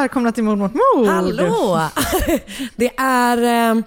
Välkomna 0.00 0.32
till 0.32 0.44
Mord 0.44 0.58
mot 0.58 0.74
mord. 0.74 1.06
Hallå! 1.06 1.80
Det 2.76 2.90
är... 2.96 3.38
Eh, 3.42 3.82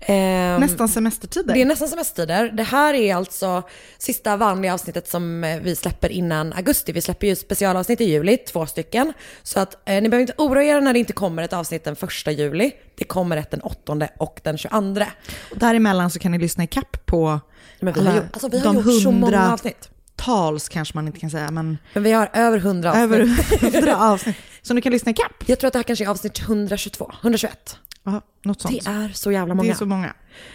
eh, 0.00 0.60
Nästan 0.60 0.88
semestertider. 0.88 1.54
Det 1.54 1.62
är 1.62 1.66
nästan 1.66 1.88
semestertider. 1.88 2.50
Det 2.50 2.62
här 2.62 2.94
är 2.94 3.14
alltså 3.14 3.62
sista 3.98 4.36
vanliga 4.36 4.74
avsnittet 4.74 5.08
som 5.08 5.44
eh, 5.44 5.60
vi 5.60 5.76
släpper 5.76 6.08
innan 6.08 6.52
augusti. 6.52 6.92
Vi 6.92 7.00
släpper 7.00 7.26
ju 7.26 7.36
specialavsnitt 7.36 8.00
i 8.00 8.04
juli, 8.04 8.36
två 8.36 8.66
stycken. 8.66 9.12
Så 9.42 9.60
att 9.60 9.88
eh, 9.88 10.02
ni 10.02 10.08
behöver 10.08 10.20
inte 10.20 10.34
oroa 10.38 10.64
er 10.64 10.80
när 10.80 10.92
det 10.92 10.98
inte 10.98 11.12
kommer 11.12 11.42
ett 11.42 11.52
avsnitt 11.52 11.84
den 11.84 11.96
första 11.96 12.30
juli. 12.30 12.72
Det 12.94 13.04
kommer 13.04 13.36
ett 13.36 13.50
den 13.50 13.60
8 13.60 14.08
och 14.18 14.40
den 14.42 14.58
22. 14.58 14.76
Och 15.50 15.58
däremellan 15.58 16.10
så 16.10 16.18
kan 16.18 16.32
ni 16.32 16.38
lyssna 16.38 16.64
i 16.64 16.66
kapp 16.66 17.06
på 17.06 17.40
Men 17.80 17.94
vi 17.94 18.00
alla 18.00 18.10
har, 18.10 18.16
gjort, 18.16 18.26
alltså, 18.32 18.48
vi 18.48 18.58
har 18.58 18.74
de 18.74 18.76
gjort 18.76 19.02
så 19.02 19.10
många 19.10 19.52
avsnitt. 19.52 19.91
Tals 20.16 20.68
kanske 20.68 20.94
man 20.96 21.06
inte 21.06 21.20
kan 21.20 21.30
säga, 21.30 21.50
men 21.50 21.78
Men 21.94 22.02
vi 22.02 22.12
har 22.12 22.30
över 22.32 22.58
100 22.58 22.90
avsnitt. 22.90 23.02
över 23.04 23.26
hundra 23.72 23.96
avsnitt 23.96 24.36
som 24.62 24.76
du 24.76 24.82
kan 24.82 24.92
lyssna 24.92 25.10
i 25.10 25.14
kapp. 25.14 25.32
Jag 25.46 25.58
tror 25.58 25.68
att 25.68 25.72
det 25.72 25.78
här 25.78 25.84
kanske 25.84 26.04
är 26.04 26.08
avsnitt 26.08 26.40
122, 26.40 27.12
121. 27.22 27.78
Ja, 28.04 28.20
något 28.42 28.60
sånt. 28.60 28.84
Det 28.84 28.90
är 28.90 29.08
så 29.08 29.32
jävla 29.32 29.54
Det 29.54 29.56
många. 29.56 29.70
är 29.70 29.74
så 29.74 29.86
många. 29.86 30.14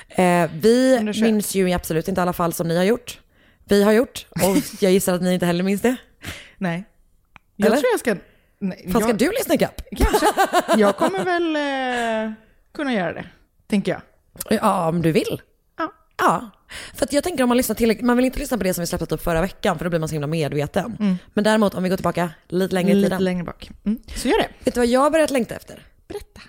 Eh, 0.09 0.49
vi 0.53 0.95
121. 0.95 1.23
minns 1.33 1.55
ju 1.55 1.71
absolut 1.73 2.07
inte 2.07 2.21
alla 2.21 2.33
fall 2.33 2.53
som 2.53 2.67
ni 2.67 2.77
har 2.77 2.83
gjort. 2.83 3.19
Vi 3.65 3.83
har 3.83 3.91
gjort 3.91 4.25
och 4.31 4.57
jag 4.83 4.91
gissar 4.91 5.13
att 5.13 5.21
ni 5.21 5.33
inte 5.33 5.45
heller 5.45 5.63
minns 5.63 5.81
det. 5.81 5.95
Nej. 6.57 6.83
Jag 7.55 7.67
Eller? 7.67 7.77
tror 7.77 7.89
jag 7.93 7.99
ska... 7.99 8.15
Nej, 8.59 8.89
Fan, 8.91 9.01
ska 9.01 9.09
jag, 9.09 9.17
du 9.17 9.31
lyssna 9.31 9.55
ikapp? 9.55 9.81
Kanske. 9.97 10.25
Jag 10.77 10.97
kommer 10.97 11.25
väl 11.25 11.55
eh, 12.27 12.33
kunna 12.73 12.93
göra 12.93 13.13
det, 13.13 13.25
tänker 13.67 13.91
jag. 13.91 14.01
Ja, 14.61 14.87
om 14.89 15.01
du 15.01 15.11
vill. 15.11 15.41
Ja. 16.17 16.49
För 16.93 17.05
att 17.05 17.13
jag 17.13 17.23
tänker 17.23 17.43
om 17.43 17.47
man 17.49 17.57
lyssnar 17.57 17.75
tillräckligt, 17.75 18.05
man 18.05 18.17
vill 18.17 18.25
inte 18.25 18.39
lyssna 18.39 18.57
på 18.57 18.63
det 18.63 18.73
som 18.73 18.81
vi 18.81 18.87
släppte 18.87 19.15
upp 19.15 19.23
förra 19.23 19.41
veckan 19.41 19.77
för 19.77 19.85
då 19.85 19.89
blir 19.89 19.99
man 19.99 20.09
så 20.09 20.13
himla 20.15 20.27
medveten. 20.27 21.17
Men 21.33 21.43
däremot 21.43 21.73
om 21.75 21.83
vi 21.83 21.89
går 21.89 21.97
tillbaka 21.97 22.29
lite 22.47 22.73
längre 22.75 22.91
i 22.91 22.95
Lite 22.95 23.09
tiden. 23.09 23.23
längre 23.23 23.43
bak. 23.43 23.69
Mm. 23.85 23.99
Så 24.15 24.27
gör 24.27 24.37
det. 24.37 24.49
Vet 24.63 24.73
du 24.73 24.79
vad 24.79 24.87
jag 24.87 24.99
har 24.99 25.09
börjat 25.11 25.29
längta 25.31 25.55
efter? 25.55 25.85
Berätta. 26.07 26.41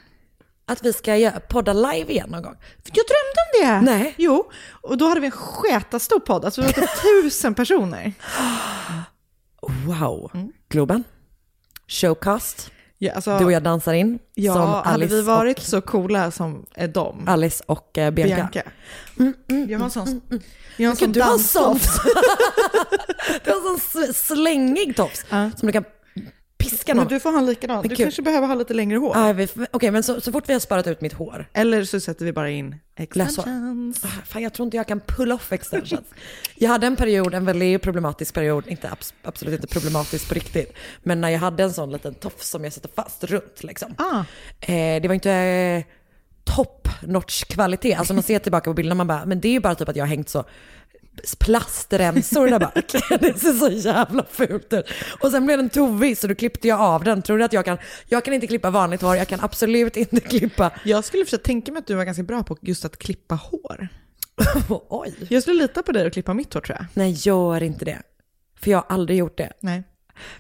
Att 0.66 0.84
vi 0.84 0.92
ska 0.92 1.32
podda 1.48 1.72
live 1.72 2.12
igen 2.12 2.30
någon 2.30 2.42
gång. 2.42 2.56
Jag 2.84 3.04
drömde 3.06 3.40
om 3.44 3.84
det. 3.86 3.92
Nej. 3.92 4.14
Jo, 4.18 4.50
och 4.70 4.98
då 4.98 5.08
hade 5.08 5.20
vi 5.20 5.30
en 5.92 6.00
stor 6.00 6.20
podd. 6.20 6.44
Alltså 6.44 6.60
vi 6.60 6.66
var 6.66 6.72
typ 6.72 6.90
tusen 7.22 7.54
personer. 7.54 8.12
Wow. 9.86 10.30
Globen. 10.68 11.04
Showcast. 11.88 12.70
Ja, 13.00 13.12
alltså, 13.12 13.38
Du 13.38 13.44
och 13.44 13.52
jag 13.52 13.62
dansar 13.62 13.92
in. 13.92 14.18
ja, 14.34 14.52
som 14.52 14.62
hade 14.68 14.82
Alice 14.88 15.14
vi 15.14 15.22
varit 15.22 15.58
och, 15.58 15.64
så 15.64 15.80
coola 15.80 16.30
som 16.30 16.66
är 16.74 16.88
de. 16.88 17.28
Alice 17.28 17.64
och 17.66 17.98
eh, 17.98 18.10
Bianca. 18.10 18.34
Bianca. 18.52 18.62
Jag 19.72 19.78
har 19.78 19.84
en 19.84 19.90
sån, 19.90 20.20
jag 20.76 20.86
har 20.88 20.90
en 20.90 20.96
sån 20.96 21.12
du 21.12 21.20
har 21.22 21.28
danstopp. 21.30 21.80
sånt. 21.80 22.00
du 23.44 23.50
har 23.50 23.72
en 23.72 23.80
sån 23.80 24.14
slängig 24.14 24.96
tofs 24.96 25.24
Ja. 25.30 25.50
som 25.56 25.66
du 25.66 25.72
kan 25.72 25.84
piska 26.70 26.94
någon. 26.94 27.04
Men 27.04 27.14
du 27.14 27.20
får 27.20 27.30
ha 27.32 27.38
en 27.38 27.46
likadan. 27.46 27.88
Du 27.88 27.96
kanske 27.96 28.22
behöver 28.22 28.46
ha 28.46 28.54
lite 28.54 28.74
längre 28.74 28.98
hår. 28.98 29.66
Okej, 29.70 29.90
men 29.90 30.02
så, 30.02 30.20
så 30.20 30.32
fort 30.32 30.48
vi 30.48 30.52
har 30.52 30.60
sparat 30.60 30.86
ut 30.86 31.00
mitt 31.00 31.12
hår. 31.12 31.48
Eller 31.52 31.84
så 31.84 32.00
sätter 32.00 32.24
vi 32.24 32.32
bara 32.32 32.50
in 32.50 32.76
extensions. 32.96 34.04
Ah, 34.04 34.08
Fan, 34.26 34.42
jag 34.42 34.52
tror 34.54 34.64
inte 34.64 34.76
jag 34.76 34.86
kan 34.86 35.00
pull 35.00 35.32
off 35.32 35.52
extensions. 35.52 36.06
jag 36.54 36.68
hade 36.70 36.86
en 36.86 36.96
period, 36.96 37.34
en 37.34 37.44
väldigt 37.44 37.82
problematisk 37.82 38.34
period, 38.34 38.64
inte 38.68 38.88
abs- 38.88 39.12
absolut 39.22 39.54
inte 39.54 39.66
problematisk 39.74 40.28
på 40.28 40.34
riktigt, 40.34 40.72
men 41.02 41.20
när 41.20 41.28
jag 41.28 41.38
hade 41.38 41.62
en 41.62 41.72
sån 41.72 41.92
liten 41.92 42.14
tofs 42.14 42.48
som 42.48 42.64
jag 42.64 42.72
sätter 42.72 42.90
fast 42.96 43.24
runt 43.24 43.62
liksom. 43.64 43.94
Ah. 43.98 44.18
Eh, 44.60 45.02
det 45.02 45.08
var 45.08 45.14
inte 45.14 45.32
eh, 45.32 45.84
top 46.44 46.88
notch 47.02 47.44
kvalitet. 47.44 47.94
Alltså 47.94 48.14
man 48.14 48.22
ser 48.22 48.38
tillbaka 48.38 48.70
på 48.70 48.74
bilderna 48.74 48.94
man 48.94 49.06
bara, 49.06 49.24
men 49.26 49.40
det 49.40 49.48
är 49.48 49.52
ju 49.52 49.60
bara 49.60 49.74
typ 49.74 49.88
att 49.88 49.96
jag 49.96 50.02
har 50.04 50.08
hängt 50.08 50.28
så 50.28 50.44
plastremsor 51.38 52.46
där 52.46 52.58
bak. 52.58 52.74
Det 53.20 53.38
ser 53.38 53.52
så 53.52 53.68
jävla 53.68 54.24
fult 54.30 54.72
ut. 54.72 54.86
Och 55.20 55.30
sen 55.30 55.46
blev 55.46 55.58
den 55.58 55.70
tovig 55.70 56.18
så 56.18 56.26
då 56.26 56.34
klippte 56.34 56.68
jag 56.68 56.80
av 56.80 57.04
den. 57.04 57.22
Tror 57.22 57.38
du 57.38 57.44
att 57.44 57.52
jag 57.52 57.64
kan, 57.64 57.78
jag 58.06 58.24
kan 58.24 58.34
inte 58.34 58.46
klippa 58.46 58.70
vanligt 58.70 59.02
hår, 59.02 59.16
jag 59.16 59.28
kan 59.28 59.40
absolut 59.40 59.96
inte 59.96 60.20
klippa, 60.28 60.70
Jag 60.84 61.04
skulle 61.04 61.24
försöka 61.24 61.44
tänka 61.44 61.72
mig 61.72 61.78
att 61.78 61.86
du 61.86 61.94
var 61.94 62.04
ganska 62.04 62.22
bra 62.22 62.42
på 62.42 62.56
just 62.60 62.84
att 62.84 62.96
klippa 62.98 63.34
hår. 63.34 63.88
oj. 64.88 65.14
Jag 65.28 65.42
skulle 65.42 65.62
lita 65.62 65.82
på 65.82 65.92
dig 65.92 66.06
att 66.06 66.12
klippa 66.12 66.34
mitt 66.34 66.54
hår 66.54 66.60
tror 66.60 66.76
jag. 66.78 66.86
Nej, 66.94 67.12
gör 67.18 67.62
inte 67.62 67.84
det. 67.84 67.98
För 68.60 68.70
jag 68.70 68.78
har 68.78 68.86
aldrig 68.88 69.18
gjort 69.18 69.38
det. 69.38 69.52
Nej. 69.60 69.82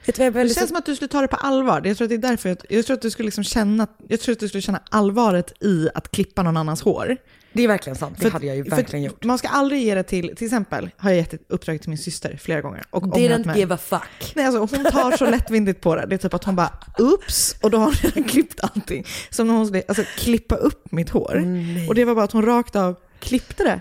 Vet 0.06 0.16
du 0.16 0.22
jag 0.22 0.34
Det 0.34 0.48
känns 0.48 0.68
som 0.68 0.76
att 0.76 0.86
du 0.86 0.96
skulle 0.96 1.08
ta 1.08 1.20
det 1.20 1.28
på 1.28 1.36
allvar. 1.36 1.82
Jag 1.84 1.96
tror 1.96 2.04
att 2.04 2.08
det 2.08 2.14
är 2.14 2.30
därför 2.30 2.48
jag, 2.48 2.58
jag 2.68 2.86
tror 2.86 2.96
att 2.96 3.02
du 3.02 3.10
skulle 3.10 3.26
liksom 3.26 3.44
känna, 3.44 3.86
jag 4.08 4.20
tror 4.20 4.32
att 4.32 4.40
du 4.40 4.48
skulle 4.48 4.62
känna 4.62 4.82
allvaret 4.90 5.62
i 5.62 5.88
att 5.94 6.10
klippa 6.10 6.42
någon 6.42 6.56
annans 6.56 6.82
hår. 6.82 7.16
Det 7.58 7.64
är 7.64 7.68
verkligen 7.68 7.96
sant, 7.96 8.16
det 8.18 8.22
För- 8.22 8.30
hade 8.30 8.46
jag 8.46 8.56
ju 8.56 8.62
verkligen 8.62 9.04
gjort. 9.04 9.24
Man 9.24 9.38
ska 9.38 9.48
aldrig 9.48 9.82
ge 9.82 9.94
det 9.94 10.02
till, 10.02 10.36
till 10.36 10.46
exempel 10.46 10.90
har 10.96 11.10
jag 11.10 11.16
gett 11.16 11.34
ett 11.34 11.42
uppdrag 11.48 11.80
till 11.80 11.88
min 11.90 11.98
syster 11.98 12.36
flera 12.42 12.60
gånger. 12.60 12.84
Och 12.90 13.02
Didn't 13.02 13.46
mig. 13.46 13.58
give 13.58 13.74
a 13.74 13.78
fuck. 13.78 14.32
Nej, 14.34 14.46
alltså, 14.46 14.76
hon 14.76 14.84
tar 14.84 15.16
så 15.16 15.26
lättvindigt 15.30 15.80
på 15.80 15.96
det. 15.96 16.06
Det 16.06 16.14
är 16.14 16.18
typ 16.18 16.34
att 16.34 16.44
hon 16.44 16.56
bara, 16.56 16.72
ups, 16.98 17.56
och 17.62 17.70
då 17.70 17.78
har 17.78 17.84
hon 17.84 17.94
redan 17.94 18.24
klippt 18.24 18.60
allting. 18.62 19.04
Som 19.30 19.46
när 19.46 19.54
hon 19.54 19.66
skulle 19.66 19.82
alltså, 19.88 20.04
klippa 20.16 20.54
upp 20.56 20.92
mitt 20.92 21.10
hår. 21.10 21.42
och 21.88 21.94
det 21.94 22.04
var 22.04 22.14
bara 22.14 22.24
att 22.24 22.32
hon 22.32 22.44
rakt 22.46 22.76
av 22.76 22.96
klippte 23.20 23.64
det. 23.64 23.80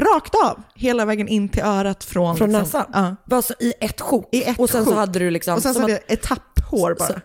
Rakt 0.00 0.34
av, 0.34 0.62
hela 0.74 1.04
vägen 1.04 1.28
in 1.28 1.48
till 1.48 1.62
örat 1.62 2.04
från... 2.04 2.36
Från 2.36 2.52
liksom- 2.52 2.80
näsan? 2.80 2.90
Ja. 2.92 3.16
Var 3.24 3.42
så 3.42 3.54
i 3.60 3.72
ett 3.80 4.00
sjok? 4.00 4.28
I 4.32 4.42
ett 4.42 4.58
och 4.58 4.70
sen 4.70 4.84
så 4.84 4.90
sjok. 4.90 4.98
hade 4.98 5.18
du 5.18 5.30
liksom... 5.30 5.54
Och 5.54 5.62
sen 5.62 5.74
så 5.74 5.80
hade 5.80 5.92
jag 5.92 6.00
etapphår 6.72 6.94
bara. 6.98 7.08
Så- 7.08 7.20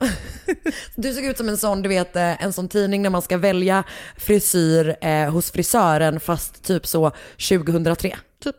Du 0.95 1.13
såg 1.13 1.23
ut 1.25 1.37
som 1.37 1.49
en 1.49 1.57
sån, 1.57 1.81
du 1.81 1.89
vet, 1.89 2.15
eh, 2.15 2.43
en 2.43 2.53
sån 2.53 2.67
tidning 2.69 3.01
när 3.01 3.09
man 3.09 3.21
ska 3.21 3.37
välja 3.37 3.83
frisyr 4.17 4.95
eh, 5.01 5.29
hos 5.31 5.51
frisören 5.51 6.19
fast 6.19 6.63
typ 6.63 6.87
så 6.87 7.11
2003. 7.49 8.17
Typ. 8.43 8.55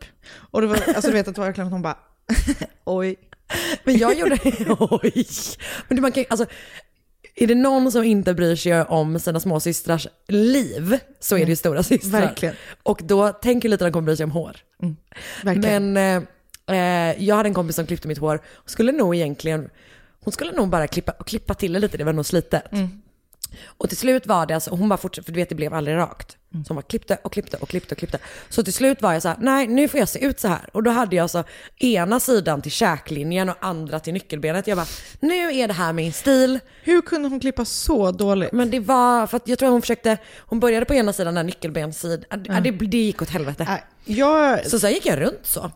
Och 0.51 0.61
det 0.61 0.67
var, 0.67 0.75
alltså 0.87 1.07
du 1.07 1.13
vet 1.13 1.27
att 1.27 1.35
det 1.35 1.41
var 1.41 1.47
verkligen 1.47 1.67
att 1.67 1.73
hon 1.73 1.81
bara, 1.81 1.97
oj. 2.85 3.15
Men 3.83 3.97
jag 3.97 4.19
gjorde, 4.19 4.37
oj. 4.79 5.25
Men 5.87 6.01
man 6.01 6.11
kan, 6.11 6.25
alltså, 6.29 6.45
är 7.35 7.47
det 7.47 7.55
någon 7.55 7.91
som 7.91 8.03
inte 8.03 8.33
bryr 8.33 8.55
sig 8.55 8.81
om 8.83 9.19
sina 9.19 9.39
småsystrars 9.39 10.07
liv 10.27 10.99
så 11.19 11.35
är 11.37 11.45
det 11.45 11.49
ju 11.49 11.55
stora 11.55 11.83
systrar. 11.83 12.21
Verkligen. 12.21 12.55
Och 12.83 13.01
då 13.03 13.29
tänker 13.29 13.69
lite 13.69 13.85
att 13.85 13.89
de 13.89 13.93
kommer 13.93 14.05
bry 14.05 14.15
sig 14.15 14.23
om 14.23 14.31
hår. 14.31 14.57
Verkligen. 15.43 15.93
Men 15.93 16.23
eh, 16.67 17.09
eh, 17.11 17.23
jag 17.23 17.35
hade 17.35 17.49
en 17.49 17.53
kompis 17.53 17.75
som 17.75 17.85
klippte 17.85 18.07
mitt 18.07 18.17
hår. 18.17 18.41
Hon 18.55 18.63
skulle 18.69 18.91
nog 18.91 19.15
egentligen, 19.15 19.69
hon 20.23 20.31
skulle 20.31 20.51
nog 20.51 20.69
bara 20.69 20.87
klippa, 20.87 21.11
klippa 21.11 21.53
till 21.53 21.73
det 21.73 21.79
lite, 21.79 21.97
det 21.97 22.03
var 22.03 22.13
nog 22.13 22.25
slitet. 22.25 22.71
Mm. 22.71 23.01
Och 23.65 23.89
till 23.89 23.97
slut 23.97 24.27
var 24.27 24.45
det 24.45 24.53
alltså, 24.53 24.71
hon 24.71 24.89
bara 24.89 24.97
fortsatte, 24.97 25.25
för 25.25 25.31
du 25.31 25.39
vet 25.39 25.49
det 25.49 25.55
blev 25.55 25.73
aldrig 25.73 25.97
rakt. 25.97 26.37
Som 26.67 26.75
var 26.75 26.83
klippte 26.83 27.17
och 27.23 27.33
klippte 27.33 27.57
och 27.57 27.69
klippte 27.69 27.93
och 27.95 27.97
klippte. 27.97 28.17
Så 28.49 28.63
till 28.63 28.73
slut 28.73 29.01
var 29.01 29.13
jag 29.13 29.21
så 29.21 29.27
här, 29.27 29.37
nej 29.39 29.67
nu 29.67 29.87
får 29.87 29.99
jag 29.99 30.09
se 30.09 30.25
ut 30.25 30.39
så 30.39 30.47
här. 30.47 30.69
Och 30.71 30.83
då 30.83 30.91
hade 30.91 31.15
jag 31.15 31.23
alltså 31.23 31.43
ena 31.77 32.19
sidan 32.19 32.61
till 32.61 32.71
käklinjen 32.71 33.49
och 33.49 33.55
andra 33.59 33.99
till 33.99 34.13
nyckelbenet. 34.13 34.67
Jag 34.67 34.77
bara, 34.77 34.87
nu 35.19 35.55
är 35.55 35.67
det 35.67 35.73
här 35.73 35.93
min 35.93 36.13
stil. 36.13 36.59
Hur 36.83 37.01
kunde 37.01 37.29
hon 37.29 37.39
klippa 37.39 37.65
så 37.65 38.11
dåligt? 38.11 38.51
Men 38.51 38.71
det 38.71 38.79
var, 38.79 39.27
för 39.27 39.37
att 39.37 39.47
jag 39.47 39.59
tror 39.59 39.69
hon 39.69 39.81
försökte, 39.81 40.17
hon 40.37 40.59
började 40.59 40.85
på 40.85 40.93
ena 40.93 41.13
sidan, 41.13 41.35
där 41.35 41.43
nyckelbenssidan. 41.43 42.25
Ja. 42.47 42.59
Det, 42.59 42.71
det 42.71 42.97
gick 42.97 43.21
åt 43.21 43.29
helvete. 43.29 43.65
Nej, 43.69 43.83
jag, 44.05 44.65
Så 44.65 44.79
sen 44.79 44.91
gick 44.91 45.05
jag 45.05 45.21
runt 45.21 45.39
så. 45.43 45.71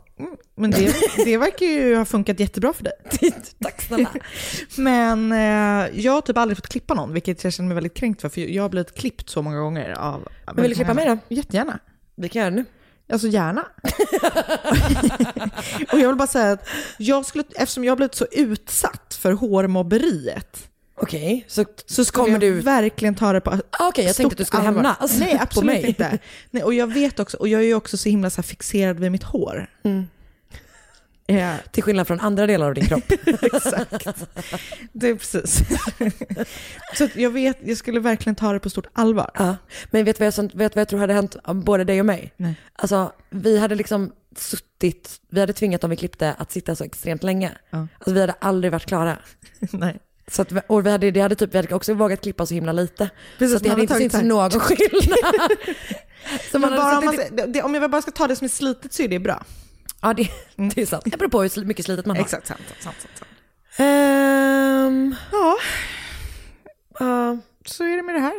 men 0.56 0.72
det, 0.72 0.96
det 1.26 1.38
verkar 1.38 1.66
ju 1.66 1.96
ha 1.96 2.06
funkat 2.06 2.40
jättebra 2.40 2.74
för 2.74 2.84
dig. 2.84 2.94
Tack 3.64 3.82
snälla. 3.82 4.10
Men 4.78 5.32
eh, 5.32 6.00
jag 6.06 6.12
har 6.12 6.22
typ 6.22 6.38
aldrig 6.38 6.58
fått 6.58 6.68
klippa 6.68 6.94
någon, 6.94 7.14
vilket 7.14 7.44
jag 7.44 7.54
känner 7.54 7.68
mig 7.68 7.76
väldigt 7.76 7.94
kränkt 7.94 8.22
för. 8.22 8.30
För 8.30 8.42
jag 8.42 8.64
har 8.64 8.70
blivit 8.70 8.96
klippt 8.96 9.30
så 9.30 9.42
många 9.42 9.60
gånger 9.60 9.92
av... 10.00 10.28
Men 10.46 10.62
vill 10.62 10.70
du 10.70 10.76
klippa 10.76 10.94
mig 10.94 11.06
då? 11.06 11.36
Jättegärna. 11.36 11.80
Vi 12.16 12.30
kan 12.30 12.40
göra 12.40 12.50
det 12.50 12.56
nu. 12.56 12.66
Alltså 13.14 13.28
gärna. 13.28 13.66
och 15.92 16.00
jag 16.00 16.08
vill 16.08 16.16
bara 16.16 16.28
säga 16.28 16.52
att 16.52 16.68
jag 16.98 17.26
skulle, 17.26 17.44
eftersom 17.56 17.84
jag 17.84 17.92
har 17.92 17.96
blivit 17.98 18.16
så 18.16 18.26
utsatt 18.32 19.18
för 19.22 19.32
hårmobberiet, 19.32 20.70
Okej, 20.98 21.46
så, 21.48 21.66
så 21.86 22.06
kommer 22.06 22.30
jag 22.30 22.40
du... 22.40 22.52
verkligen 22.62 23.16
ta 23.16 23.34
det 23.34 23.42
på 23.42 23.52
Ah, 23.52 23.88
Okej, 23.88 24.06
jag 24.06 24.16
tänkte 24.16 24.34
att 24.34 24.38
du 24.38 24.46
skulle 24.46 24.64
hämnas 24.64 25.20
Nej, 25.20 25.32
på 25.38 25.44
absolut 25.44 25.86
inte. 25.86 26.20
Nej, 26.52 26.64
och 26.64 26.74
jag 26.74 26.94
vet 26.94 27.20
också, 27.20 27.38
och 27.38 27.48
jag 27.48 27.62
är 27.62 27.66
ju 27.66 27.76
också 27.76 27.98
så 27.98 28.10
himla 28.10 28.30
så 28.30 28.44
fixerad 28.44 29.00
vid 29.00 29.12
mitt 29.12 29.24
hår. 29.24 29.70
Mm. 29.84 30.08
Ja, 31.28 31.56
Till 31.72 31.84
skillnad 31.84 32.08
från 32.08 32.20
andra 32.20 32.48
delar 32.48 32.68
av 32.68 32.74
din 32.74 32.86
kropp. 32.86 33.04
exakt. 33.42 34.28
Det 34.92 35.10
är 35.10 35.16
precis. 35.16 35.62
så 36.98 37.08
jag 37.16 37.30
vet, 37.30 37.58
jag 37.64 37.78
skulle 37.78 38.00
verkligen 38.00 38.36
ta 38.36 38.54
det 38.54 38.60
på 38.60 38.70
stort 38.70 38.88
allvar. 38.94 39.32
Ja, 39.34 39.56
men 39.92 40.06
vet 40.06 40.18
du 40.18 40.26
vad, 40.26 40.54
vad 40.54 40.72
jag 40.76 40.88
tror 40.88 41.00
hade 41.00 41.14
hänt 41.14 41.36
både 41.46 41.84
dig 41.84 42.00
och 42.00 42.06
mig? 42.06 42.34
Nej. 42.38 42.56
Alltså, 42.76 43.12
vi 43.30 43.58
hade 43.58 43.76
liksom 43.76 44.12
suttit, 44.38 45.22
vi 45.30 45.40
hade 45.40 45.54
tvingat 45.54 45.82
dem 45.82 45.90
vi 45.90 45.96
klippte 45.96 46.34
att 46.38 46.52
sitta 46.52 46.76
så 46.76 46.84
extremt 46.84 47.24
länge. 47.24 47.52
Ja. 47.70 47.88
Alltså 47.98 48.14
vi 48.14 48.22
hade 48.22 48.36
aldrig 48.40 48.72
varit 48.72 48.86
klara. 48.86 49.18
Nej. 49.72 50.00
Så 50.28 50.42
att, 50.42 50.52
och 50.68 50.86
vi 50.86 50.92
hade, 50.92 51.12
det 51.12 51.20
hade 51.20 51.36
typ, 51.36 51.54
vi 51.54 51.58
hade 51.58 51.76
också 51.76 51.94
vågat 51.94 52.22
klippa 52.22 52.46
så 52.46 52.54
himla 52.54 52.72
lite. 52.72 53.10
Precis, 53.38 53.52
så 53.52 53.58
att 53.58 53.64
det 53.64 53.70
hade 53.70 53.82
inte 53.82 53.96
synts 53.96 54.22
någon 54.22 54.52
skillnad. 54.52 55.36
så 56.52 56.60
man 56.60 56.76
bara 56.76 56.98
om, 56.98 57.06
man, 57.06 57.16
det, 57.52 57.62
om 57.62 57.74
jag 57.74 57.92
bara 57.92 58.02
ska 58.02 58.12
ta 58.12 58.28
det 58.28 58.36
som 58.36 58.46
är 58.46 58.50
slitet 58.50 58.94
så 58.94 59.04
är 59.04 59.08
det 59.08 59.20
bra. 59.20 59.46
Ja, 60.08 60.14
det, 60.14 60.30
det 60.76 60.82
är 60.82 60.86
sant. 60.86 61.04
Det 61.06 61.18
beror 61.18 61.30
på 61.30 61.42
hur 61.44 61.66
mycket 61.66 61.86
slitet 61.86 62.06
man 62.06 62.16
har. 62.16 62.24
Exakt, 62.24 62.48
sant, 62.48 62.62
sant, 62.82 62.82
sant, 63.02 63.12
sant. 63.20 63.30
Ehm, 63.78 65.16
Ja, 65.32 65.58
ja. 67.00 67.38
så 67.66 67.84
är 67.84 67.98
det 67.98 68.04
med 68.04 68.16
det 68.16 68.20
här. 68.22 68.34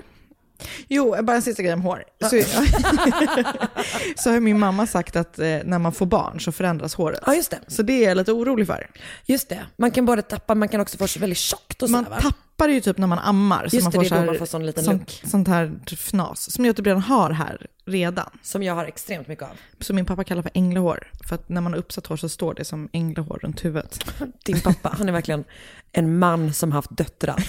Jo, 0.89 1.17
bara 1.23 1.37
en 1.37 1.43
sista 1.43 1.63
grej 1.63 1.73
om 1.73 1.83
hår. 1.83 2.05
Så, 2.21 2.29
så 4.23 4.31
har 4.31 4.41
min 4.41 4.59
mamma 4.59 4.87
sagt 4.87 5.17
att 5.17 5.39
eh, 5.39 5.45
när 5.65 5.79
man 5.79 5.93
får 5.93 6.07
barn 6.07 6.41
så 6.41 6.53
förändras 6.53 6.95
håret. 6.95 7.21
ja, 7.27 7.35
just 7.35 7.51
det. 7.51 7.59
Så 7.67 7.83
det 7.83 7.93
är 8.05 8.09
jag 8.09 8.17
lite 8.17 8.33
orolig 8.33 8.67
för. 8.67 8.91
Just 9.27 9.49
det. 9.49 9.67
Man 9.79 9.91
kan 9.91 10.07
både 10.07 10.23
tappa, 10.23 10.55
man 10.55 10.69
kan 10.69 10.81
också 10.81 10.99
få 10.99 11.07
väldigt 11.21 11.39
tjockt 11.39 11.83
och 11.83 11.91
Man 11.91 12.05
sådär 12.05 12.17
va? 12.17 12.23
tappar 12.23 12.46
ju 12.65 12.81
typ 12.81 12.99
när 12.99 13.07
man 13.07 13.19
ammar. 13.19 13.69
Så 13.69 13.77
Just 13.77 13.85
man 13.85 13.91
det, 13.91 13.97
får 13.97 14.03
det 14.03 14.09
så 14.09 14.15
här, 14.15 14.27
man 14.27 14.39
får 14.39 14.47
sån 14.47 14.67
liten 14.67 14.85
sånt, 14.85 15.01
look. 15.23 15.31
sånt 15.31 15.49
här 15.49 15.79
fnas. 15.87 16.51
Som 16.51 16.65
jag 16.65 16.77
typ 16.77 16.87
redan 16.87 17.03
har 17.03 17.31
här 17.31 17.67
redan. 17.87 18.31
Som 18.43 18.63
jag 18.63 18.75
har 18.75 18.85
extremt 18.85 19.29
mycket 19.29 19.45
av. 19.45 19.51
Som 19.81 19.97
min 19.97 20.05
pappa 20.05 20.25
kallar 20.25 20.43
för 20.43 20.51
änglahår. 20.55 21.11
För 21.29 21.35
att 21.35 21.49
när 21.49 21.61
man 21.61 21.73
har 21.73 21.79
uppsatt 21.79 22.07
hår 22.07 22.17
så 22.17 22.29
står 22.29 22.55
det 22.55 22.65
som 22.65 22.89
änglahår 22.93 23.39
runt 23.43 23.65
huvudet. 23.65 24.05
Din 24.45 24.61
pappa, 24.61 24.95
han 24.99 25.09
är 25.09 25.13
verkligen 25.13 25.45
en 25.93 26.19
man 26.19 26.53
som 26.55 26.73
haft 26.73 26.97
döttrar. 26.97 27.49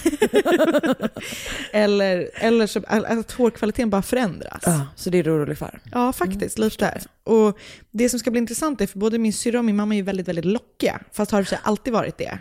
Eller, 1.72 2.30
eller 2.34 2.66
så, 2.66 2.82
att 2.86 3.32
hårkvaliteten 3.32 3.90
bara 3.90 4.02
förändras. 4.02 4.62
Ja, 4.66 4.86
så 4.96 5.10
det 5.10 5.18
är 5.18 5.24
du 5.24 5.30
orolig 5.30 5.58
för. 5.58 5.80
Ja, 5.92 6.12
faktiskt. 6.12 6.58
lite. 6.58 7.00
Och 7.24 7.58
det 7.90 8.08
som 8.08 8.18
ska 8.18 8.30
bli 8.30 8.38
intressant 8.38 8.80
är 8.80 8.86
för 8.86 8.98
både 8.98 9.18
min 9.18 9.32
syrra 9.32 9.58
och 9.58 9.64
min 9.64 9.76
mamma 9.76 9.94
är 9.94 9.96
ju 9.96 10.02
väldigt, 10.02 10.28
väldigt 10.28 10.44
lockiga. 10.44 11.00
Fast 11.12 11.30
har 11.30 11.42
det 11.42 11.60
alltid 11.62 11.92
varit 11.92 12.18
det. 12.18 12.38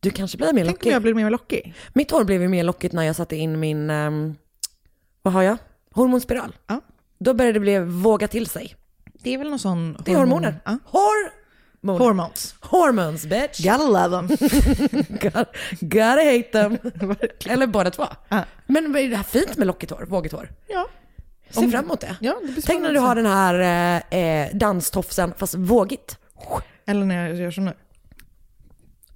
Du 0.00 0.10
kanske 0.10 0.36
blir 0.36 0.52
mer 0.52 0.64
Tänk 0.64 0.68
om 0.68 0.72
lockig. 0.72 0.92
jag 0.92 1.02
blir 1.02 1.14
mer 1.14 1.30
lockig. 1.30 1.74
Mitt 1.92 2.10
hår 2.10 2.24
blev 2.24 2.42
ju 2.42 2.48
mer 2.48 2.64
lockigt 2.64 2.94
när 2.94 3.02
jag 3.02 3.16
satte 3.16 3.36
in 3.36 3.60
min, 3.60 3.90
ehm, 3.90 4.34
vad 5.22 5.34
har 5.34 5.42
jag? 5.42 5.56
Hormonspiral. 5.92 6.56
Ja. 6.66 6.80
Då 7.18 7.34
började 7.34 7.52
det 7.56 7.60
bli 7.60 7.78
våga 7.78 8.28
till 8.28 8.46
sig. 8.46 8.74
Det 9.12 9.34
är 9.34 9.38
väl 9.38 9.50
någon 9.50 9.58
sån... 9.58 9.96
Det 10.04 10.12
är 10.12 10.16
hormoner. 10.16 10.60
Ja. 10.64 10.78
Hormoner. 10.84 12.04
Hormones. 12.04 12.54
Hormones 12.60 13.26
bitch. 13.26 13.64
Gotta 13.64 13.86
love 14.08 14.10
them. 14.28 14.48
Gotta, 15.20 15.44
gotta 15.80 16.22
hate 16.24 16.42
them. 16.52 16.78
Eller 17.46 17.66
båda 17.66 17.90
två. 17.90 18.04
Ja. 18.28 18.44
Men 18.66 18.96
är 18.96 19.08
det 19.08 19.16
här 19.16 19.22
fint 19.24 19.56
med 19.56 19.66
lockigt 19.66 19.92
hår, 19.92 20.06
vågigt 20.08 20.32
hår? 20.32 20.48
Ja. 20.68 20.88
Se 21.50 21.60
Om- 21.60 21.70
fram 21.70 21.84
emot 21.84 22.00
det. 22.00 22.16
Ja, 22.20 22.40
det 22.56 22.62
Tänk 22.62 22.82
när 22.82 22.92
du 22.92 22.98
har 23.00 23.14
den 23.14 23.26
här 23.26 23.54
eh, 24.10 24.20
eh, 24.20 24.56
danstofsen 24.56 25.34
fast 25.36 25.54
vågigt. 25.54 26.18
Eller 26.86 27.04
när 27.04 27.28
jag 27.28 27.36
gör 27.36 27.50
som 27.50 27.64
nu. 27.64 27.72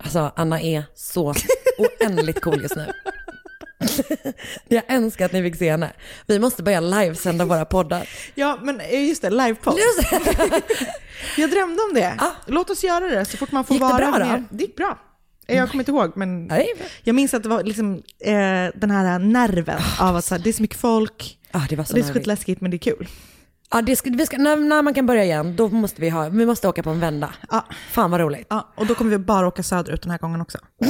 Alltså 0.02 0.32
Anna 0.37 0.60
är 0.60 0.84
så 0.94 1.34
oändligt 1.78 2.40
cool 2.40 2.62
just 2.62 2.76
nu. 2.76 2.93
Jag 4.69 4.82
önskar 4.88 5.25
att 5.26 5.32
ni 5.32 5.43
fick 5.43 5.56
se 5.56 5.70
henne. 5.70 5.93
Vi 6.26 6.38
måste 6.38 6.62
börja 6.62 6.81
livesända 6.81 7.44
våra 7.44 7.64
poddar. 7.64 8.08
Ja, 8.34 8.58
men 8.62 8.81
eh, 8.81 9.08
just 9.08 9.22
det, 9.22 9.31
livepodd. 9.31 9.78
Jag 11.37 11.50
drömde 11.50 11.82
om 11.82 11.94
det. 11.94 12.14
Ja. 12.19 12.32
Låt 12.46 12.70
oss 12.70 12.84
göra 12.84 13.08
det 13.08 13.25
så 13.25 13.37
fort 13.37 13.52
man 13.52 13.64
får 13.64 13.75
Gick 13.75 13.81
det 13.82 13.87
vara 13.93 14.19
bra 14.19 14.37
då? 14.37 14.43
Det 14.50 14.64
gick 14.64 14.76
bra. 14.76 14.99
Jag 15.46 15.70
kommer 15.70 15.82
inte 15.82 15.90
ihåg, 15.90 16.12
men 16.16 16.49
bra. 16.49 16.62
jag 17.02 17.14
minns 17.14 17.34
att 17.34 17.43
det 17.43 17.49
var 17.49 17.62
liksom, 17.62 17.94
eh, 18.20 18.32
den 18.75 18.90
här 18.90 19.19
nerven 19.19 19.81
av 20.00 20.16
att 20.16 20.25
så 20.25 20.34
här, 20.34 20.43
det 20.43 20.50
är 20.50 20.52
så 20.52 20.62
mycket 20.62 20.81
folk, 20.81 21.38
Ah, 21.54 21.66
det 21.69 21.76
var 21.76 21.82
och 21.82 21.88
så 21.88 21.94
det 21.94 22.00
är 22.00 22.04
så 22.04 22.12
skitläskigt 22.12 22.60
men 22.60 22.70
det 22.70 22.76
är 22.76 22.78
kul. 22.78 23.08
Ja, 23.73 23.83
det 23.83 23.97
ska, 23.97 24.11
vi 24.11 24.27
ska, 24.27 24.39
när, 24.39 24.57
när 24.57 24.83
man 24.83 24.95
kan 24.95 25.07
börja 25.07 25.25
igen, 25.25 25.57
då 25.57 25.69
måste 25.69 26.01
vi 26.01 26.09
ha, 26.09 26.29
vi 26.29 26.47
måste 26.47 26.69
åka 26.69 26.83
på 26.83 26.91
en 26.91 27.01
vända. 27.01 27.35
Ja. 27.51 27.65
Fan 27.91 28.11
vad 28.11 28.21
roligt. 28.21 28.47
Ja, 28.51 28.73
och 28.75 28.87
då 28.87 28.95
kommer 28.95 29.11
vi 29.11 29.19
bara 29.19 29.47
åka 29.47 29.63
söderut 29.63 30.03
den 30.03 30.11
här 30.11 30.19
gången 30.19 30.41
också. 30.41 30.59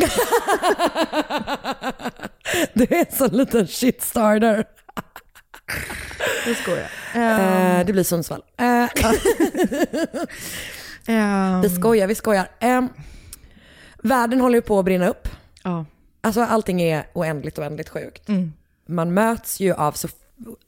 Du 2.75 2.83
är 2.83 2.95
en 2.95 3.17
sån 3.17 3.29
liten 3.37 3.67
shitstarter. 3.67 4.65
Det 6.45 6.55
skojar. 6.55 6.91
Eh, 7.15 7.87
det 7.87 7.93
blir 7.93 8.05
Sundsvall. 8.05 8.43
Eh, 8.57 8.67
Ehm, 11.07 11.61
vi 11.61 11.71
skojar, 11.71 12.07
vi 12.07 12.15
skojar. 12.15 12.49
Eh, 12.61 12.83
världen 14.03 14.41
håller 14.41 14.55
ju 14.55 14.63
på 14.63 14.79
att 14.79 14.85
brinna 14.85 15.09
upp. 15.09 15.29
ja. 15.65 15.85
Alltså 16.25 16.41
allting 16.43 16.83
är 16.83 17.07
oändligt, 17.13 17.59
oändligt 17.59 17.89
sjukt. 17.89 18.29
Mm. 18.29 18.53
Man 18.89 19.15
möts 19.15 19.61
ju 19.61 19.73
av 19.75 19.93
så 19.93 20.09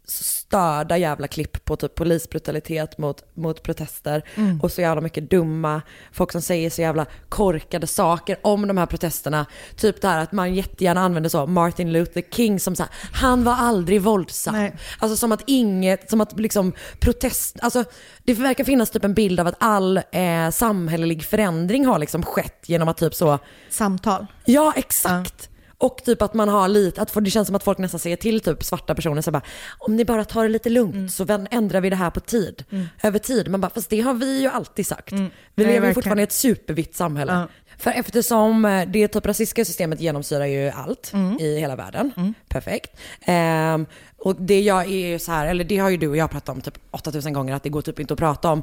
störda 0.06 0.96
jävla 0.98 1.28
klipp 1.28 1.64
på 1.64 1.76
typ 1.76 1.94
polisbrutalitet 1.94 2.98
mot, 2.98 3.24
mot 3.34 3.62
protester 3.62 4.22
Mm. 4.34 4.60
och 4.60 4.72
så 4.72 4.80
jävla 4.80 5.00
mycket 5.00 5.30
dumma 5.30 5.82
folk 6.12 6.32
som 6.32 6.42
säger 6.42 6.70
så 6.70 6.80
jävla 6.82 7.06
korkade 7.28 7.86
saker 7.86 8.36
om 8.42 8.68
de 8.68 8.78
här 8.78 8.86
protesterna. 8.86 9.46
Typ 9.76 10.00
det 10.00 10.08
här 10.08 10.22
att 10.22 10.32
man 10.32 10.54
jättegärna 10.54 11.00
använder 11.00 11.30
så 11.30 11.46
Martin 11.46 11.92
Luther 11.92 12.22
King 12.30 12.60
som 12.60 12.76
så 12.76 12.82
här, 12.82 12.92
han 13.12 13.44
var 13.44 13.54
aldrig 13.54 14.02
våldsam. 14.02 14.54
Nej. 14.54 14.76
Alltså 14.98 15.16
som 15.16 15.32
att 15.32 15.42
inget, 15.46 16.10
som 16.10 16.20
att 16.20 16.40
liksom 16.40 16.72
protest, 17.00 17.56
alltså 17.62 17.84
det 18.24 18.34
verkar 18.34 18.64
finnas 18.64 18.90
typ 18.90 19.04
en 19.04 19.14
bild 19.14 19.40
av 19.40 19.46
att 19.46 19.56
all 19.58 19.96
eh, 19.96 20.50
samhällelig 20.52 21.24
förändring 21.24 21.86
har 21.86 21.98
liksom 21.98 22.22
skett 22.22 22.64
genom 22.66 22.88
att 22.88 22.96
typ 22.96 23.14
så 23.14 23.38
Samtal. 23.70 24.26
Ja, 24.44 24.72
exakt. 24.76 25.48
Och 25.78 25.96
typ 26.04 26.22
att 26.22 26.34
man 26.34 26.48
har 26.48 26.68
lite, 26.68 27.02
att 27.02 27.14
det 27.24 27.30
känns 27.30 27.46
som 27.46 27.56
att 27.56 27.64
folk 27.64 27.78
nästan 27.78 28.00
säger 28.00 28.16
till 28.16 28.40
typ 28.40 28.64
svarta 28.64 28.94
personer 28.94 29.22
så 29.22 29.30
bara, 29.30 29.42
om 29.78 29.96
ni 29.96 30.04
bara 30.04 30.24
tar 30.24 30.42
det 30.42 30.48
lite 30.48 30.70
lugnt 30.70 30.94
Mm. 30.94 31.08
så 31.08 31.46
ändrar 31.50 31.80
vi 31.80 31.90
det 31.90 31.96
här 31.96 32.10
på 32.10 32.20
tid, 32.20 32.64
över 33.02 33.18
tid. 33.18 33.48
Man 33.48 33.60
bara, 33.60 33.70
fast 33.70 33.90
det 33.90 34.00
har 34.00 34.14
vi 34.14 34.40
ju 34.40 34.48
alltid 34.48 34.86
sagt. 34.86 35.12
Vi 35.12 35.16
Mm. 35.16 35.30
Nej, 35.54 35.66
lever 35.66 35.72
ju 35.72 35.72
verkligen. 35.80 35.94
fortfarande 35.94 36.22
i 36.22 36.24
ett 36.24 36.32
supervitt 36.32 36.96
samhälle. 36.96 37.32
Ja. 37.32 37.48
För 37.78 37.90
eftersom 37.90 38.64
eh, 38.64 38.88
det 38.88 39.08
typ 39.08 39.26
rasistiska 39.26 39.64
systemet 39.64 40.00
genomsyrar 40.00 40.46
ju 40.46 40.68
allt 40.70 41.10
Mm. 41.14 41.38
i 41.40 41.58
hela 41.60 41.76
världen. 41.76 42.34
Perfekt. 42.48 42.96
Ehm, 43.20 43.86
och 44.18 44.36
det 44.36 44.60
jag 44.60 44.90
är 44.92 45.18
så 45.18 45.32
här, 45.32 45.46
eller 45.46 45.64
det 45.64 45.78
har 45.78 45.90
ju 45.90 45.96
du 45.96 46.08
och 46.08 46.16
jag 46.16 46.30
pratat 46.30 46.48
om 46.48 46.60
typ 46.60 46.78
8000 46.90 47.32
gånger, 47.32 47.54
att 47.54 47.62
det 47.62 47.68
går 47.68 47.82
typ 47.82 48.00
inte 48.00 48.14
att 48.14 48.18
prata 48.20 48.50
om 48.50 48.62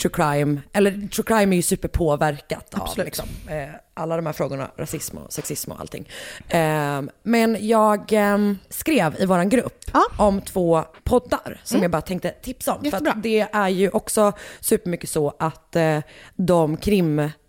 true 0.00 0.12
crime. 0.14 0.60
Eller 0.72 1.08
true 1.08 1.24
crime 1.26 1.54
är 1.54 1.56
ju 1.56 1.62
superpåverkat 1.62 2.74
av 2.74 2.82
Absolut. 2.82 3.06
liksom, 3.06 3.26
eh, 3.48 3.68
alla 3.94 4.16
de 4.16 4.26
här 4.26 4.32
frågorna, 4.32 4.70
rasism 4.76 5.16
och 5.18 5.32
sexism 5.32 5.72
och 5.72 5.80
allting. 5.80 6.08
Ehm, 6.48 7.10
men 7.22 7.56
jag 7.60 8.12
ehm, 8.12 8.58
skrev 8.68 9.16
i 9.18 9.26
våran 9.26 9.48
grupp 9.48 9.74
Ja. 9.92 10.04
om 10.18 10.40
två 10.40 10.84
poddar 11.04 11.60
som 11.64 11.82
jag 11.82 11.90
bara 11.90 12.02
tänkte 12.02 12.30
tipsa 12.30 12.72
om. 12.74 12.78
För 12.78 12.84
Jättebra. 12.86 13.12
att 13.12 13.22
det 13.22 13.40
är 13.52 13.68
ju 13.68 13.90
också 13.90 14.32
supermycket 14.60 15.10
så 15.10 15.34
att 15.38 15.76
eh, 15.76 15.98
de 16.36 16.76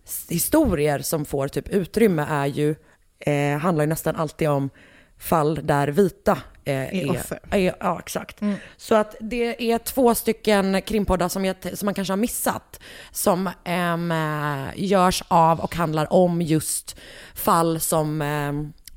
krimhistorier 0.10 1.00
som 1.00 1.26
får 1.26 1.48
typ 1.48 1.70
utrymme 1.70 2.26
är 2.30 2.46
ju, 2.46 2.76
eh, 3.20 3.58
handlar 3.58 3.84
ju 3.84 3.90
nästan 3.90 4.16
alltid 4.16 4.50
om 4.50 4.70
fall 5.18 5.60
där 5.64 5.88
vita 5.88 6.38
eh, 6.66 6.96
Är 6.96 7.10
offer. 7.10 7.40
Är, 7.52 7.76
ja, 7.80 8.00
exakt. 8.00 8.40
Så 8.78 8.96
att 8.96 9.16
det 9.20 9.72
är 9.72 9.78
två 9.78 10.16
stycken 10.16 10.82
krimpoddar 10.82 11.30
som, 11.30 11.46
jag, 11.46 11.56
som 11.74 11.86
man 11.86 11.94
kanske 11.94 12.12
har 12.12 12.18
missat. 12.18 12.80
Som 13.12 13.48
eh, 13.48 14.84
görs 14.84 15.24
av 15.28 15.60
och 15.60 15.76
handlar 15.76 16.14
om 16.14 16.42
just 16.42 16.96
fall 17.36 17.80
som, 17.80 18.18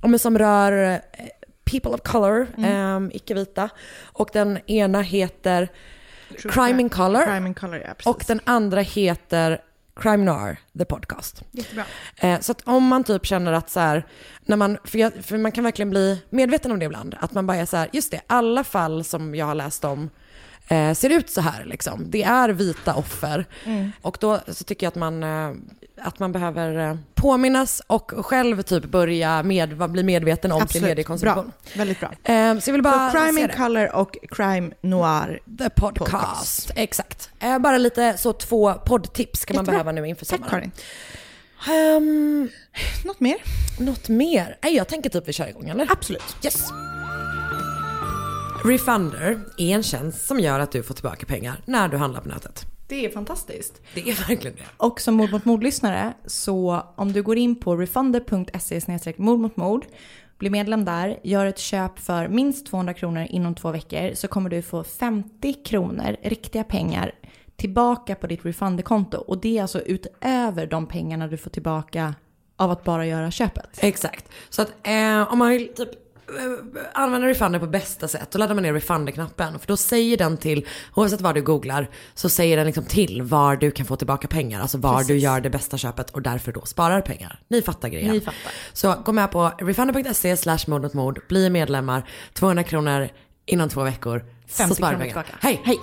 men 0.00 0.18
som 0.18 0.38
rör 0.38 0.92
eh, 0.92 0.98
people 1.64 1.90
of 1.90 2.00
color, 2.00 2.46
mm. 2.56 3.10
icke-vita. 3.14 3.68
Och 4.02 4.30
den 4.32 4.58
ena 4.66 5.02
heter 5.02 5.68
Crime 6.38 6.80
in 6.80 6.90
Color. 6.90 7.24
Crime 7.24 7.48
in 7.48 7.54
Color, 7.54 7.82
ja. 7.86 8.10
Och 8.10 8.24
den 8.26 8.40
andra 8.44 8.80
heter 8.80 9.60
Crime 9.94 10.24
Noir, 10.24 10.56
the 10.78 10.84
podcast. 10.84 11.42
Jättebra. 11.50 11.84
Eh, 12.16 12.40
så 12.40 12.52
att 12.52 12.62
om 12.64 12.86
man 12.86 13.04
typ 13.04 13.26
känner 13.26 13.52
att 13.52 13.70
så 13.70 13.80
här, 13.80 14.06
när 14.44 14.56
man, 14.56 14.78
för, 14.84 14.98
jag, 14.98 15.12
för 15.12 15.38
man 15.38 15.52
kan 15.52 15.64
verkligen 15.64 15.90
bli 15.90 16.22
medveten 16.30 16.72
om 16.72 16.78
det 16.78 16.84
ibland, 16.84 17.16
att 17.20 17.32
man 17.32 17.46
bara 17.46 17.56
är 17.56 17.66
så 17.66 17.76
här, 17.76 17.88
just 17.92 18.10
det, 18.10 18.20
alla 18.26 18.64
fall 18.64 19.04
som 19.04 19.34
jag 19.34 19.46
har 19.46 19.54
läst 19.54 19.84
om 19.84 20.10
eh, 20.68 20.92
ser 20.94 21.10
ut 21.10 21.30
så 21.30 21.40
här 21.40 21.64
liksom. 21.64 22.10
Det 22.10 22.22
är 22.22 22.48
vita 22.48 22.94
offer. 22.94 23.46
Mm. 23.64 23.92
Och 24.02 24.16
då 24.20 24.40
så 24.48 24.64
tycker 24.64 24.86
jag 24.86 24.90
att 24.90 24.94
man, 24.96 25.22
eh, 25.22 25.52
att 26.02 26.18
man 26.18 26.32
behöver 26.32 26.90
eh, 26.90 26.96
påminnas 27.14 27.82
och 27.86 28.12
själv 28.26 28.62
typ 28.62 28.84
börja 28.84 29.42
med, 29.42 29.90
bli 29.90 30.02
medveten 30.02 30.52
om 30.52 30.68
sin 30.68 30.82
mediekonsumtion. 30.84 31.44
Bra. 31.44 31.52
Väldigt 31.76 32.00
bra. 32.00 32.10
Eh, 32.24 32.58
så 32.58 32.70
jag 32.70 32.72
vill 32.72 32.82
bara 32.82 33.10
Så 33.10 33.18
Crime 33.18 33.40
in. 33.40 33.48
Color 33.48 33.94
och 33.94 34.16
Crime 34.30 34.70
Noir. 34.80 35.40
The 35.58 35.70
podcast. 35.70 36.10
Podcast. 36.12 36.70
Exakt. 36.76 37.30
Eh, 37.40 37.58
bara 37.58 37.78
lite 37.78 38.16
så 38.18 38.32
två 38.32 38.74
poddtips 38.74 39.44
kan 39.44 39.56
man 39.56 39.64
Jättebra. 39.64 39.84
behöva 39.84 40.00
nu 40.00 40.08
inför 40.08 40.26
Tack 40.26 40.38
sommaren. 40.40 40.70
Karin. 40.70 41.96
Um, 41.96 42.48
Något 43.04 43.20
mer? 43.20 43.36
något 43.78 44.08
mer? 44.08 44.58
Nej, 44.62 44.76
jag 44.76 44.88
tänker 44.88 45.10
typ 45.10 45.28
vi 45.28 45.32
kör 45.32 45.48
igång 45.48 45.68
eller? 45.68 45.88
Absolut. 45.92 46.36
Yes. 46.44 46.70
Refunder 48.64 49.40
är 49.58 49.74
en 49.74 49.82
tjänst 49.82 50.26
som 50.26 50.40
gör 50.40 50.60
att 50.60 50.72
du 50.72 50.82
får 50.82 50.94
tillbaka 50.94 51.26
pengar 51.26 51.62
när 51.64 51.88
du 51.88 51.96
handlar 51.96 52.20
på 52.20 52.28
nätet. 52.28 52.66
Det 52.88 53.06
är 53.06 53.10
fantastiskt. 53.10 53.80
Det 53.94 54.00
är 54.00 54.28
verkligen 54.28 54.56
det. 54.56 54.62
Och 54.76 55.00
som 55.00 55.14
mord 55.14 55.30
mot 55.30 55.44
mord-lyssnare, 55.44 56.14
så 56.26 56.82
om 56.96 57.12
du 57.12 57.22
går 57.22 57.38
in 57.38 57.60
på 57.60 57.76
refunder.se 57.76 59.14
mord 59.16 59.38
mot 59.38 59.56
mord, 59.56 59.86
blir 60.38 60.50
medlem 60.50 60.84
där, 60.84 61.20
gör 61.22 61.46
ett 61.46 61.58
köp 61.58 61.98
för 61.98 62.28
minst 62.28 62.66
200 62.66 62.94
kronor 62.94 63.26
inom 63.30 63.54
två 63.54 63.70
veckor 63.70 64.14
så 64.14 64.28
kommer 64.28 64.50
du 64.50 64.62
få 64.62 64.84
50 64.84 65.52
kronor, 65.52 66.16
riktiga 66.22 66.64
pengar, 66.64 67.14
tillbaka 67.56 68.14
på 68.14 68.26
ditt 68.26 68.44
refunderkonto. 68.44 69.18
Och 69.18 69.40
det 69.40 69.58
är 69.58 69.62
alltså 69.62 69.80
utöver 69.80 70.66
de 70.66 70.86
pengarna 70.86 71.28
du 71.28 71.36
får 71.36 71.50
tillbaka 71.50 72.14
av 72.56 72.70
att 72.70 72.84
bara 72.84 73.06
göra 73.06 73.30
köpet. 73.30 73.78
Exakt. 73.78 74.28
Så 74.50 74.62
att 74.62 74.72
eh, 74.82 75.32
om 75.32 75.38
man 75.38 75.48
vill 75.50 75.74
typ 75.74 76.01
använda 76.92 77.26
Refunder 77.26 77.58
på 77.58 77.66
bästa 77.66 78.08
sätt, 78.08 78.30
då 78.30 78.38
laddar 78.38 78.54
man 78.54 78.62
ner 78.62 78.72
Refunder-knappen. 78.72 79.58
För 79.58 79.66
då 79.66 79.76
säger 79.76 80.16
den 80.16 80.36
till, 80.36 80.66
oavsett 80.94 81.20
vad 81.20 81.34
du 81.34 81.42
googlar, 81.42 81.90
så 82.14 82.28
säger 82.28 82.56
den 82.56 82.66
liksom 82.66 82.84
till 82.84 83.22
var 83.22 83.56
du 83.56 83.70
kan 83.70 83.86
få 83.86 83.96
tillbaka 83.96 84.28
pengar. 84.28 84.60
Alltså 84.60 84.78
var 84.78 85.04
du 85.04 85.18
gör 85.18 85.40
det 85.40 85.50
bästa 85.50 85.78
köpet 85.78 86.10
och 86.10 86.22
därför 86.22 86.52
då 86.52 86.64
sparar 86.64 87.00
pengar. 87.00 87.40
Ni 87.48 87.62
fattar 87.62 87.88
grejen. 87.88 88.12
Ni 88.12 88.20
fattar. 88.20 88.52
Så 88.72 88.94
gå 89.04 89.12
med 89.12 89.30
på 89.30 89.52
refunder.se 89.58 90.36
slash 90.36 90.58
mot 90.66 90.94
mord, 90.94 91.20
bli 91.28 91.50
medlemmar, 91.50 92.08
200 92.32 92.64
kronor 92.64 93.08
inom 93.46 93.68
två 93.68 93.82
veckor. 93.82 94.24
50 94.46 94.68
så 94.68 94.74
sparar 94.74 94.92
du 94.92 94.98
kronor 94.98 95.12
pengar. 95.12 95.22
tillbaka. 95.24 95.46
Hej! 95.46 95.60
Hej! 95.64 95.78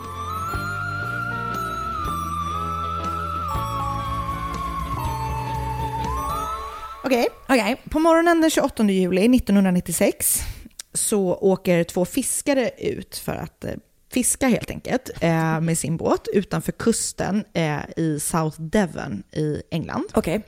Okej. 7.04 7.28
Okej. 7.50 7.82
På 7.90 8.00
morgonen 8.00 8.42
den 8.42 8.50
28 8.50 8.84
juli 8.84 9.36
1996 9.36 10.42
så 10.94 11.36
åker 11.36 11.84
två 11.84 12.06
fiskare 12.06 12.70
ut 12.78 13.18
för 13.18 13.36
att 13.36 13.64
eh, 13.64 13.72
fiska 14.14 14.48
helt 14.48 14.70
enkelt 14.70 15.10
eh, 15.22 15.62
med 15.62 15.78
sin 15.78 15.98
båt 15.98 16.28
utanför 16.34 16.72
kusten 16.72 17.44
eh, 17.54 17.80
i 17.98 18.20
South 18.20 18.62
Devon 18.62 19.24
i 19.32 19.62
England. 19.72 20.06
Okej. 20.14 20.42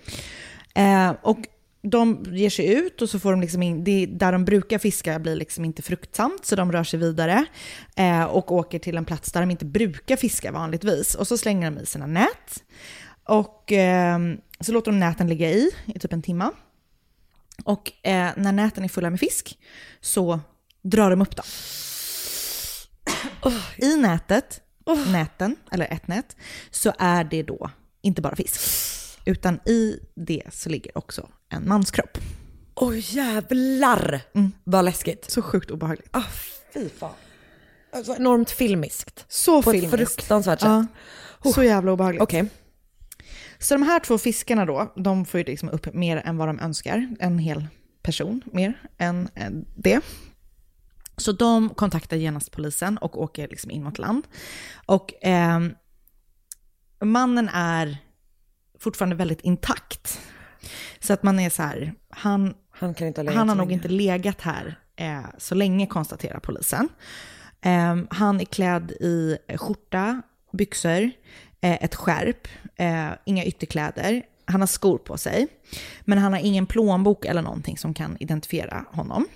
Eh, 0.75 1.13
och 1.21 1.39
de 1.81 2.25
ger 2.31 2.49
sig 2.49 2.73
ut 2.73 3.01
och 3.01 3.09
så 3.09 3.19
får 3.19 3.31
de 3.31 3.41
liksom 3.41 3.63
in, 3.63 3.83
det, 3.83 4.05
där 4.05 4.31
de 4.31 4.45
brukar 4.45 4.77
fiska 4.77 5.19
blir 5.19 5.35
liksom 5.35 5.65
inte 5.65 5.81
fruktsamt 5.81 6.45
så 6.45 6.55
de 6.55 6.71
rör 6.71 6.83
sig 6.83 6.99
vidare 6.99 7.45
eh, 7.95 8.23
och 8.23 8.51
åker 8.51 8.79
till 8.79 8.97
en 8.97 9.05
plats 9.05 9.31
där 9.31 9.41
de 9.41 9.51
inte 9.51 9.65
brukar 9.65 10.15
fiska 10.15 10.51
vanligtvis. 10.51 11.15
Och 11.15 11.27
så 11.27 11.37
slänger 11.37 11.71
de 11.71 11.79
i 11.79 11.85
sina 11.85 12.07
nät 12.07 12.63
och 13.31 13.71
eh, 13.71 14.19
så 14.59 14.71
låter 14.71 14.91
de 14.91 14.99
näten 14.99 15.27
ligga 15.27 15.49
i 15.51 15.71
i 15.85 15.99
typ 15.99 16.13
en 16.13 16.21
timma. 16.21 16.51
Och 17.63 17.91
eh, 18.03 18.29
när 18.37 18.51
näten 18.51 18.83
är 18.83 18.87
fulla 18.87 19.09
med 19.09 19.19
fisk 19.19 19.59
så 20.01 20.39
drar 20.81 21.09
de 21.09 21.21
upp 21.21 21.35
dem. 21.35 21.45
I 23.77 23.95
nätet, 23.97 24.61
näten, 25.11 25.55
eller 25.71 25.93
ett 25.93 26.07
nät, 26.07 26.35
så 26.71 26.93
är 26.99 27.23
det 27.23 27.43
då 27.43 27.69
inte 28.01 28.21
bara 28.21 28.35
fisk. 28.35 28.61
Utan 29.25 29.59
i 29.65 29.99
det 30.15 30.43
så 30.51 30.69
ligger 30.69 30.97
också 30.97 31.29
en 31.49 31.67
manskropp. 31.67 32.17
Åh 32.75 33.15
jävlar 33.15 34.21
vad 34.63 34.85
läskigt. 34.85 35.31
Så 35.31 35.41
sjukt 35.41 35.71
obehagligt. 35.71 36.09
Ah, 36.11 36.23
fy 36.73 36.89
fan. 36.89 37.13
Alltså 37.93 38.15
enormt 38.15 38.51
filmiskt. 38.51 39.25
Så 39.27 39.61
På 39.63 39.69
ett 39.69 39.81
filmiskt. 39.81 40.15
fruktansvärt 40.15 40.59
sätt. 40.59 40.85
Ja, 41.43 41.51
så 41.51 41.63
jävla 41.63 41.91
obehagligt. 41.91 42.23
Okej. 42.23 42.49
Så 43.61 43.73
de 43.73 43.83
här 43.83 43.99
två 43.99 44.17
fiskarna 44.17 44.65
då, 44.65 44.93
de 44.95 45.25
får 45.25 45.37
ju 45.37 45.43
liksom 45.43 45.69
upp 45.69 45.93
mer 45.93 46.21
än 46.25 46.37
vad 46.37 46.47
de 46.49 46.59
önskar. 46.59 47.15
En 47.19 47.39
hel 47.39 47.67
person 48.03 48.41
mer 48.45 48.81
än 48.97 49.29
eh, 49.35 49.49
det. 49.75 50.01
Så 51.17 51.31
de 51.31 51.69
kontaktar 51.69 52.17
genast 52.17 52.51
polisen 52.51 52.97
och 52.97 53.21
åker 53.21 53.47
liksom 53.47 53.71
in 53.71 53.83
mot 53.83 53.99
land. 53.99 54.27
Och 54.85 55.13
ehm, 55.21 55.73
mannen 57.03 57.49
är 57.53 57.97
fortfarande 58.79 59.15
väldigt 59.15 59.41
intakt. 59.41 60.21
Så 60.99 61.13
att 61.13 61.23
man 61.23 61.39
är 61.39 61.49
så 61.49 61.63
här, 61.63 61.93
han, 62.09 62.53
Han 62.69 62.93
kan 62.93 63.07
inte 63.07 63.21
ha 63.21 63.33
han 63.33 63.49
har 63.49 63.55
nog 63.55 63.71
inte 63.71 63.87
legat 63.87 64.41
här 64.41 64.79
eh, 64.95 65.25
så 65.37 65.55
länge, 65.55 65.87
konstaterar 65.87 66.39
polisen. 66.39 66.89
Ehm, 67.61 68.07
han 68.09 68.41
är 68.41 68.45
klädd 68.45 68.91
i 68.91 69.37
skjorta, 69.57 70.21
byxor, 70.53 71.01
eh, 71.01 71.09
ett 71.67 71.95
skärp, 71.95 72.47
eh, 72.75 73.09
inga 73.25 73.45
ytterkläder. 73.45 74.23
Han 74.45 74.61
har 74.61 74.67
skor 74.67 74.97
på 74.97 75.17
sig, 75.17 75.47
men 76.01 76.17
han 76.17 76.33
har 76.33 76.39
ingen 76.39 76.65
plånbok 76.65 77.25
eller 77.25 77.41
någonting 77.41 77.77
som 77.77 77.93
kan 77.93 78.17
identifiera 78.19 78.85
honom. 78.91 79.27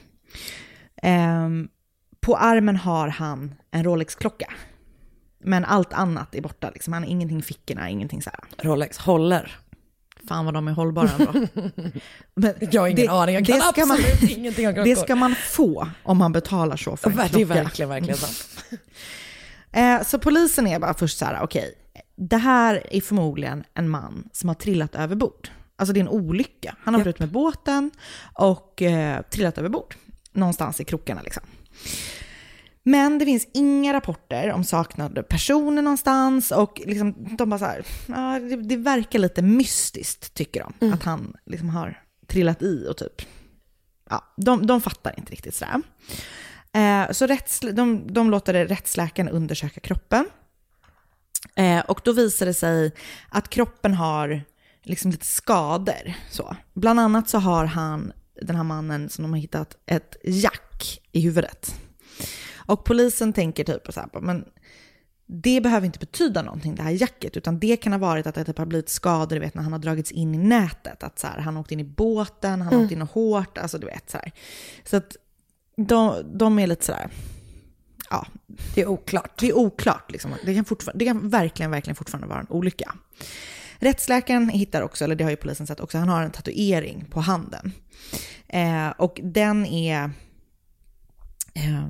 Ehm, 1.02 1.68
på 2.20 2.38
armen 2.38 2.76
har 2.76 3.08
han 3.08 3.56
en 3.72 3.84
Rolex-klocka. 3.84 4.54
Men 5.44 5.66
allt 5.66 5.94
annat 5.94 6.36
är 6.36 6.42
borta. 6.42 6.70
Liksom. 6.74 6.94
Han 6.94 7.04
har 7.04 7.10
ingenting 7.10 7.40
i 7.40 7.42
fickorna, 7.42 7.90
ingenting 7.90 8.22
så 8.22 8.30
här. 8.30 8.66
Rolex 8.70 8.98
håller. 8.98 9.58
Fan 10.28 10.46
vad 10.46 10.54
de 10.54 10.68
är 10.68 10.72
hållbara 10.72 11.10
ändå. 11.20 11.32
Men 12.36 12.54
Jag 12.72 12.82
har 12.82 12.88
ingen 12.88 13.10
aning, 13.10 13.36
jag 13.36 13.46
kan 13.46 13.56
det 13.60 13.66
ska 13.66 13.86
man, 13.86 13.98
absolut 13.98 14.38
ingenting 14.38 14.68
om 14.68 14.74
klockor. 14.74 14.90
Det 14.90 14.96
ska 14.96 15.16
man 15.16 15.36
få 15.36 15.88
om 16.04 16.18
man 16.18 16.32
betalar 16.32 16.78
så 16.78 16.98
för 16.98 17.10
en 17.10 17.16
Det 17.16 17.24
är 17.24 17.28
klocka. 17.30 17.46
verkligen, 17.46 17.90
verkligen 17.90 18.18
sant. 18.18 18.48
Eh, 19.72 20.04
så 20.04 20.20
polisen 20.20 20.68
är 20.68 20.80
bara 20.80 20.94
först 20.94 21.18
så 21.18 21.26
här, 21.26 21.40
okej, 21.44 21.74
det 22.16 22.38
här 22.38 22.88
är 22.92 23.02
förmodligen 23.02 23.64
en 23.74 23.90
man 23.90 24.30
som 24.32 24.50
har 24.50 24.56
trillat 24.56 24.96
över 24.96 25.16
bord. 25.16 25.50
Alltså 25.76 25.94
det 25.94 26.00
är 26.00 26.02
en 26.02 26.10
olycka. 26.10 26.76
Han 26.80 26.94
har 26.94 27.02
varit 27.02 27.16
ute 27.16 27.24
med 27.24 27.32
båten 27.32 27.92
och 28.34 28.82
eh, 28.82 29.22
trillat 29.22 29.58
över 29.58 29.70
bord. 29.70 29.96
Någonstans 30.32 30.82
i 30.82 30.86
krokarna 30.86 31.22
liksom. 31.22 31.44
Men 32.84 33.18
det 33.18 33.26
finns 33.26 33.48
inga 33.54 33.94
rapporter 33.94 34.52
om 34.52 34.64
saknade 34.64 35.24
personer 35.24 35.82
någonstans 35.82 36.52
och 36.52 36.82
liksom, 36.86 37.36
de 37.38 37.50
bara 37.50 37.60
så 37.60 37.66
här, 37.66 37.86
ja, 38.08 38.40
det, 38.40 38.56
det 38.56 38.78
verkar 38.78 39.20
lite 39.20 39.42
mystiskt 39.42 40.34
tycker 40.34 40.60
de. 40.64 40.92
Att 40.94 41.04
han 41.04 41.36
liksom 41.46 41.70
har 41.70 42.02
trillat 42.28 42.62
i 42.62 42.88
och 42.90 42.98
typ, 42.98 43.22
ja, 44.10 44.34
de, 44.38 44.68
de 44.68 44.82
fattar 44.82 45.14
inte 45.18 45.32
riktigt 45.32 45.56
sådär. 45.56 45.82
Eh, 46.74 47.12
så 47.12 47.28
rätts, 47.28 47.60
de, 47.60 48.14
de 48.14 48.32
låter 48.32 48.54
rättsläkaren 48.66 49.30
undersöka 49.30 49.80
kroppen. 49.80 50.26
Eh, 51.56 51.80
och 51.80 52.02
då 52.04 52.12
visar 52.12 52.46
det 52.46 52.54
sig 52.54 52.92
att 53.30 53.50
kroppen 53.50 53.94
har 53.94 54.42
liksom 54.84 55.12
lite 55.12 55.26
skador. 55.26 56.14
Så. 56.30 56.56
Bland 56.74 57.00
annat 57.00 57.30
så 57.30 57.38
har 57.38 57.66
han, 57.66 58.14
den 58.42 58.56
här 58.56 58.64
mannen 58.64 59.10
som 59.10 59.22
de 59.22 59.32
har 59.34 59.40
hittat, 59.40 59.78
ett 59.86 60.16
jack 60.24 61.02
i 61.12 61.22
huvudet. 61.22 61.76
Och 62.56 62.86
polisen 62.86 63.34
tänker 63.34 63.64
typ 63.64 63.94
så 63.94 64.00
här, 64.00 64.22
men 64.22 64.46
det 65.28 65.62
behöver 65.62 65.86
inte 65.86 66.00
betyda 66.00 66.42
någonting 66.42 66.76
det 66.76 66.84
här 66.84 66.92
jacket, 66.92 67.38
utan 67.38 67.60
det 67.60 67.78
kan 67.78 67.92
ha 67.92 68.00
varit 68.00 68.28
att 68.28 68.36
det 68.36 68.46
typ 68.46 68.58
har 68.58 68.66
blivit 68.66 68.90
skador, 68.90 69.38
vet 69.38 69.54
när 69.54 69.64
han 69.64 69.72
har 69.72 69.80
dragits 69.80 70.12
in 70.12 70.36
i 70.36 70.38
nätet. 70.38 71.04
Att 71.04 71.20
så 71.20 71.28
här, 71.28 71.40
han 71.40 71.56
har 71.56 71.62
åkt 71.62 71.72
in 71.72 71.80
i 71.80 71.84
båten, 71.84 72.62
han 72.62 72.74
har 72.74 72.84
åkt 72.84 72.92
in 72.92 73.02
och 73.02 73.12
hårt, 73.12 73.58
alltså 73.58 73.78
du 73.78 73.88
vet 73.88 74.10
så 74.10 74.18
här. 74.18 74.32
Så 74.84 74.98
att 74.98 75.16
de, 75.78 76.24
de 76.38 76.60
är 76.60 76.68
lite 76.68 76.86
sådär, 76.86 77.10
ja, 78.10 78.28
Det 78.76 78.82
är 78.82 78.88
oklart. 78.88 79.40
det 79.40 79.50
är 79.50 79.58
oklart. 79.58 80.12
Liksom. 80.12 80.34
Det, 80.46 80.54
kan 80.54 80.66
det 80.94 81.06
kan 81.06 81.30
verkligen, 81.30 81.72
verkligen 81.72 81.96
fortfarande 81.96 82.28
vara 82.28 82.40
en 82.40 82.48
olycka. 82.50 82.96
Rättsläkaren 83.80 84.50
hittar 84.50 84.82
också, 84.82 85.04
eller 85.04 85.16
det 85.16 85.24
har 85.24 85.32
ju 85.32 85.38
polisen 85.38 85.68
sett 85.68 85.80
också, 85.80 85.98
han 85.98 86.10
har 86.10 86.24
en 86.24 86.32
tatuering 86.32 87.06
på 87.12 87.20
handen. 87.20 87.72
Eh, 88.48 88.90
och 88.90 89.20
den 89.24 89.66
är 89.66 90.04
eh, 91.54 91.88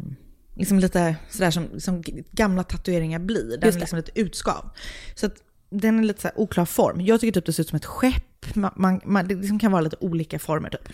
liksom 0.55 0.79
lite 0.79 1.15
sådär 1.29 1.51
som, 1.51 1.79
som 1.79 2.03
gamla 2.31 2.63
tatueringar 2.63 3.19
blir. 3.19 3.57
Den 3.57 3.69
är 3.69 3.79
liksom 3.79 3.97
lite 3.97 4.19
utskav. 4.19 4.69
Så 5.15 5.25
att 5.25 5.35
den 5.69 5.99
är 5.99 6.03
lite 6.03 6.21
så 6.21 6.29
oklar 6.35 6.65
form. 6.65 7.01
Jag 7.01 7.19
tycker 7.19 7.31
typ 7.31 7.45
det 7.45 7.53
ser 7.53 7.63
ut 7.63 7.69
som 7.69 7.75
ett 7.77 7.85
skepp. 7.85 8.55
Man, 8.55 8.71
man, 8.75 9.01
man, 9.05 9.27
det 9.27 9.35
liksom 9.35 9.59
kan 9.59 9.71
vara 9.71 9.81
lite 9.81 9.97
olika 9.99 10.39
former 10.39 10.69
typ. 10.69 10.93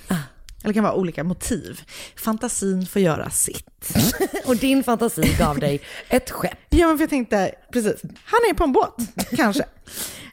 Eller 0.64 0.74
kan 0.74 0.84
vara 0.84 0.94
olika 0.94 1.24
motiv. 1.24 1.82
Fantasin 2.16 2.86
får 2.86 3.02
göra 3.02 3.30
sitt. 3.30 3.94
Och 4.46 4.58
din 4.58 4.84
fantasi 4.84 5.36
gav 5.40 5.60
dig 5.60 5.82
ett 6.10 6.30
skepp. 6.30 6.58
Ja, 6.70 6.88
men 6.88 6.98
för 6.98 7.04
jag 7.04 7.10
tänkte, 7.10 7.56
precis, 7.74 8.02
han 8.04 8.40
är 8.50 8.54
på 8.54 8.64
en 8.64 8.72
båt, 8.74 8.96
kanske. 9.36 9.64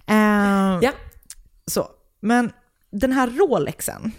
Eh, 0.07 0.79
Ja. 0.83 0.93
Så, 1.67 1.89
men 2.21 2.53
den 2.91 3.13
här 3.13 3.31
Rolexen, 3.31 4.13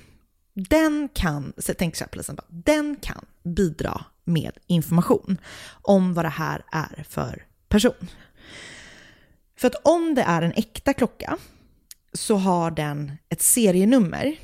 den 0.54 1.10
kan, 1.14 1.54
tänker 1.78 1.98
så 1.98 2.04
här 2.04 2.10
polisen, 2.10 2.36
bara, 2.36 2.46
den 2.50 2.96
kan 2.96 3.26
bidra 3.56 4.06
med 4.24 4.52
information 4.68 5.38
om 5.82 6.14
vad 6.14 6.26
det 6.26 6.30
här 6.30 6.64
är 6.72 7.06
för 7.10 7.44
person. 7.70 8.10
För 9.58 9.68
att 9.68 9.76
om 9.84 10.16
det 10.16 10.22
är 10.22 10.42
en 10.42 10.52
äkta 10.52 10.94
klocka 10.94 11.38
så 12.14 12.36
har 12.36 12.72
den 12.72 13.12
ett 13.30 13.42
serienummer 13.42 14.36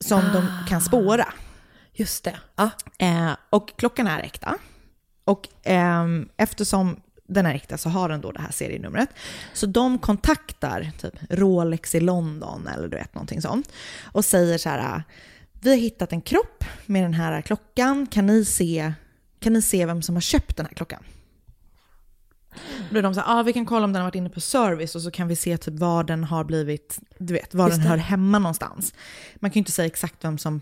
som 0.00 0.22
de 0.32 0.48
kan 0.68 0.80
spåra. 0.80 1.26
Just 1.92 2.24
det. 2.24 2.36
Ja. 2.56 2.70
Eh, 2.98 3.36
och 3.50 3.78
klockan 3.78 4.06
är 4.06 4.20
äkta. 4.22 4.58
Och 5.24 5.48
ehm, 5.62 6.28
eftersom 6.36 7.00
den 7.28 7.46
är 7.46 7.54
äkta 7.54 7.78
så 7.78 7.88
har 7.88 8.08
den 8.08 8.20
då 8.20 8.32
det 8.32 8.40
här 8.40 8.50
serienumret. 8.50 9.08
Så 9.52 9.66
de 9.66 9.98
kontaktar 9.98 10.90
typ 11.00 11.14
Rolex 11.30 11.94
i 11.94 12.00
London 12.00 12.66
eller 12.66 12.88
du 12.88 12.96
vet 12.96 13.14
någonting 13.14 13.42
sånt. 13.42 13.72
Och 14.12 14.24
säger 14.24 14.58
så 14.58 14.68
här, 14.68 15.02
vi 15.52 15.70
har 15.70 15.76
hittat 15.76 16.12
en 16.12 16.20
kropp 16.20 16.64
med 16.86 17.02
den 17.02 17.14
här 17.14 17.42
klockan. 17.42 18.06
Kan 18.06 18.26
ni 18.26 18.44
se, 18.44 18.92
kan 19.40 19.52
ni 19.52 19.62
se 19.62 19.86
vem 19.86 20.02
som 20.02 20.16
har 20.16 20.20
köpt 20.20 20.56
den 20.56 20.66
här 20.66 20.74
klockan? 20.74 21.02
Då 22.90 22.98
är 22.98 23.02
de 23.02 23.14
så 23.14 23.20
här, 23.20 23.40
ah, 23.40 23.42
vi 23.42 23.52
kan 23.52 23.66
kolla 23.66 23.84
om 23.84 23.92
den 23.92 24.02
har 24.02 24.06
varit 24.06 24.14
inne 24.14 24.30
på 24.30 24.40
service 24.40 24.94
och 24.94 25.02
så 25.02 25.10
kan 25.10 25.28
vi 25.28 25.36
se 25.36 25.56
typ 25.56 25.74
var 25.74 26.04
den 26.04 26.24
har 26.24 26.44
blivit, 26.44 26.98
du 27.18 27.34
vet, 27.34 27.54
var 27.54 27.70
den 27.70 27.80
hör 27.80 27.96
hemma 27.96 28.38
någonstans. 28.38 28.94
Man 29.36 29.50
kan 29.50 29.54
ju 29.54 29.60
inte 29.60 29.72
säga 29.72 29.86
exakt 29.86 30.24
vem 30.24 30.38
som 30.38 30.60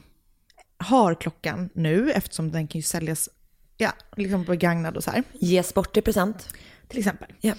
har 0.76 1.14
klockan 1.14 1.70
nu 1.74 2.10
eftersom 2.10 2.52
den 2.52 2.68
kan 2.68 2.78
ju 2.78 2.82
säljas 2.82 3.28
ja, 3.76 3.92
liksom 4.16 4.44
begagnad 4.44 4.96
och 4.96 5.04
så 5.04 5.10
här, 5.10 5.22
Ges 5.32 5.74
bort 5.74 5.96
i 5.96 6.02
present. 6.02 6.48
till 6.88 6.98
exempel. 6.98 7.32
Ja. 7.40 7.54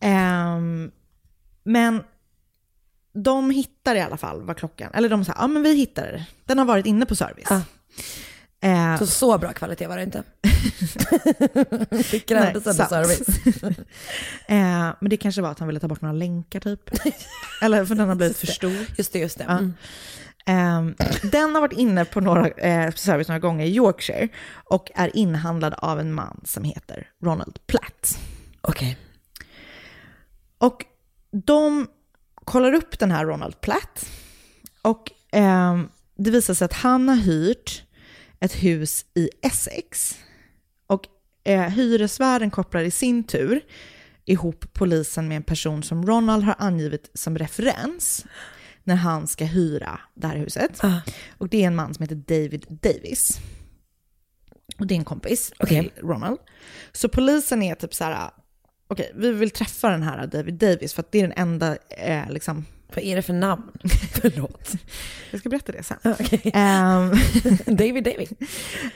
Ehm, 0.00 0.90
men 1.62 2.02
de 3.12 3.50
hittar 3.50 3.94
i 3.94 4.00
alla 4.00 4.16
fall 4.16 4.42
vad 4.42 4.56
klockan, 4.56 4.90
eller 4.94 5.08
de 5.08 5.24
säger, 5.24 5.38
ja 5.40 5.46
men 5.46 5.62
vi 5.62 5.74
hittade 5.76 6.12
det, 6.12 6.26
den 6.44 6.58
har 6.58 6.64
varit 6.64 6.86
inne 6.86 7.06
på 7.06 7.16
service. 7.16 7.46
Ja. 7.50 7.62
Eh, 8.62 8.98
Så 8.98 9.06
så 9.06 9.38
bra 9.38 9.52
kvalitet 9.52 9.86
var 9.86 9.96
det 9.96 10.02
inte. 10.02 10.22
det 12.10 12.20
krävdes 12.20 12.66
ändå 12.66 12.84
service. 12.84 13.28
eh, 14.48 14.94
men 15.00 15.10
det 15.10 15.16
kanske 15.16 15.42
var 15.42 15.50
att 15.50 15.58
han 15.58 15.68
ville 15.68 15.80
ta 15.80 15.88
bort 15.88 16.00
några 16.00 16.12
länkar 16.12 16.60
typ. 16.60 16.90
eller 17.62 17.84
för 17.84 17.94
den 17.94 18.08
har 18.08 18.14
blivit 18.14 18.36
för 18.36 18.46
stor. 18.46 18.76
Just 18.98 19.12
det, 19.12 19.18
just 19.18 19.38
det. 19.38 19.44
Ja. 19.48 19.58
Mm. 19.58 19.74
Ehm, 20.46 20.94
den 21.22 21.54
har 21.54 21.60
varit 21.60 21.78
inne 21.78 22.04
på 22.04 22.20
några 22.20 22.48
eh, 22.48 22.92
service 22.92 23.28
några 23.28 23.38
gånger 23.38 23.66
i 23.66 23.74
Yorkshire 23.74 24.28
och 24.64 24.90
är 24.94 25.16
inhandlad 25.16 25.74
av 25.78 26.00
en 26.00 26.12
man 26.12 26.40
som 26.44 26.64
heter 26.64 27.08
Ronald 27.22 27.58
Platt. 27.66 28.18
Okej. 28.60 28.98
Och 30.58 30.84
de 31.46 31.88
kollar 32.44 32.72
upp 32.72 32.98
den 32.98 33.10
här 33.10 33.24
Ronald 33.26 33.60
Platt 33.60 34.06
och 34.82 35.12
ehm, 35.32 35.88
det 36.16 36.30
visar 36.30 36.54
sig 36.54 36.64
att 36.64 36.72
han 36.72 37.08
har 37.08 37.16
hyrt 37.16 37.82
ett 38.40 38.62
hus 38.62 39.06
i 39.14 39.30
Essex. 39.42 40.18
Och 40.86 41.06
eh, 41.44 41.68
hyresvärden 41.68 42.50
kopplar 42.50 42.82
i 42.82 42.90
sin 42.90 43.24
tur 43.24 43.60
ihop 44.24 44.72
polisen 44.72 45.28
med 45.28 45.36
en 45.36 45.42
person 45.42 45.82
som 45.82 46.06
Ronald 46.06 46.44
har 46.44 46.54
angivit 46.58 47.10
som 47.14 47.38
referens 47.38 48.26
när 48.84 48.96
han 48.96 49.26
ska 49.26 49.44
hyra 49.44 50.00
det 50.14 50.26
här 50.26 50.36
huset. 50.36 50.84
Ah. 50.84 51.00
Och 51.38 51.48
det 51.48 51.62
är 51.62 51.66
en 51.66 51.76
man 51.76 51.94
som 51.94 52.02
heter 52.02 52.14
David 52.14 52.66
Davis. 52.68 53.40
Och 54.78 54.86
det 54.86 54.94
är 54.94 54.98
en 54.98 55.04
kompis 55.04 55.52
Okej. 55.58 55.80
till 55.80 56.02
Ronald. 56.02 56.38
Så 56.92 57.08
polisen 57.08 57.62
är 57.62 57.74
typ 57.74 57.94
så 57.94 58.04
här, 58.04 58.30
okej, 58.88 59.12
vi 59.14 59.32
vill 59.32 59.50
träffa 59.50 59.88
den 59.88 60.02
här 60.02 60.26
David 60.26 60.54
Davis 60.54 60.94
för 60.94 61.00
att 61.00 61.12
det 61.12 61.18
är 61.18 61.22
den 61.22 61.36
enda, 61.36 61.76
eh, 61.88 62.30
liksom, 62.30 62.66
Vad 62.94 63.04
är 63.04 63.16
det 63.16 63.22
för 63.22 63.32
namn? 63.32 63.70
Förlåt. 64.22 64.72
jag 65.30 65.40
ska 65.40 65.48
berätta 65.48 65.72
det 65.72 65.82
sen. 65.82 65.98
Okej. 66.04 66.50
Ehm, 66.54 67.10
David 67.66 68.04
David. 68.04 68.36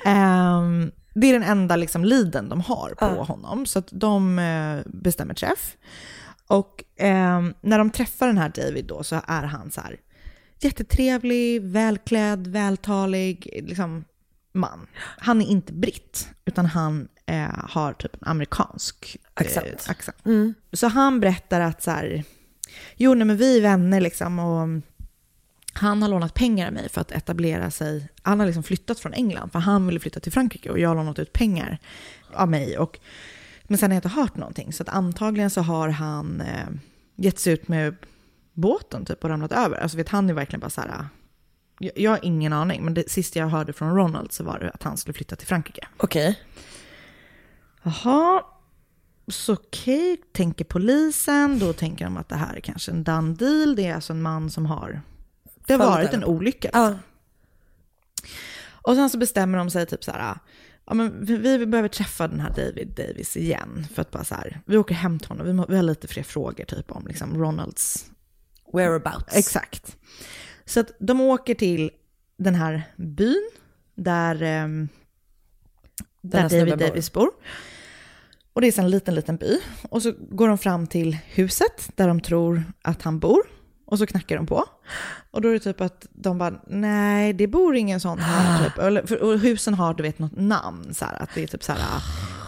ehm, 0.04 0.92
det 1.14 1.26
är 1.26 1.32
den 1.32 1.42
enda 1.42 1.76
liksom 1.76 2.04
leaden 2.04 2.48
de 2.48 2.60
har 2.60 2.88
på 2.88 3.04
Ja. 3.04 3.22
honom, 3.22 3.66
så 3.66 3.78
att 3.78 3.88
de 3.92 4.38
eh, 4.38 4.80
bestämmer 4.86 5.34
träff. 5.34 5.76
Och 6.46 6.84
ehm, 6.96 7.54
när 7.60 7.78
de 7.78 7.90
träffar 7.90 8.26
den 8.26 8.38
här 8.38 8.48
David 8.48 8.84
då 8.84 9.02
så 9.02 9.20
är 9.26 9.42
han 9.42 9.70
så 9.70 9.80
här 9.80 9.96
jättetrevlig, 10.60 11.62
välklädd, 11.62 12.46
vältalig, 12.46 13.60
liksom 13.68 14.04
man. 14.52 14.86
Han 15.18 15.42
är 15.42 15.46
inte 15.46 15.72
britt, 15.72 16.28
utan 16.44 16.66
han 16.66 17.08
eh, 17.26 17.48
har 17.68 17.92
typ 17.92 18.14
en 18.14 18.28
amerikansk 18.28 19.16
Accent. 19.34 19.66
Eh, 19.66 19.90
accent. 19.90 20.16
Mm. 20.26 20.54
Så 20.72 20.86
han 20.88 21.20
berättar 21.20 21.60
att 21.60 21.82
så 21.82 21.90
här, 21.90 22.24
jo 22.96 23.14
nej, 23.14 23.26
men 23.26 23.36
vi 23.36 23.58
är 23.58 23.62
vänner 23.62 24.00
liksom 24.00 24.38
och 24.38 24.68
han 25.72 26.02
har 26.02 26.08
lånat 26.08 26.34
pengar 26.34 26.66
av 26.66 26.72
mig 26.72 26.88
för 26.88 27.00
att 27.00 27.12
etablera 27.12 27.70
sig. 27.70 28.08
Han 28.22 28.40
har 28.40 28.46
liksom 28.46 28.62
flyttat 28.62 29.00
från 29.00 29.12
England 29.12 29.52
för 29.52 29.58
han 29.58 29.86
ville 29.86 30.00
flytta 30.00 30.20
till 30.20 30.32
Frankrike 30.32 30.70
och 30.70 30.78
jag 30.78 30.88
har 30.88 30.96
lånat 30.96 31.18
ut 31.18 31.32
pengar 31.32 31.78
av 32.32 32.48
mig. 32.48 32.78
Och, 32.78 32.98
men 33.62 33.78
sen 33.78 33.90
har 33.90 33.94
jag 33.94 33.98
inte 33.98 34.20
hört 34.20 34.36
någonting 34.36 34.72
så 34.72 34.82
att 34.82 34.88
antagligen 34.88 35.50
så 35.50 35.60
har 35.60 35.88
han 35.88 36.40
eh, 36.40 36.68
gett 37.16 37.38
sig 37.38 37.52
ut 37.52 37.68
med 37.68 37.96
båten 38.52 39.04
typ 39.04 39.24
och 39.24 39.30
ramlat 39.30 39.52
över. 39.52 39.76
Alltså 39.76 39.96
vet 39.96 40.08
han 40.08 40.30
är 40.30 40.34
verkligen 40.34 40.60
bara 40.60 40.70
så 40.70 40.80
här, 40.80 41.06
jag, 41.78 41.92
jag 41.96 42.10
har 42.10 42.20
ingen 42.22 42.52
aning 42.52 42.84
men 42.84 42.94
det 42.94 43.10
sista 43.10 43.38
jag 43.38 43.48
hörde 43.48 43.72
från 43.72 43.96
Ronald 43.96 44.32
så 44.32 44.44
var 44.44 44.58
det 44.58 44.70
att 44.70 44.82
han 44.82 44.96
skulle 44.96 45.14
flytta 45.14 45.36
till 45.36 45.46
Frankrike. 45.46 45.86
Okej. 45.96 46.40
Jaha, 47.82 48.42
så 49.28 49.52
okej, 49.52 50.16
tänker 50.32 50.64
polisen, 50.64 51.58
då 51.58 51.72
tänker 51.72 52.04
de 52.04 52.16
att 52.16 52.28
det 52.28 52.36
här 52.36 52.54
är 52.54 52.60
kanske 52.60 52.90
en 52.90 53.04
done 53.04 53.34
deal. 53.34 53.76
Det 53.76 53.86
är 53.86 53.94
alltså 53.94 54.12
en 54.12 54.22
man 54.22 54.50
som 54.50 54.66
har, 54.66 55.00
det 55.66 55.72
har 55.72 55.78
varit 55.78 56.12
en 56.12 56.24
olycka. 56.24 56.70
Ja. 56.72 56.98
Och 58.66 58.94
sen 58.94 59.10
så 59.10 59.18
bestämmer 59.18 59.58
de 59.58 59.70
sig 59.70 59.86
typ 59.86 60.04
så 60.04 60.10
här, 60.10 60.38
ja 60.86 60.94
men 60.94 61.24
vi, 61.24 61.36
vi 61.36 61.66
behöver 61.66 61.88
träffa 61.88 62.28
den 62.28 62.40
här 62.40 62.50
David 62.50 62.88
Davis 62.88 63.36
igen. 63.36 63.86
För 63.94 64.02
att 64.02 64.10
bara 64.10 64.24
så 64.24 64.34
här, 64.34 64.60
vi 64.66 64.76
åker 64.76 64.94
hem 64.94 65.18
till 65.18 65.28
honom, 65.28 65.46
vi, 65.46 65.52
må, 65.52 65.66
vi 65.68 65.76
har 65.76 65.82
lite 65.82 66.08
fler 66.08 66.22
frågor 66.22 66.64
typ 66.64 66.90
om 66.90 67.06
liksom 67.06 67.38
Ronalds 67.38 68.10
Whereabouts. 68.72 69.36
Exakt. 69.36 69.96
Så 70.64 70.80
att 70.80 70.90
de 70.98 71.20
åker 71.20 71.54
till 71.54 71.90
den 72.36 72.54
här 72.54 72.82
byn 72.96 73.50
där, 73.94 74.42
ehm, 74.42 74.88
där 76.20 76.38
David 76.42 76.50
snubben 76.50 76.78
bor. 76.78 76.86
Davis 76.86 77.12
bor. 77.12 77.30
Och 78.54 78.60
det 78.60 78.78
är 78.78 78.80
en 78.80 78.90
liten, 78.90 79.14
liten 79.14 79.36
by. 79.36 79.60
Och 79.90 80.02
så 80.02 80.12
går 80.30 80.48
de 80.48 80.58
fram 80.58 80.86
till 80.86 81.18
huset 81.26 81.90
där 81.94 82.08
de 82.08 82.20
tror 82.20 82.64
att 82.82 83.02
han 83.02 83.18
bor. 83.18 83.42
Och 83.86 83.98
så 83.98 84.06
knackar 84.06 84.36
de 84.36 84.46
på. 84.46 84.64
Och 85.30 85.40
då 85.40 85.48
är 85.48 85.52
det 85.52 85.58
typ 85.58 85.80
att 85.80 86.06
de 86.12 86.38
bara, 86.38 86.54
nej 86.66 87.32
det 87.32 87.46
bor 87.46 87.76
ingen 87.76 88.00
sån 88.00 88.18
här. 88.18 88.64
Typ. 88.68 88.78
Eller, 88.78 89.06
för, 89.06 89.22
och 89.22 89.38
husen 89.38 89.74
har 89.74 89.94
du 89.94 90.02
vet 90.02 90.18
något 90.18 90.36
namn. 90.36 90.94
Så 90.94 91.04
här, 91.04 91.22
att 91.22 91.30
det 91.34 91.42
är 91.42 91.46
typ 91.46 91.64
så 91.64 91.72
här, 91.72 91.80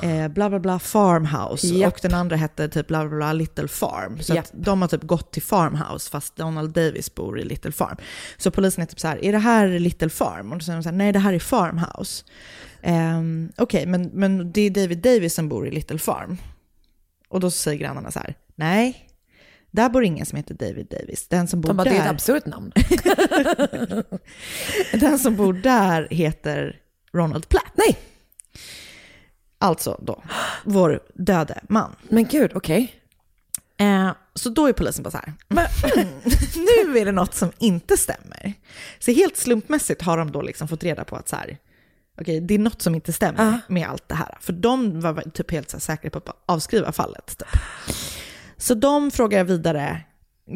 eh, 0.03 0.29
bla 0.29 0.49
bla 0.51 0.59
bla 0.59 0.79
farmhouse. 0.79 1.67
Japp. 1.67 1.93
Och 1.93 1.99
den 2.03 2.15
andra 2.15 2.37
hette 2.37 2.69
typ 2.69 2.87
bla 2.87 3.07
bla 3.07 3.17
bla 3.17 3.33
little 3.33 3.69
farm. 3.69 4.23
Så 4.23 4.35
Japp. 4.35 4.45
att 4.45 4.53
de 4.55 4.81
har 4.81 4.89
typ 4.89 5.03
gått 5.03 5.33
till 5.33 5.43
farmhouse 5.43 6.11
fast 6.11 6.37
Donald 6.37 6.71
Davis 6.71 7.15
bor 7.15 7.41
i 7.41 7.45
little 7.45 7.73
farm. 7.73 7.97
Så 8.37 8.51
polisen 8.51 8.83
är 8.83 8.87
typ 8.87 9.01
så 9.01 9.09
här, 9.09 9.25
är 9.25 9.33
det 9.33 9.39
här 9.39 9.69
little 9.69 10.09
farm? 10.09 10.53
Och 10.53 10.59
då 10.59 10.65
säger 10.65 10.77
de 10.77 10.83
så 10.83 10.89
här, 10.89 10.97
nej 10.97 11.13
det 11.13 11.19
här 11.19 11.33
är 11.33 11.39
farmhouse. 11.39 12.25
Um, 12.87 13.53
Okej, 13.57 13.87
men, 13.87 14.03
men 14.03 14.53
det 14.53 14.61
är 14.61 14.71
David 14.71 14.99
Davis 14.99 15.35
som 15.35 15.49
bor 15.49 15.69
i 15.69 15.71
little 15.71 15.99
farm. 15.99 16.37
Och 17.29 17.41
då 17.41 17.51
säger 17.51 17.79
grannarna 17.79 18.11
så 18.11 18.19
här, 18.19 18.35
nej. 18.55 19.09
Där 19.71 19.89
bor 19.89 20.05
ingen 20.05 20.27
som 20.27 20.37
heter 20.37 20.55
David 20.55 20.87
Davis. 20.87 21.29
Den 21.29 21.49
som 21.49 21.61
bor 21.61 21.69
De 21.69 21.77
bara, 21.77 21.85
det 21.85 21.91
är 21.91 21.95
ett 21.95 22.05
där 22.05 22.11
absurt 22.11 22.47
namn. 22.47 22.73
den 25.01 25.19
som 25.19 25.37
bor 25.37 25.53
där 25.53 26.09
heter 26.11 26.81
Ronald 27.13 27.49
Platt. 27.49 27.73
Nej, 27.75 27.99
Alltså 29.59 30.01
då, 30.03 30.23
vår 30.65 31.01
döde 31.15 31.61
man. 31.69 31.97
men 32.09 32.25
gud, 32.25 32.51
okej. 32.55 32.95
Eh, 33.77 34.11
så 34.35 34.49
då 34.49 34.67
är 34.67 34.73
polisen 34.73 35.03
bara 35.03 35.11
så 35.11 35.17
här, 35.17 35.33
men 35.49 35.67
nu 36.55 36.99
är 36.99 37.05
det 37.05 37.13
något 37.13 37.35
som 37.35 37.53
inte 37.59 37.97
stämmer. 37.97 38.53
Så 38.99 39.11
helt 39.13 39.37
slumpmässigt 39.37 40.03
har 40.03 40.17
de 40.19 40.33
då 40.33 40.43
liksom 40.43 40.69
fått 40.69 40.85
reda 40.85 41.05
på 41.05 41.17
att 41.17 41.29
så 41.29 41.37
här, 41.37 41.59
okej, 42.19 42.41
det 42.41 42.55
är 42.55 42.59
något 42.59 42.83
som 42.83 42.95
inte 42.95 43.13
stämmer 43.13 43.45
Ja. 43.45 43.59
med 43.69 43.89
allt 43.89 44.09
det 44.09 44.15
här. 44.15 44.39
För 44.41 44.53
de 44.53 45.01
var 45.01 45.23
typ 45.35 45.51
helt 45.51 45.71
så 45.71 45.81
säkra 45.81 46.11
på 46.11 46.19
att 46.19 46.43
avskriva 46.47 46.93
fallet. 46.93 47.27
Typ. 47.39 47.49
Så 48.57 48.75
de 48.75 49.11
frågar 49.11 49.45
vidare, 49.45 50.01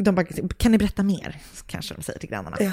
de 0.05 0.15
bara, 0.15 0.25
kan 0.57 0.73
ni 0.73 0.79
berätta 0.79 1.03
mer? 1.03 1.37
Kanske 1.67 1.95
de 1.95 2.03
säger 2.03 2.19
till 2.19 2.29
grannarna. 2.29 2.57
Ja. 2.61 2.73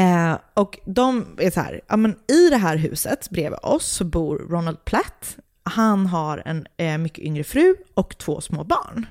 Eh, 0.00 0.38
och 0.54 0.78
de 0.86 1.26
är 1.38 1.50
så 1.50 1.60
här, 1.60 1.80
ja 1.88 1.96
men 1.96 2.16
i 2.28 2.48
det 2.50 2.56
här 2.56 2.76
huset 2.76 3.30
bredvid 3.30 3.58
oss 3.62 3.86
så 3.86 4.04
bor 4.04 4.38
Ronald 4.38 4.84
Platt. 4.84 5.36
Han 5.62 6.06
har 6.06 6.42
en 6.44 6.66
eh, 6.76 6.98
mycket 6.98 7.24
yngre 7.24 7.44
fru 7.44 7.74
och 7.94 8.18
två 8.18 8.40
små 8.40 8.64
barn. 8.64 9.06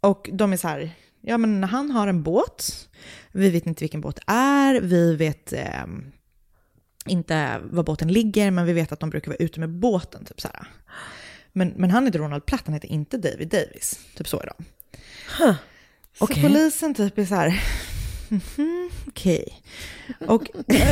Och 0.00 0.30
de 0.32 0.52
är 0.52 0.56
så 0.56 0.68
här, 0.68 0.90
ja 1.20 1.38
men 1.38 1.64
han 1.64 1.90
har 1.90 2.06
en 2.08 2.22
båt, 2.22 2.88
vi 3.32 3.50
vet 3.50 3.66
inte 3.66 3.84
vilken 3.84 4.00
båt 4.00 4.16
det 4.16 4.32
är, 4.32 4.80
vi 4.80 5.16
vet, 5.16 5.52
eh, 5.52 5.84
inte 7.06 7.58
var 7.70 7.82
båten 7.82 8.12
ligger, 8.12 8.50
men 8.50 8.66
vi 8.66 8.72
vet 8.72 8.92
att 8.92 9.00
de 9.00 9.10
brukar 9.10 9.30
vara 9.30 9.36
ute 9.38 9.60
med 9.60 9.68
båten. 9.70 10.24
Typ 10.24 10.40
så 10.40 10.48
här. 10.54 10.66
Men, 11.52 11.68
men 11.76 11.90
han 11.90 12.06
heter 12.06 12.18
Ronald 12.18 12.46
Platt, 12.46 12.62
han 12.64 12.74
heter 12.74 12.88
inte 12.88 13.16
David 13.16 13.48
Davis. 13.48 14.00
Typ 14.16 14.28
så 14.28 14.40
är 14.40 14.46
de. 14.46 14.64
Så 16.18 16.24
okej. 16.24 16.42
polisen 16.42 16.94
typ 16.94 17.18
är 17.18 17.24
så 17.24 17.34
här, 17.34 17.62
mhm, 18.28 18.90
okej. 19.08 19.62
Och 20.26 20.42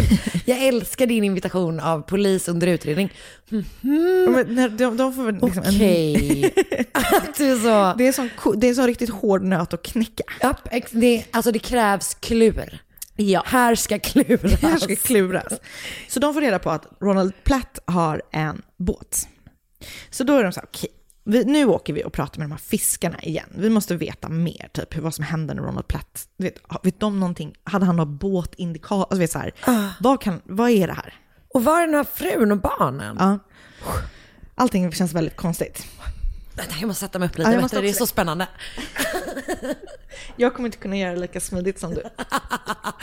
Jag 0.45 0.65
älskar 0.67 1.07
din 1.07 1.25
invitation 1.25 1.81
av 1.81 2.01
polis 2.01 2.49
under 2.49 2.67
utredning. 2.67 3.13
men, 3.49 4.55
när 4.55 4.69
de, 4.69 4.97
de 4.97 5.15
får 5.15 5.33
liksom 5.33 5.63
en, 5.63 5.75
Okej. 5.75 6.55
Att 6.93 7.35
du 7.39 7.59
så... 7.59 7.95
det, 7.99 8.07
är 8.09 8.13
sån, 8.13 8.31
ko- 8.39 8.53
det 8.53 8.69
är 8.69 8.75
så 8.75 8.87
riktigt 8.87 9.11
hård 9.11 9.43
nöt 9.43 9.75
att 9.75 9.83
knäcka. 9.83 10.25
Ex- 10.71 10.93
det, 10.93 11.25
alltså 11.31 11.53
det 11.53 11.59
krävs 11.59 12.15
klur. 12.15 12.79
Ja. 13.21 13.43
Här 13.47 13.75
ska 13.75 13.99
kluras. 13.99 14.53
Här 14.63 14.79
ska 14.79 14.97
kluras. 14.97 15.53
Så 16.09 16.21
de 16.21 16.35
får 16.35 16.41
reda 16.41 16.59
på 16.59 16.71
att 16.71 16.87
Ronald 17.01 17.33
Platt 17.45 17.79
har 17.85 18.23
en 18.31 18.63
båt. 18.77 19.29
Så 20.11 20.25
då 20.25 20.37
är 20.37 20.45
de 20.45 20.53
så 20.53 20.61
här, 20.61 20.67
okej, 20.67 20.91
vi, 21.25 21.45
nu 21.45 21.65
åker 21.65 21.93
vi 21.93 22.05
och 22.05 22.13
pratar 22.13 22.39
med 22.39 22.49
de 22.49 22.53
här 22.53 22.59
fiskarna 22.59 23.19
igen. 23.23 23.49
Vi 23.55 23.71
måste 23.71 23.97
veta 23.97 24.29
mer, 24.29 24.69
typ 24.73 24.97
vad 24.97 25.15
som 25.15 25.25
hände 25.25 25.55
när 25.55 25.63
Ronald 25.63 25.89
Platt, 25.89 26.29
vet, 26.37 26.55
vet 26.83 27.01
de 27.01 27.21
någonting, 27.21 27.55
hade 27.65 27.87
han 27.87 27.97
någon 27.97 28.17
båtindikator, 28.17 29.03
alltså 29.03 29.19
vet 29.19 29.33
så 29.33 29.39
här, 29.39 29.53
vad, 30.01 30.21
kan, 30.21 30.41
vad 30.45 30.71
är 30.71 30.87
det 30.87 30.93
här? 30.93 31.15
Och 31.55 31.65
var 31.65 31.83
är 31.83 31.87
den 31.87 31.95
här 31.95 32.05
frun 32.05 32.53
och 32.53 32.59
barnen? 32.59 33.17
Ja. 33.21 33.39
Allting 34.55 34.93
känns 34.93 35.13
väldigt 35.13 35.37
konstigt. 35.37 35.87
Vänta, 36.59 36.75
jag 36.81 36.87
måste 36.87 37.01
sätta 37.01 37.19
mig 37.19 37.29
upp 37.29 37.39
lite. 37.39 37.51
Ja, 37.51 37.69
du, 37.71 37.81
det 37.81 37.89
är 37.89 37.93
så 37.93 38.07
spännande. 38.07 38.47
Jag 40.37 40.55
kommer 40.55 40.69
inte 40.69 40.79
kunna 40.79 40.97
göra 40.97 41.15
det 41.15 41.21
lika 41.21 41.41
smidigt 41.41 41.81
som 41.81 41.95
du. 41.95 42.03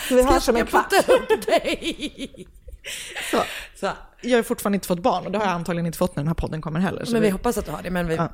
Så 0.09 0.15
vi 0.15 0.23
hörs 0.23 0.43
som 0.43 0.55
en 0.55 0.65
kvart. 0.65 0.93
upp 1.07 1.45
dig. 1.45 2.47
Så. 3.31 3.43
Så. 3.75 3.91
Jag 4.21 4.37
har 4.37 4.43
fortfarande 4.43 4.75
inte 4.75 4.87
fått 4.87 4.99
barn 4.99 5.25
och 5.25 5.31
det 5.31 5.37
har 5.37 5.45
jag 5.45 5.53
antagligen 5.53 5.85
inte 5.85 5.97
fått 5.97 6.15
när 6.15 6.23
den 6.23 6.27
här 6.27 6.35
podden 6.35 6.61
kommer 6.61 6.79
heller. 6.79 7.05
Men 7.11 7.21
vi 7.21 7.29
hoppas 7.29 7.57
att 7.57 7.65
du 7.65 7.71
har 7.71 7.81
det. 7.83 7.89
Men 7.89 8.07
vi, 8.07 8.15
Ja. 8.15 8.29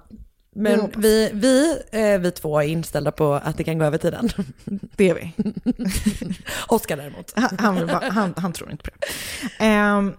Vi 0.53 0.61
men 0.61 0.91
vi, 0.97 1.29
vi, 1.33 1.81
eh, 1.91 2.19
vi 2.19 2.31
två 2.31 2.59
är 2.59 2.67
inställda 2.67 3.11
på 3.11 3.33
att 3.33 3.57
det 3.57 3.63
kan 3.63 3.77
gå 3.77 3.85
över 3.85 3.97
tiden. 3.97 4.29
det 4.95 5.09
är 5.09 5.13
vi. 5.15 5.31
Oskar 6.67 6.97
däremot. 6.97 7.33
Han, 7.35 7.57
han, 7.59 7.89
han, 7.89 8.33
han 8.37 8.53
tror 8.53 8.71
inte 8.71 8.83
på 8.83 8.89
det. 8.99 9.65
Um, 9.65 10.17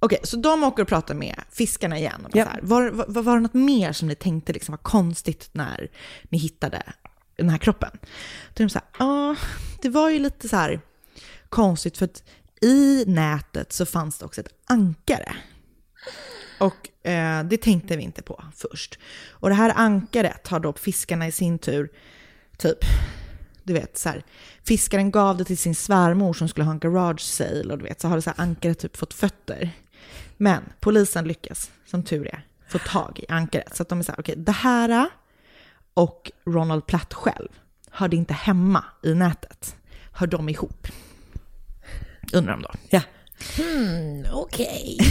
Okej, 0.00 0.18
så 0.24 0.36
de 0.36 0.64
åker 0.64 0.82
och 0.82 0.88
pratar 0.88 1.14
med 1.14 1.42
fiskarna 1.50 1.98
igen. 1.98 2.24
Och 2.24 2.36
Ja. 2.36 2.44
så 2.44 2.50
här, 2.50 2.60
var, 2.62 2.90
var, 2.90 3.22
var 3.22 3.34
det 3.34 3.42
något 3.42 3.54
mer 3.54 3.92
som 3.92 4.08
ni 4.08 4.14
tänkte 4.14 4.52
liksom 4.52 4.72
var 4.72 4.78
konstigt 4.78 5.50
när 5.52 5.90
ni 6.28 6.38
hittade 6.38 6.82
den 7.36 7.48
här 7.50 7.58
kroppen? 7.58 7.90
Då 8.54 8.62
är 8.62 8.66
de 8.66 8.70
så 8.70 8.78
här, 8.78 8.88
ja, 8.98 9.36
det 9.82 9.88
var 9.88 10.10
ju 10.10 10.18
lite 10.18 10.48
så 10.48 10.56
här 10.56 10.80
konstigt 11.48 11.98
för 11.98 12.04
att 12.04 12.22
i 12.60 13.04
nätet 13.06 13.72
så 13.72 13.86
fanns 13.86 14.18
det 14.18 14.24
också 14.24 14.40
ett 14.40 14.54
ankare. 14.66 15.36
Och 16.60 17.06
eh, 17.08 17.44
det 17.44 17.56
tänkte 17.56 17.96
vi 17.96 18.02
inte 18.02 18.22
på 18.22 18.44
först. 18.54 18.98
Och 19.30 19.48
det 19.48 19.54
här 19.54 19.72
ankaret 19.76 20.48
har 20.48 20.60
då 20.60 20.72
fiskarna 20.72 21.26
i 21.26 21.32
sin 21.32 21.58
tur 21.58 21.90
typ 22.56 22.78
du 23.68 23.74
vet 23.74 23.98
så 23.98 24.08
här, 24.08 24.24
fiskaren 24.64 25.10
gav 25.10 25.36
det 25.36 25.44
till 25.44 25.58
sin 25.58 25.74
svärmor 25.74 26.32
som 26.32 26.48
skulle 26.48 26.64
ha 26.64 26.72
en 26.72 26.78
garage 26.78 27.20
sale 27.20 27.72
och 27.72 27.78
du 27.78 27.84
vet 27.84 28.00
så 28.00 28.08
har 28.08 28.16
det 28.16 28.22
så 28.22 28.30
här 28.30 28.40
ankaret 28.42 28.78
typ 28.78 28.96
fått 28.96 29.14
fötter. 29.14 29.70
Men 30.40 30.62
polisen 30.80 31.24
lyckas, 31.24 31.70
som 31.86 32.02
tur 32.02 32.26
är, 32.26 32.46
få 32.68 32.78
tag 32.78 33.20
i 33.28 33.32
ankaret. 33.32 33.76
Så 33.76 33.82
att 33.82 33.88
de 33.88 33.98
är 33.98 34.02
så 34.02 34.12
här, 34.12 34.20
okej, 34.20 34.34
det 34.36 34.52
här 34.52 35.06
och 35.94 36.30
Ronald 36.46 36.86
Platt 36.86 37.14
själv 37.14 37.48
hörde 37.90 38.16
inte 38.16 38.34
hemma 38.34 38.84
i 39.02 39.14
nätet. 39.14 39.76
Hör 40.12 40.26
de 40.26 40.48
ihop? 40.48 40.86
Undrar 42.32 42.52
de 42.52 42.62
då. 42.62 42.70
Ja. 42.90 43.00
Hmm, 43.56 44.24
okej. 44.32 44.98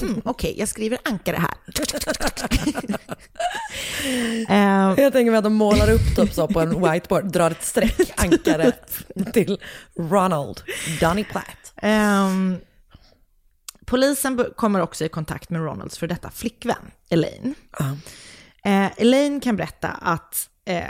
Hmm, 0.00 0.22
okej, 0.24 0.54
jag 0.58 0.68
skriver 0.68 0.98
ankare 1.04 1.36
här. 1.36 1.54
Eh, 4.48 5.02
Jag 5.02 5.12
tänker 5.12 5.30
mig 5.30 5.38
att 5.38 5.44
de 5.44 5.54
målar 5.54 5.90
upp 5.90 6.16
typ 6.16 6.32
så 6.34 6.48
på 6.48 6.60
en 6.60 6.82
whiteboard, 6.92 7.24
drar 7.32 7.50
ett 7.50 7.64
streck, 7.64 8.12
ankare 8.16 8.72
till 9.32 9.58
Ronald 9.96 10.60
Donny 11.00 11.24
Platt. 11.24 11.72
Ehm, 11.76 12.56
polisen 13.88 14.44
kommer 14.56 14.80
också 14.80 15.04
i 15.04 15.08
kontakt 15.08 15.50
med 15.50 15.60
Ronalds 15.60 15.98
för 15.98 16.06
detta 16.06 16.30
flickvän, 16.30 16.90
Elaine. 17.10 17.54
Eh, 18.64 19.00
Elaine 19.00 19.40
kan 19.40 19.56
berätta 19.56 19.88
att, 19.88 20.50
eh, 20.64 20.82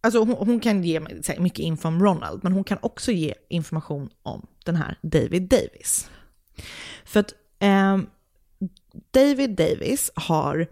alltså 0.00 0.18
hon, 0.18 0.46
hon 0.46 0.60
kan 0.60 0.84
ge 0.84 1.00
här 1.00 1.40
mycket 1.40 1.58
info 1.58 1.88
om 1.88 2.02
Ronald, 2.02 2.44
men 2.44 2.52
hon 2.52 2.64
kan 2.64 2.78
också 2.82 3.12
ge 3.12 3.34
information 3.48 4.10
om 4.22 4.46
den 4.64 4.76
här 4.76 4.98
David 5.02 5.42
Davis. 5.42 6.10
För 7.04 7.20
att 7.20 7.34
ehm, 7.58 8.06
David 9.10 9.50
Davis 9.50 10.10
har 10.14 10.66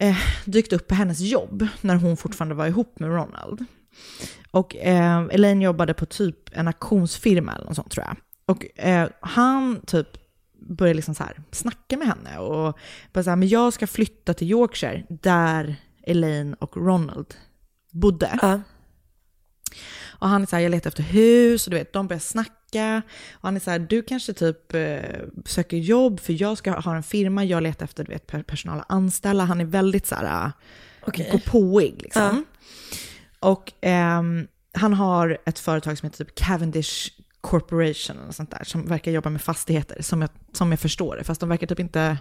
eh, 0.00 0.16
dykt 0.44 0.72
upp 0.72 0.88
på 0.88 0.94
hennes 0.94 1.20
jobb 1.20 1.66
när 1.80 1.96
hon 1.96 2.16
fortfarande 2.16 2.54
var 2.54 2.66
ihop 2.66 2.98
med 2.98 3.10
Ronald. 3.10 3.64
Och 4.50 4.76
eh, 4.76 5.26
Elaine 5.30 5.62
jobbade 5.62 5.94
på 5.94 6.06
typ 6.06 6.36
en 6.52 6.66
auktionsfirma 6.66 7.54
eller 7.54 7.64
något 7.64 7.76
sånt 7.76 7.90
tror 7.90 8.06
jag. 8.06 8.16
Och 8.48 8.80
eh, 8.80 9.08
han 9.20 9.80
typ 9.86 10.08
började 10.60 10.96
liksom 10.96 11.14
så 11.14 11.24
här 11.24 11.40
snacka 11.52 11.96
med 11.96 12.06
henne 12.06 12.38
och 12.38 12.78
bara 13.12 13.24
så 13.24 13.30
här, 13.30 13.36
men 13.36 13.48
jag 13.48 13.72
ska 13.72 13.86
flytta 13.86 14.34
till 14.34 14.50
Yorkshire 14.50 15.04
där 15.08 15.76
Elaine 16.02 16.54
och 16.54 16.76
Ronald 16.76 17.34
bodde. 17.90 18.38
Ja. 18.42 18.60
Och 20.06 20.28
han 20.28 20.42
är 20.42 20.46
så 20.46 20.56
här, 20.56 20.62
jag 20.62 20.70
letar 20.70 20.88
efter 20.88 21.02
hus 21.02 21.66
och 21.66 21.70
du 21.70 21.76
vet, 21.76 21.92
de 21.92 22.08
börjar 22.08 22.20
snacka. 22.20 23.02
Och 23.32 23.42
han 23.42 23.56
är 23.56 23.60
så 23.60 23.70
här, 23.70 23.78
du 23.78 24.02
kanske 24.02 24.32
typ 24.32 24.74
eh, 24.74 25.20
söker 25.44 25.76
jobb 25.76 26.20
för 26.20 26.42
jag 26.42 26.58
ska 26.58 26.80
ha 26.80 26.96
en 26.96 27.02
firma, 27.02 27.44
jag 27.44 27.62
letar 27.62 27.84
efter 27.84 28.04
du 28.04 28.12
vet, 28.12 28.26
per- 28.26 28.42
personal 28.42 28.80
att 28.80 28.90
anställa. 28.92 29.44
Han 29.44 29.60
är 29.60 29.64
väldigt 29.64 30.06
så 30.06 30.14
här, 30.14 30.52
eh, 31.06 31.32
gå 31.32 31.38
påig 31.38 32.02
liksom. 32.02 32.44
Och 33.40 33.72
ehm, 33.80 34.46
han 34.72 34.94
har 34.94 35.38
ett 35.46 35.58
företag 35.58 35.98
som 35.98 36.06
heter 36.06 36.24
typ 36.24 36.34
Cavendish 36.34 37.10
Corporation 37.40 38.18
eller 38.18 38.32
sånt 38.32 38.50
där, 38.50 38.64
som 38.64 38.86
verkar 38.86 39.12
jobba 39.12 39.30
med 39.30 39.42
fastigheter, 39.42 40.02
som 40.02 40.20
jag, 40.20 40.30
som 40.52 40.70
jag 40.70 40.80
förstår 40.80 41.16
det. 41.16 41.24
Fast 41.24 41.40
de 41.40 41.48
verkar 41.48 41.66
typ 41.66 41.80
inte, 41.80 42.18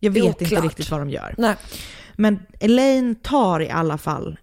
jag 0.00 0.10
vet 0.10 0.40
inte 0.42 0.60
riktigt 0.60 0.90
vad 0.90 1.00
de 1.00 1.10
gör. 1.10 1.34
Nej. 1.38 1.56
Men 2.14 2.38
Elaine 2.60 3.14
tar 3.14 3.60
i 3.60 3.70
alla 3.70 3.98
fall, 3.98 4.38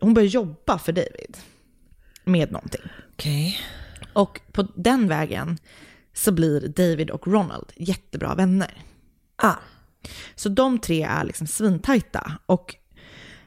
hon 0.00 0.14
börjar 0.14 0.28
jobba 0.28 0.78
för 0.78 0.92
David 0.92 1.36
med 2.24 2.52
någonting. 2.52 2.82
Okej. 3.12 3.58
Och 4.12 4.40
på 4.52 4.62
den 4.74 5.08
vägen 5.08 5.58
så 6.12 6.32
blir 6.32 6.68
David 6.68 7.10
och 7.10 7.26
Ronald 7.26 7.72
jättebra 7.76 8.34
vänner. 8.34 8.82
Ah. 9.36 9.54
Så 10.34 10.48
de 10.48 10.78
tre 10.78 11.02
är 11.02 11.24
liksom 11.24 11.46
svintajta. 11.46 12.32
Och 12.46 12.74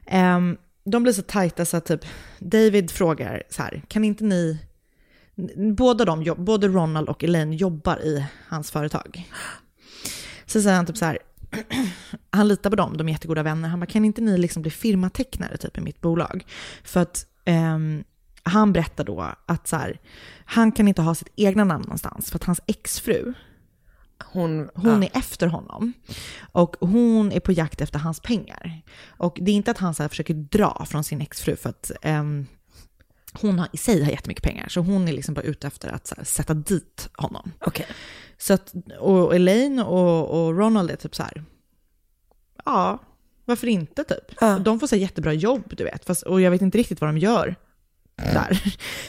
ehm, 0.05 0.57
de 0.83 1.03
blir 1.03 1.13
så 1.13 1.21
tajta 1.21 1.65
så 1.65 1.77
att 1.77 1.85
typ 1.85 2.05
David 2.39 2.91
frågar 2.91 3.43
så 3.49 3.63
här, 3.63 3.81
kan 3.87 4.03
inte 4.03 4.23
ni, 4.23 4.57
båda 5.77 6.05
de, 6.05 6.35
både 6.37 6.67
Ronald 6.67 7.09
och 7.09 7.23
Elaine 7.23 7.53
jobbar 7.53 7.99
i 7.99 8.25
hans 8.47 8.71
företag. 8.71 9.29
Så 10.45 10.61
säger 10.61 10.75
han 10.75 10.85
typ 10.85 10.97
så 10.97 11.05
här, 11.05 11.19
han 12.29 12.47
litar 12.47 12.69
på 12.69 12.75
dem, 12.75 12.97
de 12.97 13.07
är 13.07 13.11
jättegoda 13.11 13.43
vänner. 13.43 13.69
Han 13.69 13.79
bara, 13.79 13.85
kan 13.85 14.05
inte 14.05 14.21
ni 14.21 14.37
liksom 14.37 14.61
bli 14.61 14.71
firmatecknare 14.71 15.57
typ 15.57 15.77
i 15.77 15.81
mitt 15.81 16.01
bolag? 16.01 16.45
För 16.83 16.99
att 16.99 17.25
ehm, 17.45 18.03
han 18.43 18.73
berättar 18.73 19.03
då 19.03 19.35
att 19.45 19.67
så 19.67 19.75
här, 19.75 19.99
han 20.45 20.71
kan 20.71 20.87
inte 20.87 21.01
ha 21.01 21.15
sitt 21.15 21.33
egna 21.35 21.63
namn 21.63 21.83
någonstans 21.83 22.31
för 22.31 22.35
att 22.35 22.43
hans 22.43 22.61
exfru, 22.67 23.33
Hon, 24.25 24.69
hon 24.75 25.01
ja. 25.01 25.09
är 25.13 25.17
efter 25.17 25.47
honom. 25.47 25.93
Och 26.51 26.75
hon 26.79 27.31
är 27.31 27.39
på 27.39 27.51
jakt 27.51 27.81
efter 27.81 27.99
hans 27.99 28.19
pengar. 28.19 28.81
Och 29.07 29.37
det 29.41 29.51
är 29.51 29.55
inte 29.55 29.71
att 29.71 29.77
han 29.77 29.93
så 29.93 30.09
försöker 30.09 30.33
dra 30.33 30.85
från 30.89 31.03
sin 31.03 31.21
exfru 31.21 31.55
för 31.55 31.69
att 31.69 31.91
ehm, 32.01 32.47
hon 33.33 33.59
har, 33.59 33.67
i 33.71 33.77
sig 33.77 34.03
har 34.03 34.11
jättemycket 34.11 34.43
pengar. 34.43 34.67
Så 34.69 34.79
hon 34.79 35.07
är 35.07 35.13
liksom 35.13 35.33
bara 35.33 35.41
ute 35.41 35.67
efter 35.67 35.89
att 35.89 36.13
här, 36.17 36.23
sätta 36.23 36.53
dit 36.53 37.09
honom. 37.13 37.51
Okej. 37.59 37.85
Så 38.37 38.53
att, 38.53 38.73
och 38.99 39.35
Elaine 39.35 39.79
och, 39.79 40.29
och 40.29 40.57
Ronald 40.57 40.91
är 40.91 40.95
typ 40.95 41.15
så 41.15 41.23
här, 41.23 41.43
ja, 42.65 42.99
varför 43.45 43.67
inte 43.67 44.03
typ? 44.03 44.37
Ja. 44.41 44.59
De 44.59 44.79
får 44.79 44.87
så 44.87 44.95
här 44.95 45.01
jättebra 45.01 45.33
jobb, 45.33 45.73
du 45.77 45.83
vet. 45.83 46.05
Fast, 46.05 46.23
och 46.23 46.41
jag 46.41 46.51
vet 46.51 46.61
inte 46.61 46.77
riktigt 46.77 47.01
vad 47.01 47.09
de 47.09 47.17
gör 47.17 47.55
där. 48.15 48.63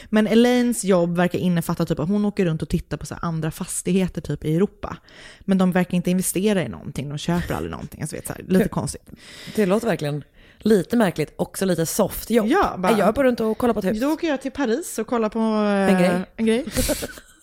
Men 0.09 0.27
Elaines 0.27 0.83
jobb 0.83 1.17
verkar 1.17 1.39
innefatta 1.39 1.85
typ 1.85 1.99
att 1.99 2.07
hon 2.07 2.25
åker 2.25 2.45
runt 2.45 2.61
och 2.61 2.69
tittar 2.69 2.97
på 2.97 3.05
så 3.05 3.15
andra 3.21 3.51
fastigheter 3.51 4.21
typ 4.21 4.45
i 4.45 4.55
Europa. 4.55 4.97
Men 5.39 5.57
de 5.57 5.71
verkar 5.71 5.95
inte 5.95 6.11
investera 6.11 6.63
i 6.63 6.69
någonting, 6.69 7.09
de 7.09 7.17
köper 7.17 7.53
aldrig 7.53 7.71
någonting. 7.71 8.01
Alltså, 8.01 8.15
vet, 8.15 8.27
så 8.27 8.33
här, 8.33 8.45
lite 8.47 8.69
konstigt. 8.69 9.09
Det 9.55 9.65
låter 9.65 9.87
verkligen 9.87 10.23
lite 10.63 10.97
märkligt, 10.97 11.33
också 11.35 11.65
lite 11.65 11.85
soft 11.85 12.29
jobb. 12.29 12.47
Ja, 12.47 12.75
bara- 12.77 12.97
jag 12.97 13.15
på 13.15 13.23
runt 13.23 13.39
och 13.39 13.57
kollar 13.57 13.73
på 13.73 13.79
ett 13.79 13.85
hus. 13.85 14.01
Då 14.01 14.07
åker 14.13 14.27
jag 14.27 14.41
till 14.41 14.51
Paris 14.51 14.99
och 14.99 15.07
kollar 15.07 15.29
på 15.29 15.39
eh, 15.39 15.93
En 15.93 15.99
grej. 15.99 16.25
En 16.35 16.45
grej. 16.45 16.65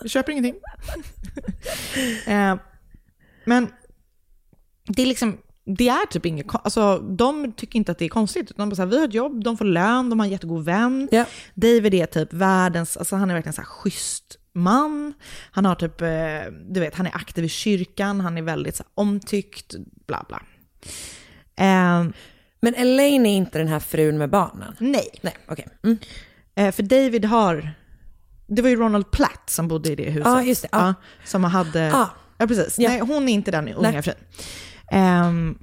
Jag 0.01 0.11
köper 0.11 0.33
ingenting. 0.33 0.55
eh, 2.27 2.57
men 3.45 3.69
det 4.87 5.03
är 5.03 5.07
liksom, 5.07 5.39
det 5.65 5.89
är 5.89 6.07
typ 6.07 6.27
inget, 6.27 6.47
alltså 6.53 6.99
de 6.99 7.53
tycker 7.53 7.77
inte 7.77 7.93
att 7.93 7.99
det 7.99 8.05
är 8.05 8.09
konstigt. 8.09 8.53
De 8.57 8.69
bara 8.69 8.77
så 8.77 8.83
här, 8.83 8.87
vi 8.87 8.99
har 8.99 9.09
ett 9.09 9.15
jobb, 9.15 9.45
de 9.45 9.57
får 9.57 9.65
lön, 9.65 10.11
de 10.11 10.19
har 10.21 10.27
en 10.27 10.33
jättegod 10.33 10.65
vän. 10.65 11.09
Ja. 11.13 11.25
David 11.55 11.95
är 11.95 12.07
typ 12.07 12.33
världens, 12.33 12.97
alltså 12.97 13.17
han 13.17 13.31
är 13.31 13.35
verkligen 13.35 13.53
så 13.55 13.61
här 13.61 13.67
schysst 13.69 14.37
man. 14.53 15.15
Han 15.51 15.65
har 15.65 15.75
typ, 15.75 16.01
eh, 16.01 16.53
du 16.71 16.81
vet, 16.81 16.95
han 16.95 17.07
är 17.07 17.17
aktiv 17.17 17.45
i 17.45 17.49
kyrkan, 17.49 18.21
han 18.21 18.39
är 18.39 18.43
väldigt 18.43 18.77
så 18.77 18.83
här, 18.83 18.91
omtyckt, 18.95 19.75
bla 20.07 20.25
bla. 20.29 20.43
Eh, 21.57 22.05
Men 22.61 22.75
Elaine 22.75 23.27
är 23.27 23.37
inte 23.37 23.59
den 23.59 23.69
här 23.69 23.81
frun 23.81 24.19
med 24.19 24.31
barnen? 24.31 24.77
nej, 24.79 25.09
Nej, 25.21 25.37
okej. 25.49 25.69
Mm. 25.85 25.99
eh, 26.55 26.73
för 26.73 26.83
David 26.83 27.25
har, 27.25 27.75
det 28.47 28.63
var 28.63 28.69
ju 28.69 28.77
Ronald 28.77 29.11
Platt 29.11 29.43
som 29.51 29.69
bodde 29.69 29.93
i 29.93 29.95
det 29.95 30.11
huset. 30.11 30.27
Ja, 30.27 30.43
just 30.43 30.63
det, 30.63 30.69
ja. 30.73 30.95
som 31.25 31.45
hade, 31.45 31.81
Ja. 31.81 32.11
ja 32.39 32.47
precis. 32.47 32.79
Ja. 32.79 32.89
Nej, 32.89 33.01
hon 33.01 33.29
är 33.29 33.33
inte 33.33 33.51
den 33.51 33.69
unga 33.69 33.91
Nej. 33.91 34.03
frun. 34.03 34.15
Ehm, 34.93 35.59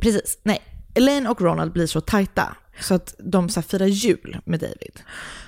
precis, 0.00 0.38
nej. 0.42 0.62
Elaine 0.94 1.26
och 1.26 1.40
Ronald 1.40 1.72
blir 1.72 1.86
så 1.86 2.00
tajta 2.00 2.56
så 2.80 2.94
att 2.94 3.14
de 3.18 3.48
så 3.48 3.60
här, 3.60 3.68
firar 3.68 3.86
jul 3.86 4.38
med 4.44 4.60
David. 4.60 5.00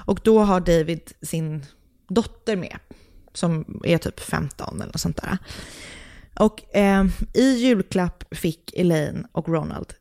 Och 0.07 0.20
då 0.24 0.40
har 0.40 0.61
David 0.61 1.12
sin 1.22 1.64
dotter 2.09 2.57
med, 2.57 2.79
som 3.33 3.81
är 3.85 3.98
typ 3.98 4.20
15 4.20 4.76
eller 4.76 4.87
något 4.87 5.00
sånt 5.00 5.16
där. 5.22 5.38
Och 6.40 6.64
ehm, 6.72 7.09
i 7.35 7.53
julklapp 7.53 8.24
fick 8.37 8.72
Elaine 8.76 9.26
och 9.33 9.48
Ronald 9.48 9.94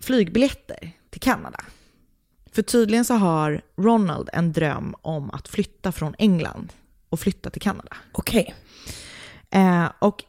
flygbiljetter 0.00 0.92
till 1.10 1.20
Kanada. 1.20 1.64
För 2.52 2.62
tydligen 2.62 3.04
så 3.04 3.14
har 3.14 3.62
Ronald 3.76 4.28
en 4.32 4.52
dröm 4.52 4.94
om 5.02 5.30
att 5.30 5.48
flytta 5.48 5.92
från 5.92 6.14
England 6.18 6.72
och 7.08 7.20
flytta 7.20 7.50
till 7.50 7.62
Kanada. 7.62 7.96
Okej. 8.12 8.54
Eh, 9.50 9.88
och 9.98 10.24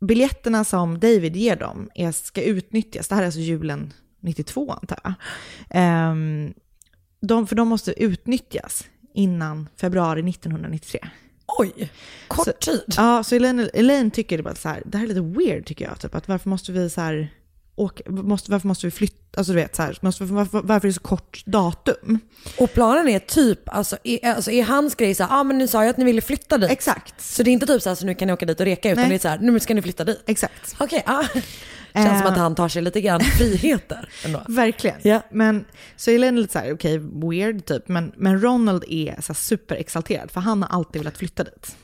biljetterna 0.00 0.64
som 0.64 1.00
David 1.00 1.36
ger 1.36 1.56
dem 1.56 1.90
är, 1.94 2.12
ska 2.12 2.42
utnyttjas, 2.42 3.08
det 3.08 3.14
här 3.14 3.22
är 3.22 3.26
alltså 3.26 3.40
julen 3.40 3.92
92 4.20 4.72
antar 4.72 4.98
jag. 5.04 5.14
Ehm, 5.70 6.54
de, 7.20 7.46
för 7.46 7.56
de 7.56 7.68
måste 7.68 8.02
utnyttjas 8.02 8.84
innan 9.14 9.68
februari 9.76 10.30
1993. 10.30 11.00
Oj, 11.58 11.90
kort 12.28 12.44
Så- 12.44 12.52
tid. 12.52 12.94
Ja, 12.96 13.24
så 13.24 13.34
Elaine, 13.34 13.70
Elaine 13.74 14.10
tycker 14.10 14.36
det 14.36 14.42
bara 14.42 14.54
så 14.54 14.68
här, 14.68 14.82
det 14.86 14.98
här 14.98 15.04
är 15.04 15.08
lite 15.08 15.20
weird 15.20 15.66
tycker 15.66 15.84
jag, 15.84 16.00
typ 16.00 16.14
att 16.14 16.28
varför 16.28 16.48
måste 16.50 16.72
vi 16.72 16.90
så 16.90 17.00
här 17.00 17.28
åka, 17.76 18.10
måste, 18.10 18.50
varför 18.50 18.68
måste 18.68 18.86
vi 18.86 18.90
flytta, 18.90 19.38
alltså 19.38 19.52
du 19.52 19.56
vet 19.58 19.76
så 19.76 19.82
här, 19.82 19.98
måste, 20.00 20.24
varför, 20.24 20.60
varför 20.62 20.88
är 20.88 20.90
det 20.90 20.94
så 20.94 21.00
kort 21.00 21.42
datum? 21.46 22.18
Och 22.58 22.72
planen 22.72 23.08
är 23.08 23.18
typ, 23.18 23.68
alltså 23.68 23.96
är, 24.04 24.34
alltså 24.34 24.50
är 24.50 24.62
hans 24.64 24.94
grej 24.94 25.14
så 25.14 25.24
här, 25.24 25.40
ah, 25.40 25.44
men 25.44 25.58
ni 25.58 25.68
sa 25.68 25.84
ju 25.84 25.90
att 25.90 25.96
ni 25.96 26.04
ville 26.04 26.20
flytta 26.20 26.58
dit. 26.58 26.70
Exakt. 26.70 27.20
Så 27.20 27.42
det 27.42 27.50
är 27.50 27.52
inte 27.52 27.66
typ 27.66 27.82
så 27.82 27.88
här, 27.90 27.96
så 27.96 28.06
nu 28.06 28.14
kan 28.14 28.26
ni 28.26 28.32
åka 28.32 28.46
dit 28.46 28.60
och 28.60 28.66
reka, 28.66 28.90
utan 28.90 29.02
Nej. 29.02 29.08
det 29.10 29.14
är 29.14 29.18
så 29.18 29.28
här, 29.28 29.38
nu 29.38 29.60
ska 29.60 29.74
ni 29.74 29.82
flytta 29.82 30.04
dit. 30.04 30.22
Exakt. 30.26 30.76
Okej, 30.78 31.02
ja. 31.06 31.24
Känns 31.94 32.06
Eh. 32.06 32.18
som 32.22 32.26
att 32.32 32.38
han 32.38 32.54
tar 32.54 32.68
sig 32.68 32.82
lite 32.82 33.00
grann 33.00 33.20
friheter 33.20 34.08
ändå. 34.24 34.42
Verkligen. 34.48 34.96
Ja. 35.02 35.22
Men 35.30 35.64
så 35.96 36.10
Elaine 36.10 36.36
är 36.38 36.40
lite 36.42 36.52
så 36.52 36.58
här, 36.58 36.72
okej, 36.74 36.98
weird 36.98 37.64
typ. 37.64 37.88
Men, 37.88 38.12
men 38.16 38.40
Ronald 38.42 38.84
är 38.88 39.20
så 39.20 39.34
superexalterad, 39.34 40.30
för 40.30 40.40
han 40.40 40.62
har 40.62 40.68
alltid 40.68 41.00
velat 41.00 41.16
flytta 41.18 41.44
dit. 41.44 41.76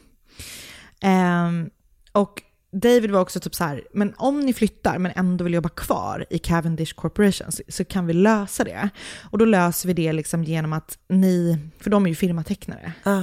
Ehm, 1.01 1.71
och 2.13 2.43
David 2.73 3.11
var 3.11 3.21
också 3.21 3.41
typ 3.41 3.55
så 3.55 3.65
här, 3.65 3.83
men 3.95 4.15
om 4.17 4.41
ni 4.41 4.53
flyttar 4.53 4.99
men 4.99 5.13
ändå 5.17 5.45
vill 5.45 5.55
jobba 5.55 5.69
kvar 5.69 6.27
i 6.31 6.39
Cavendish 6.39 6.95
Corporation 6.95 7.53
så, 7.53 7.63
så 7.69 7.85
kan 7.85 8.07
vi 8.07 8.13
lösa 8.13 8.65
det. 8.65 8.89
Och 9.31 9.39
då 9.39 9.45
löser 9.45 9.89
vi 9.89 9.93
det 9.95 10.13
liksom 10.13 10.45
genom 10.45 10.73
att 10.73 10.99
ni, 11.09 11.59
för 11.81 11.91
de 11.91 12.05
är 12.05 12.09
ju 12.11 12.15
firmatecknare. 12.15 12.93
Ah. 13.03 13.23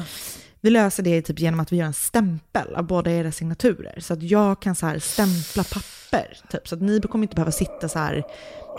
Vi 0.62 0.70
löser 0.70 1.04
det 1.04 1.22
typ 1.22 1.40
genom 1.40 1.60
att 1.60 1.72
vi 1.72 1.78
gör 1.78 1.86
en 1.86 1.94
stämpel 1.94 2.76
av 2.76 2.84
båda 2.84 3.12
era 3.12 3.32
signaturer. 3.32 4.00
Så 4.00 4.14
att 4.14 4.24
jag 4.24 4.62
kan 4.62 4.76
så 4.76 4.86
här 4.86 5.00
stämpla 5.00 5.64
papper. 5.64 6.01
Typ, 6.50 6.68
så 6.68 6.76
att 6.76 6.82
ni 6.82 7.02
kommer 7.02 7.24
inte 7.24 7.36
behöva 7.36 7.52
sitta 7.52 7.90
så 7.90 8.00
här 8.00 8.24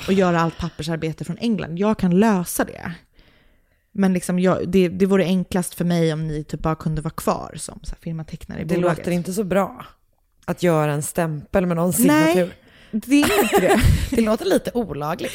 och 0.06 0.12
göra 0.12 0.40
allt 0.40 0.58
pappersarbete 0.58 1.24
från 1.24 1.38
England. 1.38 1.78
Jag 1.78 1.98
kan 1.98 2.20
lösa 2.20 2.64
det. 2.64 2.92
Men 3.92 4.12
liksom 4.12 4.38
jag, 4.38 4.68
det, 4.68 4.88
det 4.88 5.06
vore 5.06 5.24
enklast 5.24 5.74
för 5.74 5.84
mig 5.84 6.12
om 6.12 6.26
ni 6.28 6.44
typ 6.44 6.60
bara 6.60 6.74
kunde 6.74 7.02
vara 7.02 7.14
kvar 7.14 7.52
som 7.56 7.80
så 7.82 7.90
här 7.90 7.98
firmatecknare 8.02 8.60
i 8.60 8.64
Det 8.64 8.74
bolaget. 8.74 8.98
låter 8.98 9.10
inte 9.12 9.32
så 9.32 9.44
bra 9.44 9.86
att 10.44 10.62
göra 10.62 10.92
en 10.92 11.02
stämpel 11.02 11.66
med 11.66 11.76
någon 11.76 11.92
signatur. 11.92 12.34
Nej, 12.34 12.52
det 12.90 13.22
är 13.22 13.42
inte 13.42 13.60
det. 13.60 13.80
Det 14.16 14.22
låter 14.22 14.44
lite 14.44 14.70
olagligt. 14.74 15.32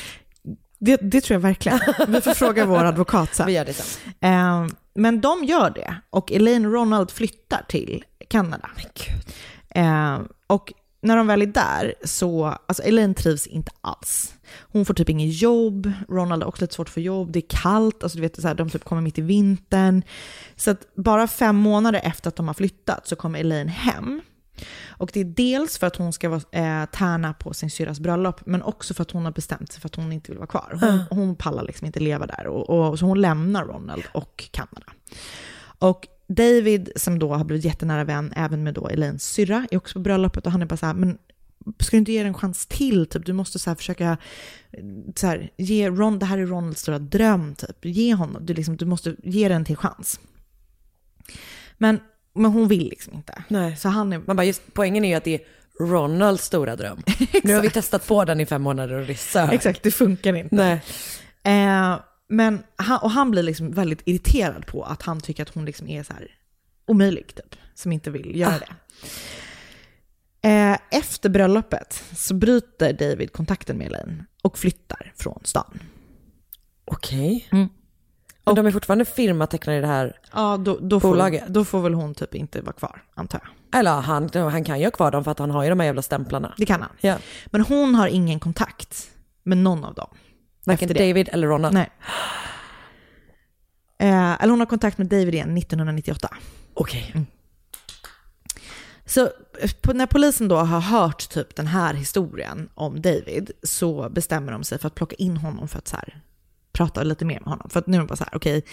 det. 0.80 0.98
Det 1.02 1.22
tror 1.22 1.36
jag 1.36 1.40
verkligen. 1.42 1.80
Vi 2.08 2.22
får 2.22 2.34
fråga 2.34 2.66
vår 2.66 2.84
advokat 2.86 3.36
sen. 3.36 3.46
Vi 3.48 3.54
gör 3.54 3.66
det 3.66 3.74
sen. 3.74 4.12
Eh, 4.22 4.68
men 4.94 5.22
de 5.22 5.44
gör 5.44 5.70
det 5.70 5.96
och 6.10 6.32
Elaine 6.32 6.72
Ronald 6.72 7.12
flyttar 7.12 7.66
till 7.70 8.04
Kanada. 8.28 8.70
Eh, 9.70 10.20
och 10.48 10.74
när 11.08 11.18
de 11.18 11.28
väl 11.28 11.42
är 11.42 11.46
där 11.46 11.94
så, 12.04 12.46
alltså 12.46 12.84
Elaine 12.84 13.14
trivs 13.14 13.48
inte 13.48 13.72
alls. 13.82 14.34
Hon 14.60 14.86
får 14.86 14.94
typ 14.94 15.10
ingen 15.10 15.30
jobb, 15.30 15.92
Ronald 16.10 16.44
har 16.44 16.50
också 16.50 16.64
lite 16.64 16.74
svårt 16.74 16.90
få 16.90 17.00
jobb, 17.00 17.32
det 17.32 17.40
är 17.40 17.48
kallt, 17.50 18.04
alltså 18.04 18.18
du 18.18 18.22
vet, 18.22 18.42
så 18.42 18.48
här, 18.48 18.56
de 18.56 18.70
typ 18.70 18.84
kommer 18.84 19.02
mitt 19.02 19.18
i 19.18 19.22
vintern. 19.22 20.04
Så 20.56 20.72
att 20.72 20.96
bara 20.96 21.28
fem 21.28 21.56
månader 21.56 22.02
efter 22.04 22.28
att 22.28 22.36
de 22.36 22.48
har 22.48 22.54
flyttat 22.54 23.08
så 23.08 23.16
kommer 23.16 23.40
Elaine 23.40 23.70
hem. 23.70 24.22
Och 24.88 25.10
det 25.14 25.20
är 25.20 25.26
dels 25.26 25.78
för 25.78 25.88
att 25.88 25.96
hon 25.96 26.14
ska 26.14 26.30
vara, 26.30 26.42
eh, 26.52 26.86
tärna 26.86 27.34
på 27.34 27.54
sin 27.54 27.70
syrras 27.70 28.00
bröllop, 28.00 28.46
men 28.46 28.64
också 28.64 28.94
för 28.94 29.02
att 29.02 29.12
hon 29.12 29.26
har 29.26 29.32
bestämt 29.32 29.72
sig 29.72 29.82
för 29.82 29.88
att 29.88 29.96
hon 29.96 30.12
inte 30.12 30.32
vill 30.32 30.38
vara 30.38 30.48
kvar. 30.48 30.80
Hon, 30.82 31.20
hon 31.20 31.36
pallar 31.36 31.64
liksom 31.64 31.86
inte 31.88 32.00
leva 32.00 32.28
där, 32.28 32.48
och, 32.48 32.70
och, 32.70 33.00
så 33.00 33.06
hon 33.06 33.22
lämnar 33.22 33.66
Ronald 33.66 34.04
och 34.14 34.50
Kanada. 34.52 34.92
Och 35.80 36.08
David, 36.28 36.90
som 36.96 37.20
då 37.20 37.34
har 37.34 37.46
blivit 37.46 37.66
jättenära 37.66 38.04
vän 38.04 38.34
även 38.36 38.64
med 38.64 38.74
då 38.74 38.90
Elaines 38.90 39.24
syrra, 39.24 39.68
är 39.72 39.78
också 39.78 39.94
på 39.94 40.00
bröllopet 40.00 40.46
och 40.46 40.52
han 40.52 40.62
är 40.62 40.66
bara 40.66 40.78
så 40.78 40.86
här, 40.86 40.94
men 40.94 41.18
ska 41.80 41.92
du 41.92 42.00
inte 42.00 42.12
ge 42.12 42.24
det 42.24 42.28
en 42.28 42.34
chans 42.34 42.66
till? 42.66 43.06
Typ, 43.06 43.26
du 43.26 43.34
måste 43.34 43.60
så 43.60 43.76
försöka, 43.76 44.18
så 45.16 45.28
här, 45.28 45.50
ge 45.58 45.90
Ron, 45.90 46.20
det 46.20 46.26
här 46.26 46.38
är 46.38 46.46
Ronalds 46.46 46.82
stora 46.82 47.00
dröm, 47.00 47.56
typ. 47.56 47.86
Ge 47.86 48.14
honom, 48.14 48.46
du, 48.46 48.54
liksom, 48.54 48.78
du 48.78 48.86
måste 48.86 49.16
ge 49.24 49.50
den 49.50 49.66
till 49.66 49.78
chans. 49.78 50.20
Men, 51.78 52.00
men 52.34 52.52
hon 52.52 52.68
vill 52.68 52.90
liksom 52.90 53.14
inte. 53.14 53.44
Nej. 53.48 53.78
Så 53.78 53.90
han 53.90 54.14
är, 54.14 54.22
Man 54.26 54.36
bara, 54.36 54.44
just, 54.44 54.62
poängen 54.74 55.06
är 55.06 55.10
ju 55.10 55.16
att 55.16 55.24
det 55.24 55.36
är 55.36 55.42
Ronalds 55.80 56.44
stora 56.44 56.76
dröm. 56.76 57.04
nu 57.44 57.54
har 57.54 57.62
vi 57.62 57.70
testat 57.70 58.08
på 58.08 58.26
den 58.26 58.40
i 58.40 58.46
fem 58.46 58.62
månader 58.62 58.96
och 58.96 59.08
det 59.08 59.16
sög. 59.16 59.54
exakt, 59.54 59.84
det 59.84 59.92
funkar 59.92 60.36
inte. 60.36 60.56
Nej. 60.56 60.82
Eh, 61.44 62.00
men 62.28 62.64
han, 62.76 63.00
och 63.02 63.12
han 63.12 63.32
blir 63.32 63.44
liksom 63.44 63.72
väldigt 63.72 64.02
irriterad 64.06 64.66
på 64.68 64.84
att 64.84 65.02
han 65.02 65.22
tycker 65.22 65.44
att 65.44 65.50
hon 65.56 65.66
liksom 65.66 65.88
är 65.88 66.04
så 66.04 66.14
här 66.14 66.28
omöjlig, 66.86 67.28
typ, 67.36 67.56
som 67.74 67.92
inte 67.92 68.12
vill 68.12 68.36
göra 68.40 68.54
Ah. 68.56 68.60
det. 68.60 68.74
Eh, 70.42 70.78
efter 70.92 71.30
bröllopet 71.30 72.04
så 72.16 72.34
bryter 72.34 72.94
David 72.94 73.32
kontakten 73.34 73.78
med 73.78 73.88
Elaine 73.88 74.24
och 74.42 74.58
flyttar 74.58 75.14
från 75.16 75.40
stan. 75.44 75.80
Okej. 76.86 77.48
Mm. 77.52 77.68
Men 78.46 78.56
de 78.56 78.66
är 78.66 78.72
fortfarande 78.72 79.06
firmatecknare 79.06 79.78
i 79.78 79.82
det 79.82 79.88
här, 79.88 80.20
Ja, 80.34 80.58
då, 80.58 80.78
då, 80.82 81.00
får, 81.00 81.10
Bolaget. 81.10 81.48
då 81.48 81.66
får 81.66 81.82
väl 81.82 81.94
hon 81.94 82.16
typ 82.16 82.36
inte 82.36 82.62
vara 82.62 82.74
kvar, 82.74 83.04
antar 83.14 83.42
jag. 83.44 83.80
eller 83.80 83.92
han, 84.02 84.30
han 84.34 84.64
kan 84.64 84.80
ju 84.80 84.86
ha 84.86 84.92
kvar 84.92 85.12
dem 85.12 85.24
för 85.24 85.32
att 85.32 85.40
han 85.40 85.52
har 85.52 85.64
ju 85.64 85.70
de 85.70 85.80
här 85.80 85.86
jävla 85.88 86.02
stämplarna. 86.02 86.54
Det 86.58 86.66
kan 86.66 86.82
han. 86.82 86.92
Ja. 87.02 87.18
Men 87.46 87.62
hon 87.62 87.96
har 87.96 88.08
ingen 88.08 88.40
kontakt 88.40 89.10
med 89.44 89.58
någon 89.58 89.84
av 89.84 89.94
dem. 89.94 90.08
Varken 90.68 90.88
det. 90.88 91.08
David 91.08 91.30
eller 91.32 91.48
Ronald. 91.48 91.74
Nej. 91.74 91.90
Eh, 94.00 94.42
eller 94.44 94.50
hon 94.50 94.60
har 94.60 94.68
kontakt 94.68 94.98
med 94.98 95.08
David 95.08 95.34
igen 95.34 95.58
1998. 95.58 96.30
Okej. 96.74 97.26
Så 99.06 99.22
eh, 99.62 99.72
på, 99.82 99.94
när 99.94 100.06
polisen 100.06 100.48
då 100.48 100.56
har 100.56 100.80
hört 100.80 101.30
typ 101.30 101.56
den 101.56 101.68
här 101.68 101.94
historien 101.94 102.70
om 102.74 103.02
David 103.02 103.52
så 103.64 104.10
bestämmer 104.10 104.52
de 104.52 104.64
sig 104.64 104.80
för 104.80 104.88
att 104.88 104.96
plocka 104.96 105.16
in 105.16 105.38
honom 105.38 105.68
för 105.68 105.78
att 105.78 105.88
så 105.88 105.96
här, 105.96 106.22
prata 106.74 107.04
lite 107.04 107.26
mer 107.26 107.40
med 107.40 107.50
honom. 107.50 107.70
För 107.70 107.80
att 107.80 107.88
nu 107.88 107.98
är 107.98 108.02
de 108.02 108.08
bara 108.08 108.16
så 108.16 108.24
här, 108.24 108.36
okej, 108.36 108.64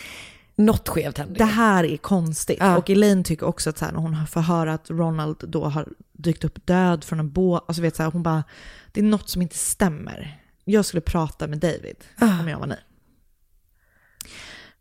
Något 0.57 0.88
skevt 0.88 1.18
händer. 1.18 1.38
det 1.38 1.44
här 1.44 1.85
är 1.85 1.96
konstigt. 1.96 2.57
Ja. 2.61 2.76
Och 2.76 2.90
Elaine 2.90 3.24
tycker 3.24 3.46
också 3.46 3.70
att 3.70 3.78
så 3.78 3.85
här, 3.85 3.92
när 3.92 4.00
hon 4.00 4.26
får 4.26 4.40
höra 4.40 4.74
att 4.74 4.90
Ronald 4.90 5.37
då 5.48 5.64
har 5.64 5.88
dykt 6.12 6.44
upp 6.44 6.66
död 6.66 7.04
från 7.04 7.20
en 7.20 7.33
båt, 7.33 7.64
alltså 7.66 7.83
vet 7.83 7.96
så 7.96 8.02
här, 8.02 8.11
hon 8.11 8.22
bara, 8.22 8.44
det 8.92 9.00
är 9.00 9.04
något 9.04 9.28
som 9.28 9.42
inte 9.42 9.57
stämmer. 9.59 10.43
Jag 10.64 10.85
skulle 10.85 11.00
prata 11.00 11.46
med 11.46 11.59
David 11.59 12.05
om 12.40 12.48
jag 12.48 12.59
var 12.59 12.66
ni. 12.66 12.77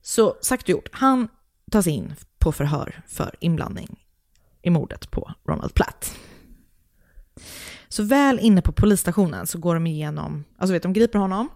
Så 0.02 0.38
sagt 0.42 0.64
och 0.64 0.70
gjort, 0.70 0.90
han 0.92 1.28
tas 1.72 1.88
in 1.88 2.14
på 2.40 2.52
förhör 2.52 3.02
för 3.08 3.36
inblandning 3.40 4.00
i 4.62 4.70
mordet 4.70 5.12
på 5.12 5.32
Ronald 5.48 5.74
Platt. 5.74 6.18
Så 7.88 8.04
väl 8.04 8.40
inne 8.40 8.62
på 8.62 8.72
polisstationen 8.72 9.48
så 9.48 9.60
går 9.60 9.74
de 9.74 9.88
igenom, 9.88 10.44
alltså 10.58 10.74
vet 10.74 10.84
de 10.84 10.94
griper 10.94 11.20
honom, 11.20 11.50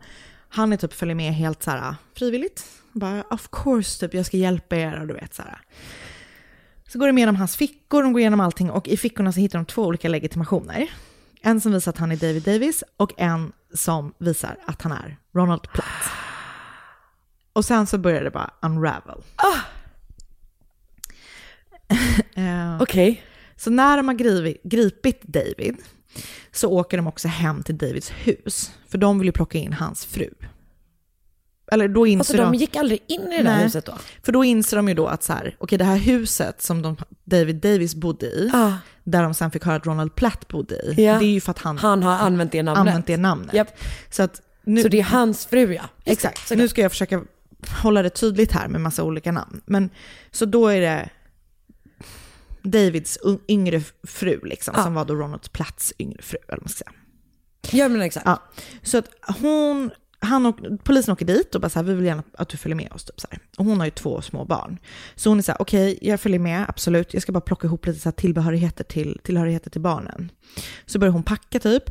han 0.50 0.74
är 0.74 0.78
typ 0.78 0.94
följer 0.94 1.16
med 1.16 1.34
helt 1.34 1.64
så 1.64 1.72
här 1.72 1.96
frivilligt. 2.14 2.66
Bara 2.92 3.24
of 3.24 3.50
course 3.52 4.00
typ 4.00 4.14
jag 4.14 4.26
ska 4.26 4.38
hjälpa 4.38 4.76
er 4.76 5.02
och 5.02 5.08
du 5.08 5.14
vet 5.14 5.34
så 5.34 5.42
här. 5.42 5.62
Så 6.88 7.00
går 7.00 7.08
de 7.08 7.18
igenom 7.18 7.36
hans 7.36 7.56
fickor, 7.56 8.04
de 8.04 8.14
går 8.14 8.20
igenom 8.20 8.40
allting 8.40 8.72
och 8.72 8.88
i 8.88 8.98
fickorna 8.98 9.32
så 9.32 9.40
hittar 9.40 9.60
de 9.60 9.66
två 9.66 9.84
olika 9.84 10.10
legitimationer. 10.10 10.88
En 11.42 11.62
som 11.62 11.72
visar 11.72 11.92
att 11.92 11.98
han 11.98 12.12
är 12.12 12.16
David 12.16 12.44
Davis 12.44 12.84
och 12.98 13.14
en 13.18 13.52
som 13.74 14.14
visar 14.18 14.58
att 14.66 14.82
han 14.82 14.92
är 14.92 15.18
Ronald 15.36 15.62
Platt. 15.62 16.12
Och 17.54 17.66
sen 17.66 17.88
så 17.88 17.98
börjar 17.98 18.24
det 18.24 18.32
bara 18.32 18.52
unravel. 18.62 19.22
Eh, 22.36 22.82
Okej. 22.82 23.24
så 23.56 23.70
när 23.70 23.98
de 23.98 24.08
har 24.08 24.16
gripit, 24.16 24.64
gripit 24.64 25.22
David 25.24 25.76
så 26.52 26.70
åker 26.72 26.98
de 26.98 27.08
också 27.08 27.28
hem 27.28 27.64
till 27.64 27.78
Davids 27.78 28.10
hus. 28.10 28.72
För 28.88 28.98
de 28.98 29.20
vill 29.20 29.26
ju 29.26 29.32
plocka 29.32 29.58
in 29.58 29.74
hans 29.74 30.06
fru. 30.06 30.30
Eller 31.72 31.88
då 31.88 32.08
inser 32.08 32.40
Alltså 32.40 32.52
de 32.52 32.58
gick 32.58 32.76
aldrig 32.76 33.04
in 33.08 33.22
i 33.22 33.38
det 33.38 33.44
där 33.44 33.44
Nej. 33.44 33.64
huset 33.64 33.86
då? 33.86 33.98
För 34.24 34.32
då 34.32 34.44
inser 34.44 34.78
de 34.78 34.88
ju 34.88 34.94
då 34.94 35.08
att 35.08 35.24
så 35.24 35.34
här, 35.34 35.56
okej 35.60 35.78
det 35.78 35.86
här 35.86 35.98
huset 35.98 36.62
som 36.62 36.82
de, 36.82 36.98
David 37.24 37.56
Davis 37.56 37.96
bodde 37.96 38.26
i, 38.26 38.52
Ah. 38.54 38.74
Där 39.12 39.24
de 39.24 39.34
sen 39.34 39.52
fick 39.52 39.64
höra 39.66 39.76
att 39.76 39.86
Ronald 39.86 40.16
Platt 40.16 40.48
bodde 40.48 40.76
i, 40.76 40.94
Ja. 41.06 41.20
det 41.20 41.26
är 41.26 41.30
ju 41.32 41.42
för 41.42 41.52
att 41.52 41.60
han, 41.60 41.78
Han 41.78 42.04
har 42.04 42.12
använt 42.18 42.52
det 42.52 42.64
namnet. 42.64 42.80
använt 42.80 43.08
det 43.08 43.18
namnet. 43.18 43.54
Japp. 43.54 43.80
Så 44.10 44.24
att 44.24 44.42
nu, 44.64 44.82
Så 44.82 44.88
det 44.88 45.00
är 45.00 45.04
hans 45.04 45.46
fru 45.46 45.74
ja. 45.74 45.82
Just 46.06 46.26
Exakt, 46.26 46.52
nu 46.56 46.68
ska 46.68 46.82
jag 46.82 46.92
försöka 46.92 47.24
hålla 47.84 48.02
det 48.02 48.10
tydligt 48.10 48.52
här 48.52 48.68
med 48.68 48.82
massa 48.82 49.04
olika 49.04 49.32
namn. 49.32 49.62
Men 49.66 49.90
så 50.32 50.46
då 50.46 50.68
är 50.68 50.82
det 50.82 51.10
Davids 52.62 53.18
yngre 53.48 53.82
fru, 54.08 54.40
liksom, 54.44 54.74
Ja. 54.78 54.84
som 54.84 54.94
var 54.94 55.06
då 55.06 55.16
Ronalds 55.16 55.50
Platts 55.50 55.94
yngre 56.00 56.22
fru. 56.22 56.38
Eller 56.48 56.62
man 56.62 56.70
ska 56.70 56.84
säga. 56.84 56.92
Ja 57.82 57.88
men 57.88 58.02
exakt. 58.02 58.26
Ja. 58.26 58.44
Så 58.84 58.98
att 58.98 59.10
hon, 59.42 59.92
han 60.20 60.46
och, 60.46 60.60
polisen 60.84 61.14
åker 61.14 61.26
dit 61.26 61.56
och 61.56 61.62
bara 61.62 61.70
så 61.70 61.80
här, 61.80 61.84
vi 61.84 61.94
vill 61.94 62.06
gärna 62.06 62.24
att 62.38 62.50
du 62.50 62.58
följer 62.58 62.76
med 62.76 62.92
oss. 62.92 63.06
Typ 63.06 63.22
så 63.22 63.28
här. 63.32 63.40
Och 63.58 63.66
hon 63.66 63.80
har 63.80 63.86
ju 63.86 63.92
två 63.92 64.22
små 64.22 64.46
barn. 64.46 64.78
Så 65.16 65.30
hon 65.30 65.38
är 65.38 65.42
så 65.44 65.52
här, 65.52 65.62
okej, 65.62 66.00
jag 66.02 66.20
följer 66.20 66.40
med, 66.40 66.66
absolut. 66.68 67.14
Jag 67.14 67.24
ska 67.24 67.32
bara 67.32 67.42
plocka 67.42 67.68
ihop 67.68 67.86
lite 67.86 68.00
så 68.00 68.10
här 68.10 68.14
tillbehörigheter, 68.14 68.84
till, 68.84 69.20
tillhörigheter 69.24 69.70
till 69.70 69.82
barnen. 69.82 70.32
Så 70.86 71.00
börjar 71.00 71.12
hon 71.12 71.24
packa 71.24 71.60
typ. 71.60 71.84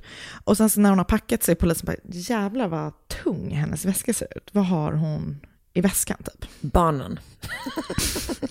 Och 0.45 0.57
sen 0.57 0.71
så 0.71 0.81
när 0.81 0.91
hon 0.91 0.99
har 0.99 1.05
packat 1.05 1.43
så 1.43 1.51
är 1.51 1.55
polisen 1.55 1.87
bara, 1.87 1.97
jävlar 2.05 2.69
vad 2.69 2.93
tung 3.09 3.51
hennes 3.51 3.85
väska 3.85 4.15
ser 4.15 4.29
ut. 4.37 4.51
Vad 4.53 4.67
har 4.67 4.93
hon 4.93 5.41
i 5.73 5.81
väskan 5.81 6.19
typ? 6.25 6.51
Barnen. 6.61 7.21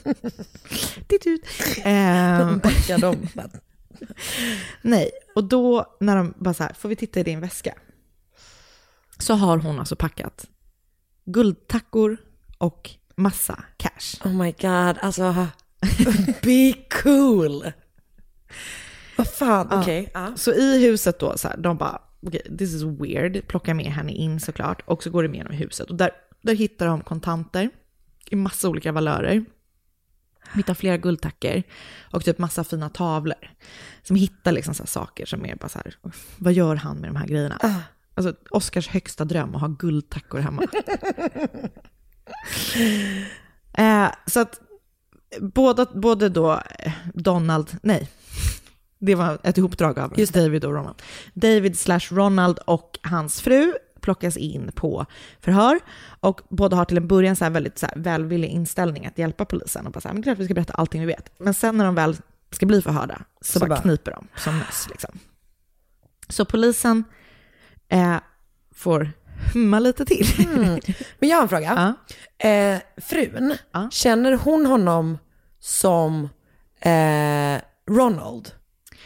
Dit 1.07 1.27
ut. 1.27 1.45
Ehm, 1.83 2.59
Backar 2.59 2.97
de. 2.97 3.27
Nej, 4.81 5.11
och 5.35 5.43
då 5.43 5.95
när 5.99 6.15
de 6.15 6.33
bara 6.37 6.53
så 6.53 6.63
här, 6.63 6.73
får 6.73 6.89
vi 6.89 6.95
titta 6.95 7.19
i 7.19 7.23
din 7.23 7.39
väska? 7.39 7.73
Så 9.19 9.33
har 9.33 9.57
hon 9.57 9.79
alltså 9.79 9.95
packat 9.95 10.45
guldtackor 11.25 12.17
och 12.57 12.89
massa 13.15 13.63
cash. 13.77 14.25
Oh 14.27 14.33
my 14.33 14.51
god, 14.51 14.97
alltså. 15.01 15.47
Be 16.41 16.73
cool. 17.03 17.71
Vad 19.17 19.27
fan, 19.27 19.67
okej. 19.71 20.11
ja. 20.13 20.33
Så 20.35 20.53
i 20.53 20.85
huset 20.87 21.19
då, 21.19 21.37
så 21.37 21.47
här, 21.47 21.57
de 21.57 21.77
bara, 21.77 22.01
okej, 22.27 22.57
this 22.57 22.73
is 22.73 22.83
weird, 22.83 23.47
plockar 23.47 23.73
med 23.73 23.85
henne 23.85 24.11
in 24.11 24.39
såklart. 24.39 24.81
Och 24.85 25.03
så 25.03 25.09
går 25.09 25.23
de 25.23 25.33
igenom 25.33 25.53
huset. 25.53 25.89
Och 25.89 25.95
där, 25.95 26.11
där 26.41 26.55
hittar 26.55 26.87
de 26.87 27.01
kontanter 27.01 27.69
i 28.29 28.35
massa 28.35 28.69
olika 28.69 28.91
valörer. 28.91 29.45
De 30.53 30.57
hittar 30.57 30.73
flera 30.73 30.97
guldtackor 30.97 31.63
och 32.11 32.25
typ 32.25 32.37
massa 32.37 32.63
fina 32.63 32.89
tavlor. 32.89 33.51
Som 34.03 34.15
hittar 34.15 34.51
liksom 34.51 34.73
så 34.73 34.83
här 34.83 34.87
saker 34.87 35.25
som 35.25 35.45
är 35.45 35.55
bara 35.55 35.69
så 35.69 35.79
här, 35.85 35.95
vad 36.37 36.53
gör 36.53 36.75
han 36.75 36.97
med 36.97 37.09
de 37.09 37.15
här 37.15 37.27
grejerna? 37.27 37.57
Alltså 38.15 38.33
Oscars 38.49 38.87
högsta 38.87 39.25
dröm 39.25 39.55
att 39.55 39.61
ha 39.61 39.67
guldtackor 39.67 40.39
hemma. 40.39 40.63
eh, 43.77 44.07
så 44.25 44.39
att 44.39 44.61
båda, 45.39 45.85
både 45.85 46.29
då 46.29 46.61
Donald, 47.13 47.77
nej, 47.83 48.09
det 48.99 49.15
var 49.15 49.37
ett 49.43 49.57
ihopdrag 49.57 49.99
av 49.99 50.13
David 50.33 50.65
och 50.65 50.73
Ronald. 50.73 51.01
David 51.33 51.79
slash 51.79 51.99
Ronald 52.11 52.59
och 52.59 52.99
hans 53.03 53.41
fru 53.41 53.73
plockas 54.01 54.37
in 54.37 54.71
på 54.75 55.05
förhör 55.39 55.79
och 56.19 56.41
båda 56.49 56.77
har 56.77 56.85
till 56.85 56.97
en 56.97 57.07
början 57.07 57.35
så 57.35 57.43
här 57.43 57.51
väldigt 57.51 57.79
så 57.79 57.85
här 57.85 57.93
välvillig 57.97 58.47
inställning 58.49 59.05
att 59.05 59.17
hjälpa 59.17 59.45
polisen 59.45 59.85
och 59.85 59.91
bara 59.91 60.01
så 60.01 60.07
här, 60.07 60.13
men 60.13 60.23
klart 60.23 60.37
vi 60.37 60.45
ska 60.45 60.53
berätta 60.53 60.73
allting 60.73 61.01
vi 61.01 61.07
vet. 61.07 61.39
Men 61.39 61.53
sen 61.53 61.77
när 61.77 61.85
de 61.85 61.95
väl 61.95 62.17
ska 62.51 62.65
bli 62.65 62.81
förhörda 62.81 63.21
så, 63.41 63.51
Så 63.53 63.59
bara, 63.59 63.69
bara- 63.69 63.81
kniper 63.81 64.11
de 64.11 64.27
som 64.35 64.57
möss 64.57 64.87
liksom. 64.89 65.19
Så 66.29 66.45
polisen 66.45 67.03
eh, 67.89 68.17
får 68.75 69.11
humma 69.53 69.79
lite 69.79 70.05
till. 70.05 70.27
Men 71.19 71.29
jag 71.29 71.37
har 71.37 71.43
en 71.43 71.49
fråga. 71.49 71.95
Ja. 72.39 72.49
Eh, 72.49 72.79
frun, 72.97 73.53
Ja. 73.71 73.89
känner 73.91 74.33
hon 74.33 74.65
honom 74.65 75.17
som 75.59 76.29
eh, 76.81 77.61
Ronald? 77.89 78.51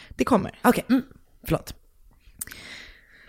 Det 0.08 0.24
kommer. 0.24 0.58
Okej, 0.64 0.84
mm, 0.88 1.02
förlåt. 1.44 1.74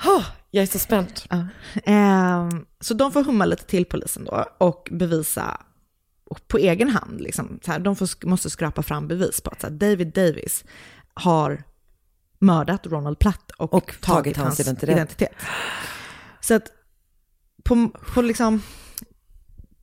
Oh, 0.05 0.25
jag 0.51 0.61
är 0.61 0.67
så 0.67 0.79
spänd. 0.79 1.11
Ja. 1.29 1.47
Ehm, 1.85 2.65
så 2.79 2.93
de 2.93 3.11
får 3.11 3.23
humma 3.23 3.45
lite 3.45 3.63
till 3.65 3.85
polisen 3.85 4.25
då 4.25 4.45
och 4.57 4.87
bevisa 4.91 5.61
på 6.47 6.57
egen 6.57 6.89
hand. 6.89 7.21
Liksom, 7.21 7.59
så 7.65 7.71
här, 7.71 7.79
de 7.79 7.95
får, 7.95 8.27
måste 8.27 8.49
skrapa 8.49 8.83
fram 8.83 9.07
bevis 9.07 9.41
på 9.41 9.49
att 9.49 9.63
här, 9.63 9.69
David 9.69 10.07
Davis 10.07 10.65
har 11.13 11.63
mördat 12.41 12.87
Ronald 12.87 13.19
Platt 13.19 13.51
och, 13.57 13.73
Och 13.73 13.93
tagit 14.01 14.37
hans 14.37 14.59
identitet. 14.59 15.31
Så 16.39 16.53
att 16.53 16.71
på, 17.63 17.89
på 18.13 18.21
liksom, 18.21 18.61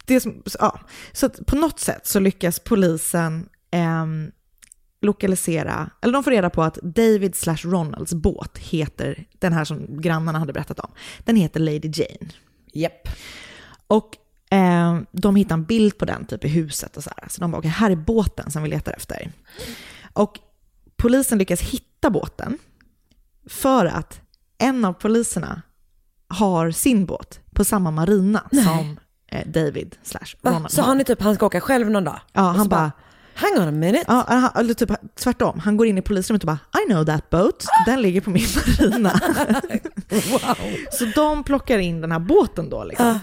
det 0.05 0.21
som, 0.21 0.43
ja, 0.59 0.81
så 1.13 1.27
att 1.27 1.47
på 1.47 1.57
något 1.57 1.81
sätt 1.81 2.07
så 2.07 2.21
lyckas 2.21 2.61
polisen 2.61 3.49
ehm, 3.71 4.31
lokalisera, 5.01 5.91
eller 6.03 6.13
de 6.13 6.25
får 6.25 6.31
reda 6.31 6.51
på 6.51 6.63
att 6.63 6.75
David 6.83 7.35
slash 7.35 7.57
Ronalds 7.65 8.15
båt 8.15 8.59
heter, 8.59 9.25
den 9.39 9.53
här 9.53 9.65
som 9.65 10.01
grannarna 10.01 10.39
hade 10.39 10.53
berättat 10.53 10.81
om, 10.81 10.91
den 11.25 11.37
heter 11.37 11.61
Lady 11.61 11.91
Jane. 11.95 12.31
Japp. 12.73 13.09
Och 13.87 14.17
eh, 14.51 15.01
de 15.13 15.37
hittar 15.37 15.55
en 15.55 15.65
bild 15.65 15.99
på 15.99 16.05
den 16.05 16.27
typ 16.27 16.45
i 16.45 16.49
huset 16.49 16.97
och 16.97 17.05
så 17.05 17.11
här. 17.17 17.29
Så 17.29 17.41
de 17.41 17.51
bara, 17.51 17.59
okej, 17.59 17.71
här 17.71 17.91
är 17.91 17.97
båten 17.97 18.51
som 18.51 18.63
vi 18.63 18.69
letar 18.69 18.93
efter. 18.93 19.33
Och 20.13 20.39
polisen 20.99 21.39
lyckas 21.39 21.61
hitta 21.61 22.11
båten 22.11 22.59
för 23.47 23.87
att 23.87 24.21
en 24.59 24.85
av 24.85 24.93
poliserna 24.93 25.63
har 26.29 26.71
sin 26.71 27.07
båt 27.07 27.41
på 27.55 27.65
samma 27.65 27.91
marina 27.91 28.49
som 28.65 28.99
eh, 29.33 29.47
David 29.49 29.97
slash? 30.03 30.37
Ronald 30.43 30.71
Så 30.71 30.83
han 30.83 31.01
är 31.01 31.05
typ, 31.05 31.23
han 31.23 31.35
ska 31.35 31.47
åka 31.47 31.61
själv 31.61 31.91
någon 31.91 32.05
dag? 32.05 32.21
Ja, 32.33 32.43
han 32.43 32.69
bara, 32.69 32.93
Hang 33.35 33.53
on 33.63 33.69
a 33.69 33.71
minute. 33.71 34.05
ja, 34.09 34.25
han, 34.29 34.51
eller 34.55 34.75
typ 34.75 34.91
tvärtom, 35.15 35.59
han 35.61 35.77
går 35.77 35.87
in 35.87 35.99
i 35.99 36.03
polisrummet 36.03 36.43
och 36.43 36.47
bara 36.47 36.59
I 36.83 36.93
know 36.93 37.05
that 37.05 37.31
boat, 37.31 37.67
den 37.87 38.03
ligger 38.03 38.21
på 38.21 38.31
min 38.31 38.47
marina. 38.57 39.21
Wow. 40.11 40.57
Så 40.93 41.05
de 41.15 41.45
plockar 41.45 41.79
in 41.79 42.01
den 42.01 42.13
här 42.13 42.19
båten 42.19 42.71
då 42.71 42.85
liksom, 42.85 43.19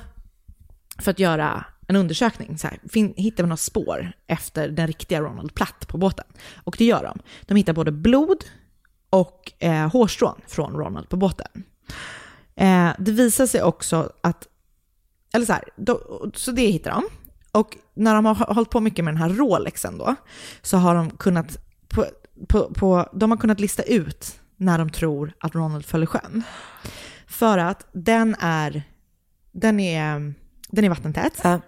för 1.00 1.12
att 1.12 1.20
göra 1.20 1.66
en 1.88 1.96
undersökning. 1.96 2.58
Så 2.58 2.68
här, 2.68 2.80
fin, 2.90 3.14
hittar 3.18 3.44
vi 3.44 3.48
några 3.48 3.58
spår 3.58 4.12
efter 4.28 4.70
den 4.70 4.88
riktiga 4.88 5.22
Ronald 5.22 5.54
Platt 5.54 5.88
på 5.88 5.98
båten? 5.98 6.26
Och 6.56 6.76
det 6.78 6.86
gör 6.86 7.04
de. 7.04 7.20
De 7.42 7.56
hittar 7.56 7.74
både 7.74 7.92
blod 7.92 8.44
och 9.10 9.52
eh, 9.60 9.92
hårstrån 9.92 10.42
från 10.48 10.74
Ronald 10.74 11.10
på 11.10 11.18
båten. 11.18 11.64
Eh, 12.56 12.90
det 13.00 13.12
visar 13.12 13.46
sig 13.46 13.64
också 13.64 14.12
att, 14.22 14.48
eller 15.34 15.46
så 15.46 15.54
här, 15.54 15.64
då, 15.76 16.00
så 16.34 16.52
det 16.52 16.62
hittar 16.62 16.92
de. 16.92 17.04
Och 17.52 17.78
när 17.94 18.16
de 18.16 18.26
har 18.26 18.54
hållit 18.54 18.70
på 18.70 18.80
mycket 18.80 19.06
med 19.06 19.14
den 19.14 19.22
här 19.22 19.30
Rolexen 19.30 19.98
då, 19.98 20.16
så 20.62 20.78
har 20.78 20.96
de 20.96 21.10
kunnat, 21.10 21.58
på, 21.88 22.06
på, 22.48 22.74
på, 22.74 23.10
de 23.14 23.32
har 23.32 23.38
kunnat 23.38 23.60
lista 23.60 23.84
ut 23.84 24.40
när 24.58 24.78
de 24.78 24.90
tror 24.90 25.34
att 25.40 25.56
Ronald 25.56 25.86
föll 25.86 26.04
i 26.04 26.06
sjön. 26.06 26.44
För 27.28 27.58
att 27.58 27.88
den 27.92 28.36
är, 28.40 28.84
den 29.52 29.80
är, 29.80 30.34
den 30.70 30.86
är 30.86 30.90
vattentät, 30.90 31.40
Ja 31.44 31.60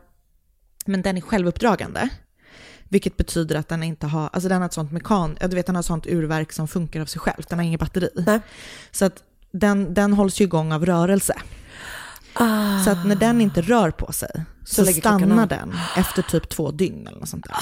men 0.87 1.01
den 1.01 1.17
är 1.17 1.21
självuppdragande. 1.21 2.09
Vilket 2.89 3.17
betyder 3.17 3.55
att 3.55 3.67
den 3.67 3.83
inte 3.83 4.07
har, 4.07 4.29
alltså 4.33 4.49
den 4.49 4.61
har 4.61 4.65
ett 4.65 4.73
sånt 4.73 4.91
mekan, 4.91 5.37
du 5.41 5.55
vet 5.55 5.65
den 5.65 5.75
har 5.75 5.83
sånt 5.83 6.07
urverk 6.07 6.51
som 6.51 6.67
funkar 6.67 7.01
av 7.01 7.05
sig 7.05 7.19
själv, 7.21 7.43
den 7.49 7.59
har 7.59 7.65
inget 7.65 7.79
batteri. 7.79 8.09
Nej. 8.15 8.39
Så 8.91 9.05
att 9.05 9.23
den, 9.51 9.93
den 9.93 10.13
hålls 10.13 10.41
ju 10.41 10.45
igång 10.45 10.71
av 10.73 10.85
rörelse. 10.85 11.33
Ah. 12.33 12.83
Så 12.83 12.89
att 12.91 13.05
när 13.05 13.15
den 13.15 13.41
inte 13.41 13.61
rör 13.61 13.91
på 13.91 14.11
sig 14.11 14.45
så, 14.65 14.83
klockan 14.83 15.01
stannar 15.19 15.47
den 15.47 15.75
efter 15.97 16.21
typ 16.21 16.49
två 16.49 16.71
dygn 16.71 17.07
eller 17.07 17.19
något 17.19 17.29
sånt 17.29 17.45
där. 17.45 17.57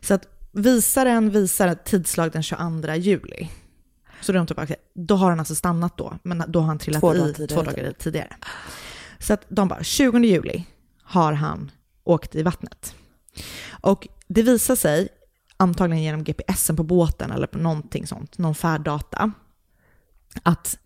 Så 0.00 0.14
att 0.14 0.26
visaren 0.52 1.30
visar 1.30 1.74
tidslag 1.74 2.32
den 2.32 2.42
22 2.42 2.94
juli. 2.94 3.48
Så 4.20 4.32
de 4.32 4.46
typ, 4.46 4.58
okej, 4.58 4.76
då 4.94 5.14
har 5.16 5.30
den 5.30 5.38
alltså 5.38 5.54
stannat 5.54 5.96
då, 5.98 6.18
men 6.22 6.44
då 6.48 6.60
har 6.60 6.66
han 6.66 6.78
trillat 6.78 7.00
Två 7.00 7.12
dagar 7.12 7.28
i 7.28 7.34
tidigare. 7.34 7.64
två 7.64 7.70
dagar 7.70 7.92
tidigare. 7.92 8.36
Så 9.18 9.32
att 9.32 9.44
de 9.48 9.68
bara, 9.68 9.82
20 9.82 10.18
juli 10.18 10.64
har 11.02 11.32
han 11.32 11.70
åkt 12.04 12.34
i 12.34 12.42
vattnet. 12.42 12.94
Och 13.70 14.08
det 14.28 14.42
visar 14.42 14.76
sig, 14.76 15.08
antagligen 15.56 16.02
genom 16.02 16.24
GPSen 16.24 16.76
på 16.76 16.82
båten 16.82 17.30
eller 17.30 17.46
på 17.46 17.58
någonting 17.58 18.06
sånt, 18.06 18.38
någon 18.38 18.54
färddata, 18.54 19.32
att 20.42 20.78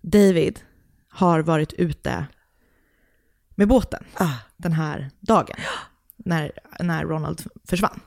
David 0.00 0.60
har 1.08 1.40
varit 1.40 1.72
ute 1.72 2.26
med 3.54 3.68
båten 3.68 4.04
Ah. 4.14 4.34
den 4.56 4.72
här 4.72 5.10
dagen 5.20 5.56
när, 6.16 6.52
när 6.80 7.04
Ronald 7.04 7.42
försvann. 7.64 8.00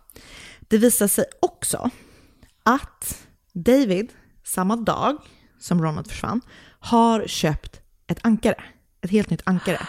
Det 0.60 0.78
visar 0.78 1.08
sig 1.08 1.26
också 1.42 1.90
att 2.64 3.28
David, 3.54 4.14
samma 4.44 4.76
dag 4.76 5.18
som 5.60 5.82
Ronald 5.84 6.08
försvann, 6.08 6.42
har 6.80 7.28
köpt 7.28 7.82
ett 8.08 8.20
ankare. 8.22 8.64
Ett 9.02 9.12
helt 9.12 9.30
nytt 9.30 9.42
ankare 9.46 9.80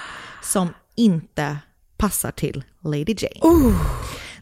som 0.42 0.68
inte 0.94 1.58
passar 2.00 2.30
till 2.30 2.64
Lady 2.84 3.14
Jane. 3.18 3.74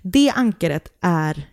Det 0.02 0.30
ankaret 0.30 0.92
är 1.00 1.48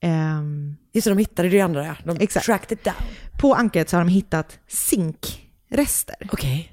ehm, 0.00 0.76
Just 0.92 1.04
det, 1.04 1.10
de 1.10 1.18
hittade 1.18 1.48
det 1.48 1.60
andra. 1.60 1.96
De 2.04 2.16
Exakt. 2.20 2.46
tracked 2.46 2.78
it 2.78 2.84
down. 2.84 2.94
på 3.38 3.54
ankaret 3.54 3.88
så 3.88 3.96
har 3.96 4.04
de 4.04 4.10
hittat 4.10 4.58
zinkrester. 4.68 6.16
Okej. 6.32 6.72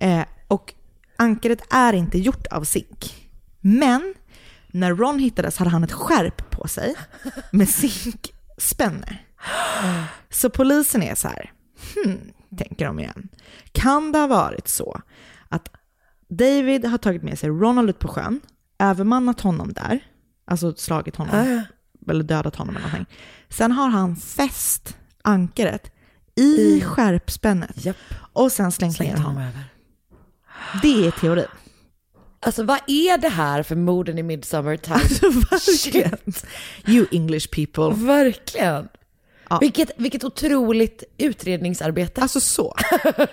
Eh, 0.00 0.24
och 0.48 0.74
ankaret 1.16 1.62
är 1.70 1.92
inte 1.92 2.18
gjort 2.18 2.46
av 2.46 2.64
zink. 2.64 3.28
Men 3.60 4.14
när 4.66 4.94
Ron 4.94 5.18
hittades 5.18 5.56
hade 5.56 5.70
han 5.70 5.84
ett 5.84 5.92
skärp 5.92 6.50
på 6.50 6.68
sig 6.68 6.94
med 7.50 7.68
zinkspänne. 8.48 9.18
Så 10.30 10.50
polisen 10.50 11.02
är 11.02 11.14
så 11.14 11.28
här, 11.28 11.52
hmm, 11.94 12.32
tänker 12.58 12.86
de 12.86 12.98
igen. 12.98 13.28
Kan 13.72 14.12
det 14.12 14.18
ha 14.18 14.26
varit 14.26 14.68
så 14.68 15.00
att 15.48 15.68
David 16.36 16.84
har 16.84 16.98
tagit 16.98 17.22
med 17.22 17.38
sig 17.38 17.48
Ronald 17.50 17.90
ut 17.90 17.98
på 17.98 18.08
sjön, 18.08 18.40
övermannat 18.78 19.40
honom 19.40 19.72
där, 19.72 20.00
alltså 20.44 20.74
slagit 20.74 21.16
honom, 21.16 21.62
eller 22.10 22.24
dödat 22.24 22.56
honom 22.56 22.76
eller 22.76 22.86
någonting. 22.88 23.16
Sen 23.48 23.72
har 23.72 23.88
han 23.88 24.16
fäst 24.16 24.96
ankaret 25.22 25.92
i 26.34 26.80
skärpspännet 26.80 27.84
Japp. 27.84 27.96
och 28.32 28.52
sen 28.52 28.72
slängt 28.72 29.00
ner 29.00 29.06
Slängt 29.06 29.18
honom 29.18 29.34
honom. 29.34 29.48
över. 29.48 29.64
Det 30.82 31.06
är 31.06 31.10
teorin. 31.10 31.44
Alltså 32.40 32.62
vad 32.64 32.78
är 32.86 33.18
det 33.18 33.28
här 33.28 33.62
för 33.62 33.76
morden 33.76 34.18
i 34.18 34.22
Midsummer 34.22 34.76
Time? 34.76 34.98
Verkligen. 35.50 36.18
You 36.86 37.06
English 37.12 37.48
people. 37.50 38.06
Verkligen. 38.06 38.88
Ja. 39.50 39.58
Vilket, 39.58 39.90
vilket 39.96 40.24
otroligt 40.24 41.04
utredningsarbete. 41.18 42.20
Alltså 42.22 42.40
så. 42.40 42.76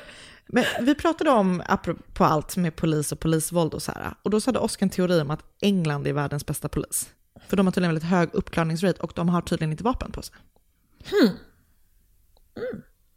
Men 0.52 0.66
vi 0.82 0.96
pratade 0.96 1.30
om, 1.30 1.64
apropå 1.66 2.24
allt 2.24 2.58
med 2.58 2.76
polis 2.76 3.12
och 3.12 3.20
polisvåld 3.20 3.74
och 3.74 3.82
så 3.82 3.92
här, 3.92 4.14
och 4.24 4.30
då 4.30 4.40
hade 4.46 4.60
Oskar 4.60 4.86
en 4.86 4.90
teori 4.90 5.22
om 5.22 5.32
att 5.32 5.44
England 5.62 6.08
är 6.08 6.14
världens 6.14 6.46
bästa 6.46 6.70
polis. 6.70 7.10
För 7.48 7.58
de 7.58 7.68
har 7.68 7.72
tydligen 7.72 7.94
väldigt 7.94 8.10
hög 8.10 8.30
uppklarningsrate 8.34 9.02
och 9.02 9.12
de 9.16 9.30
har 9.30 9.42
tydligen 9.42 9.72
inte 9.72 9.84
vapen 9.84 10.12
på 10.12 10.22
sig. 10.22 10.36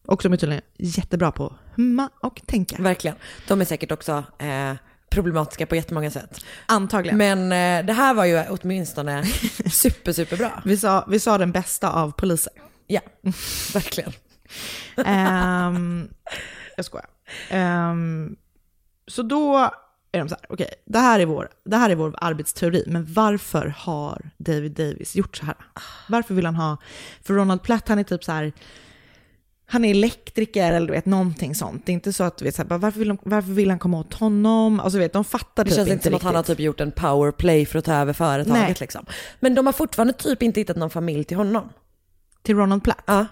Och 0.06 0.20
de 0.22 0.32
är 0.32 0.36
tydligen 0.36 0.62
jättebra 0.78 1.32
på 1.32 1.46
att 1.46 1.76
humma 1.76 2.10
och 2.20 2.42
tänka. 2.46 2.82
Verkligen. 2.82 3.16
De 3.48 3.60
är 3.60 3.64
säkert 3.64 3.92
också 3.92 4.24
eh, 4.38 4.74
problematiska 5.10 5.66
på 5.66 5.76
jättemånga 5.76 6.10
sätt. 6.10 6.44
Antagligen. 6.66 7.18
Men 7.18 7.52
eh, 7.52 7.86
det 7.86 7.92
här 7.92 8.14
var 8.14 8.24
ju 8.24 8.44
åtminstone 8.48 9.24
super, 9.70 10.12
superbra. 10.12 10.62
Vi 10.64 10.76
sa, 10.76 11.06
vi 11.08 11.20
sa 11.20 11.38
den 11.38 11.52
bästa 11.52 11.92
av 11.92 12.10
poliser. 12.10 12.52
Ja, 12.86 13.00
verkligen. 13.74 14.12
Ehm, 15.06 16.08
jag 16.76 16.84
skojar. 16.84 17.06
Ehm, 17.50 18.36
så 19.06 19.22
då 19.22 19.70
är 20.12 20.18
de 20.18 20.28
så 20.28 20.34
här, 20.34 20.46
okej, 20.48 20.74
det, 20.84 20.98
här 20.98 21.20
är 21.20 21.26
vår, 21.26 21.48
det 21.64 21.76
här 21.76 21.90
är 21.90 21.94
vår 21.94 22.14
arbetsteori, 22.18 22.84
men 22.86 23.12
varför 23.12 23.74
har 23.76 24.30
David 24.38 24.72
Davis 24.72 25.16
gjort 25.16 25.36
så 25.36 25.46
här? 25.46 25.54
Varför 26.08 26.34
vill 26.34 26.46
han 26.46 26.54
ha, 26.54 26.76
för 27.22 27.34
Ronald 27.34 27.62
Platt 27.62 27.88
han 27.88 27.98
är 27.98 28.04
typ 28.04 28.24
så 28.24 28.32
här, 28.32 28.52
han 29.66 29.84
är 29.84 29.90
elektriker 29.90 30.72
eller 30.72 30.86
du 30.86 30.92
vet 30.92 31.06
någonting 31.06 31.54
sånt. 31.54 31.86
Det 31.86 31.92
är 31.92 31.94
inte 31.94 32.12
så 32.12 32.24
att 32.24 32.36
du 32.36 32.44
vet 32.44 32.54
så 32.54 32.62
här, 32.62 32.78
varför, 32.78 32.98
vill 32.98 33.08
de, 33.08 33.18
varför 33.22 33.52
vill 33.52 33.70
han 33.70 33.78
komma 33.78 33.98
åt 33.98 34.14
honom? 34.14 34.80
Alltså 34.80 34.98
vet, 34.98 35.12
de 35.12 35.24
fattar 35.24 35.64
Det 35.64 35.70
typ 35.70 35.76
känns 35.76 35.88
inte 35.88 35.92
inte 35.92 36.08
som 36.08 36.14
att 36.14 36.22
han 36.22 36.34
har 36.34 36.42
typ 36.42 36.60
gjort 36.60 36.80
en 36.80 36.92
powerplay 36.92 37.66
för 37.66 37.78
att 37.78 37.84
ta 37.84 37.94
över 37.94 38.12
företaget 38.12 38.62
Nej. 38.62 38.76
liksom. 38.80 39.06
Men 39.40 39.54
de 39.54 39.66
har 39.66 39.72
fortfarande 39.72 40.12
typ 40.12 40.42
inte 40.42 40.60
hittat 40.60 40.76
någon 40.76 40.90
familj 40.90 41.24
till 41.24 41.36
honom. 41.36 41.68
Till 42.42 42.56
Ronald 42.56 42.84
Platt? 42.84 43.02
Ja. 43.06 43.26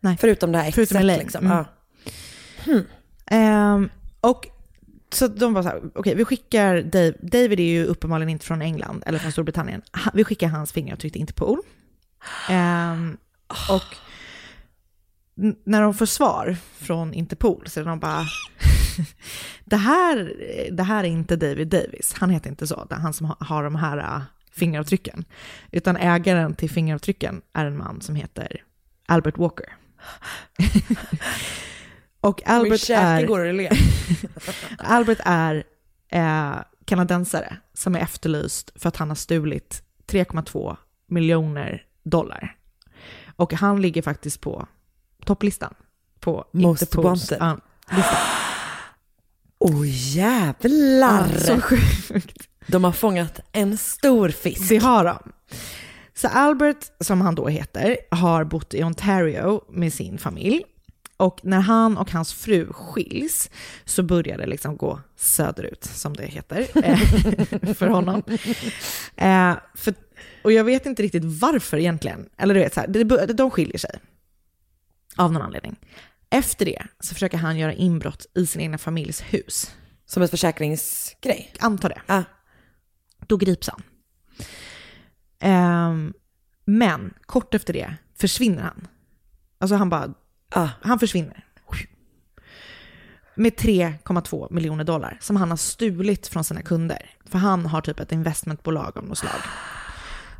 Nej. 0.00 0.16
Förutom 0.20 0.52
det 0.52 0.58
här 0.58 0.64
Förutom 0.64 0.82
exet 0.82 1.00
Elaine. 1.00 1.20
liksom. 1.20 1.46
Mm. 1.46 1.56
Ja. 1.58 1.64
Ehm, 3.26 3.90
och 4.20 4.46
så 5.12 5.28
de 5.28 5.54
var 5.54 5.62
så 5.62 5.68
här, 5.68 5.82
okej 5.94 6.14
vi 6.14 6.24
skickar 6.24 6.82
Dave, 6.82 7.12
David 7.20 7.60
är 7.60 7.64
ju 7.64 7.84
uppenbarligen 7.84 8.28
inte 8.28 8.46
från 8.46 8.62
England 8.62 9.02
eller 9.06 9.18
från 9.18 9.32
Storbritannien. 9.32 9.82
Vi 10.14 10.24
skickar 10.24 10.48
hans 10.48 10.72
fingeravtryck 10.72 11.12
till 11.12 11.20
Interpol. 11.20 11.58
Um, 12.50 13.16
och 13.70 13.96
ehm, 15.36 15.56
när 15.64 15.82
de 15.82 15.94
får 15.94 16.06
svar 16.06 16.56
från 16.78 17.14
Interpol 17.14 17.66
så 17.66 17.80
är 17.80 17.84
de 17.84 17.98
bara, 17.98 18.24
det 19.64 19.76
här, 19.76 20.32
det 20.72 20.82
här 20.82 21.04
är 21.04 21.08
inte 21.08 21.36
David 21.36 21.68
Davis, 21.68 22.14
han 22.18 22.30
heter 22.30 22.50
inte 22.50 22.66
så, 22.66 22.84
det 22.84 22.94
är 22.94 22.98
han 22.98 23.12
som 23.12 23.34
har, 23.40 23.64
de 23.64 23.74
här 23.74 23.98
äh, 23.98 24.22
fingeravtrycken. 24.52 25.24
Utan 25.70 25.96
ägaren 25.96 26.54
till 26.54 26.70
fingeravtrycken 26.70 27.42
är 27.52 27.66
en 27.66 27.76
man 27.76 28.00
som 28.00 28.14
heter 28.14 28.62
Albert 29.06 29.38
Walker. 29.38 29.76
och 32.28 32.42
Albert 32.46 32.90
är... 32.90 33.26
går 33.26 33.46
och 33.46 33.54
ler. 33.54 33.78
Albert 34.78 35.18
är 35.24 35.64
eh, 36.12 36.56
kanadensare 36.84 37.56
som 37.74 37.94
är 37.94 38.00
efterlyst 38.00 38.70
för 38.74 38.88
att 38.88 38.96
han 38.96 39.08
har 39.08 39.16
stulit 39.16 39.82
3,2 40.06 40.76
miljoner 41.08 41.82
dollar. 42.04 42.56
Och 43.36 43.52
han 43.52 43.82
ligger 43.82 44.02
faktiskt 44.02 44.40
på 44.40 44.66
topplistan 45.24 45.74
på 46.20 46.44
Most 46.52 46.82
Interpols 46.82 47.30
wanted. 47.30 47.38
ja, 47.90 47.96
lista. 47.96 48.16
Åh 49.58 49.82
jävlar! 50.16 51.38
Så 51.38 51.60
sjukt. 51.60 52.48
De 52.66 52.84
har 52.84 52.92
fångat 52.92 53.40
en 53.52 53.78
stor 53.78 54.28
fisk. 54.28 54.68
Det 54.68 54.76
har 54.76 55.04
de. 55.04 55.32
Så 56.14 56.28
Albert, 56.28 56.90
som 57.00 57.20
han 57.20 57.34
då 57.34 57.48
heter, 57.48 57.96
har 58.10 58.44
bott 58.44 58.74
i 58.74 58.84
Ontario 58.84 59.64
med 59.68 59.92
sin 59.92 60.18
familj. 60.18 60.64
Och 61.18 61.40
när 61.42 61.60
han 61.60 61.96
och 61.96 62.10
hans 62.10 62.32
fru 62.32 62.72
skiljs 62.72 63.50
så 63.84 64.02
börjar 64.02 64.38
det 64.38 64.46
liksom 64.46 64.76
gå 64.76 65.00
söderut, 65.16 65.84
som 65.84 66.16
det 66.16 66.26
heter, 66.26 66.66
eh, 66.84 66.98
för 67.74 67.86
honom. 67.86 68.22
Eh, 69.16 69.56
för, 69.74 69.94
och 70.44 70.52
jag 70.52 70.64
vet 70.64 70.86
inte 70.86 71.02
riktigt 71.02 71.24
varför 71.24 71.78
egentligen. 71.78 72.28
Eller 72.36 72.54
du 72.54 72.60
vet, 72.60 72.74
så 72.74 72.80
här, 72.80 72.88
det 72.88 73.32
de 73.32 73.50
skiljer 73.50 73.78
sig. 73.78 74.00
Av 75.16 75.32
någon 75.32 75.42
anledning. 75.42 75.76
Efter 76.30 76.64
det 76.64 76.82
så 77.00 77.14
försöker 77.14 77.38
han 77.38 77.58
göra 77.58 77.72
inbrott 77.72 78.26
i 78.34 78.46
sin 78.46 78.60
egna 78.60 78.78
familjs 78.78 79.20
hus. 79.20 79.74
Som 80.06 80.22
ett 80.22 80.30
försäkringsgrej. 80.30 81.52
Antar 81.58 81.88
det. 81.88 82.00
Ja. 82.06 82.24
Då 83.26 83.36
grips 83.36 83.68
han. 83.68 83.82
Ehm, 85.40 86.14
men 86.64 87.14
kort 87.26 87.54
efter 87.54 87.72
det 87.72 87.94
försvinner 88.14 88.62
han. 88.62 88.88
Alltså 89.58 89.76
han 89.76 89.90
bara, 89.90 90.14
Ah. 90.50 90.68
han 90.82 90.98
försvinner. 90.98 91.44
Med 93.34 93.52
3,2 93.52 94.52
miljoner 94.52 94.84
dollar 94.84 95.18
som 95.20 95.36
han 95.36 95.50
har 95.50 95.56
stulit 95.56 96.26
från 96.26 96.44
sina 96.44 96.62
kunder. 96.62 97.10
För 97.24 97.38
han 97.38 97.66
har 97.66 97.80
typ 97.80 98.00
ett 98.00 98.12
investmentbolag 98.12 98.98
av 98.98 99.04
något 99.04 99.18
slag. 99.18 99.40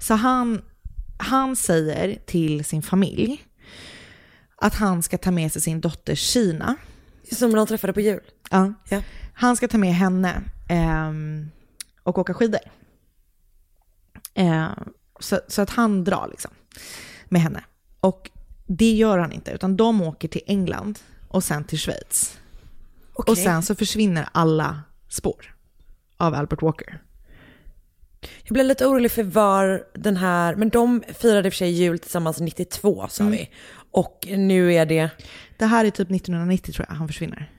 Så 0.01 0.15
han, 0.15 0.63
han 1.19 1.57
säger 1.57 2.19
till 2.27 2.65
sin 2.65 2.83
familj 2.83 3.45
att 4.57 4.75
han 4.75 5.03
ska 5.03 5.19
ta 5.19 5.31
med 5.31 5.53
sig 5.53 5.63
sin 5.63 5.81
dotter 5.81 6.15
Kina 6.15 6.77
Som 7.33 7.53
de 7.53 7.67
träffade 7.67 7.93
på 7.93 8.01
jul. 8.01 8.21
Ja. 8.51 8.73
Ja. 8.89 9.03
Han 9.35 9.57
ska 9.57 9.69
ta 9.69 9.79
med 9.79 9.95
henne 9.95 10.43
ehm, 10.69 11.51
och 12.03 12.19
åka 12.19 12.35
skidor. 12.35 12.61
Eh, 14.35 14.69
så, 15.21 15.41
så 15.49 15.63
att 15.63 15.71
han 15.71 16.05
drar 16.05 16.29
liksom 16.31 16.51
med 17.29 17.43
henne. 17.43 17.65
Och 18.01 18.31
det 18.69 18.93
gör 18.93 19.19
han 19.19 19.33
inte, 19.33 19.51
utan 19.51 19.77
de 19.77 20.03
åker 20.03 20.29
till 20.29 20.43
England 20.47 20.99
och 21.29 21.45
sen 21.45 21.65
till 21.65 21.79
Schweiz. 21.79 22.39
Okej. 23.15 23.33
Och 23.33 23.39
sen 23.39 23.63
så 23.63 23.75
försvinner 23.75 24.29
alla 24.33 24.83
spår 25.09 25.55
av 26.17 26.35
Albert 26.35 26.63
Walker. 26.63 27.03
Jag 28.43 28.53
blev 28.53 28.67
lite 28.67 28.87
orolig 28.87 29.11
för 29.13 29.23
var 29.23 29.85
den 29.95 30.17
här, 30.17 30.55
men 30.55 30.69
de 30.69 31.03
firade 31.19 31.49
i 31.49 31.51
och 31.51 31.53
för 31.53 31.59
sig 31.59 31.71
jul 31.71 31.99
tillsammans 31.99 32.41
92 32.41 33.07
sa 33.11 33.23
Mm. 33.25 33.33
vi. 33.33 33.51
Och 33.91 34.27
nu 34.31 34.75
är 34.75 34.87
det, 34.87 35.11
Det 35.59 35.67
här 35.67 35.85
är 35.85 35.91
typ 35.91 36.11
1990 36.11 36.73
tror 36.73 36.87
jag 36.89 36.95
han 36.97 37.09
försvinner. 37.09 37.53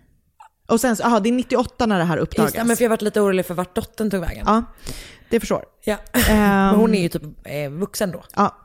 Och 0.68 0.82
sen, 0.82 0.96
så- 0.96 1.04
aha, 1.04 1.20
det 1.20 1.30
är 1.30 1.34
98 1.34 1.86
när 1.86 1.98
det 1.98 2.04
här 2.04 2.18
uppdagas. 2.18 2.48
just, 2.48 2.56
det, 2.56 2.64
men 2.68 2.78
för 2.78 2.84
jag 2.84 2.90
varit 2.90 3.02
lite 3.02 3.22
orolig 3.22 3.46
för 3.46 3.54
vart 3.54 3.76
dottern 3.76 4.10
tog 4.12 4.22
vägen. 4.22 4.44
Ja, 4.48 4.64
det 5.30 5.40
förstår. 5.40 5.66
Ja. 5.84 5.98
Men 6.28 6.76
hon 6.76 6.96
är 6.96 7.02
ju 7.02 7.10
typ 7.10 7.24
eh, 7.44 7.70
vuxen 7.70 8.12
då. 8.12 8.24
Ja, 8.36 8.58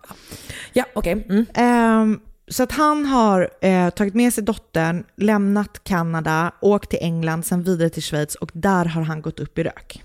Ja, 0.72 0.84
okej. 0.94 1.12
Mm. 1.28 1.46
Ehm, 1.54 2.20
så 2.48 2.62
att 2.62 2.72
han 2.72 3.06
har 3.06 3.50
eh, 3.60 3.90
tagit 3.90 4.14
med 4.14 4.34
sig 4.34 4.44
dottern, 4.44 5.04
lämnat 5.16 5.84
Kanada, 5.84 6.52
åkt 6.60 6.90
till 6.90 6.98
England, 7.02 7.46
sen 7.46 7.62
vidare 7.62 7.90
till 7.90 8.02
Schweiz 8.02 8.34
och 8.34 8.50
där 8.52 8.84
har 8.84 9.02
han 9.02 9.22
gått 9.22 9.40
upp 9.40 9.58
i 9.58 9.62
rök. 9.62 10.02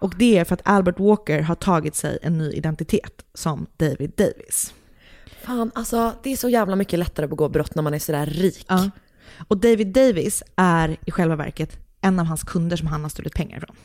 Och 0.00 0.14
det 0.18 0.38
är 0.38 0.44
för 0.44 0.54
att 0.54 0.60
Albert 0.64 1.00
Walker 1.00 1.40
har 1.40 1.54
tagit 1.54 1.94
sig 1.94 2.18
en 2.22 2.38
ny 2.38 2.50
identitet 2.50 3.24
som 3.34 3.66
David 3.76 4.12
Davis. 4.16 4.74
Fan, 5.42 5.70
alltså 5.74 6.14
det 6.22 6.32
är 6.32 6.36
så 6.36 6.48
jävla 6.48 6.76
mycket 6.76 6.98
lättare 6.98 7.24
att 7.24 7.30
begå 7.30 7.48
brott 7.48 7.74
när 7.74 7.82
man 7.82 7.94
är 7.94 7.98
sådär 7.98 8.26
rik. 8.26 8.64
Ja. 8.68 8.90
Och 9.48 9.56
David 9.56 9.86
Davis 9.86 10.42
är 10.56 10.96
i 11.06 11.10
själva 11.10 11.36
verket 11.36 11.78
en 12.00 12.20
av 12.20 12.26
hans 12.26 12.42
kunder 12.42 12.76
som 12.76 12.86
han 12.86 13.02
har 13.02 13.08
stulit 13.08 13.34
pengar 13.34 13.58
ifrån. 13.58 13.76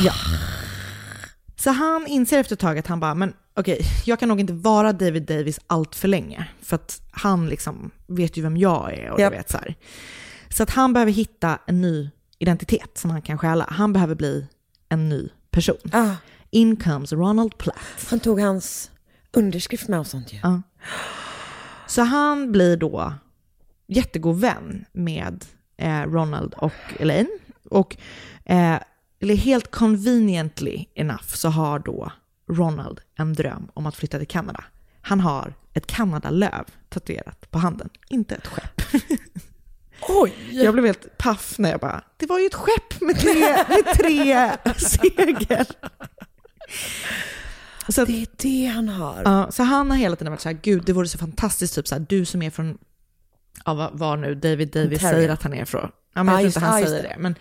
Ja. 0.00 0.12
Så 1.66 1.70
han 1.70 2.06
inser 2.06 2.38
efter 2.38 2.54
ett 2.54 2.60
tag 2.60 2.78
att 2.78 2.86
han 2.86 3.00
bara, 3.00 3.14
men 3.14 3.34
okej, 3.54 3.80
jag 4.04 4.18
kan 4.18 4.28
nog 4.28 4.40
inte 4.40 4.52
vara 4.52 4.92
David 4.92 5.22
Davis 5.22 5.60
allt 5.66 5.94
för 5.94 6.08
länge. 6.08 6.48
För 6.62 6.74
att 6.74 7.02
han 7.10 7.48
liksom 7.48 7.90
vet 8.06 8.36
ju 8.36 8.42
vem 8.42 8.56
jag 8.56 8.92
är 8.92 9.10
och 9.10 9.18
du 9.18 9.28
vet 9.28 9.50
så 9.50 9.58
här. 9.58 9.74
Så 10.48 10.62
att 10.62 10.70
han 10.70 10.92
behöver 10.92 11.12
hitta 11.12 11.58
en 11.66 11.80
ny 11.80 12.10
identitet 12.38 12.98
som 12.98 13.10
han 13.10 13.22
kan 13.22 13.38
stjäla. 13.38 13.66
Han 13.70 13.92
behöver 13.92 14.14
bli 14.14 14.46
en 14.88 15.08
ny 15.08 15.28
person. 15.50 15.76
Ah, 15.92 16.14
In 16.50 16.76
comes 16.76 17.12
Ronald 17.12 17.58
Platt. 17.58 18.06
han 18.10 18.20
tog 18.20 18.40
hans 18.40 18.90
Underskrift 19.32 19.88
med 19.88 20.00
och 20.00 20.06
sånt 20.06 20.32
ju. 20.32 20.38
Ja. 20.42 20.62
Så 21.86 22.02
han 22.02 22.52
blir 22.52 22.76
då 22.76 23.14
jättegod 23.86 24.40
vän 24.40 24.84
med 24.92 25.44
eh, 25.76 26.02
Ronald 26.02 26.54
och 26.54 26.72
Elaine. 26.98 27.38
Och 27.70 27.96
eh, 28.44 28.78
eller 29.20 29.34
helt 29.36 29.70
conveniently 29.70 30.84
enough 30.94 31.24
så 31.26 31.48
har 31.48 31.78
då 31.78 32.12
Ronald 32.50 33.00
en 33.18 33.32
dröm 33.32 33.68
om 33.74 33.86
att 33.86 33.96
flytta 33.96 34.18
till 34.18 34.28
Kanada. 34.28 34.64
Han 35.00 35.20
har 35.20 35.54
ett 35.72 35.86
Kanadalöv 35.86 36.64
tatuerat 36.88 37.50
på 37.50 37.58
handen, 37.58 37.88
inte 38.08 38.34
ett 38.34 38.46
skepp. 38.46 38.82
Oj! 40.08 40.32
Jag 40.50 40.74
blev 40.74 40.86
helt 40.86 41.18
paff 41.18 41.58
när 41.58 41.70
jag 41.70 41.80
bara, 41.80 42.04
det 42.16 42.26
var 42.26 42.38
ju 42.38 42.46
ett 42.46 42.54
skepp 42.54 43.00
med 43.00 43.18
tre, 43.18 43.40
med 43.68 43.84
tre 43.94 44.50
segel. 44.76 45.66
Så, 47.88 48.02
att, 48.02 48.08
Det 48.08 48.22
är 48.22 48.26
det 48.36 48.66
han 48.66 48.88
har. 48.88 49.22
ja, 49.24 49.50
så 49.52 49.62
han 49.62 49.90
har 49.90 49.98
hela 49.98 50.16
tiden 50.16 50.32
varit 50.32 50.40
så 50.40 50.48
här, 50.48 50.58
gud 50.62 50.82
det 50.86 50.92
vore 50.92 51.08
så 51.08 51.18
fantastiskt, 51.18 51.74
typ 51.74 51.88
så 51.88 51.94
här, 51.94 52.06
du 52.08 52.24
som 52.24 52.42
är 52.42 52.50
från, 52.50 52.78
ja, 53.64 53.74
vad- 53.74 53.98
var 53.98 54.16
nu 54.16 54.34
David 54.34 54.68
Davis 54.72 54.92
Ontario. 54.92 55.14
säger 55.16 55.28
att 55.28 55.42
han 55.42 55.54
är 55.54 55.64
från. 55.64 55.90
Men 56.24 56.34
Ja, 56.34 56.40
jag 56.42 56.52
tror 56.52 56.64
inte 56.64 56.70
han 56.70 56.80
just 56.80 56.90
säger 56.90 57.02
det. 57.02 57.08
det. 57.08 57.16
Men 57.18 57.34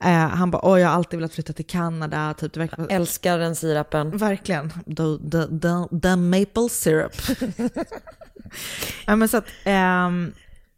eh, 0.00 0.28
han 0.36 0.50
bara, 0.50 0.60
oj 0.72 0.80
jag 0.80 0.88
har 0.88 0.94
alltid 0.94 1.18
velat 1.18 1.34
flytta 1.34 1.52
till 1.52 1.66
Kanada, 1.66 2.34
typ 2.34 2.52
det 2.52 2.60
verkar 2.60 2.86
Älskar 2.90 3.38
den 3.38 3.56
sirapen. 3.56 4.16
Verkligen. 4.16 4.70
The, 4.70 5.30
the, 5.30 5.46
the, 5.60 5.98
the 6.02 6.16
maple 6.16 6.68
syrup. 6.70 7.12
ja, 9.06 9.16
men 9.16 9.28
så 9.28 9.36
att, 9.36 9.46
ehm, 9.64 10.32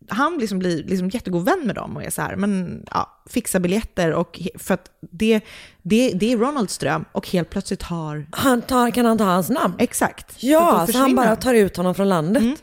han 0.09 0.39
liksom 0.39 0.59
blir 0.59 0.85
liksom 0.85 1.09
jättegod 1.09 1.45
vän 1.45 1.63
med 1.67 1.75
dem 1.75 1.97
och 1.97 2.05
är 2.05 2.11
så 2.11 2.23
här, 2.23 2.37
men 2.37 2.85
ja, 2.91 3.23
fixar 3.31 3.61
biljetter 3.61 4.13
och 4.13 4.41
för 4.59 4.75
att 4.75 4.91
det, 5.01 5.41
det, 5.83 6.13
det 6.15 6.33
är 6.33 6.37
Ronalds 6.39 6.79
dröm 6.79 7.05
och 7.13 7.29
helt 7.29 7.51
plötsligt 7.51 7.83
har, 7.83 8.27
Han 8.33 8.63
tar, 8.63 8.91
kan 8.91 9.05
han 9.05 9.19
ta 9.19 9.25
hans 9.25 9.51
namn? 9.51 9.75
exakt. 9.79 10.43
Ja, 10.43 10.85
då 10.87 10.93
så 10.93 10.99
han 10.99 11.15
bara 11.17 11.37
tar 11.37 11.55
ut 11.55 11.77
honom 11.77 11.95
från 11.95 12.09
landet. 12.09 12.63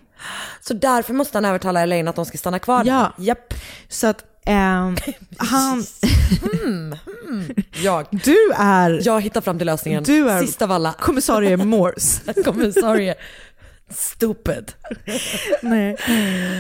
Så 0.62 0.74
därför 0.74 1.14
måste 1.14 1.38
han 1.38 1.46
övertala 1.46 1.82
Elaine 1.82 2.08
att 2.08 2.16
de 2.16 2.26
ska 2.26 2.38
stanna 2.38 2.60
kvar. 2.60 2.84
Ja. 2.86 3.14
Japp. 3.18 3.54
Så 3.88 4.08
att 4.08 4.26
ehm, 4.48 4.96
han, 5.38 5.84
Jag. 7.84 8.08
du 8.24 8.52
är 8.56 9.02
Jag 9.06 9.22
hittar 9.22 9.42
fram 9.42 9.58
till 9.58 9.66
lösningen. 9.68 10.04
Du 10.04 10.30
är- 10.30 10.42
Sist 10.42 10.62
av 10.62 10.72
alla. 10.72 10.94
kommissarie 10.94 11.58
Morse. 11.66 12.44
Kommissarie. 12.44 13.16
Stupid. 13.90 14.74
Nej. 15.62 15.98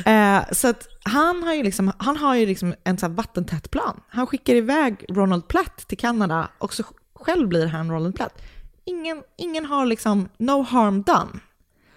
Eh, 0.05 0.41
så 0.51 0.67
att 0.67 0.87
han 1.03 1.43
har 1.43 1.53
ju 1.53 1.63
liksom, 1.63 1.91
han 1.97 2.17
har 2.17 2.35
ju 2.35 2.45
liksom 2.45 2.73
en 2.83 2.97
så 2.97 3.07
vattentät 3.07 3.71
plan. 3.71 4.01
Han 4.09 4.27
skickar 4.27 4.55
iväg 4.55 5.05
Ronald 5.09 5.47
Platt 5.47 5.87
till 5.87 5.97
Kanada 5.97 6.47
och 6.57 6.73
så 6.73 6.83
själv 7.15 7.47
blir 7.47 7.67
han 7.67 7.91
Ronald 7.91 8.15
Platt. 8.15 8.41
Ingen, 8.85 9.21
ingen 9.37 9.65
har 9.65 9.85
liksom 9.85 10.29
no 10.37 10.61
harm 10.63 11.01
done, 11.03 11.39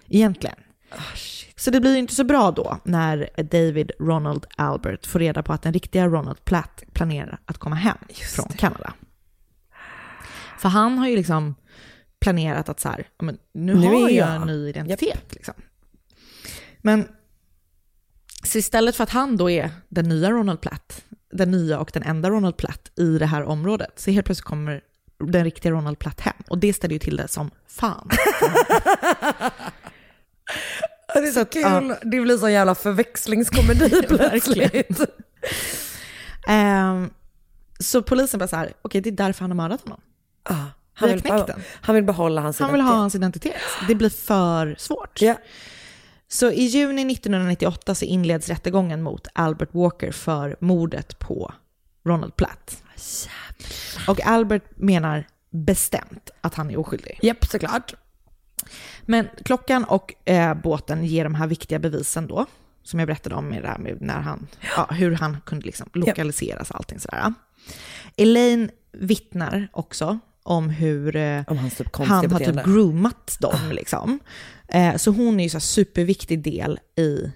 egentligen. 0.09 0.55
Så 1.61 1.71
det 1.71 1.79
blir 1.81 1.91
ju 1.91 1.97
inte 1.99 2.15
så 2.15 2.23
bra 2.23 2.51
då 2.51 2.77
när 2.83 3.29
David 3.43 3.91
Ronald 3.99 4.45
Albert 4.57 5.05
får 5.05 5.19
reda 5.19 5.43
på 5.43 5.53
att 5.53 5.61
den 5.61 5.73
riktiga 5.73 6.07
Ronald 6.07 6.45
Platt 6.45 6.83
planerar 6.93 7.39
att 7.45 7.57
komma 7.57 7.75
hem 7.75 7.97
från 8.35 8.45
Kanada. 8.57 8.93
För 10.59 10.69
han 10.69 10.97
har 10.97 11.07
ju 11.07 11.15
liksom 11.15 11.55
planerat 12.19 12.69
att 12.69 12.79
så 12.79 12.89
här, 12.89 13.07
men 13.19 13.37
nu, 13.53 13.75
Nu 13.75 13.87
har 13.87 13.93
jag 13.93 14.11
jag- 14.11 14.35
en 14.35 14.41
ny 14.47 14.69
identitet. 14.69 15.33
Liksom. 15.33 15.53
Men 16.77 17.07
så 18.43 18.57
istället 18.57 18.95
för 18.95 19.03
att 19.03 19.09
han 19.09 19.37
då 19.37 19.49
är 19.49 19.71
den 19.89 20.09
nya 20.09 20.31
Ronald 20.31 20.61
Platt, 20.61 21.05
den 21.31 21.51
nya 21.51 21.79
och 21.79 21.91
den 21.93 22.03
enda 22.03 22.29
Ronald 22.29 22.57
Platt 22.57 22.91
i 22.95 23.17
det 23.17 23.25
här 23.25 23.43
området, 23.43 23.93
så 23.99 24.11
helt 24.11 24.25
plötsligt 24.25 24.45
kommer 24.45 24.81
den 25.19 25.43
riktiga 25.43 25.71
Ronald 25.71 25.99
Platt 25.99 26.19
hem. 26.19 26.33
Och 26.49 26.57
det 26.57 26.73
ställer 26.73 26.93
ju 26.93 26.99
till 26.99 27.17
det 27.17 27.27
som 27.27 27.51
fan. 27.67 28.09
Det 31.13 31.19
är 31.19 31.31
så 31.31 31.45
kul. 31.45 31.95
Det 32.01 32.21
blir 32.21 32.37
sån 32.37 32.51
jävla 32.53 32.75
förväxlingskomedi 32.75 34.03
plötsligt. 34.07 34.99
Ehm, 36.47 37.09
så 37.79 38.03
polisen 38.03 38.37
bara 38.39 38.47
så 38.47 38.55
här, 38.55 38.73
okej 38.81 39.01
det 39.01 39.09
är 39.09 39.11
därför 39.11 39.41
han 39.41 39.51
har 39.51 39.55
mördat 39.55 39.81
honom. 39.81 40.01
Ah, 40.43 40.55
han, 40.93 41.09
vill, 41.09 41.21
den. 41.21 41.61
han 41.81 41.95
vill 41.95 42.03
behålla 42.03 42.41
hans 42.41 42.59
Han 42.59 42.71
vill 42.71 42.81
ha 42.81 42.87
identitet. 42.89 42.99
hans 43.01 43.15
identitet. 43.15 43.87
Det 43.87 43.95
blir 43.95 44.09
för 44.09 44.75
svårt. 44.79 45.21
Ja. 45.21 45.35
Så 46.27 46.51
i 46.51 46.63
juni 46.63 47.13
1998 47.13 47.95
så 47.95 48.05
inleds 48.05 48.49
rättegången 48.49 49.01
mot 49.01 49.27
Albert 49.33 49.69
Walker 49.71 50.11
för 50.11 50.55
mordet 50.59 51.19
på 51.19 51.53
Ronald 52.05 52.35
Platt. 52.35 52.83
Och 54.07 54.25
Albert 54.27 54.63
menar 54.75 55.27
bestämt 55.49 56.29
att 56.41 56.55
han 56.55 56.69
är 56.69 56.79
oskyldig. 56.79 57.19
Japp, 57.21 57.45
såklart. 57.45 57.93
Men 59.05 59.27
klockan 59.45 59.83
och 59.83 60.29
eh, 60.29 60.53
båten 60.53 61.05
ger 61.05 61.23
de 61.23 61.35
här 61.35 61.47
viktiga 61.47 61.79
bevisen 61.79 62.27
då, 62.27 62.45
som 62.83 62.99
jag 62.99 63.07
berättade 63.07 63.35
om 63.35 63.47
med 63.47 63.61
det 63.61 63.67
här 63.67 63.77
med 63.77 64.01
när 64.01 64.19
han, 64.19 64.47
ja, 64.75 64.87
hur 64.91 65.11
han 65.11 65.37
kunde 65.45 65.65
liksom 65.65 65.89
lokaliseras 65.93 66.69
och 66.69 66.75
allting 66.75 66.99
sådär. 66.99 67.33
Elaine 68.17 68.69
vittnar 68.91 69.67
också 69.73 70.19
om 70.43 70.69
hur 70.69 71.15
eh, 71.15 71.43
Om 71.47 71.57
hans 71.57 71.75
typ 71.75 71.95
han 71.95 72.31
har 72.31 72.39
typ 72.39 72.65
groomat 72.65 73.37
dem. 73.39 73.71
Liksom. 73.71 74.19
Eh, 74.67 74.95
så 74.95 75.11
hon 75.11 75.39
är 75.39 75.43
ju 75.43 75.49
här 75.49 75.59
superviktig 75.59 76.43
del 76.43 76.79
i 76.95 77.31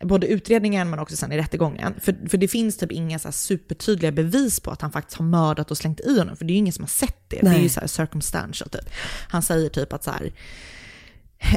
både 0.00 0.26
utredningen 0.26 0.90
men 0.90 0.98
också 0.98 1.16
sen 1.16 1.32
i 1.32 1.38
rättegången. 1.38 1.94
För, 2.00 2.28
för 2.28 2.38
det 2.38 2.48
finns 2.48 2.76
typ 2.76 2.92
inga 2.92 3.18
så 3.18 3.32
supertydliga 3.32 4.12
bevis 4.12 4.60
på 4.60 4.70
att 4.70 4.82
han 4.82 4.92
faktiskt 4.92 5.18
har 5.18 5.24
mördat 5.24 5.70
och 5.70 5.76
slängt 5.78 6.00
i 6.00 6.18
honom. 6.18 6.36
För 6.36 6.44
det 6.44 6.50
är 6.50 6.54
ju 6.54 6.58
ingen 6.58 6.72
som 6.72 6.82
har 6.82 6.88
sett 6.88 7.30
det. 7.30 7.36
Det 7.40 7.46
är 7.46 7.50
Nej. 7.50 7.62
ju 7.62 7.68
så 7.68 7.80
här 7.80 7.86
circumstantial 7.86 8.68
typ. 8.70 8.90
Han 9.28 9.42
säger 9.42 9.68
typ 9.68 9.92
att 9.92 10.04
så 10.04 10.10
här, 10.10 10.32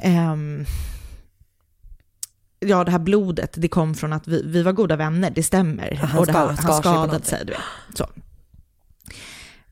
ehm, 0.02 0.66
ja 2.60 2.84
det 2.84 2.92
här 2.92 3.00
blodet, 3.00 3.54
det 3.58 3.68
kom 3.68 3.96
från 3.96 4.14
att 4.14 4.28
vi, 4.28 4.44
vi 4.46 4.64
var 4.64 4.72
goda 4.72 4.96
vänner, 4.96 5.30
det 5.30 5.44
stämmer. 5.44 5.96
Han 5.96 6.20
och 6.20 6.26
det 6.26 6.34
här, 6.34 6.48
han 6.48 6.82
skadade 6.82 7.26
sig, 7.26 7.46
du 7.46 7.52
vet. 7.52 7.62
Så. 7.98 8.10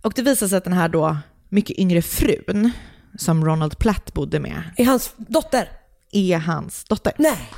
Och 0.02 0.14
det 0.16 0.22
visar 0.22 0.48
sig 0.48 0.58
att 0.58 0.64
den 0.64 0.74
här 0.74 0.90
då 0.90 1.18
mycket 1.50 1.78
yngre 1.78 2.02
frun 2.02 2.72
som 3.18 3.46
Ronald 3.46 3.78
Platt 3.78 4.14
bodde 4.14 4.40
med 4.40 4.64
Är 4.78 4.86
hans 4.86 5.14
dotter? 5.18 5.70
är 6.12 6.38
hans 6.38 6.84
dotter. 6.84 7.14
Nej. 7.18 7.50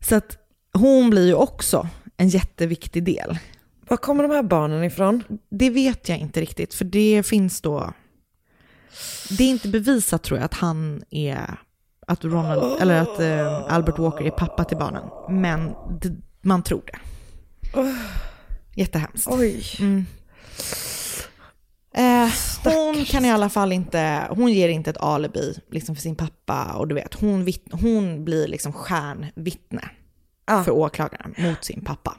Så 0.00 0.14
att 0.14 0.38
hon 0.72 1.10
blir 1.10 1.26
ju 1.26 1.34
också 1.34 1.88
en 2.16 2.28
jätteviktig 2.28 3.04
del. 3.04 3.38
Var 3.88 3.96
kommer 3.96 4.22
de 4.22 4.32
här 4.32 4.42
barnen 4.42 4.84
ifrån? 4.84 5.22
Det 5.50 5.70
vet 5.70 6.08
jag 6.08 6.18
inte 6.18 6.40
riktigt, 6.40 6.74
för 6.74 6.84
det 6.84 7.22
finns 7.26 7.60
då... 7.60 7.92
Det 9.38 9.44
är 9.44 9.48
inte 9.48 9.68
bevisat 9.68 10.22
tror 10.22 10.38
jag 10.38 10.44
att 10.44 10.54
han 10.54 11.02
är... 11.10 11.58
Att 12.08 12.24
Ronald, 12.24 12.82
eller 12.82 13.00
att 13.00 13.20
eh, 13.20 13.74
Albert 13.74 13.98
Walker 13.98 14.24
är 14.24 14.30
pappa 14.30 14.64
till 14.64 14.76
barnen. 14.76 15.02
Men 15.28 15.74
det, 16.00 16.16
man 16.40 16.62
tror 16.62 16.82
det. 16.86 16.98
Jättehemskt. 18.74 19.28
Oj. 19.30 19.64
Eh, 21.96 22.28
hon 22.64 23.04
kan 23.04 23.24
i 23.24 23.30
alla 23.30 23.48
fall 23.48 23.72
inte, 23.72 24.26
hon 24.30 24.52
ger 24.52 24.68
inte 24.68 24.90
ett 24.90 25.00
alibi 25.00 25.60
liksom 25.70 25.94
för 25.94 26.02
sin 26.02 26.16
pappa 26.16 26.72
och 26.74 26.88
du 26.88 26.94
vet, 26.94 27.14
hon, 27.14 27.44
vitt, 27.44 27.66
hon 27.72 28.24
blir 28.24 28.48
liksom 28.48 28.72
stjärnvittne 28.72 29.90
Ah. 30.48 30.64
för 30.64 30.70
åklagaren 30.70 31.34
mot 31.38 31.64
sin 31.64 31.84
pappa. 31.84 32.16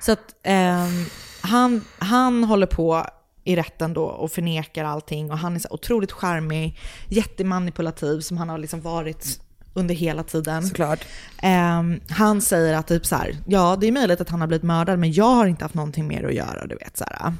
Så 0.00 0.12
att 0.12 0.34
ehm, 0.42 1.04
han, 1.40 1.84
han 1.98 2.44
håller 2.44 2.66
på 2.66 3.06
i 3.44 3.56
rätten 3.56 3.94
då 3.94 4.04
och 4.04 4.32
förnekar 4.32 4.84
allting 4.84 5.30
och 5.30 5.38
han 5.38 5.54
är 5.54 5.58
så 5.58 5.68
otroligt 5.70 6.12
charmig, 6.12 6.78
jättemanipulativ 7.08 8.20
som 8.20 8.36
han 8.36 8.48
har 8.48 8.58
liksom 8.58 8.80
varit 8.80 9.41
under 9.74 9.94
hela 9.94 10.22
tiden. 10.22 10.62
Såklart. 10.66 11.04
Ehm, 11.42 12.00
han 12.08 12.40
säger 12.42 12.74
att 12.74 12.86
typ 12.86 13.06
så 13.06 13.16
här, 13.16 13.36
ja 13.46 13.76
det 13.80 13.86
är 13.86 13.92
möjligt 13.92 14.20
att 14.20 14.28
han 14.28 14.40
har 14.40 14.48
blivit 14.48 14.62
mördad 14.64 14.98
men 14.98 15.12
jag 15.12 15.24
har 15.34 15.46
inte 15.46 15.64
haft 15.64 15.74
någonting 15.74 16.06
mer 16.08 16.24
att 16.24 16.34
göra, 16.34 16.66
du 16.66 16.74
vet 16.74 16.96
så 16.96 17.04
här. 17.10 17.32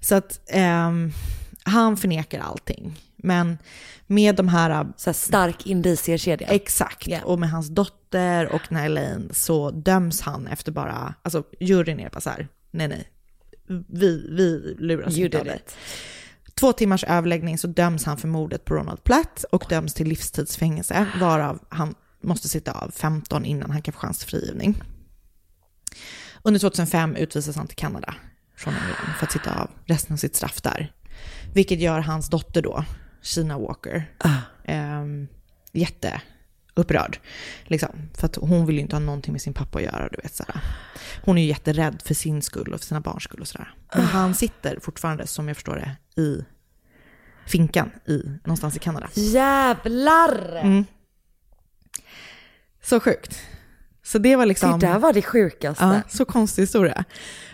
Så 0.00 0.14
att 0.14 0.40
ehm, 0.48 1.12
han 1.62 1.96
förnekar 1.96 2.40
allting. 2.40 3.00
Men 3.16 3.58
med 4.06 4.34
de 4.36 4.48
här, 4.48 4.86
Så 4.96 5.10
här 5.10 5.14
stark 5.14 5.66
indiciekedja. 5.66 6.46
exakt, 6.48 7.06
Ja. 7.08 7.18
och 7.24 7.38
med 7.38 7.50
hans 7.50 7.68
dotter 7.68 8.46
och 8.52 8.72
när 8.72 8.84
Elaine 8.86 9.28
så 9.32 9.70
döms 9.70 10.20
han 10.20 10.46
efter 10.46 10.72
bara, 10.72 11.14
alltså 11.22 11.42
juryn 11.60 12.00
är 12.00 12.10
bara 12.10 12.20
så 12.20 12.30
här, 12.30 12.48
nej 12.70 12.88
nej, 12.88 13.08
vi, 13.88 14.26
vi 14.30 14.74
luras 14.78 15.16
You 15.16 15.24
inte 15.24 15.38
av 15.38 15.44
dig. 15.44 15.62
Två 16.60 16.72
timmars 16.72 17.04
överläggning 17.04 17.58
så 17.58 17.66
döms 17.66 18.04
han 18.04 18.16
för 18.16 18.28
mordet 18.28 18.64
på 18.64 18.74
Ronald 18.74 19.04
Platt 19.04 19.44
och 19.52 19.64
döms 19.68 19.94
till 19.94 20.08
livstidsfängelse, 20.08 21.06
varav 21.20 21.58
han 21.68 21.94
måste 22.22 22.48
sitta 22.48 22.72
av 22.72 22.90
15 22.90 23.44
innan 23.44 23.70
han 23.70 23.82
kan 23.82 23.94
få 23.94 24.00
chans 24.00 24.18
till 24.18 24.28
frigivning. 24.28 24.82
Under 26.42 26.60
2005 26.60 27.16
utvisas 27.16 27.56
han 27.56 27.66
till 27.66 27.76
Kanada 27.76 28.14
från 28.56 28.74
England 28.74 29.14
för 29.18 29.26
att 29.26 29.32
sitta 29.32 29.60
av 29.60 29.70
resten 29.84 30.12
av 30.12 30.16
sitt 30.16 30.36
straff 30.36 30.62
där. 30.62 30.92
Vilket 31.54 31.80
gör 31.80 32.00
hans 32.00 32.30
dotter 32.30 32.62
då, 32.62 32.84
Sheena 33.22 33.58
Walker, 33.58 34.14
ehm, 34.64 35.28
jätteupprörd. 35.72 37.18
Liksom, 37.64 38.10
för 38.14 38.26
att 38.26 38.36
hon 38.36 38.66
vill 38.66 38.76
ju 38.76 38.82
inte 38.82 38.96
ha 38.96 39.00
någonting 39.00 39.32
med 39.32 39.42
sin 39.42 39.54
pappa 39.54 39.78
att 39.78 39.84
göra. 39.84 40.08
Du 40.12 40.16
vet, 40.22 40.34
sådär. 40.34 40.60
Hon 41.22 41.38
är 41.38 41.42
ju 41.42 41.48
jätterädd 41.48 42.02
för 42.04 42.14
sin 42.14 42.42
skull 42.42 42.74
och 42.74 42.80
för 42.80 42.86
sina 42.86 43.00
barns 43.00 43.22
skull 43.24 43.40
och 43.40 43.48
sådär. 43.48 43.74
Men 43.94 44.04
han 44.04 44.34
sitter 44.34 44.80
fortfarande, 44.80 45.26
som 45.26 45.48
jag 45.48 45.56
förstår 45.56 45.76
det, 45.76 46.22
i 46.22 46.44
finkan 47.46 47.90
i, 48.06 48.22
någonstans 48.44 48.76
i 48.76 48.78
Kanada. 48.78 49.08
Jävlar! 49.14 50.56
Mm. 50.56 50.84
Så 52.82 53.00
sjukt. 53.00 53.40
Så 54.02 54.18
det 54.18 54.36
var 54.36 54.46
liksom... 54.46 54.78
Det 54.78 54.86
där 54.86 54.98
var 54.98 55.12
det 55.12 55.22
sjukaste. 55.22 55.84
Ja, 55.84 56.00
så 56.08 56.24
konstig 56.24 56.62
historia. 56.62 57.04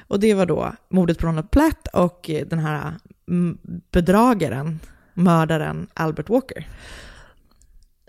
Och 0.09 0.21
det 0.21 0.35
var 0.35 0.47
då 0.47 0.75
mordet 0.89 1.19
på 1.19 1.27
Ronald 1.27 1.51
Platt 1.51 1.89
och 1.93 2.31
den 2.47 2.59
här 2.59 2.95
mm, 3.29 3.59
bedragaren, 3.91 4.81
mördaren 5.14 5.87
Albert 5.95 6.29
Walker. 6.29 6.69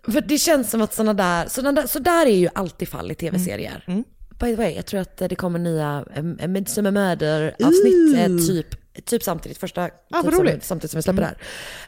För 0.04 0.22
det 0.22 0.38
känns 0.38 0.70
som 0.70 0.82
att 0.82 0.94
sådana 0.94 1.14
där, 1.14 1.48
sådana 1.48 1.82
där, 1.82 1.88
så 1.88 2.00
där 2.00 2.26
är 2.26 2.38
ju 2.38 2.50
alltid 2.56 2.90
fall 2.90 3.12
i 3.12 3.16
tv-serier. 3.16 3.84
Mm. 3.88 4.04
By 4.40 4.46
the 4.46 4.56
way, 4.56 4.74
jag 4.76 4.86
tror 4.86 5.00
att 5.00 5.18
det 5.18 5.36
kommer 5.36 5.60
nya 5.60 6.06
Midsommar 6.48 6.92
Murder-avsnitt 6.92 8.18
eh, 8.18 8.48
typ, 8.48 8.68
typ 9.06 9.24
samtidigt, 9.24 9.58
första 9.58 9.90
vad 10.10 10.24
typ 10.24 10.34
som, 10.34 10.60
samtidigt 10.62 10.92
som 10.92 10.98
vi 10.98 11.02
släpper 11.02 11.22
det 11.22 11.28
här. 11.28 11.38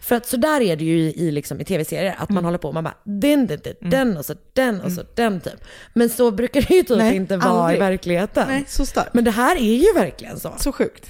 För 0.01 0.15
att 0.15 0.25
så 0.25 0.37
där 0.37 0.61
är 0.61 0.75
det 0.75 0.83
ju 0.83 0.99
i, 0.99 1.27
i, 1.27 1.31
liksom, 1.31 1.61
i 1.61 1.65
tv-serier, 1.65 2.15
att 2.17 2.29
man 2.29 2.45
håller 2.45 2.57
på, 2.57 2.71
man 2.71 2.83
bara 2.83 2.95
den, 3.03 3.47
den, 3.47 3.59
den, 3.63 3.89
den 3.89 4.17
och 4.17 4.25
så 4.25 4.35
den 4.53 4.81
och 4.81 4.91
så 4.91 5.01
den 5.15 5.41
typ. 5.41 5.63
Men 5.93 6.09
så 6.09 6.31
brukar 6.31 6.61
det 6.61 6.73
ju 6.73 6.83
typ 6.83 6.97
Nej, 6.97 7.15
inte 7.15 7.37
vara 7.37 7.75
i 7.75 7.79
verkligheten. 7.79 8.47
Nej, 8.47 8.65
så 8.67 8.85
starkt. 8.85 9.13
Men 9.13 9.23
det 9.23 9.31
här 9.31 9.55
är 9.55 9.75
ju 9.75 9.93
verkligen 9.93 10.39
så. 10.39 10.53
Så 10.59 10.71
sjukt. 10.71 11.09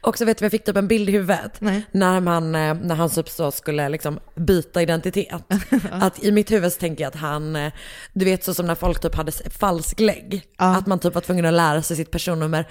Och 0.00 0.18
så 0.18 0.24
vet 0.24 0.38
du, 0.38 0.44
jag 0.44 0.52
fick 0.52 0.64
typ 0.64 0.76
en 0.76 0.88
bild 0.88 1.08
i 1.08 1.12
huvudet 1.12 1.52
Nej. 1.60 1.82
när, 1.92 2.20
man, 2.20 2.54
eh, 2.54 2.74
när 2.74 2.94
han 2.94 3.10
typ 3.10 3.28
så 3.28 3.50
skulle 3.52 3.88
liksom 3.88 4.18
byta 4.34 4.82
identitet. 4.82 5.42
att 5.90 6.24
i 6.24 6.32
mitt 6.32 6.50
huvud 6.50 6.72
så 6.72 6.78
tänker 6.80 7.04
jag 7.04 7.08
att 7.08 7.20
han, 7.20 7.56
eh, 7.56 7.72
du 8.12 8.24
vet 8.24 8.44
så 8.44 8.54
som 8.54 8.66
när 8.66 8.74
folk 8.74 9.00
typ 9.00 9.14
hade 9.14 9.28
s- 9.28 9.42
falsk 9.58 10.00
lägg. 10.00 10.42
Ja. 10.58 10.76
Att 10.76 10.86
man 10.86 10.98
typ 10.98 11.14
var 11.14 11.20
tvungen 11.20 11.44
att 11.46 11.52
lära 11.54 11.82
sig 11.82 11.96
sitt 11.96 12.10
personnummer 12.10 12.68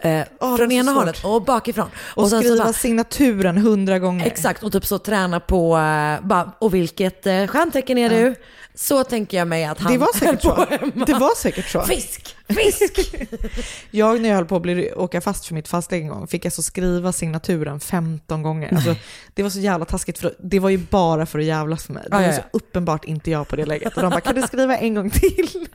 eh, 0.00 0.10
det 0.10 0.26
från 0.38 0.58
så 0.58 0.70
ena 0.70 0.92
hållet 0.92 1.24
och 1.24 1.42
bakifrån. 1.42 1.88
Och, 2.14 2.28
så 2.28 2.38
skriva 2.40 2.64
bara- 2.64 2.72
signaturen 2.72 3.58
hundra 3.58 3.98
gånger. 3.98 4.26
Exakt, 4.26 4.62
och 4.62 4.72
typ 4.72 4.86
så 4.86 4.98
träna 4.98 5.40
på, 5.40 5.76
eh, 5.76 6.26
bara, 6.26 6.52
och 6.58 6.74
vilket 6.74 7.26
eh, 7.26 7.46
stjärntecken 7.46 7.98
är 7.98 8.10
du? 8.10 8.34
Så 8.74 9.04
tänker 9.04 9.36
jag 9.36 9.48
mig 9.48 9.64
att 9.64 9.78
han 9.80 9.92
Det 9.92 9.98
var 9.98 10.12
säkert 10.18 10.42
så. 10.42 10.66
hemma. 10.70 11.04
Det 11.06 11.12
var 11.14 11.36
säkert 11.36 11.68
så. 11.68 11.82
Fisk, 11.82 12.36
fisk! 12.48 13.14
Jag 13.90 14.20
när 14.20 14.28
jag 14.28 14.36
höll 14.36 14.44
på 14.46 14.56
att 14.56 14.62
bli, 14.62 14.92
åka 14.92 15.20
fast 15.20 15.46
för 15.46 15.54
mitt 15.54 15.68
fastlägg 15.68 16.02
en 16.02 16.08
gång 16.08 16.26
fick 16.26 16.44
jag 16.44 16.52
så 16.52 16.62
skriva 16.62 17.12
signaturen 17.12 17.80
15 17.80 18.42
gånger. 18.42 18.74
Alltså, 18.74 18.94
det 19.34 19.42
var 19.42 19.50
så 19.50 19.58
jävla 19.58 19.84
taskigt 19.84 20.18
för 20.18 20.34
det 20.38 20.58
var 20.58 20.68
ju 20.70 20.78
bara 20.78 21.26
för 21.26 21.38
att 21.38 21.44
jävlas 21.44 21.88
med 21.88 21.94
mig. 21.94 22.20
Det 22.20 22.26
var 22.26 22.32
så 22.32 22.42
uppenbart 22.52 23.04
inte 23.04 23.30
jag 23.30 23.48
på 23.48 23.56
det 23.56 23.66
läget. 23.66 23.96
Och 23.96 24.02
de 24.02 24.10
bara, 24.10 24.20
kan 24.20 24.34
du 24.34 24.42
skriva 24.42 24.76
en 24.78 24.94
gång 24.94 25.10
till? 25.10 25.48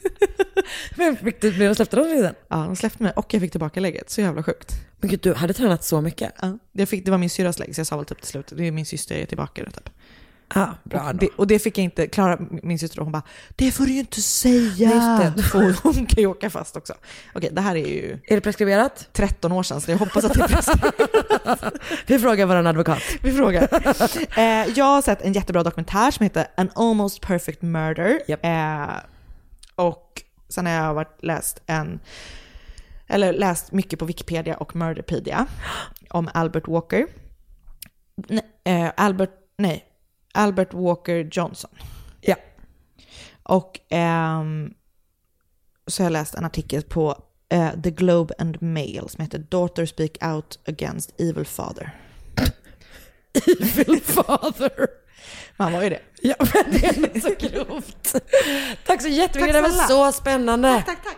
Men 0.95 1.17
fick 1.17 1.41
du, 1.41 1.75
släppte 1.75 1.95
de 1.95 2.01
dig 2.03 2.21
sen? 2.21 2.35
Ja, 2.47 2.55
de 2.57 2.75
släppte 2.75 3.03
mig 3.03 3.11
och 3.15 3.33
jag 3.33 3.41
fick 3.41 3.51
tillbaka 3.51 3.79
lägget. 4.01 4.09
Så 4.09 4.21
jävla 4.21 4.43
sjukt. 4.43 4.73
Men 4.99 5.09
gud, 5.09 5.19
du 5.23 5.33
hade 5.33 5.53
tränat 5.53 5.83
så 5.83 6.01
mycket. 6.01 6.33
Ja. 6.41 6.57
Jag 6.71 6.89
fick, 6.89 7.05
det 7.05 7.11
var 7.11 7.17
min 7.17 7.29
syrras 7.29 7.59
lägg 7.59 7.75
så 7.75 7.79
jag 7.79 7.87
sa 7.87 7.97
väl 7.97 8.05
typ 8.05 8.21
till 8.21 8.27
slut, 8.27 8.53
det 8.55 8.67
är 8.67 8.71
min 8.71 8.85
syster, 8.85 9.15
jag 9.15 9.21
är 9.21 9.25
tillbaka. 9.25 9.65
Typ. 9.65 9.89
Ja, 10.53 10.75
bra 10.83 11.09
och, 11.09 11.15
det, 11.15 11.29
och 11.37 11.47
det 11.47 11.59
fick 11.59 11.77
jag 11.77 11.83
inte, 11.83 12.07
Klara, 12.07 12.37
min 12.63 12.79
syster, 12.79 13.01
hon 13.01 13.11
bara, 13.11 13.23
det 13.55 13.71
får 13.71 13.85
du 13.85 13.91
ju 13.91 13.99
inte 13.99 14.21
säga. 14.21 15.33
Det. 15.35 15.43
För 15.51 15.83
hon 15.83 16.05
kan 16.05 16.21
ju 16.21 16.27
åka 16.27 16.49
fast 16.49 16.77
också. 16.77 16.93
Okej, 17.35 17.49
det 17.53 17.61
här 17.61 17.75
är 17.75 17.87
ju 17.87 18.19
Är 18.27 18.35
det 18.35 18.41
preskriberat? 18.41 19.09
13 19.13 19.51
år 19.51 19.63
sedan 19.63 19.81
så 19.81 19.91
jag 19.91 19.97
hoppas 19.97 20.25
att 20.25 20.33
det 20.33 20.43
är 20.43 20.47
preskriberat. 20.47 21.73
Vi 22.07 22.19
frågar 22.19 22.45
vår 22.45 22.55
advokat. 22.55 23.01
Vi 23.23 23.31
frågar. 23.31 23.67
Eh, 24.37 24.67
jag 24.75 24.85
har 24.85 25.01
sett 25.01 25.21
en 25.21 25.33
jättebra 25.33 25.63
dokumentär 25.63 26.11
som 26.11 26.23
heter 26.23 26.47
An 26.57 26.69
Almost 26.75 27.21
Perfect 27.21 27.61
Murder. 27.61 28.21
Japp. 28.27 28.45
Eh, 28.45 28.97
och 29.75 30.21
sen 30.49 30.65
har 30.65 30.73
jag 30.73 30.93
varit, 30.93 31.23
läst 31.23 31.61
en, 31.65 31.99
eller 33.11 33.33
läst 33.33 33.71
mycket 33.71 33.99
på 33.99 34.05
Wikipedia 34.05 34.57
och 34.57 34.75
Murderpedia 34.75 35.47
om 36.09 36.29
Albert 36.33 36.67
Walker. 36.67 37.07
Nej, 38.15 38.43
eh, 38.63 38.91
Albert, 38.97 39.33
nej, 39.57 39.85
Albert 40.33 40.73
Walker 40.73 41.29
Johnson. 41.31 41.71
Ja. 42.21 42.35
Och 43.43 43.79
ehm, 43.89 44.73
så 45.87 46.03
har 46.03 46.05
jag 46.05 46.13
läst 46.13 46.35
en 46.35 46.45
artikel 46.45 46.81
på 46.81 47.23
eh, 47.49 47.81
The 47.83 47.91
Globe 47.91 48.33
and 48.39 48.61
Mail 48.61 49.09
som 49.09 49.21
heter 49.21 49.39
Daughter 49.39 49.85
Speak 49.85 50.23
Out 50.23 50.59
Against 50.67 51.21
Evil 51.21 51.45
Father. 51.45 51.95
Evil 53.33 54.01
father. 54.01 54.87
Man 55.57 55.73
var 55.73 55.83
ju 55.83 55.89
det. 55.89 55.99
Ja, 56.21 56.35
men 56.39 56.71
det 56.71 56.85
är 56.85 57.19
så 57.19 57.47
grovt. 57.47 58.15
Tack 58.85 59.01
så 59.01 59.07
jättemycket, 59.07 59.53
Tack 59.55 59.71
det 59.71 59.77
var 59.77 59.87
så 59.87 60.11
spännande. 60.11 60.83
Tack, 60.85 61.03
tack. 61.03 61.17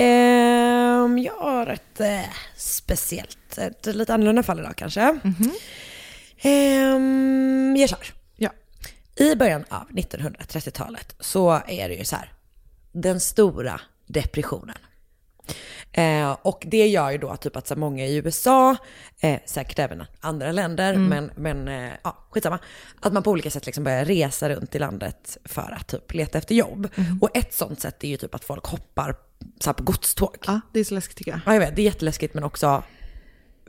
Ehm, 0.00 1.18
jag 1.18 1.34
har 1.34 1.66
ett 1.66 2.00
eh, 2.00 2.20
speciellt, 2.56 3.58
ett 3.58 3.86
lite 3.86 4.14
annorlunda 4.14 4.42
fall 4.42 4.58
idag 4.58 4.76
kanske. 4.76 5.18
Ehm, 6.42 7.76
jag 7.78 7.88
kör. 7.88 7.98
Ja. 8.36 8.50
I 9.16 9.34
början 9.34 9.64
av 9.68 9.88
1930-talet 9.90 11.14
så 11.20 11.60
är 11.68 11.88
det 11.88 11.94
ju 11.94 12.04
så 12.04 12.16
här, 12.16 12.32
den 12.92 13.20
stora 13.20 13.80
depressionen. 14.06 14.76
Eh, 15.96 16.36
och 16.42 16.62
det 16.66 16.86
gör 16.86 17.10
ju 17.10 17.18
då 17.18 17.36
typ 17.36 17.56
att 17.56 17.66
så 17.66 17.76
många 17.76 18.06
i 18.06 18.16
USA, 18.16 18.76
eh, 19.20 19.40
säkert 19.46 19.78
även 19.78 20.04
andra 20.20 20.52
länder, 20.52 20.96
men, 20.96 21.30
men 21.36 21.68
eh, 21.68 21.92
ja, 22.04 22.18
skitsamma. 22.30 22.58
Att 23.00 23.12
man 23.12 23.22
på 23.22 23.30
olika 23.30 23.50
sätt 23.50 23.66
liksom 23.66 23.84
börjar 23.84 24.04
resa 24.04 24.48
runt 24.48 24.74
i 24.74 24.78
landet 24.78 25.38
för 25.44 25.76
att 25.80 25.88
typ 25.88 26.14
leta 26.14 26.38
efter 26.38 26.54
jobb. 26.54 26.88
Och 27.20 27.36
ett 27.36 27.54
sånt 27.54 27.80
sätt 27.80 28.04
är 28.04 28.08
ju 28.08 28.16
typ 28.16 28.34
att 28.34 28.44
folk 28.44 28.64
hoppar 28.64 29.14
så 29.60 29.72
på 29.72 29.82
godståg. 29.82 30.36
Ja, 30.46 30.60
det 30.72 30.80
är 30.80 30.84
så 30.84 30.94
läskigt 30.94 31.16
tycker 31.16 31.30
jag. 31.30 31.40
Ja, 31.46 31.52
jag 31.52 31.60
vet, 31.60 31.76
det 31.76 31.82
är 31.82 31.84
jätteläskigt 31.84 32.34
men 32.34 32.44
också 32.44 32.82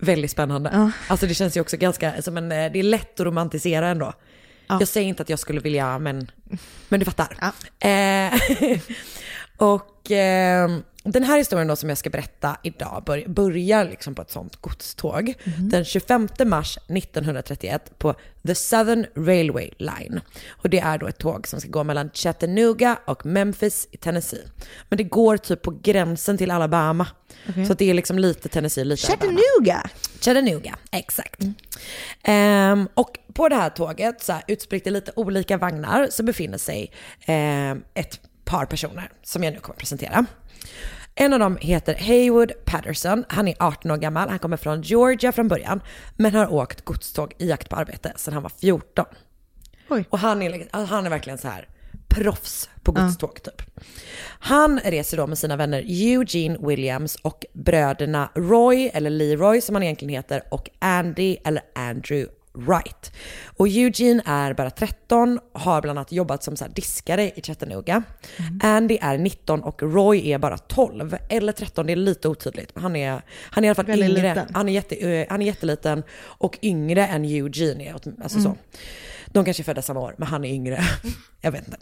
väldigt 0.02 0.32
spännande. 0.32 0.70
Ja. 0.74 0.92
Alltså 1.08 1.28
det 1.28 1.34
känns 1.34 1.58
ju 1.58 1.62
också 1.62 1.78
ganska, 1.78 2.22
som 2.22 2.38
en, 2.38 2.52
eh, 2.52 2.72
det 2.72 2.80
är 2.80 2.84
lätt 2.84 3.20
att 3.20 3.26
romantisera 3.26 3.88
ändå. 3.88 4.14
Ja. 4.68 4.78
Jag 4.80 4.88
säger 4.88 5.08
inte 5.08 5.24
att 5.24 5.30
jag 5.30 5.40
skulle 5.40 5.60
vilja, 5.60 6.00
men, 6.00 6.32
men 6.90 7.00
du 7.00 7.06
fattar. 7.06 7.38
Ja. 7.42 7.90
Eh, 7.90 8.34
och 9.58 10.12
eh, 10.12 10.70
den 11.12 11.24
här 11.24 11.38
historien 11.38 11.68
då 11.68 11.76
som 11.76 11.90
jag 11.90 11.98
ska 11.98 12.10
berätta 12.10 12.58
idag 12.64 13.04
bör, 13.06 13.24
börjar 13.28 13.86
liksom 13.86 14.16
på 14.16 14.22
ett 14.22 14.32
sånt 14.32 14.56
godståg. 14.56 15.34
Den 15.58 15.86
25 15.86 16.28
mars 16.46 16.78
1931 16.78 18.00
på 18.00 18.16
The 18.48 18.56
Southern 18.56 19.06
Railway 19.16 19.70
Line. 19.78 20.22
Och 20.50 20.70
det 20.70 20.80
är 20.80 20.98
då 20.98 21.08
ett 21.08 21.18
tåg 21.18 21.48
som 21.48 21.60
ska 21.60 21.70
gå 21.70 21.84
mellan 21.84 22.10
Chattanooga 22.14 22.98
och 23.06 23.26
Memphis 23.26 23.88
i 23.92 23.98
Tennessee. 23.98 24.44
Men 24.90 24.98
det 24.98 25.04
går 25.04 25.38
typ 25.38 25.62
på 25.62 25.72
gränsen 25.82 26.38
till 26.38 26.52
Alabama. 26.52 27.08
Så 27.68 27.72
att 27.72 27.80
det 27.80 27.90
är 27.90 27.94
liksom 27.94 28.20
lite 28.20 28.50
Tennessee, 28.50 28.84
lite 28.84 29.08
Alabama. 29.08 29.40
Chattanooga! 29.40 29.90
Chattanooga, 30.22 30.76
exakt. 30.92 31.40
Ehm, 32.24 32.88
och 32.94 33.18
på 33.34 33.50
det 33.50 33.56
här 33.56 33.70
tåget, 33.70 34.24
så 34.24 34.34
här, 34.34 34.44
utspritt 34.48 34.88
i 34.88 34.90
lite 34.90 35.12
olika 35.16 35.58
vagnar, 35.58 36.08
så 36.12 36.24
befinner 36.24 36.58
sig 36.58 36.92
ehm, 37.26 37.84
ett 37.94 38.20
par 38.46 38.66
personer 38.66 39.12
som 39.24 39.44
jag 39.44 39.54
nu 39.54 39.60
kommer 39.60 39.78
presentera. 39.78 40.26
En 41.16 41.34
av 41.34 41.40
dem 41.40 41.58
heter 41.62 41.96
Haywood 41.96 42.52
Patterson. 42.66 43.26
Han 43.30 43.48
är 43.48 43.56
18 43.60 43.92
år 43.92 43.98
gammal. 43.98 44.30
Han 44.30 44.40
kommer 44.40 44.58
från 44.58 44.82
Georgia 44.82 45.32
från 45.32 45.48
början, 45.48 45.82
men 46.16 46.36
har 46.36 46.54
åkt 46.54 46.86
godståg 46.86 47.34
i 47.38 47.48
jakt 47.50 47.70
på 47.70 47.76
arbete 47.76 48.14
sedan 48.16 48.34
han 48.34 48.44
var 48.44 48.52
14. 48.62 49.06
Oj. 49.90 50.06
Och 50.10 50.20
han 50.20 50.42
är, 50.42 50.50
liksom- 50.50 50.70
alltså, 50.72 50.96
han 50.96 51.06
är 51.06 51.10
verkligen 51.10 51.38
så 51.38 51.48
här 51.48 51.68
proffs 52.08 52.70
på 52.84 52.92
godståg 52.92 53.44
typ. 53.44 53.62
Han 54.40 54.80
reser 54.80 55.18
då 55.18 55.28
med 55.28 55.38
sina 55.38 55.56
vänner 55.56 55.84
Eugene 55.88 56.58
Williams 56.68 57.16
och 57.16 57.46
bröderna 57.54 58.30
Roy, 58.36 58.88
eller 58.94 59.10
Leroy 59.10 59.62
som 59.62 59.76
han 59.76 59.84
egentligen 59.84 60.14
heter, 60.16 60.44
och 60.52 60.70
Andy 60.80 61.38
eller 61.44 61.64
Andrew 61.76 62.32
Wright. 62.56 63.12
Och 63.58 63.68
Eugene 63.68 64.22
är 64.26 64.54
bara 64.54 64.70
13, 64.70 65.40
har 65.54 65.82
bland 65.82 66.00
annat 66.00 66.12
jobbat 66.12 66.44
som 66.44 66.58
så 66.58 66.66
diskare 66.68 67.32
i 67.36 67.42
Chattanooga. 67.42 68.04
Andy 68.64 68.98
är 69.02 69.18
19 69.18 69.64
och 69.64 69.84
Roy 69.84 70.32
är 70.32 70.38
bara 70.38 70.58
12. 70.58 71.18
Eller 71.30 71.52
13, 71.52 71.86
det 71.86 71.92
är 71.92 71.96
lite 71.96 72.28
otydligt. 72.30 72.72
Han 72.76 72.96
är, 72.96 73.22
han 73.40 73.64
är 73.64 73.68
i 73.68 73.70
alla 73.70 73.76
fall 73.76 73.86
Väldigt 73.86 74.10
yngre. 74.10 74.30
liten. 74.36 74.48
Han 74.54 74.70
är, 74.70 74.74
jätte, 74.74 74.96
eh, 74.96 75.28
han 75.30 75.42
är 75.42 75.46
jätteliten 75.46 76.04
och 76.22 76.58
yngre 76.62 77.08
än 77.08 77.26
Eugene 77.26 77.84
är. 77.84 77.94
Alltså 77.94 78.40
Mm. 78.40 78.44
så. 78.44 78.58
De 79.28 79.46
kanske 79.46 79.62
är 79.64 79.66
födda 79.66 79.82
samma 79.82 80.00
år, 80.00 80.16
men 80.18 80.28
han 80.28 80.46
är 80.46 80.50
yngre. 80.54 80.84
Jag 81.42 81.52
vet 81.52 81.66
inte. 81.68 81.78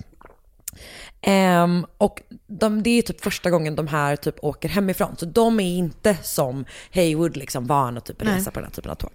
Ehm, 1.21 1.85
och 1.97 2.21
de, 2.47 2.83
det 2.83 2.89
är 2.89 3.01
typ 3.01 3.21
första 3.21 3.49
gången 3.49 3.75
de 3.75 3.87
här 3.87 4.15
typ 4.15 4.35
åker 4.43 4.69
hemifrån. 4.69 5.15
Så 5.17 5.25
de 5.25 5.59
är 5.59 5.77
inte 5.77 6.17
som 6.21 6.65
Haywood 6.93 7.37
liksom 7.37 7.65
van 7.67 7.97
att 7.97 8.05
typ 8.05 8.23
Nej. 8.23 8.35
resa 8.37 8.51
på 8.51 8.59
den 8.59 8.65
här 8.69 8.73
typen 8.73 8.91
av 8.91 8.95
tåg. 8.95 9.11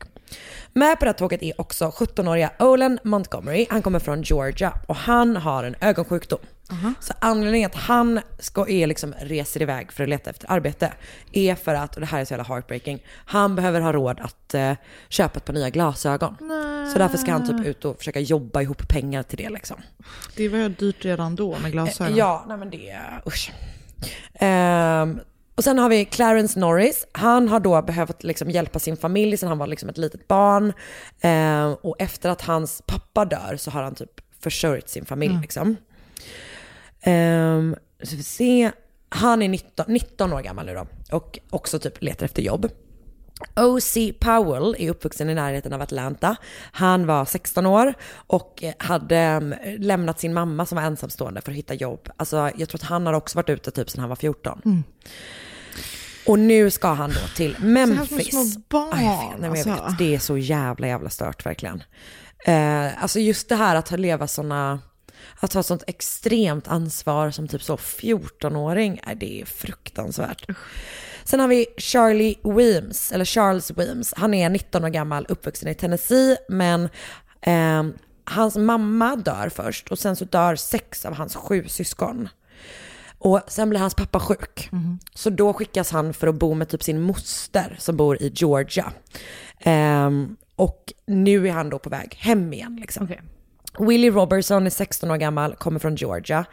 Med 0.72 0.98
på 0.98 1.04
det 1.04 1.10
här 1.10 1.18
tåget 1.18 1.42
är 1.42 1.60
också 1.60 1.84
17-åriga 1.84 2.50
Olen 2.58 2.98
Montgomery. 3.02 3.66
Han 3.70 3.82
kommer 3.82 3.98
från 3.98 4.22
Georgia 4.22 4.72
och 4.86 4.96
han 4.96 5.36
har 5.36 5.64
en 5.64 5.74
ögonsjukdom. 5.80 6.38
Så 7.00 7.14
anledningen 7.18 7.70
att 7.70 7.76
han 7.76 8.20
ska, 8.38 8.68
är 8.68 8.86
liksom, 8.86 9.14
reser 9.20 9.62
iväg 9.62 9.92
för 9.92 10.02
att 10.02 10.08
leta 10.08 10.30
efter 10.30 10.50
arbete 10.50 10.92
är 11.32 11.54
för 11.54 11.74
att, 11.74 11.94
och 11.94 12.00
det 12.00 12.06
här 12.06 12.20
är 12.20 12.24
så 12.24 12.32
jävla 12.32 12.44
heartbreaking, 12.44 13.02
han 13.24 13.56
behöver 13.56 13.80
ha 13.80 13.92
råd 13.92 14.20
att 14.20 14.54
eh, 14.54 14.72
köpa 15.08 15.36
ett 15.36 15.44
par 15.44 15.52
nya 15.52 15.70
glasögon. 15.70 16.36
Så 16.92 16.98
därför 16.98 17.18
ska 17.18 17.32
han 17.32 17.46
typ 17.46 17.66
ut 17.66 17.84
och 17.84 17.98
försöka 17.98 18.20
jobba 18.20 18.62
ihop 18.62 18.88
pengar 18.88 19.22
till 19.22 19.38
det 19.38 19.48
liksom. 19.48 19.76
Det 20.36 20.48
var 20.48 20.58
ju 20.58 20.68
dyrt 20.68 21.04
redan 21.04 21.36
då 21.36 21.58
med 21.58 21.72
glasögon. 21.72 22.16
Ja, 22.16 22.44
nej 22.48 22.56
men 22.56 22.70
det, 22.70 22.98
usch. 23.26 23.52
Ehm, 24.34 25.20
och 25.58 25.64
sen 25.64 25.78
har 25.78 25.88
vi 25.88 26.04
Clarence 26.04 26.60
Norris. 26.60 27.06
Han 27.12 27.48
har 27.48 27.60
då 27.60 27.82
behövt 27.82 28.22
liksom 28.24 28.50
hjälpa 28.50 28.78
sin 28.78 28.96
familj 28.96 29.36
sedan 29.36 29.48
han 29.48 29.58
var 29.58 29.66
liksom 29.66 29.88
ett 29.88 29.98
litet 29.98 30.28
barn. 30.28 30.72
Ehm, 31.20 31.74
och 31.74 31.96
efter 31.98 32.30
att 32.30 32.42
hans 32.42 32.82
pappa 32.86 33.24
dör 33.24 33.56
så 33.58 33.70
har 33.70 33.82
han 33.82 33.94
typ 33.94 34.10
försörjt 34.40 34.88
sin 34.88 35.04
familj 35.04 35.30
Mm. 35.30 35.42
liksom. 35.42 35.76
Um, 37.06 37.76
så 38.02 38.16
vi 38.16 38.22
se. 38.22 38.70
Han 39.08 39.42
är 39.42 39.48
19, 39.48 39.84
19 39.88 40.32
år 40.32 40.40
gammal 40.40 40.66
nu 40.66 40.74
då 40.74 40.86
och 41.16 41.38
också 41.50 41.78
typ 41.78 42.02
letar 42.02 42.24
efter 42.26 42.42
jobb. 42.42 42.68
O.C. 43.56 44.12
Powell 44.20 44.76
är 44.78 44.90
uppvuxen 44.90 45.30
i 45.30 45.34
närheten 45.34 45.72
av 45.72 45.82
Atlanta. 45.82 46.36
Han 46.72 47.06
var 47.06 47.24
16 47.24 47.66
år 47.66 47.94
och 48.14 48.64
hade 48.78 49.16
em, 49.16 49.54
lämnat 49.78 50.20
sin 50.20 50.34
mamma 50.34 50.66
som 50.66 50.76
var 50.76 50.82
ensamstående 50.82 51.40
för 51.40 51.50
att 51.50 51.58
hitta 51.58 51.74
jobb. 51.74 52.08
Alltså 52.16 52.36
jag 52.56 52.68
tror 52.68 52.78
att 52.78 52.88
han 52.88 53.06
har 53.06 53.12
också 53.12 53.38
varit 53.38 53.50
ute 53.50 53.70
typ 53.70 53.90
sedan 53.90 54.00
han 54.00 54.08
var 54.08 54.16
14. 54.16 54.62
Mm. 54.64 54.82
Och 56.28 56.38
nu 56.38 56.70
ska 56.70 56.88
han 56.88 57.10
då 57.10 57.28
till 57.36 57.56
Memphis. 57.60 58.08
Så 58.08 58.16
här 58.16 58.44
små 58.44 58.62
barn, 58.68 58.98
vet, 58.98 59.40
nej, 59.40 59.50
alltså. 59.50 59.70
vet. 59.70 59.98
Det 59.98 60.14
är 60.14 60.18
så 60.18 60.38
jävla 60.38 60.86
jävla 60.86 61.10
stört 61.10 61.46
verkligen. 61.46 61.82
Eh, 62.44 63.02
alltså 63.02 63.20
just 63.20 63.48
det 63.48 63.56
här 63.56 63.76
att 63.76 63.90
leva 63.90 64.26
såna, 64.26 64.80
att 65.40 65.52
ha 65.52 65.62
sånt 65.62 65.84
extremt 65.86 66.68
ansvar 66.68 67.30
som 67.30 67.48
typ 67.48 67.62
så 67.62 67.76
14-åring, 67.76 69.00
nej, 69.06 69.16
det 69.16 69.40
är 69.40 69.44
fruktansvärt. 69.44 70.46
Sen 71.24 71.40
har 71.40 71.48
vi 71.48 71.66
Charlie 71.76 72.36
Weems, 72.44 73.12
eller 73.12 73.24
Charles 73.24 73.70
Weems. 73.70 74.14
Han 74.16 74.34
är 74.34 74.48
19 74.48 74.84
år 74.84 74.88
gammal, 74.88 75.26
uppvuxen 75.28 75.68
i 75.68 75.74
Tennessee, 75.74 76.36
men 76.48 76.88
ehm, 77.40 77.92
hans 78.24 78.56
mamma 78.56 79.16
dör 79.16 79.48
först 79.48 79.88
och 79.88 79.98
sen 79.98 80.16
så 80.16 80.24
dör 80.24 80.56
sex 80.56 81.04
av 81.04 81.14
hans 81.14 81.36
sju 81.36 81.68
syskon. 81.68 82.28
Och 83.18 83.40
sen 83.48 83.70
blir 83.70 83.80
hans 83.80 83.94
pappa 83.94 84.20
sjuk. 84.20 84.70
Så 85.14 85.30
då 85.30 85.52
skickas 85.52 85.90
han 85.90 86.14
för 86.14 86.26
att 86.26 86.34
bo 86.34 86.54
med 86.54 86.68
typ 86.68 86.82
sin 86.82 87.02
moster 87.02 87.76
som 87.78 87.96
bor 87.96 88.22
i 88.22 88.32
Georgia. 88.34 88.92
Ehm, 89.60 90.36
och 90.56 90.92
nu 91.06 91.48
är 91.48 91.52
han 91.52 91.70
då 91.70 91.78
på 91.78 91.90
väg 91.90 92.14
hem 92.18 92.52
igen 92.52 92.78
liksom. 92.80 93.08
Willie 93.78 94.10
Robertson 94.10 94.66
är 94.66 94.70
16 94.70 95.10
år 95.10 95.16
gammal, 95.16 95.54
kommer 95.54 95.78
från 95.78 95.96
Georgia. 95.96 96.44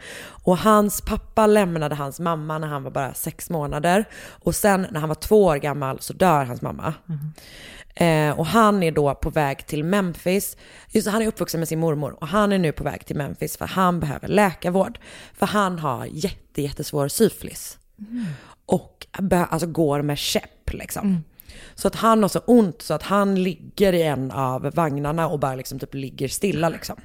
Och 0.44 0.58
hans 0.58 1.00
pappa 1.00 1.46
lämnade 1.46 1.94
hans 1.94 2.20
mamma 2.20 2.58
när 2.58 2.68
han 2.68 2.82
var 2.82 2.90
bara 2.90 3.14
sex 3.14 3.50
månader. 3.50 4.04
Och 4.28 4.54
sen 4.54 4.86
när 4.90 5.00
han 5.00 5.08
var 5.08 5.14
två 5.14 5.44
år 5.44 5.56
gammal 5.56 6.00
så 6.00 6.12
dör 6.12 6.44
hans 6.44 6.62
mamma. 6.62 6.94
Eh, 7.96 8.38
och 8.38 8.46
han 8.46 8.82
är 8.82 8.92
då 8.92 9.14
på 9.14 9.30
väg 9.30 9.66
till 9.66 9.84
Memphis. 9.84 10.56
Just 10.88 11.08
han 11.08 11.22
är 11.22 11.26
uppvuxen 11.26 11.60
med 11.60 11.68
sin 11.68 11.78
mormor 11.78 12.16
och 12.20 12.28
han 12.28 12.52
är 12.52 12.58
nu 12.58 12.72
på 12.72 12.84
väg 12.84 13.06
till 13.06 13.16
Memphis 13.16 13.56
för 13.56 13.66
han 13.66 14.00
behöver 14.00 14.28
läkarvård. 14.28 14.98
För 15.34 15.46
han 15.46 15.78
har 15.78 16.06
jätte, 16.06 16.62
jättesvår 16.62 17.08
syfilis. 17.08 17.78
Och 18.66 19.06
be- 19.20 19.44
alltså 19.44 19.66
går 19.68 20.02
med 20.02 20.18
käpp 20.18 20.72
liksom. 20.72 21.24
Så 21.74 21.88
att 21.88 21.94
han 21.94 22.22
har 22.22 22.28
så 22.28 22.38
ont 22.38 22.82
så 22.82 22.94
att 22.94 23.02
han 23.02 23.42
ligger 23.42 23.92
i 23.92 24.02
en 24.02 24.30
av 24.30 24.70
vagnarna 24.74 25.28
och 25.28 25.38
bara 25.38 25.54
liksom 25.54 25.78
typ 25.78 25.94
ligger 25.94 26.28
stilla 26.28 26.68
liksom. 26.68 26.96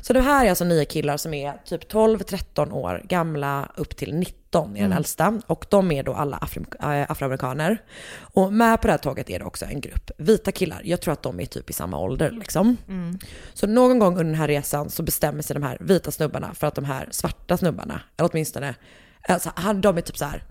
Så 0.00 0.12
det 0.12 0.20
här 0.20 0.44
är 0.46 0.50
alltså 0.50 0.64
nio 0.64 0.84
killar 0.84 1.16
som 1.16 1.34
är 1.34 1.52
typ 1.64 1.92
12-13 1.92 2.72
år 2.72 3.02
gamla 3.04 3.72
upp 3.76 3.96
till 3.96 4.14
19 4.14 4.70
är 4.70 4.74
den 4.74 4.86
Mm. 4.86 4.96
äldsta. 4.96 5.40
Och 5.46 5.66
de 5.70 5.92
är 5.92 6.02
då 6.02 6.14
alla 6.14 6.48
äh, 6.80 7.10
afroamerikaner. 7.10 7.82
Och 8.20 8.52
med 8.52 8.80
på 8.80 8.86
det 8.86 8.92
här 8.92 8.98
tåget 8.98 9.30
är 9.30 9.38
det 9.38 9.44
också 9.44 9.64
en 9.64 9.80
grupp 9.80 10.10
vita 10.18 10.52
killar. 10.52 10.80
Jag 10.84 11.00
tror 11.00 11.12
att 11.12 11.22
de 11.22 11.40
är 11.40 11.46
typ 11.46 11.70
i 11.70 11.72
samma 11.72 11.98
ålder 11.98 12.30
liksom. 12.30 12.76
Mm. 12.88 13.18
Så 13.54 13.66
någon 13.66 13.98
gång 13.98 14.12
under 14.12 14.24
den 14.24 14.34
här 14.34 14.48
resan 14.48 14.90
så 14.90 15.02
bestämmer 15.02 15.42
sig 15.42 15.54
de 15.54 15.62
här 15.62 15.78
vita 15.80 16.10
snubbarna 16.10 16.54
för 16.54 16.66
att 16.66 16.74
de 16.74 16.84
här 16.84 17.08
svarta 17.10 17.56
snubbarna, 17.56 18.00
eller 18.16 18.30
åtminstone, 18.32 18.74
alltså, 19.28 19.50
de 19.74 19.96
är 19.96 20.00
typ 20.00 20.16
så 20.16 20.24
här, 20.24 20.44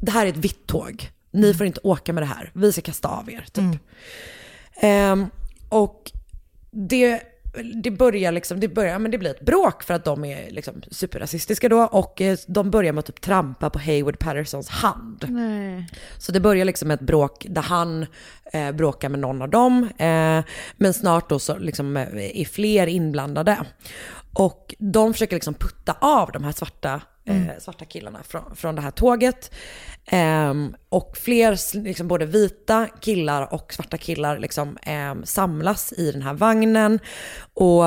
det 0.00 0.10
här 0.10 0.26
är 0.26 0.30
ett 0.30 0.36
vitt 0.36 0.66
tåg. 0.66 1.10
Ni 1.30 1.54
får 1.54 1.66
inte 1.66 1.80
åka 1.82 2.12
med 2.12 2.22
det 2.22 2.26
här. 2.26 2.50
Vi 2.54 2.72
ska 2.72 2.80
kasta 2.80 3.08
av 3.08 3.30
er 3.30 3.44
typ. 3.52 3.58
Mm. 3.58 3.78
Ehm, 4.80 5.26
och 5.68 6.12
det, 6.70 7.22
det 7.82 7.90
börjar 7.90 8.32
liksom, 8.32 8.60
det 8.60 8.68
börjar, 8.68 8.98
men 8.98 9.10
det 9.10 9.18
blir 9.18 9.30
ett 9.30 9.40
bråk 9.40 9.82
för 9.82 9.94
att 9.94 10.04
de 10.04 10.24
är 10.24 10.50
liksom 10.50 10.82
superrasistiska 10.90 11.68
då 11.68 11.82
och 11.82 12.20
eh, 12.20 12.38
de 12.46 12.70
börjar 12.70 12.92
med 12.92 12.98
att 12.98 13.06
typ 13.06 13.20
trampa 13.20 13.70
på 13.70 13.78
Haywood 13.78 14.18
Pattersons 14.18 14.68
hand. 14.68 15.24
Nej. 15.28 15.88
Så 16.18 16.32
det 16.32 16.40
börjar 16.40 16.64
liksom 16.64 16.88
med 16.88 16.94
ett 16.94 17.06
bråk 17.06 17.46
där 17.48 17.62
han 17.62 18.06
eh, 18.52 18.72
bråkar 18.72 19.08
med 19.08 19.20
någon 19.20 19.42
av 19.42 19.48
dem. 19.48 19.90
Eh, 19.98 20.44
men 20.76 20.94
snart 20.94 21.28
då 21.28 21.38
så 21.38 21.58
liksom 21.58 21.96
eh, 21.96 22.40
är 22.40 22.44
fler 22.44 22.86
inblandade. 22.86 23.58
Och 24.32 24.74
de 24.78 25.12
försöker 25.12 25.36
liksom 25.36 25.54
putta 25.54 25.96
av 26.00 26.32
de 26.32 26.44
här 26.44 26.52
svarta, 26.52 27.00
eh, 27.26 27.36
Mm. 27.36 27.60
svarta 27.60 27.84
killarna 27.84 28.22
från, 28.22 28.56
från 28.56 28.74
det 28.76 28.82
här 28.82 28.90
tåget. 28.90 29.50
Ehm, 30.06 30.74
och 30.88 31.16
fler, 31.16 31.78
liksom 31.82 32.08
både 32.08 32.26
vita 32.26 32.88
killar 33.00 33.54
och 33.54 33.74
svarta 33.74 33.98
killar 33.98 34.38
liksom 34.38 34.78
ehm, 34.82 35.24
samlas 35.24 35.92
i 35.92 36.12
den 36.12 36.22
här 36.22 36.34
vagnen. 36.34 36.98
Och 37.54 37.84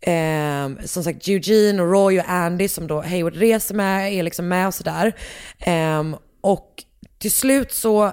Ehm, 0.00 0.78
som 0.84 1.04
sagt, 1.04 1.28
Eugene 1.28 1.82
och 1.82 1.90
Roy 1.92 2.18
och 2.18 2.28
Andy 2.28 2.68
som 2.68 2.86
då 2.86 3.02
Hayward 3.02 3.34
reser 3.36 3.74
med 3.74 4.12
är 4.12 4.22
liksom 4.22 4.48
med 4.48 4.66
och 4.66 4.74
sådär. 4.74 5.12
Ehm, 5.58 6.16
och 6.40 6.84
till 7.18 7.32
slut 7.32 7.72
så 7.72 8.12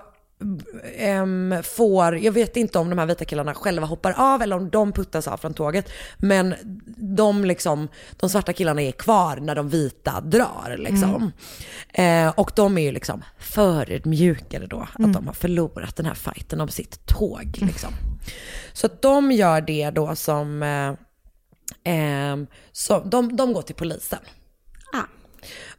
ehm, 0.97 1.55
får, 1.63 2.17
jag 2.17 2.31
vet 2.31 2.57
inte 2.57 2.79
om 2.79 2.89
de 2.89 2.99
här 2.99 3.05
vita 3.05 3.25
killarna 3.25 3.53
själva 3.53 3.85
hoppar 3.87 4.11
av 4.17 4.41
eller 4.41 4.55
om 4.55 4.69
de 4.69 4.91
puttas 4.91 5.27
av 5.27 5.37
från 5.37 5.53
tåget. 5.53 5.89
Men 6.17 6.55
de, 6.97 7.45
liksom, 7.45 7.87
de 8.17 8.29
svarta 8.29 8.53
killarna 8.53 8.81
är 8.81 8.91
kvar 8.91 9.37
när 9.37 9.55
de 9.55 9.69
vita 9.69 10.21
drar. 10.21 10.75
Liksom. 10.79 11.31
Eh, 11.93 12.29
och 12.29 12.51
de 12.55 12.77
är 12.77 12.81
ju 12.81 12.91
liksom 12.91 13.23
förödmjukade 13.39 14.67
då, 14.67 14.79
att 14.79 14.99
Mm. 14.99 15.11
de 15.11 15.27
har 15.27 15.33
förlorat 15.33 15.95
den 15.95 16.05
här 16.05 16.13
fighten 16.13 16.61
om 16.61 16.67
sitt 16.69 17.05
tåg. 17.05 17.57
Liksom. 17.61 17.89
Så 18.73 18.85
att 18.87 19.01
de 19.01 19.31
gör 19.31 19.61
det 19.61 19.89
då 19.89 20.15
som, 20.15 20.63
eh, 20.63 20.93
ehm, 21.83 22.47
så 22.71 22.99
de, 22.99 23.35
de 23.35 23.53
går 23.53 23.61
till 23.61 23.75
polisen. 23.75 24.19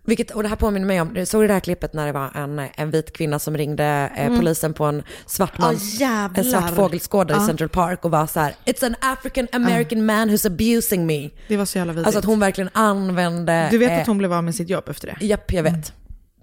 Vilket, 0.07 0.31
och 0.31 0.43
det 0.43 0.49
här 0.49 0.57
påminner 0.57 0.87
mig 0.87 1.01
om, 1.01 1.27
såg 1.27 1.43
du 1.43 1.47
det 1.47 1.53
här 1.53 1.61
klippet 1.61 1.93
när 1.93 2.07
det 2.07 2.13
var 2.13 2.31
en, 2.35 2.59
en 2.75 2.91
vit 2.91 3.13
kvinna 3.13 3.39
som 3.39 3.57
ringde 3.57 4.11
eh, 4.17 4.27
Mm. 4.27 4.39
polisen 4.39 4.75
på 4.75 4.85
en 4.85 5.03
svart 5.27 5.59
man, 5.59 5.77
jävlar. 5.77 6.45
en 6.45 6.51
svart 6.51 6.75
fågelskådare 6.75 7.37
Ja. 7.39 7.45
i 7.45 7.47
Central 7.47 7.69
Park 7.69 8.05
och 8.05 8.11
var 8.11 8.27
så 8.27 8.41
här: 8.41 8.55
It's 8.65 8.87
an 8.87 8.95
African 9.01 9.49
American 9.53 10.07
man 10.07 10.31
who's 10.31 10.47
abusing 10.47 11.07
me. 11.07 11.31
Det 11.49 11.57
var 11.57 11.65
så 11.65 11.79
jävla 11.79 11.93
vidrigt. 11.93 12.07
Alltså 12.07 12.19
att 12.19 12.25
hon 12.25 12.41
verkligen 12.41 12.71
använde... 12.73 13.69
Du 13.71 13.79
vet 13.79 13.91
eh, 13.91 14.01
att 14.01 14.07
hon 14.07 14.19
blev 14.19 14.33
av 14.33 14.45
med 14.45 14.55
sitt 14.55 14.69
jobb 14.71 14.89
efter 14.89 15.07
det? 15.19 15.27
Japp, 15.27 15.53
jag 15.53 15.63
vet. 15.63 15.93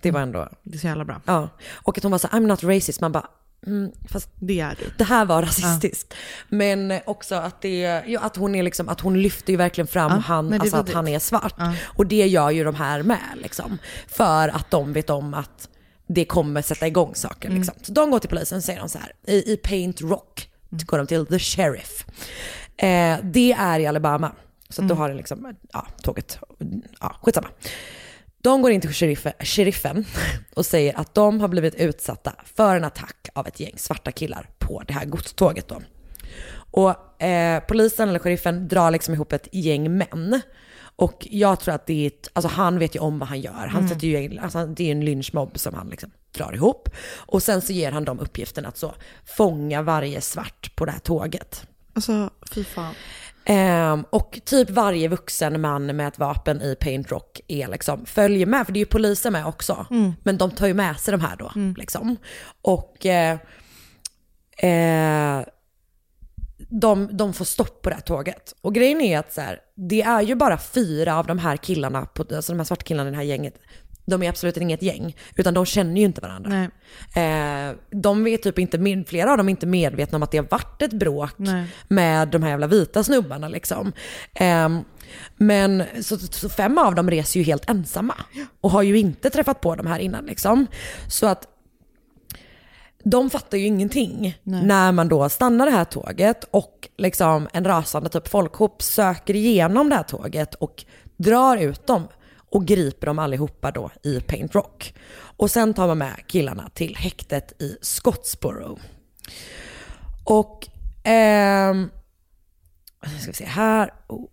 Det 0.02 0.12
var 0.12 0.22
ändå... 0.22 0.50
Det 0.64 0.76
är 0.76 0.80
så 0.80 0.88
jävla 0.88 1.06
bra. 1.06 1.22
Ja. 1.26 1.50
Och 1.74 1.98
att 1.98 2.04
hon 2.04 2.12
var 2.12 2.20
så 2.20 2.28
här, 2.32 2.40
I'm 2.40 2.48
not 2.48 2.64
racist. 2.64 3.02
Man 3.02 3.12
bara, 3.12 3.28
mm, 3.68 3.92
fast 4.10 4.30
det 4.40 4.60
är 4.60 4.76
du. 4.80 4.92
Det 4.98 5.04
här 5.04 5.26
var 5.26 5.42
rasistiskt. 5.42 6.14
Men 6.50 6.94
också 7.06 7.36
att, 7.36 7.62
det, 7.62 8.04
ja, 8.08 8.20
att, 8.20 8.36
hon 8.36 8.56
är 8.56 8.64
liksom, 8.64 8.90
att 8.90 9.00
hon 9.02 9.22
lyfter 9.22 9.54
ju 9.54 9.58
verkligen 9.58 9.88
fram 9.88 10.12
Ja, 10.12 10.18
han, 10.18 10.54
alltså 10.54 10.78
att 10.78 10.88
det. 10.88 10.94
han 10.94 11.08
är 11.08 11.20
svart. 11.20 11.54
Ja. 11.58 11.74
Och 11.86 12.08
det 12.08 12.28
gör 12.28 12.50
ju 12.50 12.64
de 12.64 12.76
här 12.76 13.04
med 13.04 13.20
liksom. 13.36 13.78
För 14.08 14.48
att 14.50 14.72
de 14.72 14.94
vet 14.94 15.10
om 15.10 15.34
att 15.34 15.70
det 16.08 16.26
kommer 16.26 16.62
sätta 16.62 16.88
igång 16.88 17.16
saker. 17.16 17.50
Mm. 17.50 17.62
Liksom. 17.62 17.76
Så 17.82 17.92
de 17.92 18.12
går 18.12 18.20
till 18.20 18.30
polisen 18.30 18.58
och 18.58 18.64
säger 18.64 18.80
de 18.80 18.90
så 18.90 18.98
här, 18.98 19.12
i, 19.28 19.54
i 19.54 19.58
Paint 19.58 20.02
Rock 20.02 20.50
Mm. 20.72 20.86
går 20.86 20.98
de 20.98 21.08
till 21.08 21.26
The 21.26 21.40
Sheriff. 21.40 22.06
Eh, 22.78 23.18
det 23.24 23.52
är 23.54 23.80
i 23.80 23.86
Alabama. 23.88 24.32
Så 24.70 24.82
Mm. 24.82 24.98
har 24.98 25.08
den 25.08 25.18
liksom, 25.18 25.56
ja, 25.74 25.88
tåget, 26.02 26.40
ja, 27.00 27.16
skitsamma. 27.24 27.48
De 28.44 28.62
går 28.62 28.72
in 28.72 28.82
till 28.82 28.94
sheriffen, 28.94 29.34
sheriffen 29.40 30.06
och 30.56 30.66
säger 30.66 31.00
att 31.00 31.14
de 31.16 31.42
har 31.42 31.48
blivit 31.48 31.76
utsatta 31.76 32.34
för 32.56 32.76
en 32.76 32.84
attack 32.84 33.30
av 33.34 33.48
ett 33.48 33.60
gäng 33.60 33.74
svarta 33.78 34.12
killar 34.12 34.50
på 34.60 34.84
det 34.88 34.94
här 34.94 35.06
godståget 35.06 35.68
då. 35.68 35.82
Och 36.56 37.22
eh, 37.24 37.64
polisen 37.68 38.10
eller 38.10 38.20
sheriffen 38.20 38.68
drar 38.68 38.92
liksom 38.92 39.14
ihop 39.14 39.34
ett 39.34 39.48
gäng 39.52 39.98
män. 39.98 40.42
Och 40.96 41.28
jag 41.32 41.60
tror 41.60 41.74
att 41.76 41.86
det 41.88 42.04
är, 42.04 42.08
ett, 42.08 42.28
alltså 42.34 42.50
han 42.50 42.80
vet 42.80 42.96
ju 42.96 43.00
om 43.00 43.20
vad 43.20 43.30
han 43.30 43.42
gör. 43.42 43.68
Han 43.68 43.84
Mm. 43.84 43.88
sätter 43.90 44.08
ju, 44.08 44.40
alltså 44.40 44.66
det 44.66 44.88
är 44.88 44.92
en 44.92 45.06
lynchmobb 45.06 45.60
som 45.60 45.74
han 45.74 45.90
liksom 45.90 46.12
drar 46.32 46.54
ihop. 46.56 46.90
Och 47.16 47.44
sen 47.44 47.62
så 47.62 47.74
ger 47.74 47.92
han 47.92 48.06
dem 48.06 48.20
uppgiften 48.20 48.66
att 48.66 48.78
så 48.78 48.94
fånga 49.26 49.82
varje 49.82 50.22
svart 50.22 50.76
på 50.76 50.86
det 50.86 50.92
här 50.92 51.00
tåget. 51.00 51.68
Alltså, 51.94 52.30
fy 52.52 52.64
fan. 52.64 52.94
Ehm, 53.46 54.06
och 54.10 54.40
typ 54.46 54.70
varje 54.70 55.08
vuxen 55.08 55.62
man 55.62 55.86
med 55.86 56.08
ett 56.08 56.20
vapen 56.20 56.62
i 56.62 56.76
Paint 56.76 57.12
Rock 57.12 57.42
är 57.48 57.68
liksom, 57.68 58.06
följer 58.06 58.46
med, 58.46 58.66
för 58.66 58.74
det 58.74 58.78
är 58.78 58.82
ju 58.82 58.86
poliser 58.86 59.32
med 59.32 59.46
också. 59.46 59.86
Mm. 59.92 60.14
Men 60.24 60.38
de 60.38 60.52
tar 60.52 60.68
ju 60.68 60.74
med 60.74 61.00
sig 61.00 61.12
de 61.12 61.22
här 61.22 61.36
då. 61.36 61.52
Liksom. 61.78 62.18
Och 62.62 63.06
eh, 63.06 63.38
eh, 64.58 65.46
de, 66.70 67.10
de 67.18 67.34
får 67.34 67.46
stopp 67.46 67.82
på 67.82 67.90
det 67.90 67.96
här 67.96 68.02
tåget. 68.02 68.54
Och 68.62 68.76
grejen 68.76 69.02
är 69.02 69.20
att 69.20 69.34
så 69.34 69.42
här, 69.42 69.60
det 69.76 70.02
är 70.02 70.22
ju 70.22 70.36
bara 70.36 70.58
fyra 70.58 71.18
av 71.18 71.28
de 71.28 71.40
här 71.40 71.58
killarna, 71.58 72.06
på, 72.06 72.36
alltså 72.36 72.54
de 72.54 72.60
här 72.60 72.66
svartkillarna 72.66 73.10
i 73.10 73.12
det 73.12 73.18
här 73.18 73.24
gänget, 73.24 73.60
de 74.06 74.24
är 74.24 74.30
absolut 74.30 74.58
inget 74.58 74.82
gäng, 74.82 75.16
utan 75.36 75.54
de 75.54 75.66
känner 75.66 76.00
ju 76.00 76.06
inte 76.06 76.22
varandra. 76.22 76.50
Nej. 77.16 77.68
Eh, 77.70 77.76
de 77.92 78.24
vet 78.24 78.44
typ 78.44 78.60
inte, 78.60 78.78
med- 78.78 79.08
flera 79.08 79.32
av 79.32 79.38
dem 79.38 79.48
är 79.48 79.52
inte 79.52 79.66
medvetna 79.68 80.16
om 80.16 80.24
att 80.24 80.32
det 80.32 80.38
har 80.38 80.48
varit 80.52 80.82
ett 80.82 80.94
bråk 80.94 81.34
Nej. 81.38 81.66
med 81.88 82.28
de 82.28 82.44
här 82.44 82.50
jävla 82.50 82.68
vita 82.68 83.04
snubbarna 83.04 83.48
liksom. 83.48 83.92
Ehm, 84.34 84.80
men 85.38 85.84
så, 86.02 86.18
så 86.18 86.50
fem 86.50 86.78
av 86.78 86.96
dem 86.96 87.10
reser 87.10 87.40
ju 87.40 87.44
helt 87.46 87.70
ensamma 87.70 88.16
och 88.62 88.72
har 88.72 88.82
ju 88.82 88.98
inte 88.98 89.30
träffat 89.30 89.62
på 89.62 89.76
de 89.76 89.88
här 89.88 90.00
innan 90.00 90.26
liksom. 90.26 90.68
Så 91.08 91.26
att 91.28 91.48
de 93.04 93.30
fattar 93.30 93.58
ju 93.58 93.66
ingenting 93.66 94.38
när 94.44 94.92
man 94.92 95.08
då 95.08 95.30
stannar 95.30 95.66
det 95.66 95.72
här 95.72 95.86
tåget 95.86 96.44
och 96.52 96.90
liksom 96.98 97.48
en 97.54 97.66
rasande 97.66 98.10
typ 98.10 98.28
folkhop 98.28 98.82
söker 98.82 99.36
igenom 99.36 99.90
det 99.90 99.96
här 99.96 100.04
tåget 100.04 100.56
och 100.56 100.86
drar 101.18 101.58
ut 101.58 101.88
dem 101.88 102.08
och 102.54 102.66
griper 102.66 103.08
dem 103.08 103.20
allihopa 103.20 103.72
då 103.72 103.92
i 104.04 104.20
Paint 104.20 104.56
Rock. 104.56 104.94
Och 105.38 105.52
sen 105.52 105.74
tar 105.74 105.88
man 105.88 105.98
med 105.98 106.28
killarna 106.28 106.70
till 106.74 106.96
häktet 106.96 107.62
i 107.62 107.78
Scottsboro. 107.82 108.80
Och, 110.24 110.68
eh, 111.08 111.74
ska 113.20 113.28
vi 113.28 113.34
se 113.34 113.46
här. 113.46 113.94
Oh. 114.08 114.26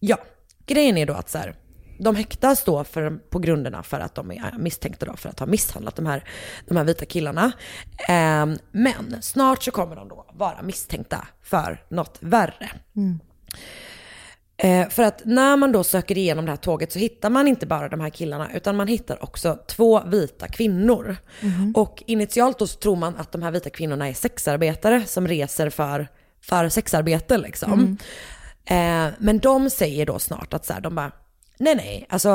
Ja, 0.00 0.18
grejen 0.66 0.98
är 0.98 1.06
då 1.06 1.12
att 1.12 1.30
så 1.30 1.38
här, 1.38 1.54
de 1.98 2.16
häktas 2.16 2.64
då 2.64 2.84
för, 2.84 3.10
på 3.10 3.38
grunderna 3.38 3.82
för 3.82 4.00
att 4.00 4.14
de 4.14 4.30
är 4.30 4.54
misstänkta 4.58 5.06
då 5.06 5.16
för 5.16 5.28
att 5.28 5.38
ha 5.38 5.46
misshandlat 5.46 5.96
de 5.96 6.06
här, 6.06 6.28
de 6.66 6.76
här 6.76 6.84
vita 6.84 7.04
killarna. 7.04 7.52
Eh, 8.08 8.46
men 8.72 9.22
snart 9.22 9.62
så 9.62 9.70
kommer 9.70 9.96
de 9.96 10.08
då 10.08 10.26
vara 10.32 10.62
misstänkta 10.62 11.28
för 11.42 11.84
något 11.88 12.18
värre. 12.20 12.70
Mm. 12.96 13.20
Eh, 14.64 14.88
för 14.88 15.02
att 15.02 15.22
när 15.24 15.56
man 15.56 15.72
då 15.72 15.84
söker 15.84 16.18
igenom 16.18 16.44
det 16.44 16.52
här 16.52 16.56
tåget 16.56 16.92
så 16.92 16.98
hittar 16.98 17.30
man 17.30 17.48
inte 17.48 17.66
bara 17.66 17.88
de 17.88 18.00
här 18.00 18.10
killarna 18.10 18.52
utan 18.54 18.76
man 18.76 18.88
hittar 18.88 19.24
också 19.24 19.58
två 19.68 20.02
vita 20.06 20.48
kvinnor. 20.48 21.16
Och 21.74 22.02
initialt 22.06 22.58
då 22.58 22.66
så 22.66 22.78
tror 22.78 22.96
man 22.96 23.16
att 23.16 23.32
de 23.32 23.42
här 23.42 23.50
vita 23.50 23.70
kvinnorna 23.70 24.08
är 24.08 24.14
sexarbetare 24.14 25.04
som 25.06 25.28
reser 25.28 25.70
för, 25.70 26.08
för 26.40 26.68
sexarbete 26.68 27.38
liksom. 27.38 27.80
Eh, 28.64 29.06
men 29.18 29.38
de 29.38 29.70
säger 29.70 30.06
då 30.06 30.18
snart 30.18 30.54
att 30.54 30.66
så 30.66 30.72
här, 30.72 30.80
de 30.80 30.94
bara, 30.94 31.12
nej 31.58 31.74
nej, 31.74 32.06
alltså 32.08 32.28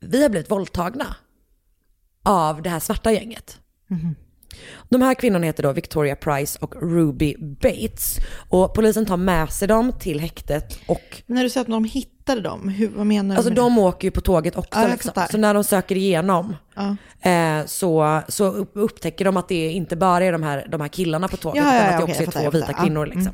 vi 0.00 0.22
har 0.22 0.28
blivit 0.28 0.50
våldtagna 0.50 1.16
av 2.22 2.62
det 2.62 2.70
här 2.70 2.80
svarta 2.80 3.12
gänget. 3.12 3.58
De 4.88 5.02
här 5.02 5.14
kvinnorna 5.14 5.46
heter 5.46 5.62
då 5.62 5.72
Victoria 5.72 6.16
Price 6.16 6.58
och 6.62 6.74
Ruby 6.82 7.36
Bates. 7.38 8.16
Och 8.48 8.74
polisen 8.74 9.06
tar 9.06 9.16
med 9.16 9.50
sig 9.52 9.68
dem 9.68 9.92
till 10.00 10.20
häktet 10.20 10.78
och 10.86 11.22
Men 11.26 11.34
när 11.36 11.42
du 11.42 11.50
säger 11.50 11.64
att 11.64 11.70
de 11.70 11.84
hittade 11.84 12.40
dem, 12.40 12.68
hur, 12.68 12.88
vad 12.88 13.06
menar 13.06 13.34
du 13.34 13.36
Alltså 13.36 13.50
det? 13.50 13.56
de 13.56 13.78
åker 13.78 14.08
ju 14.08 14.10
på 14.12 14.20
tåget 14.20 14.56
också 14.56 14.80
Ja, 14.80 14.86
liksom. 14.88 15.12
Så 15.30 15.38
när 15.38 15.54
de 15.54 15.64
söker 15.64 15.96
igenom 15.96 16.56
Ja. 16.76 16.96
eh, 17.30 17.66
så, 17.66 18.20
så 18.28 18.44
upp- 18.44 18.72
upptäcker 18.74 19.24
de 19.24 19.36
att 19.36 19.48
det 19.48 19.70
inte 19.70 19.96
bara 19.96 20.24
är 20.24 20.32
de 20.32 20.42
här, 20.42 20.66
de 20.70 20.80
här 20.80 20.88
killarna 20.88 21.28
på 21.28 21.36
tåget 21.36 21.64
Ja, 21.64 21.76
utan 21.76 21.88
att 21.94 21.98
det 21.98 22.04
också 22.04 22.22
jag 22.22 22.36
är 22.36 22.42
två 22.44 22.50
vita 22.50 22.72
kvinnor 22.72 23.06
liksom. 23.06 23.32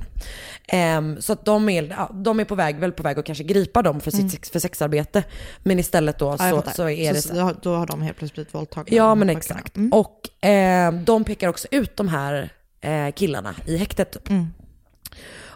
Ehm, 0.68 1.20
så 1.20 1.32
att 1.32 1.44
de 1.44 1.68
är, 1.68 1.96
de 2.24 2.40
är 2.40 2.44
på 2.44 2.54
väg, 2.54 2.76
väl 2.78 2.92
på 2.92 3.02
väg 3.02 3.18
att 3.18 3.24
kanske 3.24 3.44
gripa 3.44 3.82
dem 3.82 4.00
för, 4.00 4.10
sitt, 4.10 4.20
Mm. 4.20 4.30
för 4.52 4.58
sexarbete. 4.58 5.24
Men 5.62 5.78
istället 5.78 6.18
då 6.18 6.38
så, 6.38 6.62
så 6.74 6.88
är 6.88 7.12
det 7.14 7.22
så, 7.22 7.52
då 7.62 7.74
har- 7.74 7.86
de 7.86 8.02
helt 8.02 8.18
plötsligt 8.18 8.34
blivit 8.34 8.54
våldtagna. 8.54 8.96
Ja 8.96 9.14
men 9.14 9.30
exakt. 9.30 9.76
Mm. 9.76 9.92
Och 9.92 10.44
eh, 10.48 10.92
de 10.92 11.24
pekar 11.24 11.39
också 11.48 11.68
ut 11.70 11.96
de 11.96 12.08
här 12.08 12.50
eh, 12.80 13.12
killarna 13.12 13.54
i 13.66 13.76
häktet. 13.76 14.12
Typ. 14.12 14.30
Mm. 14.30 14.46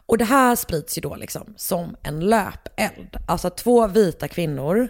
Och 0.06 0.18
det 0.18 0.24
här 0.24 0.56
sprids 0.56 0.98
ju 0.98 1.02
då 1.02 1.16
liksom 1.16 1.54
som 1.56 1.96
en 2.02 2.20
löpeld. 2.20 3.16
Alltså 3.26 3.50
två 3.50 3.86
vita 3.86 4.28
kvinnor 4.28 4.88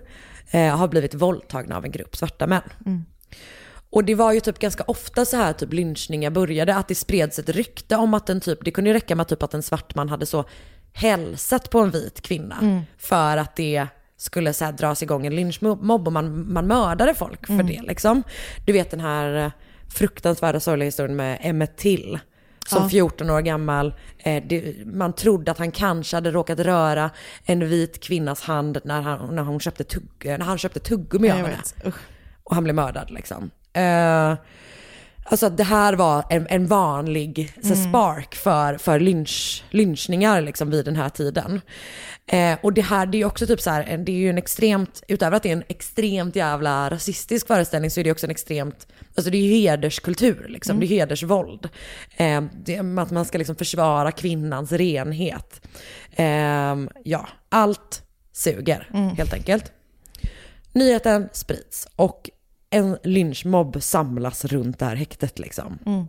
eh, 0.51 0.77
har 0.77 0.89
blivit 0.89 1.15
våldtagna 1.15 1.77
av 1.77 1.85
en 1.85 1.91
grupp 1.93 2.17
svarta 2.17 2.47
män. 2.47 2.63
Mm. 2.87 3.05
Och 3.91 4.05
det 4.05 4.15
var 4.15 4.33
ju 4.33 4.41
typ 4.41 4.59
ganska 4.59 4.85
ofta 4.87 5.25
så 5.25 5.37
här 5.37 5.53
typ 5.53 5.73
lynchningar 5.73 6.31
började, 6.31 6.75
att 6.77 6.89
det 6.89 6.95
spreds 6.95 7.39
ett 7.39 7.49
rykte 7.49 7.97
om 7.97 8.15
att 8.15 8.29
en 8.31 8.41
typ, 8.41 8.59
det 8.65 8.71
kunde 8.71 8.91
ju 8.91 8.95
räcka 8.95 9.17
med 9.17 9.29
typ 9.29 9.43
att 9.43 9.55
en 9.55 9.63
svart 9.63 9.95
man 9.95 10.09
hade 10.09 10.27
så 10.27 10.45
hälsat 10.93 11.71
på 11.71 11.79
en 11.81 11.91
vit 11.91 12.21
kvinna 12.21 12.59
Mm. 12.63 12.81
för 12.99 13.37
att 13.37 13.57
det 13.57 13.87
skulle 14.17 14.53
så 14.53 14.65
här 14.65 14.73
dras 14.73 15.03
igång 15.03 15.27
en 15.27 15.37
lynchmobb 15.37 16.07
och 16.07 16.13
man, 16.13 16.53
man 16.53 16.67
mördade 16.67 17.15
folk 17.15 17.47
för 17.47 17.55
Mm. 17.55 17.67
det 17.67 17.83
liksom. 17.83 18.23
Du 18.67 18.73
vet 18.73 18.91
den 18.91 19.01
här 19.01 19.53
fruktansvärda 19.95 20.61
sorgliga 20.61 20.85
historien 20.87 21.17
med 21.17 21.39
Emmett 21.41 21.77
Till. 21.77 22.19
Som 22.69 22.83
Ja. 22.83 22.89
14 22.89 23.31
år 23.31 23.41
gammal, 23.41 23.95
eh, 24.19 24.43
det, 24.47 24.75
man 24.87 25.13
trodde 25.13 25.51
att 25.51 25.59
han 25.59 25.71
kanske 25.71 26.17
hade 26.17 26.31
råkat 26.31 26.59
röra 26.59 27.11
en 27.45 27.69
vit 27.69 28.01
kvinnas 28.01 28.43
hand 28.43 28.79
när 28.85 29.01
han, 29.03 29.35
när 29.35 29.43
hon 29.43 29.61
köpte, 29.61 29.85
tugg, 29.85 30.05
när 30.25 30.41
han 30.41 30.59
köpte 30.59 30.81
tuggummi 30.81 31.31
av 31.31 31.37
henne. 31.37 31.49
Och 32.45 32.55
han 32.55 32.65
blev 32.65 32.75
mördad 32.77 33.11
liksom. 33.11 33.51
Eh, 33.73 34.35
alltså 35.25 35.51
det 35.51 35.65
här 35.65 35.93
var 35.95 36.25
en, 36.31 36.47
en 36.51 36.67
vanlig 36.67 37.53
så, 37.63 37.73
Mm. 37.75 37.89
spark 37.91 38.35
för, 38.35 38.77
för 38.79 39.01
lynch, 39.01 39.65
lynchningar 39.71 40.41
liksom 40.41 40.71
vid 40.71 40.85
den 40.85 40.97
här 40.97 41.09
tiden. 41.09 41.61
Eh, 42.27 42.59
och 42.63 42.73
det 42.73 42.83
här, 42.83 43.07
det 43.07 43.17
är 43.17 43.19
ju 43.19 43.25
också 43.25 43.47
typ 43.47 43.61
så 43.61 43.71
här, 43.71 43.97
det 43.99 44.13
är 44.13 44.17
ju 44.17 44.31
en 44.31 44.39
extremt, 44.39 45.03
utöver 45.09 45.37
att 45.37 45.43
det 45.43 45.49
är 45.49 45.53
en 45.53 45.65
extremt 45.69 46.37
jävla 46.37 46.91
rasistisk 46.91 47.47
föreställning 47.47 47.91
så 47.91 48.01
är 48.01 48.05
det 48.05 48.11
också 48.13 48.27
en 48.27 48.31
extremt, 48.31 48.87
alltså 49.15 49.31
det 49.31 49.37
är 49.37 49.43
ju 49.43 49.53
hederskultur 49.55 50.47
liksom, 50.49 50.77
Mm. 50.77 50.81
det 50.89 50.95
är 50.95 50.99
hedersvåld. 50.99 51.69
Eh, 52.17 52.43
det, 52.65 52.79
att 52.79 53.11
man 53.11 53.25
ska 53.25 53.39
liksom 53.39 53.57
försvara 53.57 54.13
kvinnans 54.13 54.73
renhet. 54.73 55.67
Eh, 56.13 56.77
ja, 57.05 57.29
allt 57.49 58.03
suger 58.33 58.89
Mm. 58.95 59.17
helt 59.17 59.33
enkelt. 59.35 59.73
Nyheten 60.73 61.29
sprids 61.33 61.89
och 61.97 62.31
en 62.71 62.99
lynchmobb 63.03 63.83
samlas 63.83 64.45
runt 64.45 64.79
det 64.79 64.85
här 64.85 64.97
häktet 64.97 65.39
liksom. 65.39 65.79
Mm. 65.87 66.05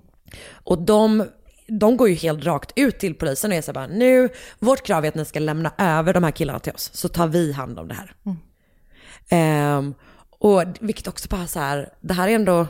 Och 0.52 0.82
de, 0.82 1.28
de 1.68 1.98
går 1.98 2.10
ju 2.10 2.16
helt 2.16 2.46
rakt 2.46 2.72
ut 2.76 3.00
till 3.00 3.16
polisen 3.16 3.52
och 3.52 3.58
är 3.58 3.62
så 3.62 3.74
bara, 3.74 3.88
nu, 3.88 4.30
vårt 4.60 4.86
krav 4.86 5.06
är 5.06 5.10
att 5.10 5.16
ni 5.16 5.26
ska 5.26 5.40
lämna 5.40 5.72
över 5.78 6.14
de 6.14 6.24
här 6.24 6.32
killarna 6.32 6.60
till 6.60 6.74
oss, 6.74 6.90
så 6.94 7.08
tar 7.10 7.28
vi 7.28 7.52
hand 7.54 7.80
om 7.80 7.88
det 7.88 7.94
här. 7.96 8.14
Mm. 8.26 8.38
Ehm, 9.30 9.94
och 10.40 10.64
vilket 10.80 11.08
också 11.08 11.28
bara 11.30 11.48
så 11.48 11.60
här, 11.60 11.90
det 12.02 12.14
här 12.14 12.28
är 12.28 12.36
ändå, 12.36 12.68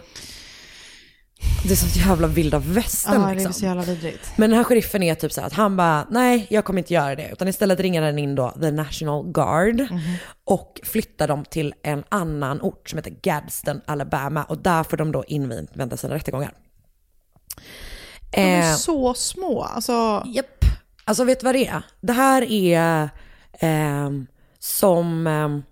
det 1.63 1.71
är 1.71 1.75
sånt 1.75 1.95
jävla 1.95 2.27
vilda 2.27 2.59
västern 2.59 3.21
Ja, 3.21 3.27
det 3.27 3.31
är 3.31 3.35
liksom. 3.35 3.53
så 3.53 3.65
jävla 3.65 3.83
vidrigt. 3.83 4.31
Men 4.37 4.49
den 4.49 4.57
här 4.57 4.63
sheriffen 4.63 5.03
är 5.03 5.15
typ 5.15 5.31
så 5.31 5.41
här 5.41 5.47
att 5.47 5.53
han 5.53 5.77
bara, 5.77 6.07
nej 6.11 6.47
jag 6.49 6.65
kommer 6.65 6.79
inte 6.79 6.93
göra 6.93 7.15
det. 7.15 7.29
Utan 7.31 7.47
istället 7.47 7.79
ringer 7.79 8.01
han 8.01 8.19
in 8.19 8.35
då 8.35 8.51
the 8.61 8.71
National 8.71 9.31
Guard 9.31 9.79
Mhm. 9.91 10.01
och 10.43 10.79
flyttar 10.83 11.27
dem 11.27 11.45
till 11.45 11.73
en 11.83 12.03
annan 12.09 12.61
ort 12.61 12.89
som 12.89 12.97
heter 12.97 13.15
Gadsden, 13.21 13.81
Alabama. 13.85 14.43
Och 14.43 14.57
där 14.57 14.83
får 14.83 14.97
de 14.97 15.11
då 15.11 15.23
invänta 15.27 15.97
sina 15.97 16.15
rättegångar. 16.15 16.53
De 18.35 18.41
är 18.41 18.71
Eh, 18.71 18.75
så 18.75 19.13
små. 19.13 19.63
Alltså, 19.63 20.23
Japp. 20.25 20.65
Alltså 21.05 21.23
vet 21.23 21.39
du 21.39 21.43
vad 21.45 21.55
det 21.55 21.67
är? 21.67 21.81
Det 22.01 22.13
här 22.13 22.51
är 22.51 23.09
ehm, 23.59 24.27
som 24.59 25.27
ehm, 25.27 25.63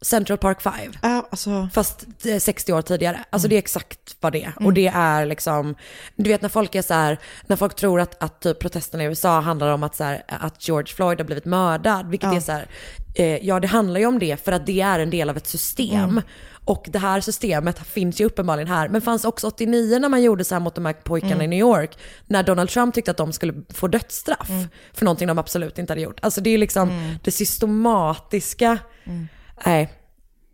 Central 0.00 0.38
Park 0.38 0.60
5. 0.62 0.72
ja, 1.02 1.26
alltså, 1.30 1.68
Fast 1.72 2.04
det 2.22 2.32
är 2.32 2.40
60 2.40 2.72
år 2.72 2.82
tidigare. 2.82 3.24
Alltså 3.30 3.46
Mm. 3.46 3.50
det 3.50 3.56
är 3.56 3.58
exakt 3.58 4.16
vad 4.20 4.32
det 4.32 4.44
är. 4.44 4.52
Och 4.66 4.72
det 4.72 4.86
är 4.94 5.26
liksom, 5.26 5.74
du 6.16 6.30
vet 6.30 6.42
när 6.42 6.48
folk 6.48 6.74
är 6.74 6.82
så 6.82 6.94
här, 6.94 7.18
när 7.46 7.56
folk 7.56 7.74
tror 7.76 8.00
att, 8.00 8.22
att 8.22 8.40
typ 8.40 8.58
protesterna 8.60 9.02
i 9.02 9.06
USA 9.06 9.40
handlar 9.40 9.68
om 9.72 9.82
att, 9.82 9.96
så 9.96 10.04
här, 10.04 10.22
att 10.28 10.68
George 10.68 10.94
Floyd 10.94 11.18
har 11.20 11.24
blivit 11.24 11.44
mördad. 11.44 12.06
Vilket 12.10 12.30
Ja. 12.30 12.36
är 12.36 12.40
så 12.40 12.52
här, 12.52 12.66
eh, 13.14 13.46
ja 13.46 13.60
det 13.60 13.66
handlar 13.66 14.00
ju 14.00 14.06
om 14.06 14.18
det 14.18 14.44
för 14.44 14.52
att 14.52 14.66
det 14.66 14.80
är 14.80 14.98
en 14.98 15.10
del 15.10 15.30
av 15.30 15.36
ett 15.36 15.46
system. 15.46 16.04
Mm. 16.10 16.22
Och 16.66 16.86
det 16.88 16.98
här 16.98 17.20
systemet 17.20 17.78
finns 17.78 18.20
ju 18.20 18.24
uppenbarligen 18.24 18.68
här, 18.68 18.88
men 18.88 19.00
fanns 19.00 19.24
också 19.24 19.46
89 19.46 19.98
när 19.98 20.08
man 20.08 20.22
gjorde 20.22 20.44
så 20.44 20.54
här 20.54 20.60
mot 20.60 20.74
de 20.74 20.86
här 20.86 20.92
pojkarna 20.92 21.34
Mm. 21.34 21.44
i 21.44 21.46
New 21.48 21.58
York. 21.58 21.98
När 22.26 22.42
Donald 22.42 22.68
Trump 22.70 22.94
tyckte 22.94 23.10
att 23.10 23.16
de 23.16 23.32
skulle 23.32 23.54
få 23.68 23.88
dödsstraff 23.88 24.50
Mm. 24.50 24.68
för 24.92 25.04
någonting 25.04 25.28
de 25.28 25.38
absolut 25.38 25.78
inte 25.78 25.92
hade 25.92 26.00
gjort. 26.00 26.18
Alltså 26.22 26.40
det 26.40 26.50
är 26.50 26.58
liksom 26.58 27.16
det 27.24 27.30
systematiska. 27.30 28.78
Mm. 29.04 29.28
Nej, 29.66 29.92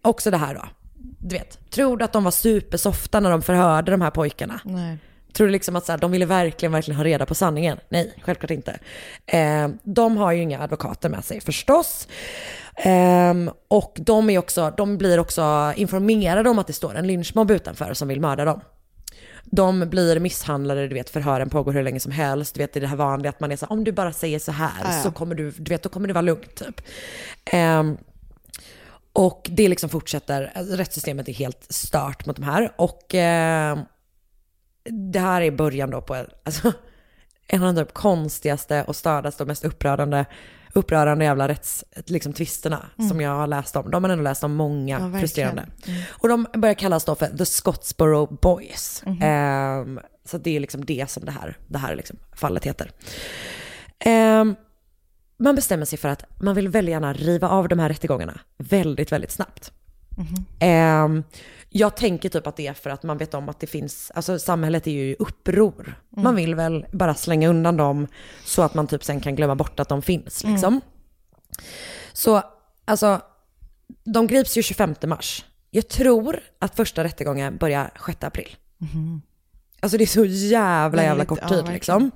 också 0.03 0.31
det 0.31 0.37
här 0.37 0.55
då. 0.55 0.65
Du 1.19 1.37
vet, 1.37 1.71
tror 1.71 1.97
du 1.97 2.05
att 2.05 2.13
de 2.13 2.25
var 2.25 2.31
supersofta 2.31 3.21
när 3.21 3.31
de 3.31 3.43
förhörde 3.43 3.91
de 3.91 4.01
här 4.01 4.11
pojkarna? 4.11 4.61
nej. 4.65 4.99
Tror 5.33 5.47
du 5.47 5.53
liksom 5.53 5.77
att 5.77 5.87
så 5.87 5.93
här, 5.93 5.99
de 5.99 6.11
ville 6.11 6.27
verkligen, 6.27 6.73
verkligen 6.73 6.97
ha 6.97 7.05
reda 7.05 7.27
på 7.27 7.35
sanningen? 7.35 7.79
Nej, 7.89 8.15
självklart 8.23 8.51
inte. 8.51 8.79
Eh, 9.27 9.69
de 9.83 10.17
har 10.17 10.33
ju 10.33 10.43
inga 10.43 10.61
advokater 10.61 11.09
med 11.09 11.25
sig 11.25 11.41
förstås. 11.41 12.09
Ehm, 12.77 13.51
och 13.69 13.99
de, 14.01 14.31
är 14.31 14.39
också, 14.39 14.75
de 14.77 14.99
blir 14.99 15.19
också 15.19 15.73
informerade 15.77 16.51
om 16.51 16.59
att 16.59 16.67
det 16.67 16.73
står 16.73 16.95
en 16.95 17.07
lynchmobb 17.07 17.51
utanför 17.51 17.95
som 17.95 18.09
vill 18.09 18.21
mörda 18.21 18.45
dem. 18.45 18.61
De 19.45 19.81
blir 19.91 20.21
misshandlade, 20.21 20.89
du 20.89 20.95
vet 20.95 21.11
förhören 21.11 21.51
pågår 21.51 21.73
hur 21.73 21.83
länge 21.83 22.01
som 22.01 22.13
helst. 22.13 22.55
Du 22.55 22.59
vet 22.59 22.73
det 22.73 22.79
är 22.79 22.81
det 22.81 22.87
här 22.87 22.97
vanliga 22.97 23.31
att 23.31 23.41
man 23.41 23.53
är 23.53 23.57
så 23.57 23.67
här, 23.67 23.73
om 23.73 23.85
du 23.85 23.93
bara 23.93 24.13
säger 24.13 24.39
så 24.39 24.53
här 24.53 24.81
Ja, 24.85 24.97
ja. 24.97 25.03
så 25.03 25.11
kommer 25.11 25.35
du, 25.35 25.51
du 25.51 25.71
vet 25.71 25.83
då 25.83 25.89
kommer 25.89 26.09
det 26.09 26.15
vara 26.15 26.23
lugnt 26.23 26.55
typ. 26.55 26.81
Ehm, 27.45 27.97
och 29.13 29.49
det 29.51 29.69
liksom 29.69 29.89
fortsätter, 29.89 30.53
alltså, 30.55 30.77
rättssystemet 30.77 31.29
är 31.29 31.33
helt 31.33 31.67
stört 31.69 32.27
mot 32.27 32.37
de 32.37 32.43
här. 32.43 32.73
Och 32.77 33.15
eh, 33.15 33.79
det 34.85 35.19
här 35.21 35.43
är 35.43 35.51
början 35.51 35.91
då 35.91 36.01
på 36.01 36.27
alltså, 36.45 36.73
en 37.47 37.63
av 37.63 37.75
de 37.75 37.85
typ 37.85 37.95
konstigaste 37.95 38.85
och 38.85 38.97
stördaste 38.97 39.43
och 39.43 39.47
mest 39.47 39.65
upprörande, 39.65 40.25
upprörande 40.73 41.25
jävla 41.25 41.57
liksom, 42.07 42.33
tvisterna 42.33 42.87
Mm. 42.99 43.09
som 43.09 43.21
jag 43.21 43.31
har 43.31 43.47
läst 43.47 43.77
om. 43.77 43.91
De 43.91 44.05
har 44.05 44.11
ändå 44.11 44.25
läst 44.25 44.45
om 44.45 44.55
många 44.55 45.11
Ja, 45.13 45.21
frustrerande. 45.21 45.67
Mm. 45.87 46.03
Och 46.11 46.29
de 46.29 46.47
börjar 46.55 46.75
kallas 46.75 47.05
då 47.05 47.15
för 47.15 47.27
The 47.27 47.47
Scottsboro 47.47 48.39
Boys. 48.43 49.03
Mhm. 49.07 49.23
Ehm, 49.23 50.01
så 50.25 50.39
det 50.39 50.57
är 50.57 50.61
liksom 50.61 50.85
det 50.85 51.11
som 51.11 51.25
det 51.25 51.33
här, 51.33 51.57
det 51.69 51.79
här 51.79 51.97
liksom 51.97 52.17
fallet 52.37 52.65
heter. 52.65 52.91
Ehm, 53.99 54.55
man 55.37 55.55
bestämmer 55.55 55.85
sig 55.85 55.99
för 55.99 56.09
att 56.09 56.25
man 56.41 56.55
vill 56.55 56.69
väldigt 56.69 56.93
gärna 56.93 57.13
riva 57.13 57.49
av 57.49 57.69
de 57.69 57.79
här 57.79 57.89
rättegångarna 57.89 58.41
väldigt, 58.59 59.13
väldigt 59.13 59.31
snabbt. 59.31 59.73
Ehm, 60.61 61.25
jag 61.73 61.97
tänker 61.97 62.29
typ 62.29 62.47
att 62.47 62.57
det 62.57 62.67
är 62.67 62.75
för 62.75 62.91
att 62.91 63.03
man 63.03 63.19
vet 63.19 63.35
om 63.35 63.49
att 63.49 63.61
det 63.61 63.67
finns, 63.67 64.11
alltså 64.15 64.39
samhället 64.39 64.87
är 64.87 64.91
ju 64.91 65.11
i 65.11 65.17
uppror. 65.19 65.95
Mm. 66.13 66.25
Man 66.25 66.37
vill 66.37 66.55
väl 66.55 66.87
bara 66.93 67.15
slänga 67.15 67.49
undan 67.49 67.77
dem 67.77 68.07
så 68.45 68.63
att 68.63 68.75
man 68.75 68.87
typ 68.87 69.05
sen 69.05 69.21
kan 69.21 69.37
glömma 69.37 69.55
bort 69.55 69.81
att 69.81 69.89
de 69.89 70.03
finns 70.03 70.45
Mm. 70.45 70.55
liksom. 70.55 70.81
Så 72.13 72.43
alltså, 72.85 73.21
de 74.05 74.27
grips 74.27 74.57
ju 74.57 74.63
25 74.63 74.95
mars. 75.07 75.45
Jag 75.71 75.89
tror 75.89 76.41
att 76.59 76.77
första 76.77 77.05
rättegången 77.05 77.57
börjar 77.57 77.91
6 78.07 78.25
april. 78.25 78.57
Alltså 79.81 79.99
det 79.99 80.05
är 80.05 80.07
så 80.07 80.25
jävla 80.25 81.03
jävla 81.03 81.25
kort 81.25 81.49
tid 81.49 81.69
liksom. 81.69 82.11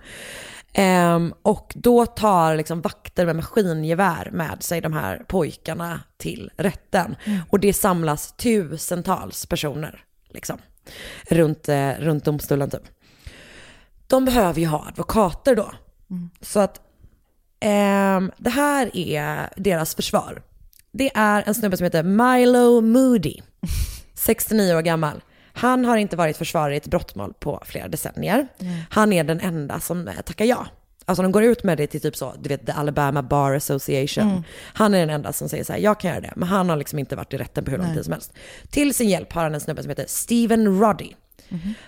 Ehm, 0.79 1.35
och 1.43 1.73
då 1.77 2.07
tar 2.07 2.57
liksom 2.57 2.81
vakter 2.81 3.27
med 3.27 3.37
maskingevär 3.37 4.31
med 4.33 4.63
sig 4.63 4.81
de 4.81 4.93
här 4.93 5.25
pojkarna 5.29 6.01
till 6.17 6.51
rätten. 6.57 7.17
Mm. 7.25 7.41
Och 7.51 7.61
det 7.61 7.73
samlas 7.73 8.33
tusentals 8.33 9.47
personer 9.47 10.05
liksom, 10.29 10.59
runt, 11.29 11.69
eh, 11.69 11.91
runt 11.91 12.25
domstolen 12.25 12.71
typ. 12.71 12.83
De 14.07 14.25
behöver 14.25 14.61
ju 14.61 14.67
ha 14.67 14.87
advokater 14.89 15.57
då. 15.57 15.73
Mm. 16.11 16.31
Så 16.41 16.61
att 16.61 16.81
ehm, 17.61 18.33
det 18.39 18.51
här 18.51 18.97
är 18.97 19.49
deras 19.57 19.95
försvar. 19.95 20.43
Det 20.93 21.11
är 21.15 21.43
en 21.47 21.55
snubbe 21.55 21.77
som 21.77 21.85
heter 21.85 22.03
Milo 22.03 22.81
Moody, 22.81 23.41
69 24.15 24.75
år 24.75 24.83
gammal. 24.83 25.23
Han 25.57 25.85
har 25.85 25.97
inte 25.97 26.17
varit 26.17 26.37
försvarare 26.37 26.75
i 26.75 26.77
ett 26.77 26.87
brottmål 26.87 27.35
på 27.39 27.63
flera 27.67 27.89
decennier. 27.89 28.49
Han 28.91 29.13
är 29.13 29.25
den 29.25 29.41
enda 29.41 29.81
som 29.81 30.09
eh, 30.09 30.15
tackar 30.15 30.45
ja. 30.45 30.67
Alltså 31.05 31.23
de 31.23 31.33
går 31.33 31.43
ut 31.43 31.65
med 31.65 31.79
det 31.79 31.87
till 31.87 32.01
typ 32.01 32.17
så, 32.17 32.35
du 32.41 32.49
vet 32.49 32.67
the 32.67 32.73
Alabama 32.73 33.23
Bar 33.23 33.53
Association. 33.53 34.31
Mm. 34.31 34.43
Han 34.75 34.95
är 34.95 34.99
den 34.99 35.11
enda 35.11 35.33
som 35.33 35.49
säger 35.49 35.65
så 35.65 35.73
här, 35.73 35.81
jag 35.81 36.01
kan 36.01 36.11
göra 36.11 36.21
det. 36.21 36.33
Men 36.37 36.49
han 36.49 36.69
har 36.69 36.77
liksom 36.77 36.99
inte 36.99 37.17
varit 37.17 37.35
i 37.35 37.37
rätten 37.37 37.65
på 37.65 37.71
hur 37.71 37.79
lång 37.79 37.95
tid 37.95 38.05
som 38.05 38.13
helst. 38.13 38.33
Till 38.71 38.95
sin 38.95 39.09
hjälp 39.09 39.33
har 39.33 39.43
han 39.43 39.55
en 39.55 39.61
snubbe 39.61 39.83
som 39.83 39.89
heter 39.89 40.05
Steven 40.09 40.81
Roddy. 40.81 41.13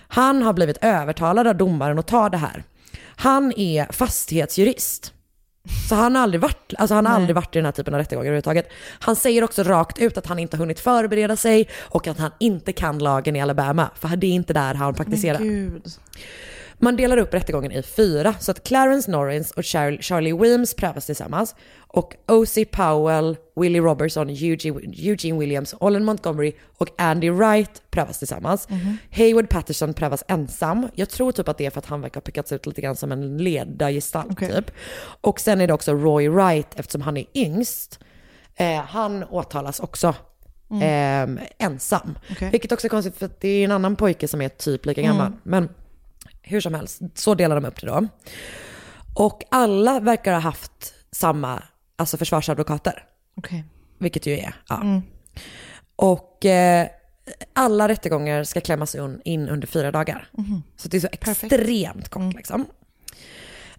Han 0.07 0.41
har 0.41 0.53
blivit 0.53 0.77
övertalad 0.81 1.47
av 1.47 1.55
domaren 1.55 1.99
att 1.99 2.07
ta 2.07 2.29
det 2.29 2.37
här. 2.37 2.63
Han 3.15 3.53
är 3.57 3.91
fastighetsjurist. 3.91 5.13
Så 5.89 5.95
han 5.95 6.15
har 6.15 6.23
aldrig 6.23 6.41
varit, 6.41 6.73
alltså 6.77 6.95
han 6.95 7.05
har 7.05 7.13
aldrig 7.13 7.35
varit 7.35 7.55
i 7.55 7.59
den 7.59 7.65
här 7.65 7.71
typen 7.71 7.93
av 7.93 7.99
rättegångar 7.99 8.25
överhuvudtaget. 8.25 8.69
Han 8.99 9.15
säger 9.15 9.43
också 9.43 9.63
rakt 9.63 9.99
ut 9.99 10.17
att 10.17 10.25
han 10.27 10.39
inte 10.39 10.57
har 10.57 10.59
hunnit 10.59 10.79
förbereda 10.79 11.35
sig 11.35 11.69
och 11.81 12.07
att 12.07 12.19
han 12.19 12.31
inte 12.39 12.73
kan 12.73 12.99
lagen 12.99 13.35
i 13.35 13.41
Alabama. 13.41 13.89
För 13.95 14.15
det 14.15 14.27
är 14.27 14.31
inte 14.31 14.53
där 14.53 14.73
han 14.73 14.93
praktiserar. 14.93 15.39
Man 16.81 16.95
delar 16.95 17.17
upp 17.17 17.33
rättegången 17.33 17.71
i 17.71 17.81
fyra, 17.83 18.33
så 18.39 18.51
att 18.51 18.63
Clarence 18.63 19.11
Norris 19.11 19.51
och 19.51 19.63
Char- 19.63 20.01
Charlie 20.01 20.33
Williams 20.33 20.73
prövas 20.73 21.05
tillsammans. 21.05 21.55
Och 21.77 22.15
O.C. 22.27 22.65
Powell, 22.65 23.37
Willie 23.55 23.79
Robertson, 23.79 24.29
Eugene, 24.29 24.79
Eugene 24.97 25.39
Williams, 25.39 25.75
Olin 25.79 26.05
Montgomery 26.05 26.53
och 26.77 26.87
Andy 26.97 27.29
Wright 27.29 27.81
prövas 27.91 28.19
tillsammans. 28.19 28.67
Hayward 29.11 29.49
Patterson 29.49 29.93
prövas 29.93 30.23
ensam. 30.27 30.87
Jag 30.95 31.09
tror 31.09 31.31
typ 31.31 31.47
att 31.47 31.57
det 31.57 31.65
är 31.65 31.69
för 31.69 31.79
att 31.79 31.85
han 31.85 32.01
verkar 32.01 32.15
ha 32.15 32.21
pickats 32.21 32.51
ut 32.51 32.65
lite 32.65 32.81
grann 32.81 32.95
som 32.95 33.11
en 33.11 33.37
ledargestalt 33.37 34.39
typ. 34.39 34.71
Och 35.21 35.39
sen 35.39 35.61
är 35.61 35.67
det 35.67 35.73
också 35.73 35.93
Roy 35.93 36.29
Wright, 36.29 36.67
eftersom 36.75 37.01
han 37.01 37.17
är 37.17 37.25
yngst. 37.35 37.99
Eh, 38.55 38.75
han 38.81 39.23
åtalas 39.23 39.79
också 39.79 40.15
Mm. 40.71 41.37
eh, 41.37 41.43
ensam. 41.57 42.17
Okej. 42.31 42.49
Vilket 42.51 42.71
också 42.71 42.87
är 42.87 42.89
konstigt 42.89 43.17
för 43.17 43.29
det 43.39 43.47
är 43.49 43.65
en 43.65 43.71
annan 43.71 43.95
pojke 43.95 44.27
som 44.27 44.41
är 44.41 44.49
typ 44.49 44.85
lika 44.85 45.01
gammal. 45.01 45.25
Mm. 45.27 45.39
Men 45.43 45.69
hur 46.49 46.61
som 46.61 46.73
helst, 46.73 47.01
så 47.15 47.35
delar 47.35 47.55
de 47.55 47.65
upp 47.65 47.81
det 47.81 47.87
då. 47.87 48.07
Och 49.13 49.43
alla 49.51 49.99
verkar 49.99 50.33
ha 50.33 50.39
haft 50.39 50.93
samma 51.11 51.63
alltså 51.95 52.17
försvarsadvokater. 52.17 53.03
Okej. 53.37 53.63
Vilket 53.97 54.25
ju 54.25 54.33
är, 54.33 54.53
ja. 54.69 54.81
Mm. 54.81 55.01
Och 55.95 56.45
eh, 56.45 56.87
alla 57.53 57.87
rättegångar 57.87 58.43
ska 58.43 58.61
klämmas 58.61 58.95
in 59.23 59.49
under 59.49 59.67
fyra 59.67 59.91
dagar. 59.91 60.29
Mhm. 60.31 60.63
Så 60.77 60.87
det 60.87 60.97
är 60.97 61.01
så 61.01 61.07
extremt 61.11 62.09
kort 62.09 62.33
liksom. 62.35 62.65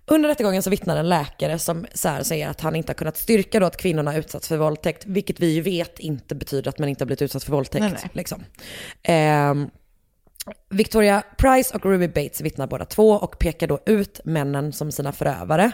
Under 0.06 0.28
rättegången 0.28 0.62
så 0.62 0.70
vittnar 0.70 0.96
en 0.96 1.08
läkare 1.08 1.58
som 1.58 1.86
så 1.94 2.08
här 2.08 2.22
säger 2.22 2.48
att 2.48 2.60
han 2.60 2.76
inte 2.76 2.90
har 2.90 2.94
kunnat 2.94 3.16
styrka 3.16 3.60
då 3.60 3.66
att 3.66 3.76
kvinnorna 3.76 4.16
utsatts 4.16 4.48
för 4.48 4.56
våldtäkt, 4.56 5.06
vilket 5.06 5.40
vi 5.40 5.54
ju 5.54 5.60
vet 5.60 5.98
inte 5.98 6.34
betyder 6.34 6.68
att 6.68 6.78
man 6.78 6.88
inte 6.88 7.04
har 7.04 7.06
blivit 7.06 7.22
utsatt 7.22 7.44
för 7.44 7.52
våldtäkt. 7.52 7.82
Nej, 7.82 7.92
nej. 7.92 8.10
Liksom. 8.12 8.44
Ehm, 9.02 9.70
Victoria 10.68 11.22
Price 11.36 11.74
och 11.74 11.86
Ruby 11.86 12.08
Bates 12.08 12.40
vittnar 12.40 12.66
båda 12.66 12.84
två 12.84 13.10
och 13.10 13.38
pekar 13.38 13.66
då 13.66 13.78
ut 13.86 14.20
männen 14.24 14.72
som 14.72 14.92
sina 14.92 15.12
förövare. 15.12 15.72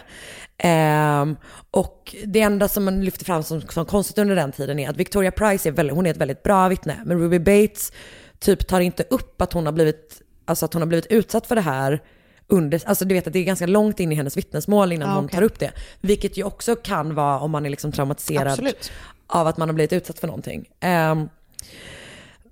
Ehm, 0.57 1.35
och 1.71 2.15
det 2.25 2.41
enda 2.41 2.67
som 2.67 2.85
man 2.85 3.05
lyfter 3.05 3.25
fram 3.25 3.43
som, 3.43 3.61
som 3.61 3.85
konstigt 3.85 4.17
under 4.17 4.35
den 4.35 4.51
tiden 4.51 4.79
är 4.79 4.89
att 4.89 4.97
Victoria 4.97 5.31
Price 5.31 5.69
är, 5.69 5.73
väldigt, 5.73 5.95
hon 5.95 6.05
är 6.05 6.11
ett 6.11 6.17
väldigt 6.17 6.43
bra 6.43 6.67
vittne, 6.67 7.01
men 7.05 7.19
Ruby 7.19 7.39
Bates 7.39 7.91
typ 8.39 8.67
tar 8.67 8.79
inte 8.79 9.03
upp 9.09 9.41
att 9.41 9.53
hon 9.53 9.65
har 9.65 9.73
blivit, 9.73 10.21
alltså 10.45 10.65
att 10.65 10.73
hon 10.73 10.81
har 10.81 10.87
blivit 10.87 11.05
utsatt 11.05 11.47
för 11.47 11.55
det 11.55 11.61
här 11.61 12.01
under, 12.47 12.81
alltså 12.85 13.05
du 13.05 13.15
vet 13.15 13.27
att 13.27 13.33
det 13.33 13.39
är 13.39 13.43
ganska 13.43 13.65
långt 13.65 13.99
in 13.99 14.11
i 14.11 14.15
hennes 14.15 14.37
vittnesmål 14.37 14.91
innan 14.91 15.09
Ja, 15.09 15.15
hon 15.15 15.27
tar 15.27 15.41
upp 15.41 15.59
det. 15.59 15.71
Vilket 16.01 16.37
ju 16.37 16.43
också 16.43 16.75
kan 16.75 17.15
vara 17.15 17.39
om 17.39 17.51
man 17.51 17.65
är 17.65 17.69
liksom 17.69 17.91
traumatiserad 17.91 18.47
Absolut. 18.47 18.91
av 19.27 19.47
att 19.47 19.57
man 19.57 19.69
har 19.69 19.73
blivit 19.73 19.93
utsatt 19.93 20.19
för 20.19 20.27
någonting. 20.27 20.69
Ehm, 20.79 21.29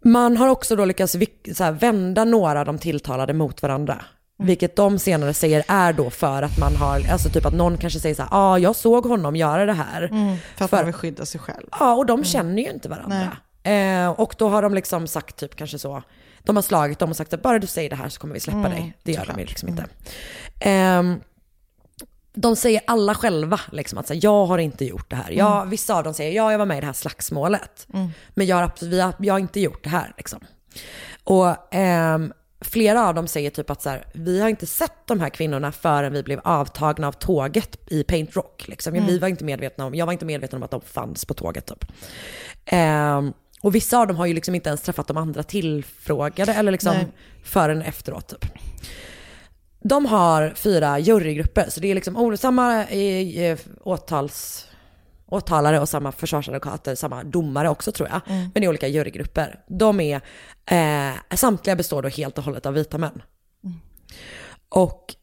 man 0.06 0.38
har 0.38 0.48
också 0.48 0.76
då 0.76 0.86
lyckats 0.86 1.16
vända 1.80 2.24
några 2.24 2.60
av 2.60 2.66
de 2.66 2.80
tilltalade 2.80 3.34
mot 3.34 3.62
varandra. 3.62 3.94
Mm. 4.40 4.48
Vilket 4.48 4.76
de 4.76 5.00
senare 5.00 5.34
säger 5.34 5.64
är 5.68 5.94
då 5.94 6.10
för 6.10 6.42
att 6.42 6.58
man 6.60 6.76
har, 6.76 7.12
alltså 7.12 7.30
typ 7.30 7.46
att 7.46 7.54
någon 7.54 7.78
kanske 7.78 8.00
säger 8.00 8.16
så 8.16 8.22
här, 8.22 8.30
ja 8.32 8.38
ah, 8.38 8.58
jag 8.58 8.76
såg 8.76 9.06
honom 9.06 9.36
göra 9.36 9.66
det 9.66 9.74
här. 9.74 10.02
Mm, 10.04 10.38
för 10.58 10.66
att 10.66 10.72
man 10.72 10.86
vill 10.86 10.94
skydda 10.94 11.26
sig 11.26 11.40
själv. 11.40 11.68
Ja, 11.80 11.94
och 11.94 12.06
de 12.06 12.24
känner 12.24 12.64
ju 12.64 12.70
inte 12.70 12.90
varandra. 12.90 13.38
Eh, 13.64 14.10
och 14.10 14.36
då 14.38 14.50
har 14.50 14.62
de 14.62 14.74
liksom 14.74 15.08
sagt 15.08 15.36
typ 15.36 15.56
kanske 15.56 15.80
så, 15.80 16.04
de 16.44 16.56
har 16.56 16.64
slagit 16.64 17.00
dem 17.00 17.10
och 17.10 17.16
sagt 17.16 17.34
att 17.34 17.42
bara 17.42 17.60
du 17.60 17.68
säger 17.68 17.90
det 17.90 17.96
här 17.96 18.10
så 18.10 18.20
kommer 18.20 18.34
vi 18.34 18.40
släppa 18.40 18.58
Mm, 18.58 18.72
dig. 18.72 18.94
Det 19.04 19.12
gör 19.12 19.20
de 19.20 19.26
såklart. 19.26 19.42
ju 19.42 19.46
liksom 19.46 19.70
inte. 19.70 19.86
Ehm, 20.60 21.20
de 22.36 22.56
säger 22.56 22.82
alla 22.88 23.16
själva 23.16 23.60
liksom 23.72 23.98
att 24.00 24.08
så 24.08 24.14
här, 24.14 24.20
jag 24.24 24.46
har 24.46 24.58
inte 24.58 24.86
gjort 24.86 25.10
det 25.10 25.16
här. 25.16 25.32
Jag, 25.32 25.56
Mm. 25.58 25.70
Vissa 25.70 25.96
av 25.96 26.04
dem 26.04 26.14
säger 26.14 26.32
ja, 26.36 26.52
jag 26.52 26.60
var 26.60 26.66
med 26.66 26.78
i 26.78 26.80
det 26.82 26.86
här 26.86 26.94
slagsmålet. 26.94 27.88
Mm. 27.94 28.10
Men 28.30 28.48
jag 28.48 28.56
har, 28.56 28.72
vi 28.86 29.00
har, 29.02 29.14
jag 29.20 29.34
har 29.34 29.40
inte 29.40 29.60
gjort 29.60 29.84
det 29.84 29.90
här 29.90 30.14
liksom. 30.18 30.40
Och 31.24 31.74
ehm, 31.76 32.34
flera 32.62 33.08
av 33.08 33.16
dem 33.16 33.28
säger 33.28 33.50
typ 33.50 33.70
att 33.70 33.82
så 33.82 33.90
här, 33.90 34.06
vi 34.14 34.42
har 34.42 34.50
inte 34.50 34.66
sett 34.66 35.08
de 35.08 35.20
här 35.20 35.30
kvinnorna 35.30 35.72
förrän 35.72 36.14
vi 36.14 36.24
blev 36.24 36.40
avtagna 36.44 37.08
av 37.08 37.12
tåget 37.12 37.78
i 37.88 38.04
Paint 38.04 38.36
Rock. 38.36 38.68
Liksom. 38.68 38.94
Vi 38.94 39.00
Mm. 39.00 39.20
var 39.20 39.28
inte 39.28 39.44
medvetna 39.44 39.86
om, 39.86 39.96
jag 39.96 40.06
var 40.06 40.14
inte 40.14 40.26
medveten 40.26 40.58
om 40.58 40.64
att 40.64 40.72
de 40.72 40.82
fanns 40.82 41.26
på 41.26 41.34
tåget 41.34 41.66
typ. 41.66 41.86
Ehm, 42.66 43.34
och 43.62 43.76
vissa 43.76 43.98
av 43.98 44.08
dem 44.08 44.18
har 44.18 44.26
ju 44.26 44.34
liksom 44.34 44.56
inte 44.56 44.70
ens 44.70 44.82
träffat 44.82 45.08
de 45.08 45.18
andra 45.18 45.44
tillfrågade 45.44 46.54
eller 46.54 46.72
liksom 46.72 46.94
Nej. 46.94 47.08
förrän 47.44 47.82
efteråt 47.82 48.28
typ. 48.28 48.46
De 49.80 50.06
har 50.06 50.54
fyra 50.56 51.00
jurygrupper, 51.00 51.70
så 51.70 51.80
det 51.80 51.92
är 51.92 51.96
liksom 51.96 52.38
samma 52.38 52.86
eh, 52.86 53.40
eh, 53.40 53.60
åtals, 53.84 54.68
åtalare 55.28 55.80
och 55.80 55.90
samma 55.90 56.12
försvarsadvokater, 56.12 56.96
samma 56.96 57.24
domare 57.24 57.70
också 57.70 57.92
tror 57.92 58.10
jag. 58.10 58.22
Mm. 58.28 58.42
Men 58.42 58.52
det 58.54 58.64
är 58.66 58.70
olika 58.70 58.88
jurygrupper. 58.88 59.60
De 59.68 60.00
är, 60.00 60.22
eh, 60.66 61.36
samtliga 61.36 61.76
består 61.76 62.02
då 62.02 62.10
helt 62.10 62.38
och 62.38 62.44
hållet 62.44 62.66
av 62.66 62.74
vita 62.74 62.98
män. 62.98 63.22
Och 64.70 65.16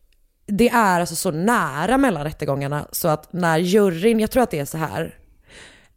det 0.47 0.69
är 0.69 1.01
alltså 1.01 1.17
så 1.17 1.31
nära 1.31 1.99
mellan 1.99 2.25
rättegångarna 2.25 2.89
så 2.93 3.09
att 3.09 3.33
när 3.33 3.59
juryn, 3.59 4.21
jag 4.21 4.31
tror 4.31 4.43
att 4.43 4.51
det 4.51 4.59
är 4.59 4.65
så 4.65 4.79
här, 4.79 5.19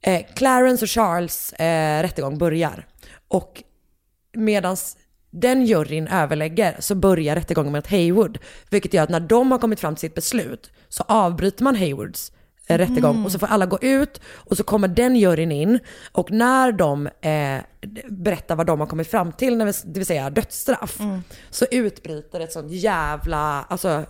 eh, 0.01 0.25
Clarence 0.35 0.85
och 0.85 0.89
Charles 0.89 1.53
eh, 1.53 2.01
rättegång 2.01 2.37
börjar. 2.37 2.87
Och 3.27 3.63
medans 4.33 4.97
den 5.41 5.65
juryn 5.65 6.07
överlägger 6.07 6.75
så 6.79 6.95
börjar 6.95 7.35
rättegången 7.35 7.71
med 7.71 7.79
ett 7.79 7.91
Haywood. 7.91 8.37
Vilket 8.69 8.93
gör 8.93 9.03
att 9.03 9.09
när 9.09 9.19
de 9.19 9.51
har 9.51 9.59
kommit 9.59 9.79
fram 9.79 9.95
till 9.95 10.01
sitt 10.01 10.15
beslut 10.15 10.71
så 10.89 11.03
avbryter 11.07 11.63
man 11.63 11.75
Haywoods 11.75 12.31
eh, 12.67 12.77
rättegång 12.77 13.11
Mm. 13.11 13.25
och 13.25 13.31
så 13.31 13.39
får 13.39 13.47
alla 13.47 13.65
gå 13.65 13.79
ut 13.81 14.21
och 14.33 14.57
så 14.57 14.63
kommer 14.63 14.87
den 14.87 15.15
juryn 15.15 15.51
in 15.51 15.79
och 16.11 16.31
när 16.31 16.71
de 16.71 17.07
eh, 17.21 17.57
berättar 18.09 18.55
vad 18.55 18.65
de 18.67 18.79
har 18.79 18.87
kommit 18.87 19.07
fram 19.07 19.31
till, 19.31 19.57
det 19.59 19.73
vill 19.99 20.05
säga 20.05 20.29
dödsstraff, 20.29 20.99
Mm. 20.99 21.21
så 21.49 21.65
utbryter 21.71 22.39
ett 22.39 22.51
sånt 22.51 22.71
jävla, 22.71 23.65
alltså 23.69 24.03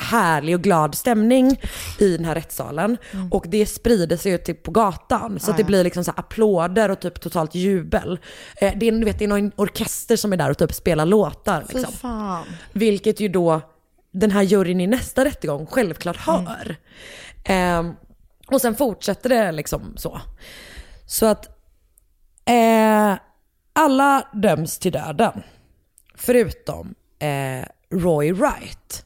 härlig 0.00 0.54
och 0.54 0.62
glad 0.62 0.94
stämning 0.94 1.60
i 1.98 2.16
den 2.16 2.24
här 2.24 2.34
rättssalen. 2.34 2.96
Och 3.30 3.44
det 3.48 3.66
sprider 3.66 4.16
sig 4.16 4.32
ut 4.32 4.44
typ 4.44 4.62
på 4.62 4.70
gatan. 4.70 5.40
Så 5.40 5.50
Ah, 5.50 5.54
det 5.56 5.62
ja. 5.62 5.66
blir 5.66 5.84
liksom 5.84 6.04
så 6.04 6.12
applåder 6.16 6.88
och 6.90 7.00
typ 7.00 7.20
totalt 7.20 7.54
jubel. 7.54 8.18
Eh, 8.56 8.72
det, 8.76 8.88
är, 8.88 8.92
du 8.92 9.04
vet, 9.04 9.18
det 9.18 9.24
är 9.24 9.28
någon 9.28 9.52
orkester 9.56 10.16
som 10.16 10.32
är 10.32 10.36
där 10.36 10.50
och 10.50 10.58
typ 10.58 10.74
spelar 10.74 11.06
låtar. 11.06 11.64
Liksom. 11.68 11.92
fan. 11.92 12.44
Vilket 12.72 13.20
ju 13.20 13.28
då 13.28 13.60
den 14.12 14.30
här 14.30 14.42
juryn 14.42 14.80
i 14.80 14.86
nästa 14.86 15.24
rättegång 15.24 15.66
självklart 15.66 16.16
hör. 16.16 16.76
Ehm, 17.44 17.92
och 18.46 18.60
sen 18.60 18.74
fortsätter 18.74 19.28
det 19.28 19.52
liksom 19.52 19.94
så. 19.96 20.20
Så 21.06 21.26
att 21.26 21.46
eh, 22.44 23.14
alla 23.72 24.28
döms 24.32 24.78
till 24.78 24.92
döden. 24.92 25.42
Förutom 26.14 26.94
eh, 27.18 27.66
Roy 27.90 28.32
Wright. 28.32 29.04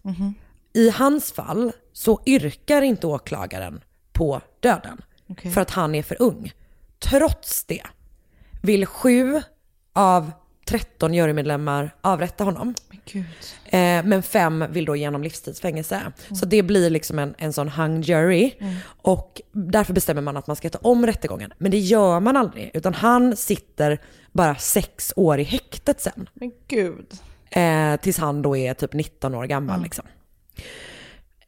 I 0.75 0.91
hans 0.91 1.33
fall 1.33 1.73
så 1.93 2.21
yrkar 2.27 2.83
inte 2.83 3.07
åklagaren 3.07 3.81
på 4.13 4.41
döden. 4.61 5.03
Okej. 5.29 5.51
För 5.51 5.61
att 5.61 5.71
han 5.71 5.95
är 5.95 6.03
för 6.03 6.23
ung. 6.23 6.53
Trots 6.99 7.65
det 7.65 7.83
vill 8.63 8.87
sju 8.87 9.43
av 9.93 10.31
13 10.67 11.15
jurymedlemmar 11.15 11.95
avrätta 12.01 12.45
honom. 12.45 12.75
Eh, 13.65 14.05
men 14.05 14.23
fem 14.23 14.65
vill 14.71 14.85
då 14.85 14.97
genom 14.97 15.23
livstidsfängelse. 15.23 16.03
Så 16.35 16.47
det 16.47 16.63
blir 16.63 16.91
liksom 16.91 17.19
en, 17.19 17.35
en 17.39 17.53
sån 17.53 17.69
hung 17.69 18.01
jury. 18.01 18.53
Mm. 18.59 18.75
Och 18.87 19.41
därför 19.53 19.93
bestämmer 19.93 20.23
man 20.23 20.37
att 20.37 20.47
man 20.47 20.57
ska 20.57 20.71
ta 20.71 20.79
om 20.79 21.07
rättegången. 21.07 21.53
Men 21.59 21.71
det 21.71 21.79
gör 21.79 22.21
man 22.21 22.37
aldrig. 22.37 22.71
Utan 22.75 22.95
han 22.95 23.37
sitter 23.37 23.99
bara 24.33 24.55
sex 24.55 25.13
år 25.17 25.41
i 25.41 25.43
häktet 25.43 26.01
sen. 26.01 26.29
Men 26.35 26.53
gud. 26.69 27.07
Eh, 27.51 27.97
tills 27.97 28.19
han 28.19 28.43
då 28.43 28.57
är 28.57 28.75
typ 28.75 28.93
19 28.93 29.35
år 29.35 29.45
gammal. 29.45 29.83
Liksom. 29.83 30.05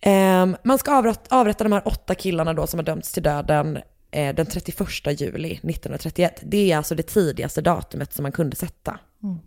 Eh, 0.01 0.47
man 0.65 0.79
ska 0.79 0.97
avrätta, 0.97 1.37
avrätta 1.37 1.65
de 1.65 1.73
här 1.73 1.89
åtta 1.89 2.15
killarna 2.15 2.55
då 2.55 2.67
som 2.67 2.79
har 2.79 2.85
dömts 2.85 3.13
till 3.13 3.23
döden 3.23 3.79
eh, 4.11 4.35
den 4.35 4.47
31 4.47 5.21
juli 5.21 5.53
1931. 5.53 6.41
Det 6.43 6.73
är 6.73 6.77
alltså 6.77 6.95
det 6.95 7.03
tidigaste 7.03 7.61
datumet 7.61 8.13
som 8.13 8.23
man 8.23 8.33
kunde 8.33 8.57
sätta. 8.57 8.99
Mm. 9.23 9.39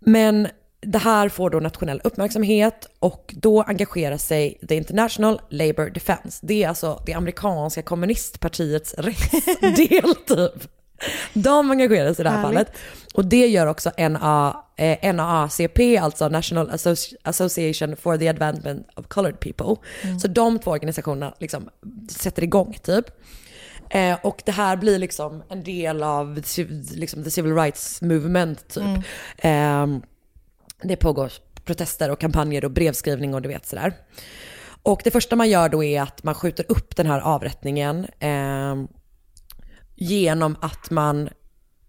Men 0.00 0.48
det 0.80 0.98
här 0.98 1.28
får 1.28 1.50
då 1.50 1.60
nationell 1.60 2.00
uppmärksamhet 2.04 2.88
och 2.98 3.34
då 3.36 3.62
engagerar 3.62 4.16
sig 4.16 4.58
The 4.68 4.74
International 4.74 5.40
Labour 5.50 5.90
Defense. 5.90 6.46
Det 6.46 6.64
är 6.64 6.68
alltså 6.68 7.02
det 7.06 7.12
amerikanska 7.12 7.82
kommunistpartiets 7.82 8.94
rättsdel 8.98 10.14
typ. 10.26 10.68
De 11.32 11.70
engagerar 11.70 12.14
sig 12.14 12.22
i 12.22 12.24
det 12.24 12.30
här 12.30 12.36
Härligt. 12.36 12.54
fallet. 12.54 12.72
Och 13.14 13.24
det 13.24 13.46
gör 13.46 13.66
också 13.66 13.90
NA, 13.98 14.64
eh, 14.76 15.14
NAACP, 15.14 15.98
alltså 15.98 16.28
National 16.28 16.70
Associ- 16.70 17.14
Association 17.22 17.96
for 17.96 18.16
the 18.16 18.28
Advancement 18.28 18.86
of 18.96 19.06
Colored 19.08 19.40
People. 19.40 19.76
Mm. 20.02 20.18
Så 20.20 20.28
de 20.28 20.58
två 20.58 20.70
organisationerna 20.70 21.34
liksom 21.38 21.68
sätter 22.08 22.42
igång 22.44 22.78
typ. 22.82 23.04
Eh, 23.90 24.16
och 24.22 24.42
det 24.44 24.52
här 24.52 24.76
blir 24.76 24.98
liksom 24.98 25.42
en 25.48 25.64
del 25.64 26.02
av 26.02 26.42
liksom, 26.92 27.24
the 27.24 27.30
civil 27.30 27.54
rights 27.54 28.02
movement 28.02 28.68
typ. 28.68 29.04
Ehm, 29.38 30.02
det 30.82 30.96
pågår 30.96 31.32
protester 31.64 32.10
och 32.10 32.20
kampanjer 32.20 32.64
och 32.64 32.70
brevskrivning 32.70 33.34
och 33.34 33.42
du 33.42 33.48
vet 33.48 33.66
sådär. 33.66 33.92
Och 34.82 35.00
det 35.04 35.10
första 35.10 35.36
man 35.36 35.50
gör 35.50 35.68
då 35.68 35.84
är 35.84 36.02
att 36.02 36.22
man 36.22 36.34
skjuter 36.34 36.64
upp 36.68 36.96
den 36.96 37.06
här 37.06 37.20
avrättningen 37.20 38.06
ehm, 38.20 38.88
genom 40.02 40.56
att 40.60 40.90
man 40.90 41.28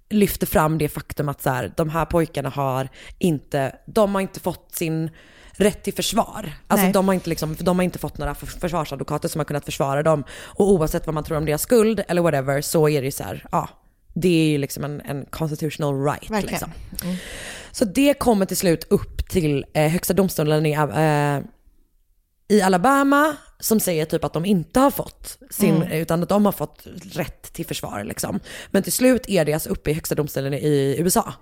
lyfter 0.10 0.48
fram 0.48 0.78
det 0.78 0.90
faktum 0.90 1.30
att 1.30 1.42
så 1.42 1.50
här, 1.50 1.74
de 1.78 1.90
här 1.90 2.06
pojkarna 2.06 2.50
har 2.50 2.90
inte, 3.18 3.76
de 3.86 4.16
har 4.16 4.22
inte 4.22 4.40
fått 4.40 4.76
sin 4.76 5.10
rätt 5.52 5.84
till 5.84 5.94
försvar. 5.94 6.54
Alltså 6.68 6.84
Nej. 6.84 6.94
de 6.94 7.08
har, 7.08 7.14
inte 7.14 7.30
liksom, 7.30 7.56
de 7.60 7.80
har 7.80 7.84
inte 7.84 8.00
fått 8.00 8.18
några 8.18 8.36
för- 8.36 8.48
försvarsadvokater 8.48 9.30
som 9.30 9.40
har 9.40 9.46
kunnat 9.46 9.66
försvara 9.66 10.04
dem. 10.04 10.24
Och 10.32 10.72
oavsett 10.72 11.06
vad 11.06 11.14
man 11.14 11.24
tror 11.24 11.38
om 11.38 11.46
deras 11.46 11.62
skuld 11.62 12.04
eller 12.08 12.22
whatever 12.22 12.62
så 12.62 12.90
är 12.90 13.02
det 13.02 13.06
ju 13.06 13.12
så 13.12 13.24
här, 13.24 13.46
ja, 13.52 13.70
det 14.14 14.28
är 14.28 14.48
ju 14.48 14.58
liksom 14.58 14.84
en, 14.84 15.02
en 15.02 15.26
constitutional 15.26 16.06
right. 16.06 16.46
Liksom. 16.52 16.72
Så 17.72 17.86
det 17.86 18.14
kommer 18.14 18.46
till 18.46 18.58
slut 18.58 18.88
upp 18.90 19.30
till 19.30 19.66
eh, 19.74 19.92
högsta 19.92 20.14
domstolen 20.14 20.66
i, 20.66 20.72
eh, 20.72 21.40
i 22.58 22.62
Alabama 22.62 23.36
som 23.64 23.80
säger 23.80 24.06
typ 24.06 24.24
att 24.24 24.34
de 24.34 24.46
inte 24.46 24.80
har 24.80 24.92
fått 24.92 25.38
sin, 25.50 25.76
Mm. 25.76 25.92
utan 25.92 26.24
att 26.24 26.30
de 26.30 26.46
har 26.46 26.52
fått 26.52 26.82
rätt 27.12 27.54
till 27.54 27.66
försvar 27.66 28.04
liksom. 28.04 28.40
Men 28.72 28.84
till 28.84 28.92
slut 28.92 29.30
är 29.30 29.46
det 29.46 29.54
alltså 29.54 29.70
uppe 29.70 29.92
i 29.92 29.94
högsta 29.94 30.16
domstolen 30.16 30.54
i 30.54 30.96
USA. 31.00 31.34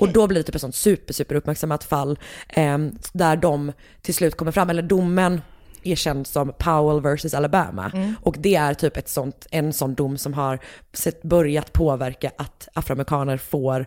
Och 0.00 0.12
då 0.12 0.26
blir 0.26 0.38
det 0.38 0.42
typ 0.42 0.54
ett 0.54 0.60
sånt 0.60 0.74
super, 0.74 1.14
super 1.14 1.34
uppmärksammat 1.34 1.84
fall 1.84 2.18
eh, 2.48 2.78
där 3.12 3.36
de 3.36 3.72
till 4.02 4.14
slut 4.14 4.36
kommer 4.36 4.52
fram, 4.52 4.70
eller 4.70 4.82
domen 4.82 5.40
är 5.82 5.94
känd 5.94 6.26
som 6.26 6.52
Powell 6.58 7.00
vs 7.16 7.34
Alabama. 7.34 7.90
Mm. 7.94 8.14
Och 8.22 8.36
det 8.38 8.54
är 8.54 8.74
typ 8.74 8.96
ett 8.96 9.08
sånt, 9.08 9.46
en 9.50 9.72
sån 9.72 9.94
dom 9.94 10.18
som 10.18 10.34
har 10.34 10.58
sett, 10.92 11.22
börjat 11.22 11.72
påverka 11.72 12.30
att 12.36 12.68
afroamerikaner 12.74 13.36
får 13.36 13.86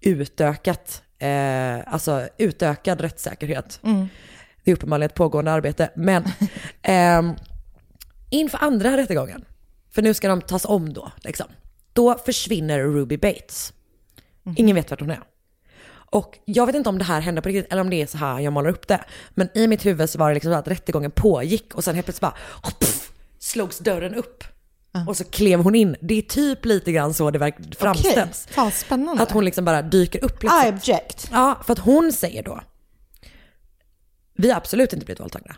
utökat, 0.00 1.02
eh, 1.18 1.92
alltså 1.92 2.28
utökad 2.38 3.00
rättssäkerhet. 3.00 3.80
Mm. 3.82 4.08
Det 4.66 4.72
är 4.72 4.74
uppenbarligen 4.74 5.10
ett 5.10 5.14
pågående 5.14 5.52
arbete. 5.52 5.90
Men 5.96 6.24
ehm, 6.82 7.34
inför 8.30 8.58
andra 8.58 8.96
rättegången, 8.96 9.44
för 9.94 10.02
nu 10.02 10.14
ska 10.14 10.28
de 10.28 10.40
tas 10.40 10.64
om 10.64 10.92
då, 10.92 11.12
liksom, 11.16 11.46
då 11.92 12.18
försvinner 12.18 12.80
Ruby 12.80 13.16
Bates. 13.16 13.72
Ingen 14.56 14.76
vet 14.76 14.90
vart 14.90 15.00
hon 15.00 15.10
är. 15.10 15.20
Och 16.10 16.38
jag 16.44 16.66
vet 16.66 16.74
inte 16.74 16.88
om 16.88 16.98
det 16.98 17.04
här 17.04 17.20
hände 17.20 17.42
på 17.42 17.48
riktigt 17.48 17.72
eller 17.72 17.82
om 17.82 17.90
det 17.90 18.02
är 18.02 18.06
så 18.06 18.18
här 18.18 18.40
jag 18.40 18.52
målar 18.52 18.70
upp 18.70 18.88
det. 18.88 19.04
Men 19.30 19.48
i 19.54 19.66
mitt 19.66 19.86
huvud 19.86 20.10
så 20.10 20.18
var 20.18 20.28
det 20.28 20.34
liksom 20.34 20.52
så 20.52 20.58
att 20.58 20.68
rättegången 20.68 21.10
pågick 21.10 21.74
och 21.74 21.84
sen 21.84 21.94
helt 21.94 22.06
plötsligt 22.06 22.20
bara 22.20 22.34
oh, 22.62 22.70
pff, 22.78 23.12
slogs 23.38 23.78
dörren 23.78 24.14
upp. 24.14 24.44
Och 25.06 25.16
så 25.16 25.24
klev 25.24 25.60
hon 25.60 25.74
in. 25.74 25.96
Det 26.00 26.14
är 26.18 26.22
typ 26.22 26.64
lite 26.64 26.92
grann 26.92 27.14
så 27.14 27.30
det 27.30 27.52
framställs. 27.78 28.44
Okej. 28.44 28.54
Fan 28.54 28.70
spännande. 28.70 29.22
Att 29.22 29.30
hon 29.30 29.44
liksom 29.44 29.64
bara 29.64 29.82
dyker 29.82 30.24
upp 30.24 30.38
plötsligt. 30.38 30.66
I 30.66 30.76
object. 30.76 31.28
Ja, 31.32 31.58
för 31.66 31.72
att 31.72 31.78
hon 31.78 32.12
säger 32.12 32.42
då, 32.42 32.60
vi 34.36 34.50
har 34.50 34.56
absolut 34.56 34.92
inte 34.92 35.06
blivit 35.06 35.20
våldtagna. 35.20 35.56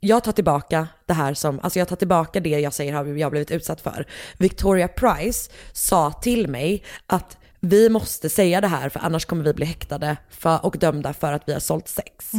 Jag 0.00 0.24
tar 0.24 0.32
tillbaka 0.32 0.88
det 1.06 1.12
här 1.12 1.34
som, 1.34 1.60
alltså 1.60 1.78
jag 1.78 1.88
tar 1.88 1.96
tillbaka 1.96 2.40
det 2.40 2.48
jag 2.48 2.72
säger 2.72 2.92
har 2.92 3.06
jag 3.06 3.30
blivit 3.30 3.50
utsatt 3.50 3.80
för. 3.80 4.06
Victoria 4.38 4.88
Price 4.88 5.50
sa 5.72 6.12
till 6.12 6.48
mig 6.48 6.84
att 7.06 7.38
vi 7.60 7.88
måste 7.88 8.28
säga 8.28 8.60
det 8.60 8.68
här 8.68 8.88
för 8.88 9.00
annars 9.00 9.24
kommer 9.24 9.44
vi 9.44 9.54
bli 9.54 9.66
häktade 9.66 10.16
för, 10.30 10.64
och 10.64 10.78
dömda 10.78 11.12
för 11.12 11.32
att 11.32 11.42
vi 11.46 11.52
har 11.52 11.60
sålt 11.60 11.88
sex. 11.88 12.32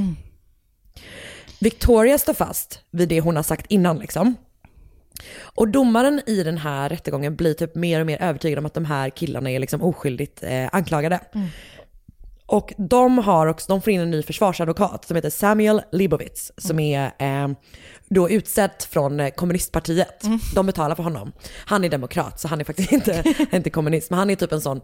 Victoria 1.59 2.17
står 2.17 2.33
fast 2.33 2.79
vid 2.91 3.09
det 3.09 3.21
hon 3.21 3.35
har 3.35 3.43
sagt 3.43 3.65
innan 3.69 3.97
liksom. 3.97 4.35
Och 5.41 5.67
domaren 5.67 6.21
i 6.25 6.43
den 6.43 6.57
här 6.57 6.89
rättegången 6.89 7.35
blir 7.35 7.53
typ 7.53 7.75
mer 7.75 7.99
och 7.99 8.05
mer 8.05 8.21
övertygad 8.21 8.59
om 8.59 8.65
att 8.65 8.73
de 8.73 8.85
här 8.85 9.09
killarna 9.09 9.51
är 9.51 9.59
liksom 9.59 9.81
oskyldigt 9.81 10.43
eh, 10.43 10.69
anklagade. 10.71 11.19
Och 12.51 12.73
de 12.77 13.17
har 13.17 13.47
också, 13.47 13.71
de 13.71 13.81
får 13.81 13.93
in 13.93 14.01
en 14.01 14.11
ny 14.11 14.23
försvarsadvokat 14.23 15.05
som 15.05 15.15
heter 15.15 15.29
Samuel 15.29 15.81
Leibovitz 15.91 16.51
som 16.57 16.79
är 16.79 17.11
eh, 17.19 17.47
då 18.07 18.29
utsedd 18.29 18.71
från 18.89 19.19
eh, 19.19 19.29
kommunistpartiet. 19.29 20.23
De 20.55 20.65
betalar 20.65 20.95
för 20.95 21.03
honom. 21.03 21.31
Han 21.65 21.83
är 21.83 21.89
demokrat 21.89 22.39
så 22.39 22.47
han 22.47 22.59
är 22.59 22.63
faktiskt 22.63 22.91
inte, 22.91 23.23
inte 23.51 23.69
kommunist 23.69 24.09
men 24.09 24.19
han 24.19 24.29
är 24.29 24.35
typ 24.35 24.51
en 24.51 24.61
sån, 24.61 24.81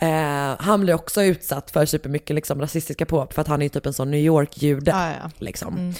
eh, 0.00 0.56
han 0.58 0.80
blir 0.80 0.94
också 0.94 1.22
utsatt 1.22 1.70
för 1.70 1.86
supermycket 1.86 2.34
liksom 2.34 2.60
rasistiska 2.60 3.06
påhopp 3.06 3.32
för 3.32 3.42
att 3.42 3.48
han 3.48 3.62
är 3.62 3.68
typ 3.68 3.86
en 3.86 3.92
sån 3.92 4.10
New 4.10 4.20
York-jude. 4.20 4.92
Ah, 4.94 5.10
ja. 5.10 5.30
liksom. 5.38 5.94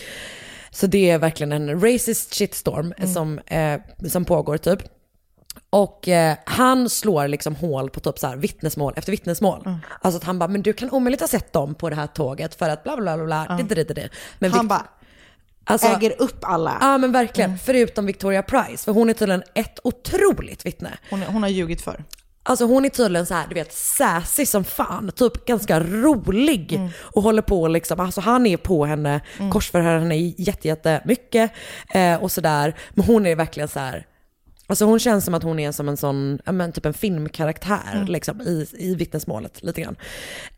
Så 0.70 0.86
det 0.86 1.10
är 1.10 1.18
verkligen 1.18 1.52
en 1.52 1.80
racist 1.80 2.34
shitstorm 2.34 2.94
som, 3.14 3.38
eh, 3.38 3.80
som 4.08 4.24
pågår 4.24 4.56
typ. 4.56 4.82
Och 5.70 6.08
eh, 6.08 6.36
han 6.46 6.88
slår 6.88 7.28
liksom 7.28 7.56
hål 7.56 7.90
på 7.90 8.00
typ 8.00 8.18
så 8.18 8.26
här 8.26 8.36
vittnesmål 8.36 8.92
efter 8.96 9.12
vittnesmål. 9.12 9.78
Alltså 10.00 10.18
att 10.18 10.24
han 10.24 10.38
bara, 10.38 10.48
men 10.48 10.62
du 10.62 10.72
kan 10.72 10.90
omöjligt 10.90 11.20
ha 11.20 11.28
sett 11.28 11.52
dem 11.52 11.74
på 11.74 11.90
det 11.90 11.96
här 11.96 12.06
tåget 12.06 12.54
för 12.54 12.68
att 12.68 12.84
bla 12.84 12.96
bla 12.96 13.16
bla 13.16 13.24
bla. 13.26 13.46
Ja. 13.48 13.54
Det, 13.54 13.74
det, 13.74 13.84
det, 13.88 13.94
det. 13.94 14.08
Men 14.38 14.52
Han 14.52 14.68
bara 14.68 14.86
alltså, 15.64 15.88
äger 15.88 16.22
upp 16.22 16.38
alla. 16.42 16.78
Ja 16.80 16.98
men 16.98 17.12
verkligen, 17.12 17.58
förutom 17.58 18.06
Victoria 18.06 18.42
Price. 18.42 18.84
För 18.84 18.92
hon 18.92 19.10
är 19.10 19.14
tydligen 19.14 19.42
ett 19.54 19.78
otroligt 19.84 20.66
vittne. 20.66 20.98
Hon, 21.10 21.22
hon 21.22 21.42
har 21.42 21.50
ljugit 21.50 21.82
för. 21.82 22.04
Alltså 22.42 22.64
hon 22.64 22.84
är 22.84 22.88
tydligen 22.88 23.26
så 23.26 23.34
här, 23.34 23.46
du 23.48 23.54
vet, 23.54 23.72
sassy 23.72 24.46
som 24.46 24.64
fan. 24.64 25.12
Typ 25.16 25.44
ganska 25.44 25.80
rolig. 25.80 26.80
Och 27.00 27.22
håller 27.22 27.42
på 27.42 27.68
liksom, 27.68 28.00
alltså 28.00 28.20
han 28.20 28.46
är 28.46 28.56
på 28.56 28.84
henne, 28.84 29.20
korsförhör 29.52 29.98
henne 29.98 30.16
jätte, 30.16 30.68
jättemycket 30.68 31.52
eh, 31.94 32.22
och 32.22 32.32
sådär. 32.32 32.76
Men 32.90 33.04
hon 33.04 33.26
är 33.26 33.36
verkligen 33.36 33.68
så 33.68 33.78
här, 33.78 34.06
Alltså 34.70 34.84
hon 34.84 34.98
känns 34.98 35.24
som 35.24 35.34
att 35.34 35.42
hon 35.42 35.58
är 35.58 35.72
som 35.72 35.88
en 35.88 35.96
sån, 35.96 36.38
men 36.44 36.72
typ 36.72 36.86
en 36.86 36.94
filmkaraktär 36.94 37.80
Mm. 37.94 38.06
liksom 38.06 38.40
i, 38.40 38.66
i 38.78 38.94
vittnesmålet 38.94 39.62
lite 39.62 39.80
grann. 39.80 39.96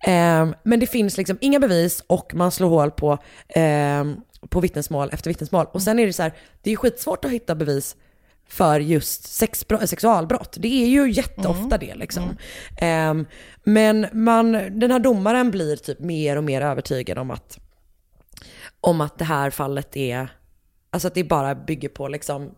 Ehm, 0.01 0.55
men 0.63 0.81
det 0.81 0.87
finns 0.87 1.17
liksom 1.17 1.39
inga 1.41 1.59
bevis 1.61 2.05
och 2.07 2.35
man 2.35 2.51
slår 2.51 2.69
hål 2.69 2.91
på, 2.91 3.19
ehm, 3.49 4.17
på 4.49 4.61
vittnesmål 4.61 5.11
efter 5.13 5.31
vittnesmål. 5.31 5.67
Och 5.73 5.83
sen 5.83 5.99
är 5.99 6.07
det 6.07 6.13
så 6.13 6.23
här, 6.23 6.33
det 6.63 6.71
är 6.73 6.77
skitsvårt 6.77 7.25
att 7.25 7.31
hitta 7.31 7.55
bevis 7.55 7.97
för 8.49 8.81
just 8.81 9.23
sexbro- 9.43 9.87
sexualbrott. 9.87 10.57
Det 10.61 10.69
är 10.85 10.87
ju 10.87 11.11
jätteofta 11.13 11.79
det 11.79 11.95
liksom. 11.95 12.37
Ehm, 12.79 13.27
men 13.65 14.07
man, 14.13 14.53
den 14.53 14.91
här 14.91 14.99
domaren 14.99 15.51
blir 15.51 15.77
typ 15.77 16.01
mer 16.01 16.37
och 16.37 16.45
mer 16.45 16.61
övertygad 16.61 17.19
om 17.19 17.31
att, 17.31 17.59
om 18.81 19.01
att 19.01 19.19
det 19.19 19.25
här 19.25 19.51
fallet 19.51 19.97
är, 19.97 20.29
alltså 20.91 21.09
att 21.09 21.15
det 21.15 21.25
bara 21.25 21.55
bygger 21.55 21.89
på 21.89 22.09
liksom 22.09 22.51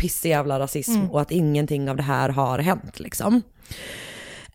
pissig 0.00 0.30
jävla 0.30 0.58
rasism 0.58 0.92
Mm. 0.94 1.10
och 1.10 1.20
att 1.20 1.30
ingenting 1.30 1.90
av 1.90 1.96
det 1.96 2.02
här 2.02 2.28
har 2.28 2.58
hänt 2.58 3.00
liksom. 3.00 3.42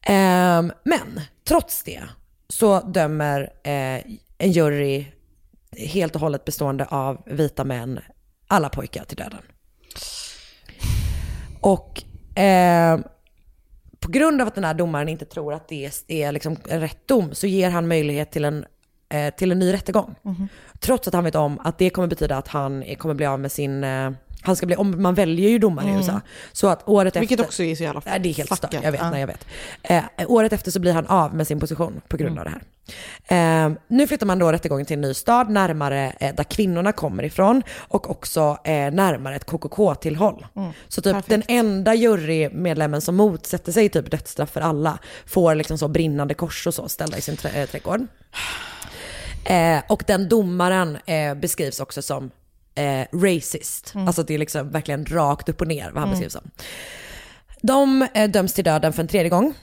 Ehm, 0.02 0.72
men 0.84 1.22
trots 1.48 1.84
det 1.84 2.04
så 2.50 2.80
dömer 2.80 3.42
eh, 3.64 4.02
en 4.38 4.52
jury 4.52 5.06
helt 5.78 6.16
och 6.16 6.22
hållet 6.22 6.46
bestående 6.46 6.86
av 6.86 7.22
vita 7.26 7.64
män 7.64 8.00
alla 8.48 8.70
pojkar 8.70 9.04
till 9.04 9.18
döden. 9.18 9.40
Och 11.62 12.04
eh, 12.40 13.00
på 14.00 14.12
grund 14.12 14.42
av 14.42 14.48
att 14.48 14.56
den 14.56 14.64
här 14.64 14.74
domaren 14.74 15.10
inte 15.10 15.26
tror 15.26 15.54
att 15.54 15.68
det 15.68 15.92
är 16.08 16.32
liksom 16.32 16.58
en 16.70 16.80
rätt 16.82 17.08
dom 17.08 17.30
så 17.36 17.48
ger 17.48 17.70
han 17.70 17.88
möjlighet 17.88 18.32
till 18.32 18.46
en, 18.46 18.66
eh, 19.10 19.34
till 19.34 19.52
en 19.52 19.60
ny 19.60 19.74
rättegång. 19.74 20.16
Mhm. 20.22 20.48
Trots 20.80 21.08
att 21.08 21.14
han 21.14 21.24
vet 21.24 21.36
om 21.36 21.60
att 21.60 21.78
det 21.78 21.90
kommer 21.90 22.08
betyda 22.08 22.38
att 22.38 22.48
han 22.48 22.84
kommer 22.98 23.16
bli 23.16 23.26
av 23.26 23.40
med 23.40 23.52
sin, 23.52 23.84
eh, 23.84 24.12
han 24.46 24.56
ska 24.56 24.66
bli, 24.66 24.76
om 24.76 25.02
man 25.02 25.14
väljer 25.16 25.50
ju 25.50 25.60
domare 25.60 25.86
i 25.86 25.90
Mm. 25.90 26.00
USA. 26.02 26.22
Så 26.52 26.68
att 26.68 26.88
året 26.90 27.16
Vilket 27.16 27.32
efter, 27.40 27.46
också 27.46 27.64
är 27.64 27.76
så 27.76 27.84
jävla 27.84 28.02
Nej, 28.06 28.20
det 28.20 28.30
är 28.30 28.34
helt 28.34 28.50
fuckat. 28.50 28.58
stört, 28.72 28.84
jag 28.84 28.92
vet, 28.92 29.02
Ja. 29.02 29.10
nej, 29.12 29.20
jag 29.20 29.28
vet. 29.28 29.46
Eh, 29.84 30.04
året 30.28 30.54
efter 30.54 30.72
så 30.72 30.80
blir 30.80 30.94
han 30.94 31.08
av 31.08 31.36
med 31.36 31.48
sin 31.48 31.60
position 31.60 32.02
på 32.08 32.18
grund 32.18 32.32
Mm. 32.38 32.40
av 32.40 32.46
det 32.46 32.52
här. 32.52 32.62
Eh, 33.28 33.72
nu 33.88 34.08
flyttar 34.08 34.26
man 34.26 34.40
då 34.40 34.52
rättegången 34.52 34.86
till 34.86 34.94
en 34.94 35.02
ny 35.02 35.14
stad, 35.14 35.50
närmare 35.50 36.14
eh, 36.20 36.36
där 36.36 36.44
kvinnorna 36.44 36.92
kommer 36.92 37.24
ifrån 37.24 37.64
och 37.78 38.10
också 38.10 38.58
eh, 38.64 38.72
närmare 38.92 39.36
ett 39.36 39.46
KKK-tillhåll. 39.46 40.46
Mm. 40.56 40.72
Så 40.88 41.02
typ 41.02 41.14
Perfekt. 41.14 41.30
den 41.30 41.44
enda 41.48 41.94
jurymedlemmen 41.94 43.02
som 43.02 43.16
motsätter 43.16 43.72
sig 43.72 43.90
typ 43.90 44.12
dödsstraff 44.12 44.50
för 44.52 44.62
alla 44.62 44.98
får 45.26 45.56
liksom 45.56 45.78
så 45.78 45.88
brinnande 45.88 46.34
kors 46.34 46.68
och 46.68 46.74
så 46.74 46.90
ställda 46.90 47.18
i 47.18 47.22
sin 47.22 47.36
trä- 47.36 47.56
eh, 47.62 47.66
trädgård. 47.70 48.02
Eh, 49.46 49.80
och 49.90 50.04
den 50.08 50.30
domaren 50.30 50.98
eh, 51.06 51.34
beskrivs 51.36 51.80
också 51.80 52.02
som 52.02 52.32
eh, 52.76 53.06
racist. 53.14 53.92
Mm. 53.96 54.08
Alltså 54.08 54.24
det 54.24 54.34
är 54.34 54.38
liksom 54.38 54.70
verkligen 54.70 55.06
rakt 55.06 55.50
upp 55.50 55.62
och 55.62 55.68
ner 55.68 55.86
vad 55.92 55.94
han 55.94 56.04
Mm. 56.04 56.10
beskrivs 56.10 56.34
som. 56.34 56.52
De 57.62 58.08
eh, 58.14 58.30
döms 58.30 58.54
till 58.54 58.64
döden 58.64 58.94
för 58.94 59.02
en 59.02 59.08
tredje 59.08 59.30
gång. 59.30 59.54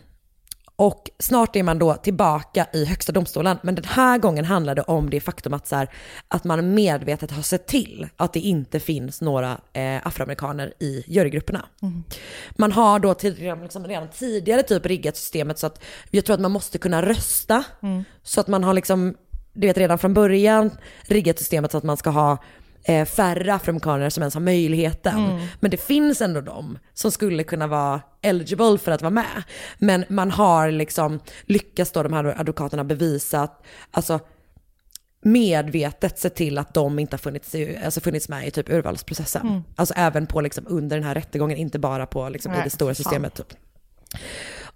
Och 0.77 1.11
snart 1.19 1.57
är 1.57 1.63
man 1.63 1.79
då 1.79 1.95
tillbaka 1.95 2.67
i 2.73 2.85
högsta 2.85 3.13
domstolen. 3.13 3.59
Men 3.63 3.75
den 3.75 3.85
här 3.85 4.19
gången 4.19 4.45
handlar 4.45 4.75
det 4.75 4.83
om 4.83 5.11
det 5.11 5.21
faktum 5.21 5.55
att, 5.55 5.67
så 5.67 5.77
här, 5.77 5.89
att 6.29 6.45
man 6.45 6.75
medvetet 6.75 7.31
har 7.31 7.43
sett 7.43 7.67
till 7.67 8.09
att 8.17 8.33
det 8.33 8.41
inte 8.41 8.81
finns 8.81 9.21
några 9.21 9.59
eh, 9.73 10.07
afroamerikaner 10.07 10.75
i 10.79 11.05
jurygrupperna. 11.07 11.67
Mm. 11.83 12.05
Man 12.51 12.73
har 12.73 12.99
då 12.99 13.15
tidigare, 13.15 13.63
liksom 13.63 13.87
redan 13.87 14.09
tidigare 14.09 14.63
typ 14.63 14.87
riggat 14.87 15.17
systemet 15.17 15.59
så 15.59 15.67
att 15.67 15.83
jag 16.11 16.25
tror 16.25 16.35
att 16.35 16.41
man 16.41 16.53
måste 16.53 16.79
kunna 16.79 17.03
rösta. 17.03 17.65
Mm. 17.83 18.05
Så 18.23 18.41
att 18.41 18.49
man 18.49 18.65
har 18.65 18.75
liksom, 18.75 19.15
du 19.53 19.67
vet 19.67 19.79
redan 19.79 19.99
från 19.99 20.15
början 20.15 20.71
riggat 21.03 21.39
systemet 21.39 21.73
så 21.73 21.79
att 21.79 21.85
man 21.85 21.97
ska 21.97 22.11
ha 22.11 22.39
eh, 22.85 23.05
färre 23.05 23.55
afroamerikaner 23.55 24.11
som 24.11 24.23
ens 24.23 24.35
har 24.35 24.41
möjligheten. 24.41 25.25
Mm. 25.25 25.47
Men 25.61 25.71
det 25.71 25.77
finns 25.77 26.21
ändå 26.21 26.41
de 26.41 26.79
som 26.95 27.11
skulle 27.13 27.45
kunna 27.45 27.67
vara 27.67 28.01
eligible 28.23 28.79
för 28.79 28.93
att 28.93 29.03
vara 29.03 29.11
med. 29.11 29.43
Men 29.79 30.05
man 30.09 30.31
har 30.31 30.71
liksom 30.71 31.21
lyckats 31.43 31.93
då 31.93 32.03
de 32.03 32.13
här 32.13 32.41
advokaterna 32.41 32.85
bevisa 32.85 33.41
att, 33.43 33.67
alltså 33.91 34.21
medvetet 35.25 36.19
se 36.19 36.31
till 36.31 36.59
att 36.59 36.75
de 36.75 36.99
inte 36.99 37.15
har 37.15 37.19
funnits, 37.19 37.55
i, 37.55 37.79
alltså 37.85 38.01
funnits 38.01 38.29
med 38.29 38.47
i 38.47 38.51
typ 38.51 38.69
urvalsprocessen. 38.71 39.47
Mm. 39.49 39.63
Alltså 39.77 39.95
även 39.97 40.27
på 40.27 40.41
liksom 40.41 40.65
under 40.69 40.97
den 40.97 41.07
här 41.07 41.15
rättegången, 41.15 41.59
inte 41.59 41.79
bara 41.79 42.07
på 42.07 42.29
liksom 42.29 42.53
i 42.53 42.57
Nej, 42.57 42.65
det 42.65 42.71
stora 42.71 42.89
fan. 42.89 42.95
systemet. 42.95 43.35
Typ. 43.35 43.55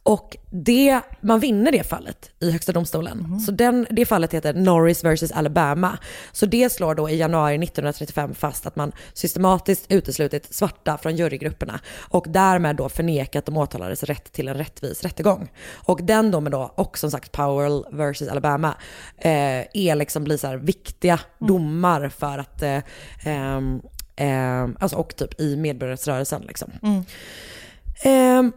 Och 0.07 0.37
det, 0.51 1.01
man 1.20 1.41
vinner 1.41 1.73
det 1.73 1.83
fallet 1.83 2.31
i 2.41 2.51
högsta 2.51 2.73
domstolen. 2.73 3.19
Mhm. 3.19 3.41
Så 3.41 3.53
den, 3.53 3.87
det 3.91 4.07
fallet 4.07 4.35
heter 4.35 4.55
Norris 4.55 5.05
vs 5.05 5.33
Alabama. 5.33 5.99
Så 6.33 6.47
det 6.47 6.73
slår 6.73 6.95
då 6.95 7.11
i 7.11 7.16
januari 7.16 7.55
1935 7.55 8.35
fast 8.35 8.66
att 8.66 8.77
man 8.77 8.93
systematiskt 9.12 9.87
uteslutit 9.89 10.55
svarta 10.55 10.99
från 10.99 11.16
jurygrupperna 11.16 11.81
och 11.99 12.24
därmed 12.28 12.77
då 12.77 12.89
förnekat 12.89 13.47
de 13.47 13.57
åtalades 13.57 14.03
rätt 14.03 14.33
till 14.33 14.49
en 14.49 14.55
rättvis 14.55 15.03
rättegång. 15.03 15.53
Och 15.74 16.01
den 16.03 16.31
domen 16.31 16.53
då, 16.53 16.73
och 16.74 16.99
som 16.99 17.11
sagt 17.11 17.33
Powell 17.33 17.85
vs 17.93 18.23
Alabama, 18.23 18.74
eh, 19.19 19.31
är 19.73 19.95
liksom 19.95 20.24
blir 20.24 20.37
så 20.37 20.57
viktiga 20.57 21.20
domar 21.39 22.09
för 22.09 22.39
att, 22.39 22.62
eh, 22.62 22.78
ehm, 23.24 23.81
ehm, 24.16 24.77
alltså 24.81 24.97
och 24.97 25.16
typ 25.16 25.41
i 25.41 25.57
medborgarrättsrörelsen 25.57 26.43
liksom. 26.43 26.70
Mm. 26.83 28.53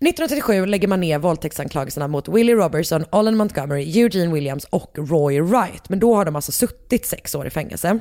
Ehm, 0.00 0.06
1937 0.06 0.66
lägger 0.66 0.88
man 0.88 1.00
ner 1.00 1.18
våldtäktsanklagelserna 1.18 2.08
mot 2.08 2.28
Willie 2.28 2.54
Robertson, 2.54 3.04
Olin 3.12 3.36
Montgomery, 3.36 4.00
Eugene 4.00 4.34
Williams 4.34 4.64
och 4.64 4.90
Roy 4.94 5.40
Wright. 5.40 5.88
Men 5.88 5.98
då 5.98 6.16
har 6.16 6.24
de 6.24 6.36
alltså 6.36 6.52
suttit 6.52 7.06
sex 7.06 7.34
år 7.34 7.46
i 7.46 7.50
fängelse. 7.50 8.00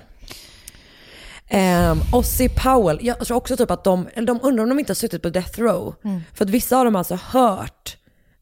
Um, 1.51 2.01
Ossie 2.13 2.49
Powell, 2.49 2.99
jag 3.01 3.19
tror 3.19 3.37
också 3.37 3.57
typ 3.57 3.71
att 3.71 3.83
de, 3.83 4.07
eller 4.13 4.27
de 4.27 4.39
undrar 4.43 4.63
om 4.63 4.69
de 4.69 4.79
inte 4.79 4.89
har 4.89 4.95
suttit 4.95 5.21
på 5.21 5.29
death 5.29 5.59
row. 5.59 5.95
Mm. 6.03 6.21
För 6.33 6.45
att 6.45 6.49
vissa 6.49 6.75
har 6.75 6.95
alltså 6.97 7.15
hört 7.15 7.97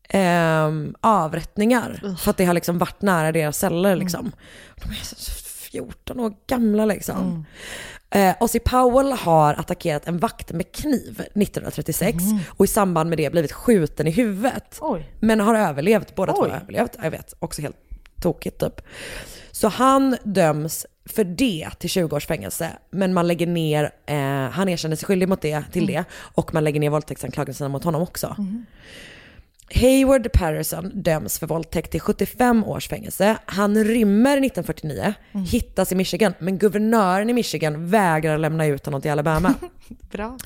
ehm, 0.10 0.96
avrättningar. 1.02 2.16
För 2.20 2.32
att 2.32 2.38
det 2.38 2.46
har 2.46 2.54
liksom 2.54 2.78
varit 2.78 3.02
nära 3.02 3.32
deras 3.32 3.58
celler 3.58 3.96
liksom. 3.96 4.32
De 4.76 4.90
är 4.90 5.04
så 5.04 5.32
14 5.72 6.20
år 6.20 6.34
gamla 6.48 6.86
liksom. 6.86 7.46
Eh, 8.10 8.36
Ossie 8.40 8.60
Powell 8.60 9.12
har 9.12 9.54
attackerat 9.54 10.08
en 10.08 10.18
vakt 10.18 10.52
med 10.52 10.72
kniv 10.72 11.22
1936 11.36 12.24
och 12.50 12.66
i 12.66 12.68
samband 12.68 13.10
med 13.10 13.18
det 13.18 13.30
blivit 13.32 13.52
skjuten 13.52 14.08
i 14.08 14.12
huvudet. 14.12 14.78
Oj. 14.82 15.12
Men 15.20 15.40
har 15.40 15.56
överlevt, 15.56 16.16
båda 16.16 16.34
två 16.34 16.42
Oj. 16.42 16.50
har 16.50 16.58
överlevt. 16.58 16.92
Jag 17.04 17.12
vet, 17.12 17.34
också 17.40 17.62
helt 17.62 17.76
tokigt 18.22 18.60
typ. 18.60 18.82
Så 19.52 19.68
han 19.68 20.18
döms 20.24 20.86
för 21.06 21.24
det 21.24 21.70
till 21.80 21.90
20 21.90 22.16
års 22.16 22.26
fängelse, 22.28 22.70
men 22.92 23.14
man 23.14 23.28
lägger 23.28 23.48
ner, 23.48 23.92
eh, 24.06 24.18
han 24.52 24.70
erkänner 24.70 24.96
sig 24.96 25.06
skyldig 25.06 25.30
mot 25.30 25.42
det, 25.42 25.64
till 25.72 25.84
Mm. 25.84 25.96
det, 25.96 26.04
och 26.18 26.54
man 26.54 26.64
lägger 26.64 26.80
ner 26.80 26.90
våldtäktsanklagelserna 26.90 27.70
mot 27.70 27.84
honom 27.84 28.02
också. 28.02 28.36
Hayward 29.74 30.32
Patterson 30.34 30.92
döms 31.02 31.40
för 31.40 31.48
våldtäkt 31.48 31.92
till 31.92 32.02
75 32.02 32.64
års 32.64 32.88
fängelse. 32.88 33.38
Han 33.46 33.84
rymmer 33.84 34.32
1949, 34.38 35.14
Mm. 35.32 35.46
hittas 35.46 35.92
i 35.92 35.96
Michigan, 35.96 36.34
men 36.40 36.58
guvernören 36.58 37.30
i 37.30 37.34
Michigan 37.34 37.88
vägrar 37.90 38.38
lämna 38.38 38.66
ut 38.66 38.86
honom 38.86 39.02
till 39.02 39.12
Alabama. 39.12 39.54
Bra. 40.12 40.38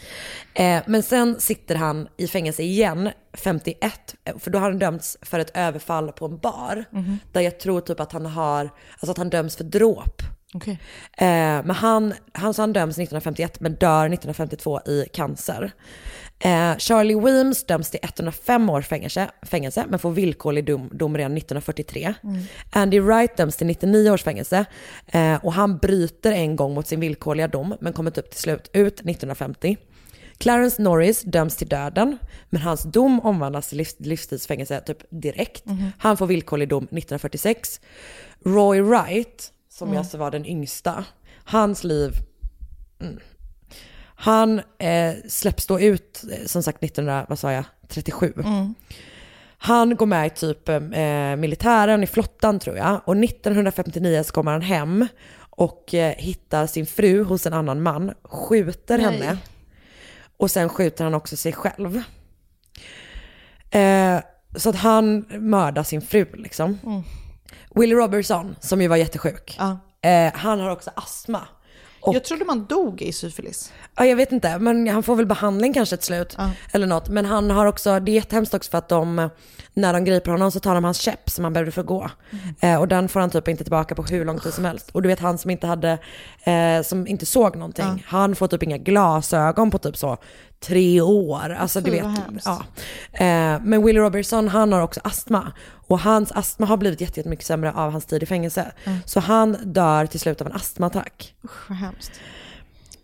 Eh, 0.54 0.82
men 0.88 1.04
sen 1.04 1.40
sitter 1.40 1.76
han 1.76 2.08
i 2.18 2.28
fängelse 2.28 2.64
igen, 2.64 3.10
51, 3.34 4.16
eh, 4.26 4.38
för 4.38 4.52
då 4.52 4.60
har 4.60 4.70
han 4.70 4.80
dömts 4.80 5.18
för 5.22 5.40
ett 5.40 5.52
överfall 5.58 6.12
på 6.12 6.26
en 6.26 6.38
bar. 6.38 6.86
Mhm. 6.92 7.18
Där 7.32 7.42
jag 7.42 7.60
tror 7.60 7.82
typ 7.82 8.00
att 8.00 8.12
han 8.12 8.26
har, 8.26 8.70
alltså 9.00 9.12
att 9.12 9.18
han 9.18 9.30
döms 9.30 9.56
för 9.56 9.64
dråp. 9.64 10.22
Okej. 10.54 10.80
Eh, 11.18 11.28
men 11.28 11.72
han, 11.72 12.14
han, 12.34 12.54
så 12.54 12.62
han 12.62 12.74
döms 12.74 12.96
1951 12.96 13.60
men 13.60 13.76
dör 13.76 14.06
1952 14.06 14.80
i 14.80 15.06
cancer. 15.14 15.72
Eh, 16.40 16.78
Charlie 16.78 17.16
Weems 17.16 17.64
döms 17.64 17.90
till 17.90 18.00
105 18.04 18.70
års 18.70 18.88
fängelse, 18.88 19.30
fängelse 19.42 19.86
men 19.90 20.00
får 20.00 20.12
villkorlig 20.12 20.66
dom, 20.66 20.90
dom 20.94 21.18
redan 21.18 21.38
1943. 21.38 22.14
Mm. 22.24 22.42
Andy 22.72 23.00
Wright 23.00 23.38
döms 23.38 23.58
till 23.58 23.68
99 23.68 24.12
års 24.12 24.24
fängelse 24.24 24.66
eh, 25.08 25.46
och 25.46 25.54
han 25.54 25.78
bryter 25.78 26.32
en 26.32 26.56
gång 26.56 26.74
mot 26.74 26.88
sin 26.88 27.00
villkorliga 27.00 27.48
dom 27.48 27.76
men 27.82 27.94
kommer 27.94 28.20
upp 28.20 28.30
till 28.32 28.42
slut 28.42 28.70
ut 28.74 28.94
1950. 28.94 29.78
Clarence 30.38 30.82
Norris 30.82 31.22
döms 31.22 31.56
till 31.56 31.68
döden, 31.68 32.18
men 32.50 32.62
hans 32.62 32.84
dom 32.84 33.20
omvandlas 33.20 33.68
till 33.68 33.78
livs, 33.78 33.96
livstidsfängelse 34.00 34.82
typ 34.82 34.98
direkt. 35.10 35.66
Mhm. 35.66 35.92
Han 35.98 36.18
får 36.18 36.28
villkorlig 36.28 36.70
dom 36.70 36.84
1946. 36.84 37.82
Roy 38.46 38.82
Wright, 38.82 39.52
som 39.80 39.88
Mm. 39.88 40.00
alltså 40.00 40.18
var 40.18 40.32
den 40.32 40.46
yngsta, 40.46 41.06
hans 41.44 41.84
liv... 41.84 42.12
Mm. 43.02 43.20
Han 44.22 44.62
eh, 44.80 45.14
släpps 45.30 45.66
då 45.66 45.80
ut, 45.80 46.24
eh, 46.32 46.46
som 46.46 46.64
sagt 46.64 46.84
1900, 46.84 47.26
vad 47.30 47.40
sa 47.40 47.52
jag, 47.52 47.64
37. 47.88 48.34
Mm. 48.38 48.74
Han 49.58 49.96
går 49.96 50.06
med 50.06 50.28
i 50.28 50.30
typ 50.30 50.70
eh, 50.70 51.36
militären, 51.38 52.04
i 52.04 52.08
flottan 52.08 52.60
tror 52.60 52.78
jag. 52.78 53.02
Och 53.06 53.18
1959 53.24 54.24
så 54.24 54.34
kommer 54.34 54.52
han 54.52 54.62
hem 54.62 55.08
och 55.40 55.94
eh, 55.94 56.16
hittar 56.16 56.68
sin 56.68 56.86
fru 56.86 57.24
hos 57.24 57.46
en 57.46 57.54
annan 57.54 57.82
man, 57.82 58.14
skjuter 58.24 58.98
Nej. 58.98 59.06
henne. 59.06 59.38
Och 60.38 60.52
sen 60.52 60.70
skjuter 60.70 61.04
han 61.04 61.14
också 61.14 61.38
sig 61.38 61.54
själv. 61.54 62.02
Eh, 63.72 64.20
så 64.56 64.70
att 64.70 64.76
han 64.76 65.26
mördar 65.30 65.84
sin 65.84 66.02
fru 66.02 66.26
liksom. 66.34 66.80
Mm. 66.86 67.02
Willie 67.76 67.96
Robertson, 67.96 68.56
som 68.60 68.82
ju 68.82 68.88
var 68.88 68.96
jättesjuk, 68.98 69.56
Ja. 69.60 69.78
eh, 70.10 70.34
han 70.34 70.60
har 70.60 70.70
också 70.70 70.92
astma. 70.96 71.42
Jag 72.14 72.24
trodde 72.24 72.46
man 72.46 72.66
dog 72.66 73.02
i 73.02 73.12
syfilis. 73.14 73.72
Ja, 73.96 74.06
jag 74.06 74.16
vet 74.16 74.32
inte, 74.32 74.60
men 74.60 74.88
han 74.88 75.04
får 75.04 75.16
väl 75.16 75.26
behandling 75.26 75.74
kanske 75.74 75.98
till 75.98 76.06
slut. 76.06 76.38
Eller 76.72 76.88
något. 76.88 77.10
Men 77.10 77.26
han 77.26 77.52
har 77.52 77.66
också, 77.66 78.00
det 78.00 78.12
är 78.12 78.14
jättehemskt 78.14 78.54
också 78.54 78.72
för 78.72 78.78
att 78.78 78.90
de, 78.90 79.30
när 79.74 79.94
de 79.94 80.06
griper 80.06 80.32
honom 80.32 80.52
så 80.52 80.60
tar 80.60 80.76
de 80.76 80.84
hans 80.84 80.98
käpp 81.02 81.30
som 81.30 81.44
han 81.44 81.54
behövde 81.54 81.72
för 81.72 81.82
att 81.82 81.88
gå. 81.88 82.10
Eh, 82.62 82.80
och 82.80 82.88
den 82.88 83.10
får 83.10 83.20
han 83.20 83.30
typ 83.30 83.48
inte 83.48 83.64
tillbaka 83.64 83.96
på 83.96 84.04
hur 84.04 84.26
lång 84.26 84.40
tid 84.40 84.54
som 84.54 84.66
helst. 84.66 84.90
Och 84.92 85.02
du 85.02 85.08
vet 85.08 85.20
han 85.20 85.38
som 85.38 85.52
inte 85.52 85.68
hade, 85.68 85.98
eh, 86.44 86.82
som 86.84 87.08
inte 87.08 87.26
såg 87.26 87.56
någonting, 87.56 87.86
Ja. 87.86 87.98
han 88.06 88.36
får 88.36 88.48
typ 88.48 88.64
inga 88.64 88.78
glasögon 88.78 89.72
på 89.72 89.78
typ 89.78 89.98
så 89.98 90.18
tre 90.60 91.02
år. 91.02 91.50
Alltså 91.60 91.82
du 91.82 91.92
vet. 91.92 92.06
Ja. 92.46 92.64
Eh, 93.14 93.62
men 93.64 93.86
Willie 93.86 94.00
Robertson 94.02 94.48
han 94.48 94.74
har 94.74 94.82
också 94.82 95.00
astma. 95.04 95.52
Och 95.88 96.00
hans 96.00 96.32
astma 96.32 96.66
har 96.66 96.78
blivit 96.78 97.02
jätte- 97.02 97.20
jättemycket 97.20 97.46
sämre 97.46 97.72
av 97.72 97.92
hans 97.92 98.06
tid 98.06 98.24
i 98.24 98.26
fängelse. 98.26 98.72
Så 99.06 99.20
han 99.20 99.58
dör 99.64 100.06
till 100.06 100.20
slut 100.20 100.42
av 100.42 100.48
en 100.48 100.54
astmaattack. 100.54 101.34
Usch 101.46 101.70
vad 101.70 101.78
hemskt. 101.78 102.12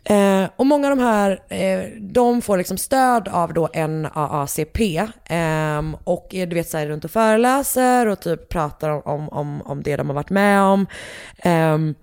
Eh, 0.04 0.50
och 0.56 0.66
många 0.66 0.90
av 0.92 0.98
de 0.98 1.04
här, 1.04 1.40
eh, 1.50 1.90
de 2.02 2.42
får 2.42 2.58
liksom 2.58 2.78
stöd 2.78 3.28
av 3.28 3.54
då 3.54 3.68
NAACP. 3.74 5.08
ehm, 5.26 5.98
och 6.04 6.28
är, 6.36 6.46
du 6.48 6.56
vet 6.56 6.70
så 6.70 6.78
här 6.78 6.88
runt 6.88 7.06
och 7.06 7.12
föreläser 7.12 8.06
och 8.08 8.20
typ 8.20 8.50
pratar 8.50 8.90
om, 8.90 9.02
om, 9.06 9.30
om, 9.30 9.62
om 9.62 9.84
det 9.84 9.96
de 9.96 10.08
har 10.08 10.14
varit 10.16 10.30
med 10.30 10.62
om. 10.62 10.86
Ehm, 11.38 11.96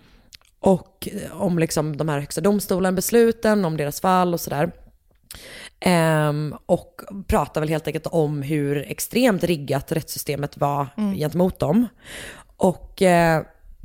och 0.60 1.08
om 1.32 1.58
liksom 1.58 1.96
de 1.96 2.08
här 2.08 2.18
högsta 2.20 2.40
domstolen 2.40 2.94
besluten, 2.94 3.64
om 3.64 3.76
deras 3.76 4.00
fall 4.00 4.34
och 4.34 4.40
sådär. 4.40 4.70
Ehm, 5.80 6.54
och 6.66 7.00
pratar 7.26 7.60
väl 7.60 7.70
helt 7.70 7.86
enkelt 7.86 8.06
om 8.06 8.42
hur 8.42 8.76
extremt 8.90 9.44
riggat 9.44 9.92
rättssystemet 9.92 10.56
var 10.56 10.86
Mm. 10.96 11.14
gentemot 11.14 11.58
dem. 11.58 11.88
Och 12.56 13.02
eh, 13.02 13.42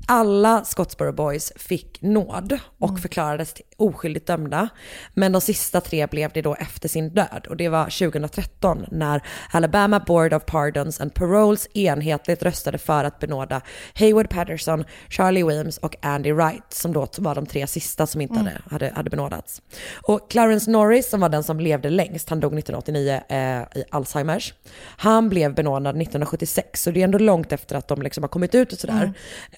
alla 0.08 0.64
Scottsboro 0.66 1.12
Boys 1.12 1.54
fick 1.56 2.02
nåd 2.02 2.60
och 2.80 2.90
Mm. 2.90 3.02
förklarades 3.02 3.54
oskyldigt 3.78 4.28
dömda. 4.28 4.70
Men 5.14 5.32
de 5.32 5.42
sista 5.42 5.82
tre 5.82 6.08
blev 6.08 6.32
det 6.34 6.42
då 6.42 6.56
efter 6.56 6.90
sin 6.90 7.10
död. 7.10 7.48
Och 7.50 7.58
det 7.58 7.70
var 7.70 7.84
2013 7.90 8.86
när 8.92 9.22
Alabama 9.52 10.00
Board 10.00 10.34
of 10.34 10.46
Pardons 10.46 11.02
and 11.02 11.14
Paroles 11.14 11.68
enhetligt 11.74 12.44
röstade 12.44 12.78
för 12.78 13.04
att 13.04 13.20
benåda 13.20 13.62
Hayward 14.00 14.30
Patterson, 14.30 14.84
Charlie 15.10 15.44
Williams 15.44 15.78
och 15.78 15.96
Andy 16.02 16.32
Wright 16.34 16.64
som 16.74 16.94
då 16.94 17.08
var 17.18 17.36
de 17.36 17.46
tre 17.46 17.68
sista 17.68 18.08
som 18.08 18.22
inte 18.22 18.34
Mm. 18.34 18.46
hade, 18.46 18.62
hade, 18.72 18.92
hade 18.96 19.10
benådats. 19.10 19.62
Och 20.08 20.32
Clarence 20.32 20.72
Norris 20.72 21.10
som 21.10 21.20
var 21.20 21.30
den 21.30 21.44
som 21.44 21.60
levde 21.60 21.90
längst, 21.90 22.30
han 22.30 22.40
dog 22.40 22.54
1989 22.60 23.22
eh, 23.30 23.80
i 23.80 23.84
Alzheimers. 23.92 24.54
Han 24.98 25.30
blev 25.30 25.54
benådad 25.56 26.02
1976 26.02 26.84
så 26.84 26.92
det 26.92 27.00
är 27.00 27.04
ändå 27.04 27.18
långt 27.18 27.52
efter 27.52 27.76
att 27.76 27.88
de 27.88 28.02
liksom 28.02 28.24
har 28.24 28.28
kommit 28.30 28.56
ut 28.56 28.74
och 28.74 28.80
sådär. 28.80 29.14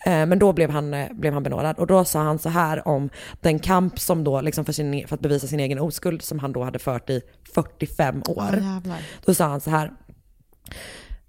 Eh, 0.05 0.25
men 0.25 0.38
då 0.39 0.53
blev 0.53 0.69
han, 0.69 0.93
eh, 0.93 1.13
blev 1.13 1.33
han 1.33 1.43
benådad 1.43 1.79
och 1.79 1.87
då 1.87 2.05
sa 2.05 2.19
han 2.19 2.39
så 2.39 2.49
här 2.49 2.87
om 2.87 3.09
den 3.41 3.59
kamp 3.59 3.99
som 3.99 4.23
då 4.23 4.41
liksom 4.41 4.65
för, 4.65 4.73
sin, 4.73 5.07
för 5.07 5.15
att 5.15 5.21
bevisa 5.21 5.47
sin 5.47 5.59
egen 5.59 5.79
oskuld 5.79 6.21
som 6.21 6.39
han 6.39 6.51
då 6.51 6.63
hade 6.63 6.79
fört 6.79 7.09
i 7.09 7.21
45 7.53 8.21
år. 8.27 8.59
Jävlar. 8.61 9.01
Då 9.25 9.33
sa 9.33 9.47
han 9.47 9.61
så 9.61 9.69
här. 9.69 9.91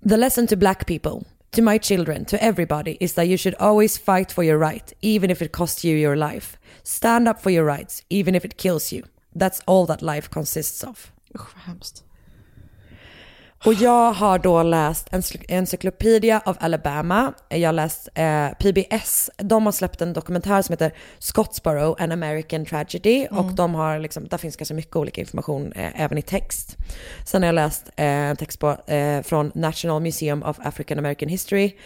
The 0.08 0.16
lesson 0.16 0.46
to 0.46 0.56
black 0.56 0.86
people, 0.86 1.26
to 1.50 1.62
my 1.62 1.78
children, 1.78 2.24
to 2.24 2.36
everybody 2.36 2.96
is 3.00 3.14
that 3.14 3.26
you 3.26 3.38
should 3.38 3.54
always 3.58 3.98
fight 3.98 4.32
for 4.32 4.44
your 4.44 4.58
right, 4.70 4.92
even 5.00 5.30
if 5.30 5.42
it 5.42 5.52
costs 5.52 5.84
you 5.84 5.94
your 5.96 6.16
life. 6.16 6.58
Stand 6.82 7.28
up 7.28 7.42
for 7.42 7.52
your 7.52 7.76
rights, 7.76 8.04
even 8.08 8.34
if 8.34 8.44
it 8.44 8.56
kills 8.56 8.92
you. 8.92 9.02
That's 9.38 9.60
all 9.64 9.86
that 9.86 10.02
life 10.02 10.28
consists 10.30 10.84
of. 10.84 11.12
Usch 11.34 11.54
vad 11.54 11.62
hemskt. 11.62 12.04
Och 13.64 13.74
jag 13.74 14.12
har 14.12 14.38
då 14.38 14.62
läst 14.62 15.08
Encycl- 15.08 15.44
Encyclopedia 15.48 16.42
of 16.46 16.56
Alabama. 16.60 17.32
Jag 17.48 17.68
har 17.68 17.72
läst 17.72 18.08
eh, 18.14 18.48
PBS. 18.48 19.30
De 19.36 19.64
har 19.66 19.72
släppt 19.72 20.00
en 20.02 20.12
dokumentär 20.12 20.62
som 20.62 20.72
heter 20.72 20.92
Scottsboro, 21.18 21.96
an 21.98 22.12
American 22.12 22.64
Tragedy. 22.66 23.26
Och 23.30 23.38
Mm. 23.44 23.54
de 23.54 23.74
har 23.74 23.98
liksom, 23.98 24.28
där 24.28 24.38
finns 24.38 24.56
ganska 24.56 24.74
mycket 24.74 24.96
olika 24.96 25.20
information 25.20 25.72
eh, 25.72 26.00
även 26.02 26.18
i 26.18 26.22
text. 26.22 26.76
Sen 27.26 27.42
har 27.42 27.46
jag 27.46 27.54
läst 27.54 27.88
eh, 27.96 28.06
en 28.06 28.36
text 28.36 28.58
på, 28.58 28.70
eh, 28.86 29.22
från 29.22 29.52
National 29.54 30.02
Museum 30.02 30.42
of 30.42 30.56
African 30.60 30.98
American 30.98 31.28
History. 31.28 31.76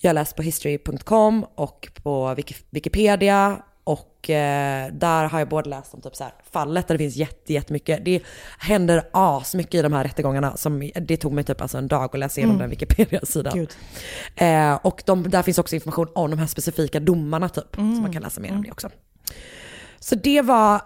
Jag 0.00 0.08
har 0.08 0.14
läst 0.14 0.36
på 0.36 0.42
history.com 0.42 1.46
och 1.54 1.88
på 2.02 2.28
Wiki- 2.34 2.64
Wikipedia. 2.70 3.62
Och 3.86 4.30
eh, 4.30 4.92
där 4.92 5.24
har 5.28 5.38
jag 5.38 5.48
både 5.48 5.70
läst 5.70 5.94
om 5.94 6.00
typ 6.00 6.16
så 6.16 6.24
här, 6.24 6.32
fallet 6.52 6.88
där 6.88 6.94
det 6.94 6.98
finns 6.98 7.16
jätte, 7.16 7.52
jättemycket. 7.52 8.04
Det 8.04 8.22
händer 8.58 9.02
asmycket 9.12 9.74
i 9.74 9.82
de 9.82 9.92
här 9.92 10.04
rättegångarna. 10.04 10.56
Som, 10.56 10.90
det 11.00 11.16
tog 11.16 11.32
mig 11.32 11.44
typ 11.44 11.60
alltså 11.60 11.78
en 11.78 11.88
dag 11.88 12.04
att 12.14 12.18
läsa 12.18 12.40
igenom 12.40 12.56
Mm. 12.56 12.60
den 12.60 12.70
Wikipedia-sidan. 12.70 13.66
Eh, 14.36 14.74
och 14.74 15.02
de, 15.06 15.30
där 15.30 15.42
finns 15.42 15.58
också 15.58 15.74
information 15.74 16.08
om 16.14 16.30
de 16.30 16.38
här 16.38 16.46
specifika 16.46 17.00
domarna 17.00 17.48
typ. 17.48 17.76
Mm. 17.78 17.96
Så 17.96 18.02
man 18.02 18.12
kan 18.12 18.22
läsa 18.22 18.40
mer 18.40 18.52
om 18.52 18.62
det 18.62 18.70
också. 18.70 18.90
Så 19.98 20.14
det 20.14 20.42
var 20.42 20.80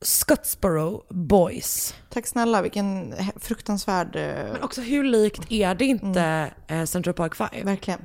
Scottsboro 0.00 1.02
Boys. 1.10 1.94
Tack 2.10 2.26
snälla, 2.26 2.62
vilken 2.62 3.14
fruktansvärd... 3.40 4.16
eh, 4.16 4.22
Men 4.52 4.62
också 4.62 4.80
hur 4.80 5.04
likt 5.04 5.52
är 5.52 5.74
det 5.74 5.84
inte 5.84 6.50
eh, 6.68 6.84
Central 6.84 7.14
Park 7.14 7.34
5? 7.34 7.48
Verkligen. 7.64 8.00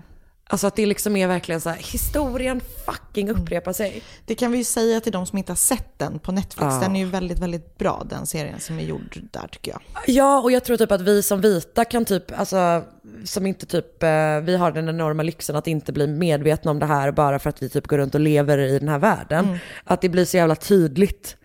Alltså 0.52 0.68
att 0.68 0.76
det 0.76 0.86
liksom 0.86 1.16
är 1.16 1.28
verkligen 1.28 1.62
så 1.62 1.70
här, 1.70 1.78
historien 1.78 2.62
fucking 2.86 3.30
Mm. 3.30 3.42
upprepar 3.42 3.74
sig. 3.74 4.04
Det 4.26 4.36
kan 4.36 4.52
vi 4.52 4.58
ju 4.58 4.64
säga 4.64 5.00
till 5.00 5.12
de 5.12 5.26
som 5.26 5.38
inte 5.38 5.52
har 5.52 5.58
sett 5.58 6.00
den 6.00 6.20
på 6.20 6.32
Netflix. 6.32 6.74
Ja. 6.74 6.80
Den 6.82 6.96
är 6.96 7.00
ju 7.00 7.06
väldigt, 7.06 7.40
väldigt 7.40 7.78
bra 7.78 8.06
den 8.10 8.26
serien 8.26 8.60
som 8.60 8.80
är 8.80 8.84
gjord 8.84 9.20
där 9.32 9.48
tycker 9.52 9.72
jag. 9.72 9.82
Ja, 10.08 10.42
och 10.42 10.52
jag 10.52 10.64
tror 10.64 10.78
typ 10.78 10.92
att 10.92 11.02
vi 11.02 11.24
som 11.24 11.42
vita 11.42 11.86
kan 11.86 12.06
typ, 12.06 12.40
alltså 12.40 12.84
som 13.26 13.46
inte 13.46 13.66
typ, 13.66 14.04
eh, 14.04 14.10
vi 14.44 14.58
har 14.58 14.72
den 14.72 14.90
enorma 14.90 15.24
lyxen 15.24 15.56
att 15.56 15.68
inte 15.68 15.92
bli 15.94 16.08
medvetna 16.08 16.72
om 16.72 16.80
det 16.80 16.86
här 16.86 17.12
bara 17.12 17.40
för 17.40 17.50
att 17.50 17.64
vi 17.64 17.70
typ 17.70 17.88
går 17.88 17.98
runt 17.98 18.16
och 18.16 18.22
lever 18.22 18.58
i 18.58 18.80
den 18.80 18.90
här 18.90 19.00
världen. 19.00 19.46
Mm. 19.46 19.58
Att 19.84 20.02
det 20.02 20.10
blir 20.10 20.26
så 20.26 20.38
jävla 20.38 20.56
tydligt 20.56 21.36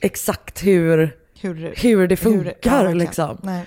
exakt 0.00 0.64
hur, 0.64 1.16
Hur, 1.40 1.74
hur 1.76 2.08
det 2.08 2.16
funkar 2.16 2.54
ja, 2.62 2.70
verkligen. 2.70 2.98
liksom. 2.98 3.38
Nej. 3.42 3.64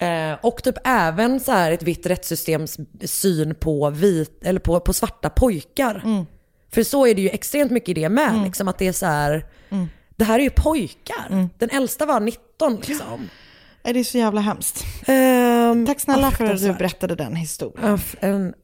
Eh, 0.00 0.32
och 0.42 0.62
typ 0.62 0.74
även 0.84 1.40
så 1.40 1.52
här 1.52 1.72
ett 1.72 1.82
vitt 1.82 2.06
rättssystems 2.06 2.76
syn 3.04 3.54
på, 3.54 3.90
vit, 3.90 4.44
eller 4.44 4.60
på, 4.60 4.80
på 4.80 4.92
svarta 4.92 5.30
pojkar. 5.30 6.00
Mm. 6.04 6.26
För 6.72 6.82
så 6.82 7.06
är 7.06 7.14
det 7.14 7.22
ju 7.22 7.28
extremt 7.28 7.70
mycket 7.70 7.88
i 7.88 7.94
det 7.94 8.08
med, 8.08 8.42
liksom 8.44 8.68
att 8.68 8.78
det 8.78 8.86
är 8.86 8.92
så 8.92 9.06
här, 9.06 9.46
Mm. 9.70 9.88
det 10.16 10.24
här 10.24 10.38
är 10.38 10.42
ju 10.42 10.50
pojkar. 10.50 11.48
Den 11.58 11.70
äldsta 11.70 12.06
var 12.06 12.20
19 12.20 12.76
liksom. 12.76 13.28
Nej, 13.82 13.94
Det 13.94 14.00
är 14.00 14.04
så 14.04 14.18
jävla 14.18 14.40
hemskt. 14.40 14.84
Ehm, 15.06 15.86
Tack 15.86 16.00
snälla 16.00 16.22
ja, 16.22 16.30
för 16.30 16.44
att 16.54 16.60
du 16.60 16.72
berättade 16.72 17.14
den 17.14 17.36
historien. 17.36 17.98
Ja, 18.20 18.28
en- 18.28 18.54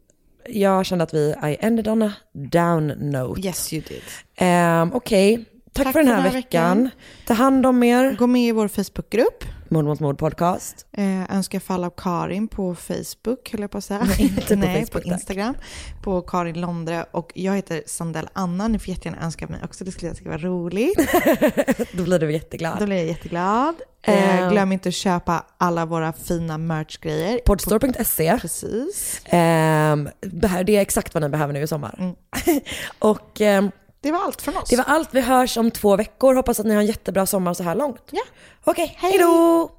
Jag 0.49 0.87
kände 0.87 1.05
att 1.05 1.15
vi, 1.15 1.35
I 1.45 1.57
ended 1.61 1.89
on 1.89 2.03
a 2.03 2.13
down 2.33 2.87
note. 2.87 3.41
Yes 3.41 3.73
you 3.73 3.83
did. 3.89 4.03
Ehm, 4.37 4.93
Okej, 4.95 5.45
tack, 5.73 5.93
för 5.93 6.03
den 6.03 6.09
här, 6.09 6.33
veckan. 6.33 6.91
Ta 7.27 7.35
hand 7.35 7.67
om 7.67 7.83
er. 7.83 8.17
Gå 8.19 8.27
med 8.27 8.43
i 8.49 8.53
vår 8.53 8.69
Facebookgrupp. 8.69 9.45
Mord 9.69 9.85
mot 9.85 10.01
mord 10.01 10.19
podcast. 10.19 10.87
Eh, 10.93 11.37
önskar 11.37 11.61
fall 11.61 11.85
av 11.85 11.91
Karin 11.97 12.49
på 12.49 12.75
Facebook, 12.75 13.53
höll 13.53 13.61
jag 13.61 13.71
på 13.71 13.79
att 13.79 13.85
säga. 13.85 14.01
Nej, 14.05 14.23
inte 14.23 14.47
på 14.47 14.55
Nej, 14.61 14.75
Facebook, 14.87 14.93
på 14.93 14.99
tack. 14.99 15.07
Instagram. 15.19 15.55
På 16.03 16.21
Karin 16.23 16.61
Londre. 16.61 17.05
Och 17.11 17.33
jag 17.35 17.57
heter 17.57 17.83
Sandell 17.87 18.29
Anna. 18.33 18.69
Ni 18.69 18.79
får 18.79 18.89
jättegärna 18.89 19.23
önska 19.25 19.47
mig 19.47 19.61
också. 19.65 19.85
Det 19.85 19.93
skulle 19.93 20.09
jag 20.09 20.17
tycka 20.17 20.31
var 20.31 20.39
roligt. 20.39 20.99
Då 21.93 22.03
blir 22.03 22.19
du 22.19 22.33
jätteglad. 22.33 22.79
Då 22.79 22.87
blir 22.87 22.97
jag 22.97 23.07
jätteglad. 23.07 23.75
Eh, 24.03 24.41
Eh. 24.43 24.51
glöm 24.51 24.73
inte 24.73 24.89
att 24.89 24.95
köpa 24.95 25.45
alla 25.59 25.87
våra 25.87 26.13
fina 26.13 26.59
merchgrejer. 26.59 27.39
Podstore.se. 27.47 28.39
Precis. 28.41 29.21
Ehm, 29.25 30.09
det 30.21 30.49
här- 30.49 30.71
är 30.71 30.81
exakt 30.81 31.15
vad 31.15 31.23
ni 31.23 31.29
behöver 31.29 31.53
nu 31.53 31.63
i 31.63 31.67
sommar. 31.67 32.15
och 32.99 33.41
ehm, 33.41 33.71
Det 34.07 34.13
var 34.13 34.25
allt 34.25 34.43
från 34.43 34.57
oss. 34.57 34.71
det 34.71 34.77
var 34.77 34.85
allt. 34.85 35.09
Vi 35.13 35.21
hörs 35.21 35.57
om 35.57 35.71
två 35.71 35.97
veckor. 35.97 36.35
Hoppas 36.35 36.61
att 36.61 36.67
ni 36.67 36.75
har 36.75 36.81
en 36.81 36.87
jättebra 36.87 37.27
sommar 37.27 37.55
så 37.55 37.63
här 37.63 37.75
långt. 37.75 38.03
Ja. 38.11 38.23
Okej, 38.65 38.95
hej 38.99 39.19
då! 39.19 39.71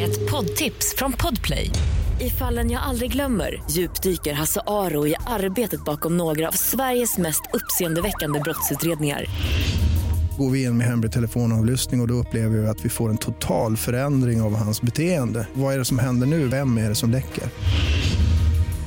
Ett 0.00 0.30
poddtips 0.30 0.94
från 0.96 1.12
Podplay. 1.12 1.70
I 2.20 2.30
fallen 2.30 2.70
jag 2.70 2.82
aldrig 2.82 3.12
glömmer 3.12 3.62
djupdyker 3.70 4.32
Hasse 4.32 4.60
Aro 4.66 5.06
i 5.06 5.14
arbetet 5.26 5.84
bakom 5.84 6.16
några 6.16 6.48
av 6.48 6.52
Sveriges 6.52 7.18
mest 7.18 7.42
uppseendeväckande 7.52 8.40
brottsutredningar. 8.40 9.24
Går 10.38 10.50
vi 10.50 10.62
in 10.62 10.76
med 10.78 10.86
hemlig 10.86 11.12
telefonavlyssning 11.12 12.00
och, 12.00 12.04
och 12.04 12.08
då 12.08 12.14
upplever 12.14 12.58
vi 12.58 12.66
att 12.66 12.84
vi 12.84 12.88
får 12.88 13.10
en 13.10 13.18
total 13.18 13.76
förändring 13.76 14.42
av 14.42 14.56
hans 14.56 14.82
beteende. 14.82 15.46
Vad 15.54 15.74
är 15.74 15.78
det 15.78 15.84
som 15.84 15.98
händer 15.98 16.26
nu? 16.26 16.48
Vem 16.48 16.78
är 16.78 16.88
det 16.88 16.94
som 16.94 17.10
läcker? 17.10 17.44